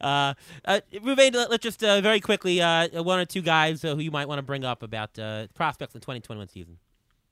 Uh, 0.00 0.34
uh, 0.64 0.80
Reuven, 0.92 1.32
let- 1.34 1.48
let's 1.50 1.62
just 1.62 1.82
uh, 1.84 2.00
very 2.00 2.18
quickly 2.20 2.60
uh, 2.60 3.02
one 3.02 3.20
or 3.20 3.24
two 3.24 3.40
guys 3.40 3.84
uh, 3.84 3.94
who 3.94 4.00
you 4.02 4.10
might 4.10 4.26
want 4.26 4.38
to 4.38 4.42
bring 4.42 4.64
up 4.64 4.82
about 4.82 5.16
uh, 5.18 5.46
prospects 5.54 5.94
in 5.94 6.00
2021 6.00 6.48
season. 6.48 6.78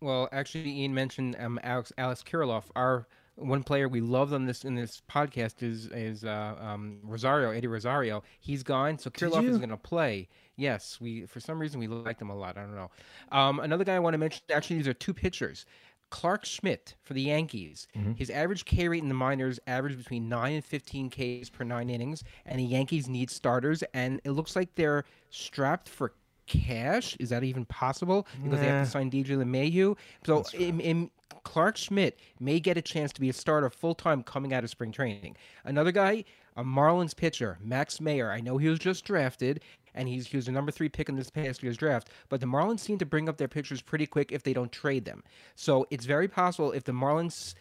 Well, 0.03 0.29
actually, 0.33 0.69
Ian 0.69 0.95
mentioned 0.95 1.37
um, 1.39 1.61
Alex 1.63 1.93
Alex 1.97 2.25
Kirilloff. 2.25 2.65
Our 2.75 3.07
one 3.37 3.63
player 3.63 3.89
we 3.89 4.01
loved 4.01 4.33
on 4.33 4.47
this 4.47 4.65
in 4.65 4.75
this 4.75 5.01
podcast 5.09 5.63
is 5.63 5.87
is 5.87 6.25
uh, 6.25 6.57
um, 6.61 6.99
Rosario 7.05 7.51
Eddie 7.51 7.69
Rosario. 7.69 8.25
He's 8.41 8.65
gone, 8.65 8.99
so 8.99 9.11
Kirilloff 9.11 9.45
you? 9.45 9.51
is 9.51 9.59
going 9.59 9.71
to 9.71 9.77
play. 9.77 10.29
Yes, 10.57 10.99
we 11.01 11.25
for 11.27 11.39
some 11.39 11.61
reason 11.61 11.79
we 11.79 11.87
liked 11.87 12.21
him 12.21 12.31
a 12.31 12.37
lot. 12.37 12.59
I 12.59 12.63
don't 12.63 12.75
know. 12.75 12.91
Um, 13.31 13.61
another 13.61 13.85
guy 13.85 13.95
I 13.95 14.01
want 14.01 14.15
to 14.15 14.19
mention. 14.19 14.43
Actually, 14.53 14.77
these 14.77 14.89
are 14.89 14.95
two 14.95 15.15
pitchers. 15.15 15.67
Clarke 16.11 16.45
Schmidt 16.45 16.95
for 17.03 17.15
the 17.15 17.23
Yankees. 17.23 17.89
His 18.17 18.29
average 18.29 18.67
K 18.67 18.87
rate 18.87 19.03
in 19.03 19.09
the 19.09 19.15
minors 19.15 19.59
averaged 19.67 19.97
between 19.97 20.29
9 20.29 20.53
and 20.53 20.63
15 20.63 21.09
Ks 21.09 21.49
per 21.49 21.65
9 21.65 21.89
innings, 21.89 22.23
and 22.45 22.59
the 22.59 22.65
Yankees 22.65 23.09
need 23.09 23.31
starters, 23.31 23.83
and 23.95 24.21
it 24.23 24.33
looks 24.33 24.55
like 24.55 24.75
they're 24.75 25.07
strapped 25.31 25.89
for 25.89 26.13
cash. 26.61 27.17
Is 27.19 27.31
that 27.31 27.43
even 27.45 27.65
possible? 27.65 28.27
Because 28.43 28.61
they 28.61 28.67
have 28.67 28.85
to 28.85 28.91
sign 28.91 29.11
DJ 29.11 29.29
LeMahieu. 29.37 29.97
So 30.27 30.45
im- 30.59 30.81
im- 30.81 31.11
Clarke 31.45 31.77
Schmidt 31.77 32.19
may 32.39 32.61
get 32.61 32.77
a 32.77 32.83
chance 32.83 33.13
to 33.15 33.21
be 33.21 33.29
a 33.29 33.33
starter 33.33 33.69
full 33.71 33.95
time 33.95 34.23
coming 34.23 34.53
out 34.55 34.63
of 34.65 34.71
spring 34.71 34.93
training. 34.93 35.37
Another 35.65 35.91
guy, 35.91 36.25
a 36.57 36.63
Marlins 36.63 37.17
pitcher, 37.17 37.59
Max 37.61 38.01
Meyer. 38.01 38.31
I 38.31 38.41
know 38.41 38.59
he 38.59 38.69
was 38.69 38.79
just 38.79 39.05
drafted, 39.05 39.61
and 39.95 40.09
he's 40.09 40.27
he 40.29 40.37
was 40.37 40.47
the 40.47 40.53
number 40.53 40.71
three 40.71 40.89
pick 40.89 41.09
in 41.09 41.17
this 41.17 41.31
past 41.31 41.63
year's 41.63 41.77
draft. 41.77 42.11
But 42.29 42.41
the 42.41 42.47
Marlins 42.47 42.81
seem 42.81 42.99
to 42.99 43.07
bring 43.07 43.29
up 43.29 43.39
their 43.39 43.49
pitchers 43.49 43.83
pretty 43.83 44.07
quick 44.07 44.31
if 44.31 44.43
they 44.45 44.53
don't 44.53 44.71
trade 44.71 45.05
them. 45.05 45.25
So 45.57 45.87
it's 45.91 46.05
very 46.07 46.29
possible 46.29 46.71
if 46.73 46.85
the 46.85 46.93
Marlins 46.93 47.55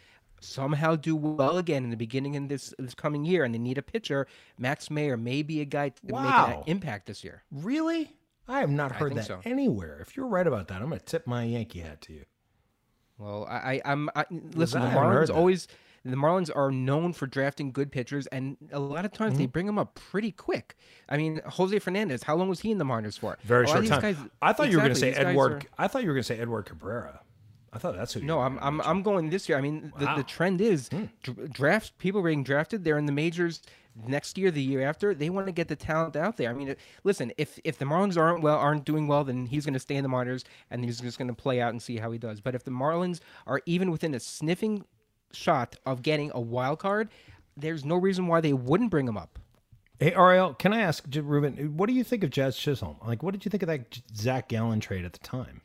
somehow 0.44 0.96
do 0.96 1.16
well 1.16 1.58
again 1.58 1.84
in 1.84 1.90
the 1.92 1.96
beginning 1.98 2.34
in 2.36 2.48
this 2.50 2.74
this 2.78 2.94
coming 2.94 3.24
year, 3.26 3.44
and 3.44 3.54
they 3.54 3.60
need 3.60 3.78
a 3.78 3.82
pitcher, 3.84 4.28
Max 4.58 4.90
Meyer 4.92 5.18
may 5.18 5.42
be 5.42 5.62
a 5.62 5.66
guy 5.66 5.90
to 5.90 5.96
make 6.06 6.14
an 6.58 6.64
impact 6.68 7.06
this 7.08 7.24
year. 7.24 7.44
really? 7.52 8.16
I 8.52 8.60
have 8.60 8.70
not 8.70 8.92
heard 8.92 9.16
that 9.16 9.26
so. 9.26 9.40
anywhere. 9.46 10.00
If 10.02 10.16
you're 10.18 10.28
right 10.28 10.46
about 10.46 10.68
that, 10.70 10.82
I'm 10.82 10.88
going 10.90 11.00
to 11.00 11.06
tip 11.06 11.26
my 11.28 11.44
Yankee 11.44 11.80
hat 11.80 12.02
to 12.02 12.14
you. 12.14 12.26
Well, 13.18 13.46
I, 13.50 13.56
I 13.86 13.92
I'm 13.92 14.10
I, 14.16 14.26
listen. 14.54 14.82
I 14.82 14.90
The 14.90 14.96
Marlins 14.96 15.34
always 15.34 15.68
the 16.04 16.16
Marlins 16.16 16.50
are 16.56 16.72
known 16.72 17.14
for 17.14 17.28
drafting 17.28 17.72
good 17.72 17.92
pitchers, 17.92 18.26
and 18.28 18.58
a 18.72 18.80
lot 18.80 19.06
of 19.06 19.12
times 19.14 19.38
they 19.38 19.44
Mm-hmm. 19.44 19.52
bring 19.52 19.66
them 19.68 19.78
up 19.78 19.94
pretty 19.94 20.32
quick. 20.32 20.76
I 21.08 21.18
mean, 21.18 21.40
Jose 21.46 21.78
Fernandez. 21.80 22.24
How 22.24 22.36
long 22.36 22.50
was 22.50 22.62
he 22.62 22.72
in 22.72 22.80
the 22.80 22.86
minors 22.86 23.18
for? 23.18 23.38
Very 23.44 23.68
short 23.68 23.86
time. 23.86 24.02
guys- 24.02 24.18
I 24.42 24.54
thought 24.54 24.72
you 24.72 24.78
were 24.78 24.82
going 24.84 24.94
to 24.96 25.00
say 25.00 25.14
Edward. 25.14 25.52
are- 25.54 25.62
I 25.78 25.88
thought 25.88 26.02
you 26.02 26.08
were 26.10 26.16
going 26.16 26.24
to 26.24 26.28
say 26.28 26.40
Edward 26.40 26.64
Cabrera. 26.66 27.22
I 27.74 27.78
thought 27.78 27.96
that's 27.96 28.14
who. 28.14 28.22
No, 28.22 28.40
I'm 28.42 28.58
I'm. 28.60 28.82
I'm 28.82 29.02
going 29.04 29.30
this 29.30 29.48
year. 29.48 29.58
I 29.58 29.62
mean, 29.62 29.94
the, 29.98 30.06
Wow. 30.06 30.12
Hmm. 30.14 30.18
the 30.18 30.24
trend 30.26 30.60
is 30.60 30.90
dr- 31.24 31.54
draft 31.54 31.98
people 32.00 32.22
being 32.24 32.44
drafted. 32.44 32.84
They're 32.84 32.98
in 32.98 33.06
the 33.06 33.14
majors 33.14 33.62
next 34.08 34.38
year, 34.38 34.52
the 34.52 34.62
year 34.62 34.82
after. 34.82 35.14
They 35.14 35.30
want 35.30 35.48
to 35.48 35.52
get 35.52 35.68
the 35.68 35.76
talent 35.76 36.16
out 36.16 36.38
there. 36.38 36.50
I 36.50 36.54
mean, 36.54 36.76
listen, 37.04 37.32
if 37.38 37.60
if 37.64 37.78
the 37.78 37.86
Marlins 37.86 38.18
aren't 38.18 38.42
well, 38.42 38.58
aren't 38.58 38.86
doing 38.86 39.08
well, 39.08 39.24
then 39.24 39.46
he's 39.46 39.66
going 39.66 39.74
to 39.74 39.80
stay 39.80 39.96
in 39.96 40.04
the 40.04 40.10
minors 40.10 40.46
and 40.70 40.84
he's 40.84 41.00
just 41.00 41.18
going 41.18 41.28
to 41.28 41.34
play 41.34 41.62
out 41.62 41.72
and 41.72 41.82
see 41.82 41.98
how 41.98 42.12
he 42.12 42.18
does. 42.18 42.42
But 42.42 42.56
if 42.56 42.64
the 42.64 42.72
Marlins 42.72 43.20
are 43.48 43.62
even 43.66 43.92
within 43.92 44.14
a 44.14 44.20
sniffing 44.20 44.86
shot 45.32 45.76
of 45.86 46.02
getting 46.02 46.32
a 46.34 46.42
wild 46.42 46.80
card, 46.80 47.10
there's 47.56 47.86
no 47.86 47.96
reason 47.96 48.28
why 48.28 48.42
they 48.42 48.54
wouldn't 48.54 48.92
bring 48.92 49.08
him 49.08 49.18
up. 49.18 49.40
Hey, 50.00 50.14
Ariel, 50.16 50.56
can 50.56 50.74
I 50.74 50.82
ask 50.82 51.08
Reuven? 51.08 51.74
What 51.74 51.88
do 51.88 51.94
you 51.94 52.04
think 52.04 52.24
of 52.24 52.32
Jazz 52.32 52.58
Chisholm? 52.58 52.98
Like, 53.06 53.22
what 53.22 53.34
did 53.34 53.46
you 53.46 53.50
think 53.50 53.62
of 53.62 53.68
that 53.68 54.00
Zach 54.16 54.50
Gallen 54.50 54.80
trade 54.80 55.06
at 55.06 55.14
the 55.14 55.20
time? 55.20 55.62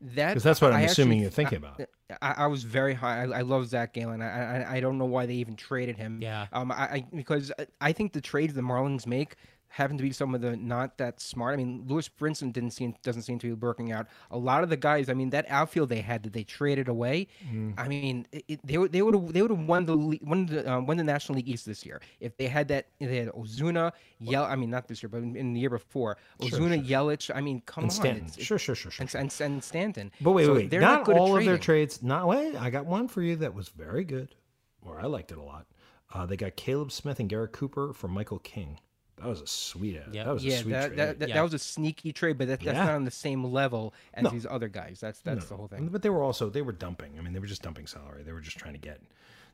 That 0.00 0.34
'Cause 0.34 0.42
that's 0.44 0.60
what 0.60 0.72
I'm 0.72 0.78
I 0.78 0.82
assuming 0.82 1.18
actually- 1.18 1.22
you're 1.22 1.30
thinking 1.30 1.64
I- 1.64 1.68
about. 1.68 1.88
I, 2.22 2.44
I 2.44 2.46
was 2.46 2.62
very 2.62 2.94
high. 2.94 3.24
I, 3.24 3.38
I 3.38 3.40
love 3.42 3.66
Zach 3.68 3.92
Gallen. 3.92 4.22
I, 4.22 4.62
I 4.62 4.76
I 4.76 4.80
don't 4.80 4.96
know 4.96 5.04
why 5.04 5.26
they 5.26 5.34
even 5.34 5.56
traded 5.56 5.96
him. 5.96 6.20
Yeah. 6.22 6.46
Um. 6.52 6.70
I, 6.72 6.74
I 6.76 7.06
because 7.14 7.52
I- 7.58 7.66
I 7.80 7.92
think 7.92 8.12
the 8.12 8.20
trades 8.20 8.54
the 8.54 8.62
Marlins 8.62 9.06
make 9.06 9.36
happen 9.70 9.96
to 9.98 10.02
be 10.02 10.12
some 10.12 10.34
of 10.34 10.40
the 10.40 10.56
not 10.56 10.96
that 10.98 11.20
smart. 11.20 11.54
I 11.54 11.56
mean, 11.56 11.84
Lewis 11.86 12.08
Brinson 12.08 12.52
didn't 12.52 12.70
seem 12.70 12.94
doesn't 13.02 13.22
seem 13.22 13.38
to 13.40 13.46
be 13.48 13.52
working 13.52 13.92
out. 13.92 14.06
A 14.30 14.38
lot 14.38 14.62
of 14.62 14.70
the 14.70 14.76
guys. 14.76 15.08
I 15.08 15.14
mean, 15.14 15.30
that 15.30 15.44
outfield 15.48 15.88
they 15.90 16.00
had 16.00 16.22
that 16.22 16.32
they 16.32 16.42
traded 16.44 16.88
away. 16.88 17.26
Mm. 17.52 17.74
I 17.76 17.86
mean, 17.88 18.26
it, 18.32 18.60
they 18.64 18.78
would 18.78 18.92
they 18.92 19.02
would 19.02 19.32
they 19.32 19.42
would 19.42 19.50
have 19.50 19.60
won 19.66 19.84
the 19.86 19.96
won 20.22 20.46
the 20.46 20.70
um, 20.72 20.86
won 20.86 20.96
the 20.96 21.04
National 21.04 21.36
League 21.36 21.48
East 21.48 21.66
this 21.66 21.84
year 21.84 22.00
if 22.20 22.36
they 22.36 22.46
had 22.46 22.68
that. 22.68 22.86
They 22.98 23.16
had 23.16 23.28
Ozuna, 23.28 23.92
Yel. 24.20 24.44
I 24.44 24.56
mean, 24.56 24.70
not 24.70 24.88
this 24.88 25.02
year, 25.02 25.08
but 25.10 25.18
in, 25.18 25.36
in 25.36 25.52
the 25.52 25.60
year 25.60 25.70
before, 25.70 26.16
Ozuna, 26.40 26.84
Yelich. 26.86 27.30
I 27.34 27.40
mean, 27.40 27.62
come 27.66 27.84
And 27.84 27.90
on. 27.92 27.96
Stanton. 27.96 28.24
it's- 28.26 28.44
Sure, 28.44 28.58
sure, 28.58 28.74
sure, 28.74 28.90
sure. 28.90 29.04
and, 29.04 29.14
and, 29.14 29.40
and 29.40 29.62
Stanton. 29.62 30.10
But 30.20 30.32
wait, 30.32 30.46
So 30.46 30.52
wait, 30.54 30.58
wait. 30.62 30.70
they're 30.70 30.80
Not, 30.80 31.08
all 31.08 31.36
of 31.36 31.44
their 31.44 31.58
trades. 31.58 32.02
Not 32.02 32.26
wait. 32.26 32.56
I 32.56 32.70
got 32.70 32.86
one 32.86 33.08
for 33.08 33.20
you 33.22 33.36
that 33.36 33.52
was 33.54 33.68
very 33.68 34.04
good, 34.04 34.34
or 34.82 34.98
I 35.00 35.04
liked 35.06 35.30
it 35.30 35.38
a 35.38 35.42
lot. 35.42 35.66
Uh, 36.14 36.24
they 36.24 36.36
got 36.38 36.56
Caleb 36.56 36.90
Smith 36.90 37.20
and 37.20 37.28
Garrett 37.28 37.52
Cooper 37.52 37.92
from 37.92 38.12
Michael 38.12 38.38
King. 38.38 38.78
That 39.20 39.26
was 39.28 39.40
a 39.40 39.46
sweet. 39.46 40.00
Yeah. 40.12 40.24
That 40.24 40.34
was 40.34 40.44
a 40.44 40.50
sweet 40.50 40.70
that, 40.72 40.86
trade. 40.88 40.98
that, 40.98 41.18
that, 41.18 41.28
Yeah. 41.28 41.34
that 41.36 41.42
was 41.42 41.54
a 41.54 41.58
sneaky 41.58 42.12
trade, 42.12 42.38
but 42.38 42.48
that, 42.48 42.60
that's 42.60 42.76
Yeah. 42.76 42.84
not 42.84 42.94
on 42.94 43.04
the 43.04 43.10
same 43.10 43.44
level 43.44 43.94
as 44.14 44.24
No. 44.24 44.30
these 44.30 44.46
other 44.46 44.68
guys. 44.68 44.98
That's 45.00 45.20
that's 45.20 45.46
the 45.46 45.56
whole 45.56 45.68
thing. 45.68 45.88
But 45.88 46.02
they 46.02 46.10
were 46.10 46.22
also 46.22 46.48
they 46.50 46.62
were 46.62 46.72
dumping. 46.72 47.18
I 47.18 47.22
mean, 47.22 47.32
they 47.32 47.40
were 47.40 47.46
just 47.46 47.62
dumping 47.62 47.86
salary. 47.86 48.22
They 48.22 48.32
were 48.32 48.40
just 48.40 48.58
trying 48.58 48.74
to 48.74 48.78
get. 48.80 49.00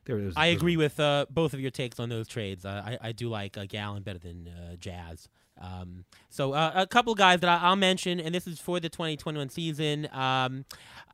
There 0.04 0.16
was. 0.16 0.34
I 0.36 0.46
agree 0.46 0.76
with 0.76 1.00
uh, 1.00 1.24
both 1.30 1.54
of 1.54 1.60
your 1.60 1.70
takes 1.70 1.98
on 1.98 2.10
those 2.10 2.28
trades. 2.28 2.64
Uh, 2.66 2.82
I, 3.02 3.08
I 3.08 3.12
do 3.12 3.28
like 3.30 3.56
uh, 3.56 3.64
Gallen 3.66 4.02
better 4.02 4.18
than 4.18 4.48
uh, 4.48 4.76
Jazz. 4.76 5.28
Um, 5.58 6.04
so 6.30 6.52
uh, 6.52 6.72
a 6.74 6.86
couple 6.86 7.14
guys 7.14 7.40
that 7.40 7.48
I, 7.48 7.66
I'll 7.68 7.76
mention, 7.76 8.20
and 8.20 8.34
this 8.34 8.46
is 8.46 8.58
for 8.60 8.80
the 8.80 8.88
2021 8.90 9.48
season. 9.48 10.08
Um, 10.12 10.66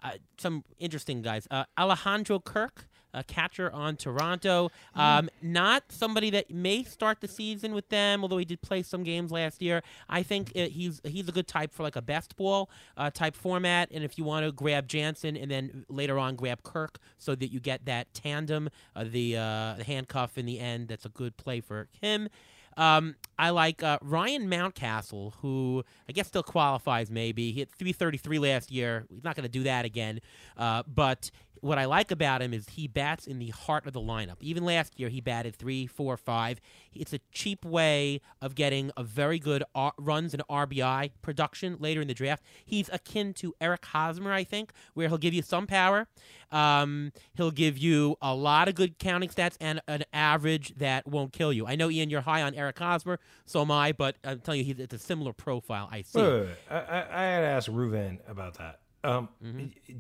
uh, 0.03 0.13
some 0.39 0.65
interesting 0.79 1.23
guys. 1.23 1.47
Uh, 1.51 1.65
Alejandro 1.79 2.41
Kirk, 2.41 2.89
a 3.15 3.25
catcher 3.25 3.71
on 3.73 3.97
Toronto. 3.97 4.71
Um, 4.95 5.31
not 5.43 5.85
somebody 5.89 6.31
that 6.31 6.51
may 6.51 6.83
start 6.85 7.21
the 7.21 7.29
season 7.29 7.75
with 7.75 7.89
them, 7.89 8.23
although 8.23 8.39
he 8.39 8.45
did 8.45 8.61
play 8.63 8.83
some 8.83 9.03
games 9.03 9.31
last 9.31 9.63
year. 9.63 9.83
I 10.09 10.23
think 10.23 10.53
uh, 10.57 10.67
he's 10.67 11.01
he's 11.05 11.29
a 11.29 11.33
good 11.33 11.49
type 11.49 11.73
for 11.73 11.83
like 11.83 11.97
a 11.97 12.03
best 12.03 12.37
ball 12.37 12.71
uh, 12.97 13.11
type 13.11 13.37
format. 13.37 13.89
And 13.93 14.05
if 14.05 14.19
you 14.19 14.25
want 14.25 14.47
to 14.47 14.53
grab 14.53 14.89
Jansen 14.89 15.37
and 15.37 15.51
then 15.51 15.85
later 15.89 16.19
on 16.19 16.37
grab 16.37 16.63
Kirk, 16.63 16.99
so 17.19 17.35
that 17.35 17.53
you 17.53 17.61
get 17.61 17.85
that 17.87 18.13
tandem, 18.15 18.71
uh, 18.95 19.05
the 19.05 19.37
uh, 19.37 19.75
the 19.79 19.85
handcuff 19.85 20.39
in 20.39 20.47
the 20.47 20.59
end, 20.59 20.89
that's 20.89 21.07
a 21.07 21.11
good 21.11 21.37
play 21.37 21.61
for 21.61 21.89
him. 22.01 22.29
Um, 22.77 23.17
I 23.39 23.51
like 23.51 23.83
uh, 23.83 23.99
Ryan 24.01 24.49
Mountcastle, 24.49 25.35
who 25.43 25.85
I 26.09 26.13
guess 26.13 26.29
still 26.29 26.43
qualifies. 26.43 27.11
Maybe 27.11 27.53
he 27.53 27.61
hit 27.61 27.71
333 27.71 28.39
last 28.39 28.71
year. 28.71 29.07
He's 29.11 29.25
not 29.25 29.37
going 29.37 29.45
to 29.45 29.51
do 29.51 29.65
that 29.65 29.85
again. 29.85 30.21
Uh, 30.57 30.83
but 30.87 31.31
what 31.61 31.79
I 31.79 31.85
like 31.85 32.11
about 32.11 32.43
him 32.43 32.53
is 32.55 32.69
he 32.71 32.89
bats 32.89 33.27
in 33.27 33.39
the 33.39 33.49
heart 33.49 33.87
of 33.87 33.93
the 33.93 34.01
lineup. 34.01 34.37
Even 34.41 34.65
last 34.65 34.99
year, 34.99 35.09
he 35.09 35.21
batted 35.21 35.57
three, 35.57 35.87
four, 35.87 36.17
five. 36.17 36.61
It's 36.93 37.13
a 37.13 37.21
cheap 37.33 37.65
way 37.65 38.21
of 38.41 38.55
getting 38.55 38.91
a 38.97 39.05
very 39.05 39.39
good 39.39 39.63
R- 39.75 39.93
runs 39.99 40.35
and 40.35 40.43
RBI 40.49 41.11
production 41.23 41.77
later 41.79 42.01
in 42.01 42.09
the 42.09 42.15
draft. 42.15 42.43
He's 42.65 42.89
akin 42.93 43.35
to 43.35 43.55
Eric 43.61 43.85
Hosmer, 43.87 44.33
I 44.33 44.45
think, 44.45 44.73
where 44.95 45.09
he'll 45.09 45.19
give 45.19 45.35
you 45.35 45.43
some 45.43 45.67
power. 45.67 46.09
Um, 46.51 47.13
he'll 47.35 47.51
give 47.51 47.79
you 47.79 48.17
a 48.21 48.35
lot 48.35 48.69
of 48.69 48.75
good 48.75 48.99
counting 48.99 49.29
stats 49.29 49.57
and 49.61 49.81
an 49.87 50.05
average 50.13 50.75
that 50.79 51.07
won't 51.07 51.33
kill 51.33 51.53
you. 51.53 51.67
I 51.67 51.77
know, 51.77 51.91
Ian, 51.91 52.11
you're 52.11 52.23
high 52.23 52.43
on 52.43 52.55
Eric 52.55 52.79
Hosmer, 52.79 53.19
so 53.47 53.61
am 53.61 53.71
I, 53.71 53.93
but 53.93 54.17
I'm 54.25 54.41
telling 54.41 54.59
you, 54.61 54.65
he's, 54.65 54.79
it's 54.79 54.95
a 54.95 54.99
similar 54.99 55.33
profile 55.33 55.89
I 55.93 56.03
see. 56.03 56.21
Wait, 56.21 56.29
wait, 56.29 56.41
wait. 56.41 56.57
I, 56.71 56.77
I, 56.79 56.99
I 56.99 57.23
had 57.25 57.41
to 57.41 57.47
ask 57.47 57.71
Reuven 57.71 58.19
about 58.29 58.55
that. 58.59 58.81
Um, 59.03 59.29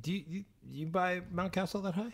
Do 0.00 0.12
you, 0.12 0.24
you 0.28 0.44
you 0.70 0.86
buy 0.86 1.20
Mountcastle 1.32 1.82
that 1.84 1.94
high? 1.94 2.12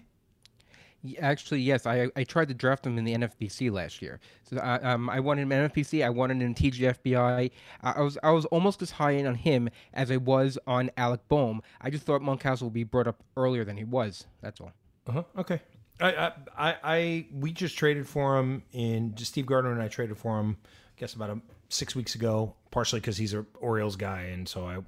Actually, 1.20 1.60
yes. 1.60 1.86
I, 1.86 2.08
I 2.16 2.24
tried 2.24 2.48
to 2.48 2.54
draft 2.54 2.86
him 2.86 2.98
in 2.98 3.04
the 3.04 3.14
NFBC 3.14 3.70
last 3.70 4.02
year. 4.02 4.18
So 4.42 4.58
I, 4.58 4.76
um, 4.80 5.08
I 5.08 5.20
wanted 5.20 5.42
him 5.42 5.52
in 5.52 5.70
NFBC. 5.70 6.04
I 6.04 6.10
wanted 6.10 6.38
him 6.38 6.42
in 6.42 6.54
TGFBI. 6.54 7.50
I, 7.82 7.92
I 7.92 8.00
was 8.00 8.18
I 8.22 8.30
was 8.30 8.44
almost 8.46 8.82
as 8.82 8.92
high 8.92 9.12
in 9.12 9.26
on 9.26 9.34
him 9.34 9.68
as 9.92 10.10
I 10.10 10.16
was 10.16 10.58
on 10.66 10.90
Alec 10.96 11.20
Bohm. 11.28 11.62
I 11.80 11.90
just 11.90 12.04
thought 12.04 12.22
Mountcastle 12.22 12.62
would 12.62 12.72
be 12.72 12.84
brought 12.84 13.06
up 13.06 13.22
earlier 13.36 13.64
than 13.64 13.76
he 13.76 13.84
was. 13.84 14.26
That's 14.40 14.60
all. 14.60 14.72
Uh 15.06 15.12
huh. 15.12 15.22
Okay. 15.38 15.60
I, 16.00 16.12
I 16.14 16.32
I 16.56 16.74
I 16.82 17.26
we 17.32 17.52
just 17.52 17.76
traded 17.76 18.08
for 18.08 18.38
him 18.38 18.62
in 18.72 19.14
just 19.14 19.32
Steve 19.32 19.46
Gardner 19.46 19.72
and 19.72 19.82
I 19.82 19.88
traded 19.88 20.18
for 20.18 20.38
him. 20.40 20.56
I 20.64 21.00
guess 21.00 21.14
about 21.14 21.30
a, 21.30 21.40
six 21.68 21.94
weeks 21.94 22.14
ago, 22.14 22.54
partially 22.70 23.00
because 23.00 23.16
he's 23.16 23.34
a 23.34 23.44
Orioles 23.60 23.96
guy, 23.96 24.22
and 24.22 24.48
so 24.48 24.66
I 24.66 24.78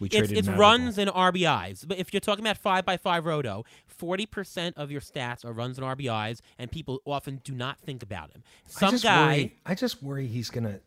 we 0.00 0.06
It's, 0.08 0.16
traded. 0.16 0.38
it's 0.38 0.48
runs 0.48 0.98
and 0.98 1.10
RBIs. 1.10 1.86
But 1.86 1.98
if 1.98 2.12
you're 2.12 2.20
talking 2.20 2.44
about 2.44 2.58
five 2.58 2.84
by 2.84 2.96
five 2.96 3.24
roto, 3.24 3.64
forty 3.86 4.26
percent 4.26 4.76
of 4.76 4.90
your 4.90 5.00
stats 5.00 5.44
are 5.44 5.52
runs 5.52 5.78
and 5.78 5.86
RBIs, 5.86 6.40
and 6.58 6.70
people 6.70 7.00
often 7.06 7.40
do 7.44 7.54
not 7.54 7.78
think 7.80 8.02
about 8.02 8.30
him. 8.32 8.42
I 8.66 8.70
Some 8.70 8.90
just 8.90 9.04
guy, 9.04 9.26
worry, 9.26 9.56
I 9.66 9.74
just 9.74 10.02
worry 10.02 10.26
he's 10.26 10.50
gonna. 10.50 10.80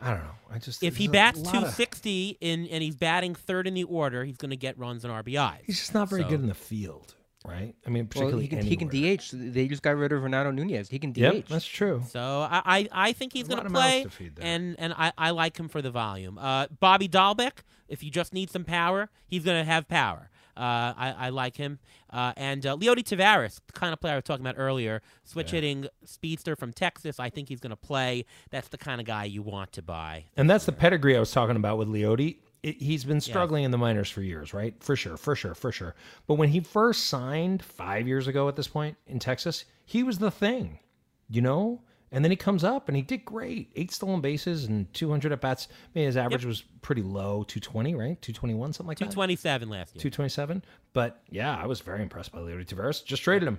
I 0.00 0.10
don't 0.10 0.20
know. 0.24 0.30
I 0.50 0.58
just 0.58 0.82
if 0.82 0.96
he 0.96 1.06
bats 1.06 1.38
lot 1.38 1.46
of- 1.46 1.52
260 1.52 2.38
in 2.40 2.66
and 2.66 2.82
he's 2.82 2.96
batting 2.96 3.34
third 3.36 3.66
in 3.68 3.74
the 3.74 3.84
order, 3.84 4.24
he's 4.24 4.36
going 4.36 4.50
to 4.50 4.56
get 4.56 4.76
runs 4.76 5.04
and 5.04 5.12
RBIs. 5.12 5.60
he's 5.64 5.78
just 5.78 5.94
not 5.94 6.08
very 6.08 6.22
So- 6.22 6.28
good 6.30 6.40
in 6.40 6.48
the 6.48 6.54
field, 6.54 7.14
right? 7.46 7.74
I 7.86 7.90
mean, 7.90 8.04
Well, 8.04 8.08
particularly 8.30 8.42
he 8.42 8.48
can 8.48 8.62
he 8.62 8.76
can. 8.76 8.88
DH. 8.88 9.52
They 9.54 9.68
just 9.68 9.82
got 9.82 9.96
rid 9.96 10.12
of 10.12 10.22
Renato 10.22 10.50
Nunez. 10.50 10.88
He 10.88 10.98
can 10.98 11.12
DH. 11.12 11.18
Yep, 11.18 11.44
that's 11.48 11.66
true. 11.66 12.02
So 12.08 12.20
I, 12.50 12.62
I, 12.64 12.88
I 12.92 13.12
think 13.12 13.32
he's 13.32 13.48
going 13.48 13.64
to 13.64 13.70
play, 13.70 14.04
to 14.04 14.10
feed 14.10 14.36
there. 14.36 14.46
and 14.46 14.76
and 14.78 14.92
I, 14.96 15.12
I 15.16 15.30
like 15.30 15.58
him 15.58 15.68
for 15.68 15.82
the 15.82 15.90
volume. 15.90 16.38
Uh, 16.38 16.66
Bobby 16.80 17.08
Dalbec, 17.08 17.58
if 17.88 18.02
you 18.02 18.10
just 18.10 18.32
need 18.32 18.50
some 18.50 18.64
power, 18.64 19.10
he's 19.26 19.44
going 19.44 19.58
to 19.64 19.70
have 19.70 19.88
power. 19.88 20.28
Uh, 20.54 20.92
I, 20.96 21.14
I 21.18 21.28
like 21.30 21.56
him. 21.56 21.78
Uh, 22.10 22.34
and 22.36 22.66
uh, 22.66 22.76
Leody 22.76 23.02
Taveras, 23.02 23.60
the 23.66 23.72
kind 23.72 23.94
of 23.94 24.00
player 24.00 24.12
I 24.12 24.16
was 24.16 24.24
talking 24.24 24.44
about 24.44 24.56
earlier, 24.58 25.00
switch 25.24 25.50
hitting 25.52 25.86
speedster 26.04 26.56
from 26.56 26.74
Texas. 26.74 27.18
I 27.18 27.30
think 27.30 27.48
he's 27.48 27.58
going 27.60 27.70
to 27.70 27.76
play. 27.76 28.26
That's 28.50 28.68
the 28.68 28.76
kind 28.76 29.00
of 29.00 29.06
guy 29.06 29.24
you 29.24 29.40
want 29.40 29.72
to 29.72 29.82
buy. 29.82 30.26
And 30.36 30.50
that's 30.50 30.66
the 30.66 30.72
pedigree 30.72 31.16
I 31.16 31.20
was 31.20 31.30
talking 31.32 31.56
about 31.56 31.78
with 31.78 31.88
Leody. 31.88 32.36
It, 32.62 32.80
he's 32.80 33.04
been 33.04 33.20
struggling 33.20 33.64
in 33.64 33.70
the 33.72 33.78
minors 33.78 34.08
for 34.08 34.22
years, 34.22 34.54
right? 34.54 34.74
For 34.80 34.94
sure, 34.94 35.16
for 35.16 35.34
sure, 35.34 35.54
for 35.54 35.72
sure. 35.72 35.94
But 36.26 36.34
when 36.34 36.48
he 36.50 36.60
first 36.60 37.06
signed 37.08 37.62
five 37.62 38.06
years 38.06 38.28
ago 38.28 38.48
at 38.48 38.54
this 38.56 38.68
point 38.68 38.96
in 39.06 39.18
Texas, 39.18 39.64
he 39.84 40.02
was 40.04 40.18
the 40.18 40.30
thing, 40.30 40.78
you 41.28 41.42
know? 41.42 41.82
And 42.14 42.22
then 42.24 42.30
he 42.30 42.36
comes 42.36 42.62
up 42.62 42.88
and 42.88 42.94
he 42.96 43.02
did 43.02 43.24
great. 43.24 43.72
Eight 43.74 43.90
stolen 43.90 44.20
bases 44.20 44.66
and 44.66 44.92
200 44.92 45.32
at 45.32 45.40
bats. 45.40 45.66
I 45.72 45.98
mean, 45.98 46.06
his 46.06 46.16
average 46.16 46.44
was 46.44 46.62
pretty 46.82 47.00
low 47.02 47.42
220, 47.44 47.94
right? 47.94 48.20
221, 48.20 48.74
something 48.74 48.86
like 48.86 48.98
that. 48.98 49.06
227 49.06 49.68
last 49.70 49.94
year. 49.96 50.00
227. 50.02 50.62
But 50.92 51.22
yeah, 51.30 51.56
I 51.56 51.66
was 51.66 51.80
very 51.80 52.02
impressed 52.02 52.30
by 52.30 52.40
Leody 52.40 52.66
Taveras. 52.66 53.02
Just 53.02 53.22
traded 53.22 53.48
him. 53.48 53.58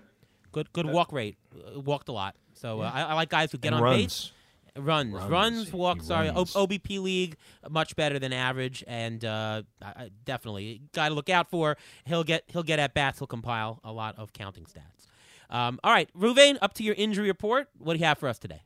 Good 0.52 0.72
good 0.72 0.86
walk 0.86 1.12
rate. 1.12 1.36
Uh, 1.76 1.80
walked 1.80 2.10
a 2.10 2.12
lot. 2.12 2.36
So 2.54 2.82
uh, 2.82 2.92
I, 2.94 3.02
I 3.02 3.14
like 3.16 3.30
guys 3.30 3.52
who 3.52 3.58
get 3.58 3.70
And 3.70 3.78
on 3.78 3.82
runs. 3.82 4.04
base. 4.04 4.32
Runs, 4.76 5.14
runs, 5.14 5.30
Runs. 5.30 5.74
Walks. 5.74 6.08
Sorry, 6.08 6.30
O- 6.30 6.46
OBP 6.46 7.00
league 7.00 7.38
much 7.70 7.96
better 7.96 8.18
than 8.18 8.34
average, 8.34 8.84
and 8.88 9.24
uh, 9.24 9.62
I, 9.82 9.86
I 9.86 10.10
definitely 10.26 10.82
got 10.94 11.10
to 11.10 11.14
look 11.16 11.30
out 11.30 11.50
for. 11.50 11.78
He'll 12.06 12.24
get 12.24 12.44
he'll 12.48 12.64
get 12.64 12.80
at 12.80 12.94
bats. 12.94 13.20
He'll 13.20 13.28
compile 13.28 13.80
a 13.84 13.92
lot 13.92 14.18
of 14.18 14.34
counting 14.34 14.66
stats. 14.66 15.08
Um, 15.56 15.80
all 15.84 15.92
right, 15.92 16.10
Reuven, 16.18 16.58
up 16.62 16.74
to 16.76 16.84
your 16.84 16.96
injury 16.96 17.28
report. 17.28 17.70
What 17.78 17.94
do 17.94 18.00
you 18.00 18.06
have 18.06 18.18
for 18.18 18.28
us 18.28 18.40
today? 18.40 18.64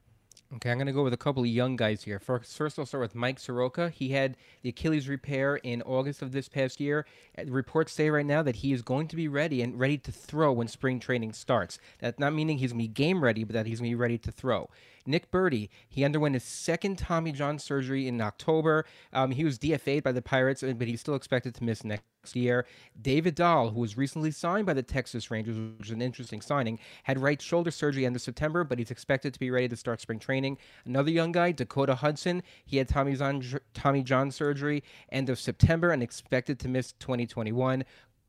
Okay, 0.56 0.72
I'm 0.72 0.78
going 0.78 0.88
to 0.88 0.94
go 0.94 1.04
with 1.04 1.12
a 1.12 1.18
couple 1.18 1.44
of 1.44 1.50
young 1.50 1.76
guys 1.76 2.04
here. 2.04 2.20
First, 2.20 2.56
first, 2.56 2.80
I'll 2.80 2.86
start 2.86 3.02
with 3.02 3.16
Mike 3.16 3.38
Soroka. 3.38 3.90
He 3.90 4.12
had 4.12 4.38
the 4.62 4.70
Achilles 4.70 5.10
repair 5.10 5.58
in 5.58 5.82
August 5.82 6.22
of 6.22 6.32
this 6.32 6.48
past 6.48 6.80
year. 6.80 7.06
Uh, 7.38 7.44
Reports 7.48 7.92
say 7.92 8.10
right 8.10 8.26
now 8.26 8.42
that 8.44 8.56
he 8.58 8.72
is 8.72 8.82
going 8.82 9.10
to 9.10 9.18
be 9.18 9.28
ready 9.28 9.62
and 9.62 9.78
ready 9.78 9.98
to 9.98 10.12
throw 10.14 10.54
when 10.54 10.70
spring 10.70 11.02
training 11.02 11.34
starts. 11.34 11.80
That's 12.00 12.18
not 12.18 12.34
meaning 12.34 12.60
he's 12.60 12.72
going 12.72 12.82
to 12.82 12.88
be 12.88 12.94
game 12.94 13.22
ready, 13.22 13.44
but 13.44 13.56
that 13.56 13.66
he's 13.66 13.82
going 13.82 13.92
to 13.92 13.96
be 13.98 14.00
ready 14.00 14.18
to 14.20 14.32
throw. 14.32 14.70
Nick 15.08 15.32
Burdi, 15.32 15.70
he 15.88 16.04
underwent 16.04 16.36
his 16.36 16.44
second 16.44 16.98
Tommy 16.98 17.32
John 17.32 17.60
surgery 17.60 18.08
in 18.08 18.20
October. 18.22 18.86
Um, 19.14 19.32
he 19.32 19.44
was 19.44 19.58
DFA'd 19.58 20.04
by 20.04 20.12
the 20.12 20.22
Pirates, 20.22 20.64
uh, 20.64 20.74
but 20.78 20.88
he's 20.88 21.00
still 21.00 21.16
expected 21.16 21.56
to 21.56 21.64
miss 21.64 21.84
next 21.84 22.04
year. 22.36 22.66
David 23.02 23.36
Dahl, 23.36 23.70
who 23.70 23.80
was 23.80 23.98
recently 23.98 24.32
signed 24.32 24.66
by 24.66 24.74
the 24.74 24.84
Texas 24.84 25.32
Rangers, 25.32 25.58
which 25.78 25.88
is 25.88 25.94
an 25.94 26.02
interesting 26.02 26.42
signing, 26.42 26.80
had 27.04 27.20
right 27.20 27.42
shoulder 27.42 27.72
surgery 27.72 28.06
end 28.06 28.16
of 28.16 28.22
September, 28.22 28.64
but 28.64 28.80
he's 28.80 28.92
expected 28.92 29.34
to 29.34 29.40
be 29.40 29.50
ready 29.50 29.68
to 29.68 29.76
start 29.76 30.02
spring 30.02 30.20
training. 30.20 30.58
Another 30.86 31.12
young 31.12 31.32
guy, 31.32 31.52
Dakota 31.52 31.96
Hudson, 31.96 32.44
he 32.66 32.78
had 32.78 32.90
Tommy 32.90 33.16
John, 33.16 33.44
Tommy 33.74 34.04
John 34.04 34.32
surgery 34.32 34.84
end 35.12 35.30
of 35.30 35.40
September 35.40 35.92
and 35.92 36.04
expected 36.04 36.60
to 36.60 36.68
miss 36.68 36.92
2021. 36.94 37.86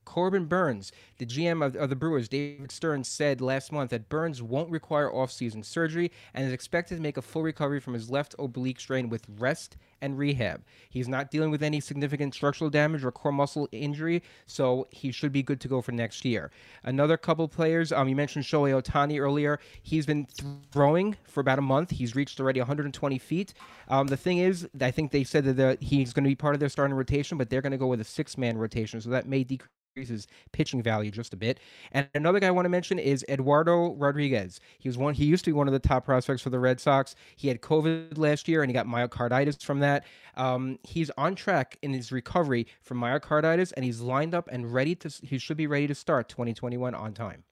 Corbin 0.08 0.46
Burnes, 0.46 0.90
the 1.18 1.26
GM 1.26 1.62
of, 1.62 1.76
of 1.76 1.90
the 1.90 1.94
Brewers, 1.94 2.30
David 2.30 2.72
Stearns, 2.72 3.06
said 3.08 3.42
last 3.42 3.70
month 3.70 3.90
that 3.90 4.08
Burnes 4.08 4.42
won't 4.42 4.70
require 4.70 5.10
offseason 5.10 5.62
surgery 5.62 6.10
and 6.32 6.46
is 6.46 6.52
expected 6.52 6.94
to 6.96 7.02
make 7.02 7.18
a 7.18 7.22
full 7.22 7.42
recovery 7.42 7.78
from 7.78 7.92
his 7.92 8.08
left 8.08 8.34
oblique 8.38 8.80
strain 8.80 9.10
with 9.10 9.26
rest 9.38 9.76
and 10.00 10.18
rehab. 10.18 10.62
He's 10.90 11.08
not 11.08 11.30
dealing 11.30 11.50
with 11.50 11.62
any 11.62 11.80
significant 11.80 12.34
structural 12.34 12.70
damage 12.70 13.04
or 13.04 13.12
core 13.12 13.32
muscle 13.32 13.68
injury, 13.72 14.22
so 14.46 14.86
he 14.90 15.12
should 15.12 15.32
be 15.32 15.42
good 15.42 15.60
to 15.60 15.68
go 15.68 15.80
for 15.80 15.92
next 15.92 16.24
year. 16.24 16.50
Another 16.84 17.16
couple 17.16 17.46
players, 17.48 17.92
um, 17.92 18.08
you 18.08 18.16
mentioned 18.16 18.44
Shohei 18.44 18.80
Ohtani 18.80 19.20
earlier. 19.20 19.58
He's 19.82 20.06
been 20.06 20.26
throwing 20.72 21.16
for 21.24 21.40
about 21.40 21.58
a 21.58 21.62
month. 21.62 21.90
He's 21.90 22.14
reached 22.14 22.40
already 22.40 22.60
120 22.60 23.18
feet. 23.18 23.54
Um, 23.88 24.06
the 24.06 24.16
thing 24.16 24.38
is, 24.38 24.68
I 24.80 24.90
think 24.90 25.10
they 25.10 25.24
said 25.24 25.44
that 25.44 25.56
the, 25.56 25.78
he's 25.80 26.12
going 26.12 26.24
to 26.24 26.28
be 26.28 26.36
part 26.36 26.54
of 26.54 26.60
their 26.60 26.68
starting 26.68 26.96
rotation, 26.96 27.38
but 27.38 27.50
they're 27.50 27.62
going 27.62 27.72
to 27.72 27.78
go 27.78 27.86
with 27.86 28.00
a 28.00 28.04
six-man 28.04 28.58
rotation, 28.58 29.00
so 29.00 29.10
that 29.10 29.26
may 29.26 29.44
decrease 29.44 29.68
his 30.06 30.26
pitching 30.52 30.82
value 30.82 31.10
just 31.10 31.32
a 31.32 31.36
bit. 31.36 31.58
And 31.92 32.08
another 32.14 32.38
guy 32.38 32.48
I 32.48 32.50
want 32.52 32.66
to 32.66 32.70
mention 32.70 32.98
is 32.98 33.24
Eduardo 33.28 33.94
Rodriguez. 33.94 34.60
He 34.78 34.88
was 34.88 34.96
one. 34.96 35.14
He 35.14 35.24
used 35.24 35.44
to 35.46 35.50
be 35.50 35.54
one 35.54 35.66
of 35.66 35.72
the 35.72 35.78
top 35.78 36.04
prospects 36.04 36.42
for 36.42 36.50
the 36.50 36.58
Red 36.58 36.80
Sox. 36.80 37.16
He 37.36 37.48
had 37.48 37.60
COVID 37.60 38.18
last 38.18 38.46
year, 38.46 38.62
and 38.62 38.70
he 38.70 38.74
got 38.74 38.86
myocarditis 38.86 39.62
from 39.62 39.80
that. 39.80 39.87
Um, 40.36 40.78
he's 40.82 41.10
on 41.18 41.34
track 41.34 41.78
in 41.82 41.92
his 41.92 42.12
recovery 42.12 42.66
from 42.80 43.00
myocarditis, 43.00 43.72
and 43.76 43.84
he's 43.84 44.00
lined 44.00 44.34
up 44.34 44.48
and 44.50 44.72
ready 44.72 44.94
to. 44.96 45.08
He 45.22 45.38
should 45.38 45.56
be 45.56 45.66
ready 45.66 45.86
to 45.86 45.94
start 45.94 46.28
2021 46.28 46.94
on 46.94 47.12
time. 47.12 47.44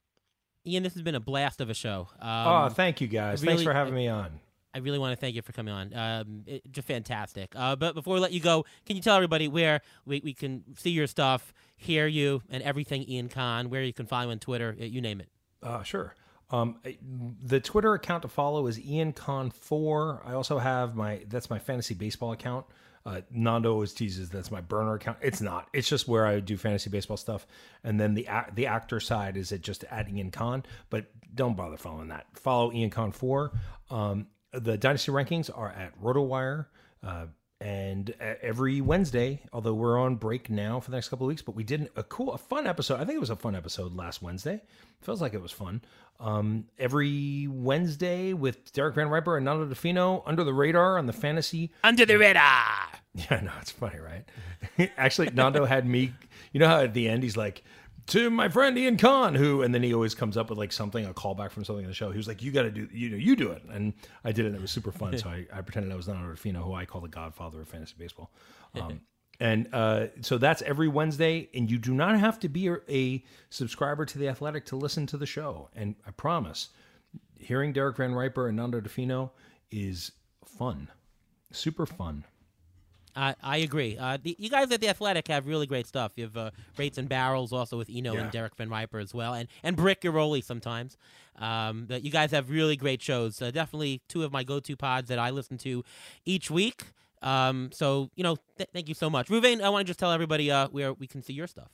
Ian, 0.67 0.83
this 0.83 0.95
has 0.95 1.03
been 1.03 1.15
a 1.15 1.21
blast 1.21 1.61
of 1.61 1.71
a 1.71 1.75
show. 1.75 2.09
Um, 2.21 2.47
oh, 2.49 2.69
thank 2.69 3.01
you 3.01 3.07
guys. 3.07 3.43
Thanks 3.43 3.63
for 3.63 3.73
having 3.73 3.95
me 3.95 4.09
on. 4.09 4.41
I 4.75 4.79
really 4.79 4.99
want 4.99 5.13
to 5.13 5.17
thank 5.17 5.35
you 5.35 5.41
for 5.41 5.53
coming 5.53 5.73
on. 5.73 5.95
Um, 5.95 6.43
it, 6.47 6.71
just 6.71 6.87
fantastic. 6.87 7.55
Uh, 7.57 7.77
but 7.77 7.95
before 7.95 8.13
we 8.13 8.21
let 8.21 8.33
you 8.33 8.41
go, 8.41 8.67
can 8.85 8.95
you 8.95 9.01
tell 9.01 9.17
everybody 9.17 9.49
where 9.49 9.81
we, 10.05 10.21
we 10.23 10.35
can 10.35 10.65
see 10.77 10.91
your 10.91 11.07
stuff, 11.07 11.55
hear 11.79 12.07
you, 12.07 12.43
and 12.51 12.63
everything 12.63 13.09
Ian 13.09 13.31
Kahn, 13.31 13.71
where 13.71 13.83
you 13.83 13.95
can 13.95 14.05
follow 14.05 14.27
me 14.27 14.33
on 14.33 14.39
Twitter, 14.39 14.77
you 14.79 15.01
name 15.01 15.21
it. 15.21 15.29
Uh, 15.63 15.83
sure. 15.83 16.15
Um, 16.51 16.79
the 17.43 17.61
Twitter 17.61 17.95
account 17.95 18.23
to 18.23 18.29
follow 18.29 18.67
is 18.67 18.79
Ian 18.81 19.13
Kahn 19.13 19.51
four. 19.51 20.23
I 20.25 20.35
also 20.35 20.59
have 20.59 20.95
my 20.95 21.23
that's 21.29 21.51
my 21.51 21.59
fantasy 21.59 21.95
baseball 21.95 22.33
account. 22.33 22.67
Uh, 23.05 23.21
Nando 23.31 23.73
always 23.73 23.93
teases 23.93 24.31
that's 24.31 24.51
my 24.51 24.61
burner 24.61 24.95
account. 24.95 25.19
It's 25.23 25.41
not. 25.41 25.69
It's 25.73 25.89
just 25.89 26.09
where 26.09 26.27
I 26.27 26.41
do 26.41 26.57
fantasy 26.57 26.91
baseball 26.91 27.17
stuff. 27.17 27.47
And 27.85 28.01
then 28.01 28.15
the 28.15 28.29
the 28.55 28.67
actor 28.67 29.01
side 29.01 29.37
is 29.37 29.53
it 29.53 29.63
just 29.63 29.85
at 29.85 30.09
Ian 30.09 30.31
Kahn. 30.31 30.65
But 30.91 31.07
don't 31.35 31.57
bother 31.57 31.77
following 31.77 32.09
that. 32.09 32.27
Follow 32.35 32.73
Ian 32.73 32.91
Kahn 32.91 33.13
four. 33.13 33.53
Um, 33.91 34.29
the 34.53 34.77
dynasty 34.77 35.13
rankings 35.13 35.51
are 35.55 35.71
at 35.71 36.01
RotoWire. 36.01 36.67
Uh, 37.03 37.27
and 37.97 38.15
uh, 38.21 38.35
every 38.43 38.83
Wednesday, 38.83 39.41
although 39.55 39.73
we're 39.73 39.99
on 39.99 40.17
break 40.17 40.51
now 40.51 40.81
for 40.81 40.91
the 40.91 40.97
next 40.99 41.09
couple 41.09 41.27
of 41.27 41.29
weeks, 41.29 41.41
but 41.41 41.55
we 41.55 41.65
did 41.65 41.89
a 41.97 42.03
cool, 42.03 42.33
a 42.35 42.39
fun 42.39 42.67
episode. 42.67 43.01
I 43.01 43.05
think 43.05 43.17
it 43.17 43.21
was 43.21 43.31
a 43.31 43.37
fun 43.37 43.55
episode 43.55 43.97
last 43.97 44.21
Wednesday. 44.21 44.61
Feels 45.01 45.23
like 45.23 45.33
it 45.33 45.41
was 45.41 45.53
fun. 45.53 45.81
Um, 46.21 46.67
every 46.79 47.49
Wednesday 47.51 48.35
with 48.35 48.71
Derek 48.75 48.97
VanRiper 48.97 49.37
and 49.37 49.47
Nando 49.47 49.65
Di 49.65 49.75
Fino 49.75 50.23
under 50.27 50.45
the 50.45 50.53
radar 50.53 50.99
on 50.99 51.07
the 51.07 51.13
fantasy. 51.15 51.73
Under 51.83 52.05
the 52.05 52.17
radar. 52.17 52.45
Yeah, 53.31 53.41
no, 53.41 53.51
it's 53.63 53.71
funny, 53.71 53.97
right? 53.99 54.91
Actually, 54.99 55.31
Nando 55.31 55.65
had 55.65 55.87
me. 55.87 56.13
You 56.53 56.61
know 56.61 56.69
how 56.69 56.81
at 56.81 56.93
the 56.93 57.09
end 57.09 57.23
he's 57.23 57.35
like, 57.35 57.65
to 58.09 58.31
my 58.31 58.49
friend 58.49 58.77
Ian 58.79 58.97
Kahn, 58.97 59.35
who, 59.35 59.63
and 59.63 59.75
then 59.75 59.83
he 59.83 59.93
always 59.93 60.15
comes 60.15 60.37
up 60.37 60.49
with 60.51 60.59
like 60.59 60.73
something, 60.73 61.05
a 61.05 61.13
callback 61.15 61.51
from 61.51 61.65
something 61.65 61.85
in 61.85 61.89
the 61.91 61.95
show. 61.95 62.11
He 62.11 62.17
was 62.19 62.29
like, 62.29 62.43
"You 62.43 62.53
got 62.53 62.63
to 62.63 62.71
do, 62.71 62.89
you 62.93 63.11
know, 63.11 63.17
you 63.17 63.35
do 63.37 63.51
it," 63.51 63.63
and 63.71 63.93
I 64.25 64.33
did 64.33 64.45
it. 64.45 64.49
and 64.49 64.57
It 64.57 64.63
was 64.63 64.71
super 64.71 64.93
fun. 64.93 65.17
so 65.19 65.29
I, 65.29 65.47
I 65.53 65.61
pretended 65.63 65.93
I 65.93 65.97
was 65.97 66.07
Nando 66.09 66.29
Di 66.31 66.37
Fino, 66.37 66.63
who 66.63 66.75
I 66.75 66.85
call 66.85 67.01
the 67.01 67.09
Godfather 67.09 67.61
of 67.61 67.69
fantasy 67.69 67.95
baseball. 67.99 68.31
Um, 68.75 69.01
And 69.41 69.69
uh, 69.73 70.07
so 70.23 70.39
that's 70.39 70.63
every 70.63 70.89
Wednesday, 70.89 71.49
and 71.55 71.71
you 71.71 71.79
do 71.79 71.93
not 71.95 72.19
have 72.19 72.39
to 72.41 72.49
be 72.49 72.69
a, 72.69 72.77
a 72.89 73.25
subscriber 73.51 74.05
to 74.07 74.19
the 74.19 74.29
Athletic 74.29 74.65
to 74.67 74.77
listen 74.77 75.07
to 75.09 75.17
the 75.17 75.27
show. 75.27 75.69
And 75.75 75.95
I 76.07 76.11
promise, 76.13 76.71
hearing 77.39 77.73
Derek 77.73 77.97
VanRiper 77.97 78.49
and 78.49 78.57
Nando 78.57 78.81
Di 78.81 78.89
Fino 78.89 79.33
is 79.71 80.13
fun, 80.45 80.89
super 81.53 81.85
fun. 81.87 82.25
I 83.17 83.35
I 83.43 83.57
agree. 83.59 83.97
Uh, 83.99 84.19
the, 84.23 84.37
you 84.39 84.51
guys 84.51 84.71
at 84.71 84.81
the 84.81 84.89
Athletic 84.89 85.29
have 85.29 85.47
really 85.47 85.67
great 85.67 85.87
stuff. 85.87 86.13
You 86.17 86.25
have 86.25 86.37
uh, 86.37 86.51
rates 86.77 86.99
and 86.99 87.09
barrels 87.09 87.53
also 87.53 87.77
with 87.79 87.89
Eno 87.91 88.15
Yeah. 88.15 88.21
and 88.21 88.31
Derek 88.31 88.57
VanRiper 88.57 89.03
as 89.03 89.15
well, 89.15 89.35
and 89.35 89.49
and 89.63 89.75
Britt 89.77 90.03
Ghiroli 90.03 90.45
sometimes. 90.45 90.97
Um, 91.39 91.87
that 91.89 92.03
you 92.03 92.11
guys 92.11 92.31
have 92.31 92.49
really 92.49 92.77
great 92.77 93.03
shows. 93.03 93.43
Uh, 93.43 93.51
definitely 93.51 94.01
two 94.09 94.25
of 94.25 94.33
my 94.33 94.43
go-to 94.43 94.75
pods 94.75 95.09
that 95.09 95.19
I 95.19 95.29
listen 95.31 95.59
to 95.59 95.85
each 96.25 96.51
week. 96.51 96.85
Um, 97.21 97.71
so 97.73 98.11
you 98.15 98.23
know, 98.23 98.37
th- 98.57 98.71
thank 98.73 98.89
you 98.89 98.95
so 98.95 99.11
much, 99.11 99.29
Reuven. 99.29 99.61
I 99.63 99.69
want 99.69 99.87
to 99.87 99.91
just 99.91 99.99
tell 99.99 100.13
everybody 100.13 100.51
uh, 100.51 100.69
where 100.69 100.93
we 100.95 101.07
can 101.07 101.23
see 101.23 101.33
your 101.35 101.47
stuff. 101.47 101.69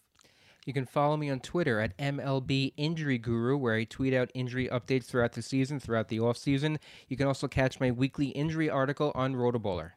You 0.64 0.72
can 0.72 0.86
follow 0.86 1.16
me 1.16 1.28
on 1.28 1.40
Twitter 1.40 1.80
at 1.80 1.96
MLB 1.98 2.72
Injury 2.76 3.18
Guru, 3.18 3.56
where 3.56 3.74
I 3.74 3.82
tweet 3.84 4.14
out 4.14 4.30
injury 4.34 4.68
updates 4.68 5.06
throughout 5.06 5.32
the 5.32 5.42
season, 5.42 5.80
throughout 5.80 6.06
the 6.08 6.20
off 6.20 6.36
season. 6.36 6.78
You 7.08 7.16
can 7.16 7.26
also 7.26 7.48
catch 7.48 7.80
my 7.80 7.90
weekly 7.90 8.28
injury 8.28 8.70
article 8.70 9.10
on 9.16 9.34
Rotoballer. 9.34 9.92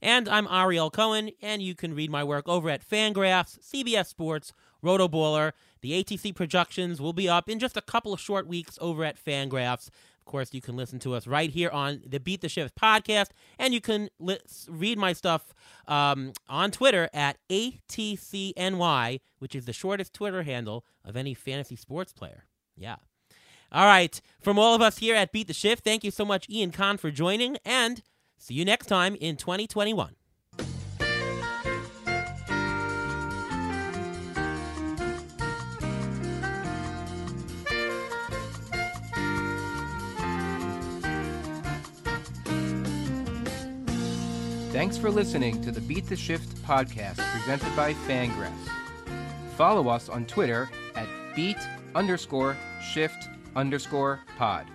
And 0.00 0.28
I'm 0.28 0.46
Ariel 0.48 0.90
Cohen, 0.90 1.30
and 1.42 1.60
you 1.60 1.74
can 1.74 1.94
read 1.94 2.10
my 2.10 2.22
work 2.22 2.48
over 2.48 2.70
at 2.70 2.88
Fangraphs, 2.88 3.58
CBS 3.60 4.06
Sports, 4.06 4.52
Rotoballer. 4.82 5.52
The 5.80 5.92
ATC 5.92 6.34
projections 6.34 7.00
will 7.00 7.12
be 7.12 7.28
up 7.28 7.48
in 7.48 7.58
just 7.58 7.76
a 7.76 7.80
couple 7.80 8.12
of 8.12 8.20
short 8.20 8.46
weeks 8.46 8.78
over 8.80 9.04
at 9.04 9.22
Fangraphs. 9.22 9.88
Of 9.88 10.24
course, 10.24 10.54
you 10.54 10.60
can 10.60 10.76
listen 10.76 11.00
to 11.00 11.14
us 11.14 11.26
right 11.26 11.50
here 11.50 11.70
on 11.70 12.02
the 12.06 12.20
Beat 12.20 12.42
the 12.42 12.48
Shift 12.48 12.76
podcast, 12.76 13.30
and 13.58 13.74
you 13.74 13.80
can 13.80 14.08
li- 14.20 14.38
read 14.68 14.98
my 14.98 15.12
stuff 15.12 15.52
um, 15.88 16.32
on 16.48 16.70
Twitter 16.70 17.08
at 17.12 17.38
ATCNY, 17.50 19.20
which 19.38 19.56
is 19.56 19.64
the 19.64 19.72
shortest 19.72 20.14
Twitter 20.14 20.44
handle 20.44 20.84
of 21.04 21.16
any 21.16 21.34
fantasy 21.34 21.76
sports 21.76 22.12
player. 22.12 22.44
Yeah. 22.76 22.96
All 23.72 23.86
right. 23.86 24.20
From 24.40 24.58
all 24.60 24.74
of 24.76 24.80
us 24.82 24.98
here 24.98 25.16
at 25.16 25.32
Beat 25.32 25.48
the 25.48 25.54
Shift, 25.54 25.82
thank 25.82 26.04
you 26.04 26.12
so 26.12 26.24
much, 26.24 26.48
Ian 26.48 26.70
Kahn, 26.70 26.98
for 26.98 27.10
joining, 27.10 27.56
and 27.64 28.02
see 28.38 28.54
you 28.54 28.64
next 28.64 28.86
time 28.86 29.14
in 29.16 29.36
2021. 29.36 30.14
Thanks 44.78 44.96
for 44.96 45.10
listening 45.10 45.60
to 45.62 45.72
the 45.72 45.80
Beat 45.80 46.06
the 46.06 46.14
Shift 46.14 46.54
podcast 46.62 47.16
presented 47.32 47.74
by 47.74 47.94
Fangraphs. 47.94 48.52
Follow 49.56 49.88
us 49.88 50.08
on 50.08 50.24
Twitter 50.24 50.70
at 50.94 51.08
beat 51.34 51.56
underscore 51.96 52.56
shift 52.80 53.28
underscore 53.56 54.20
pod. 54.36 54.66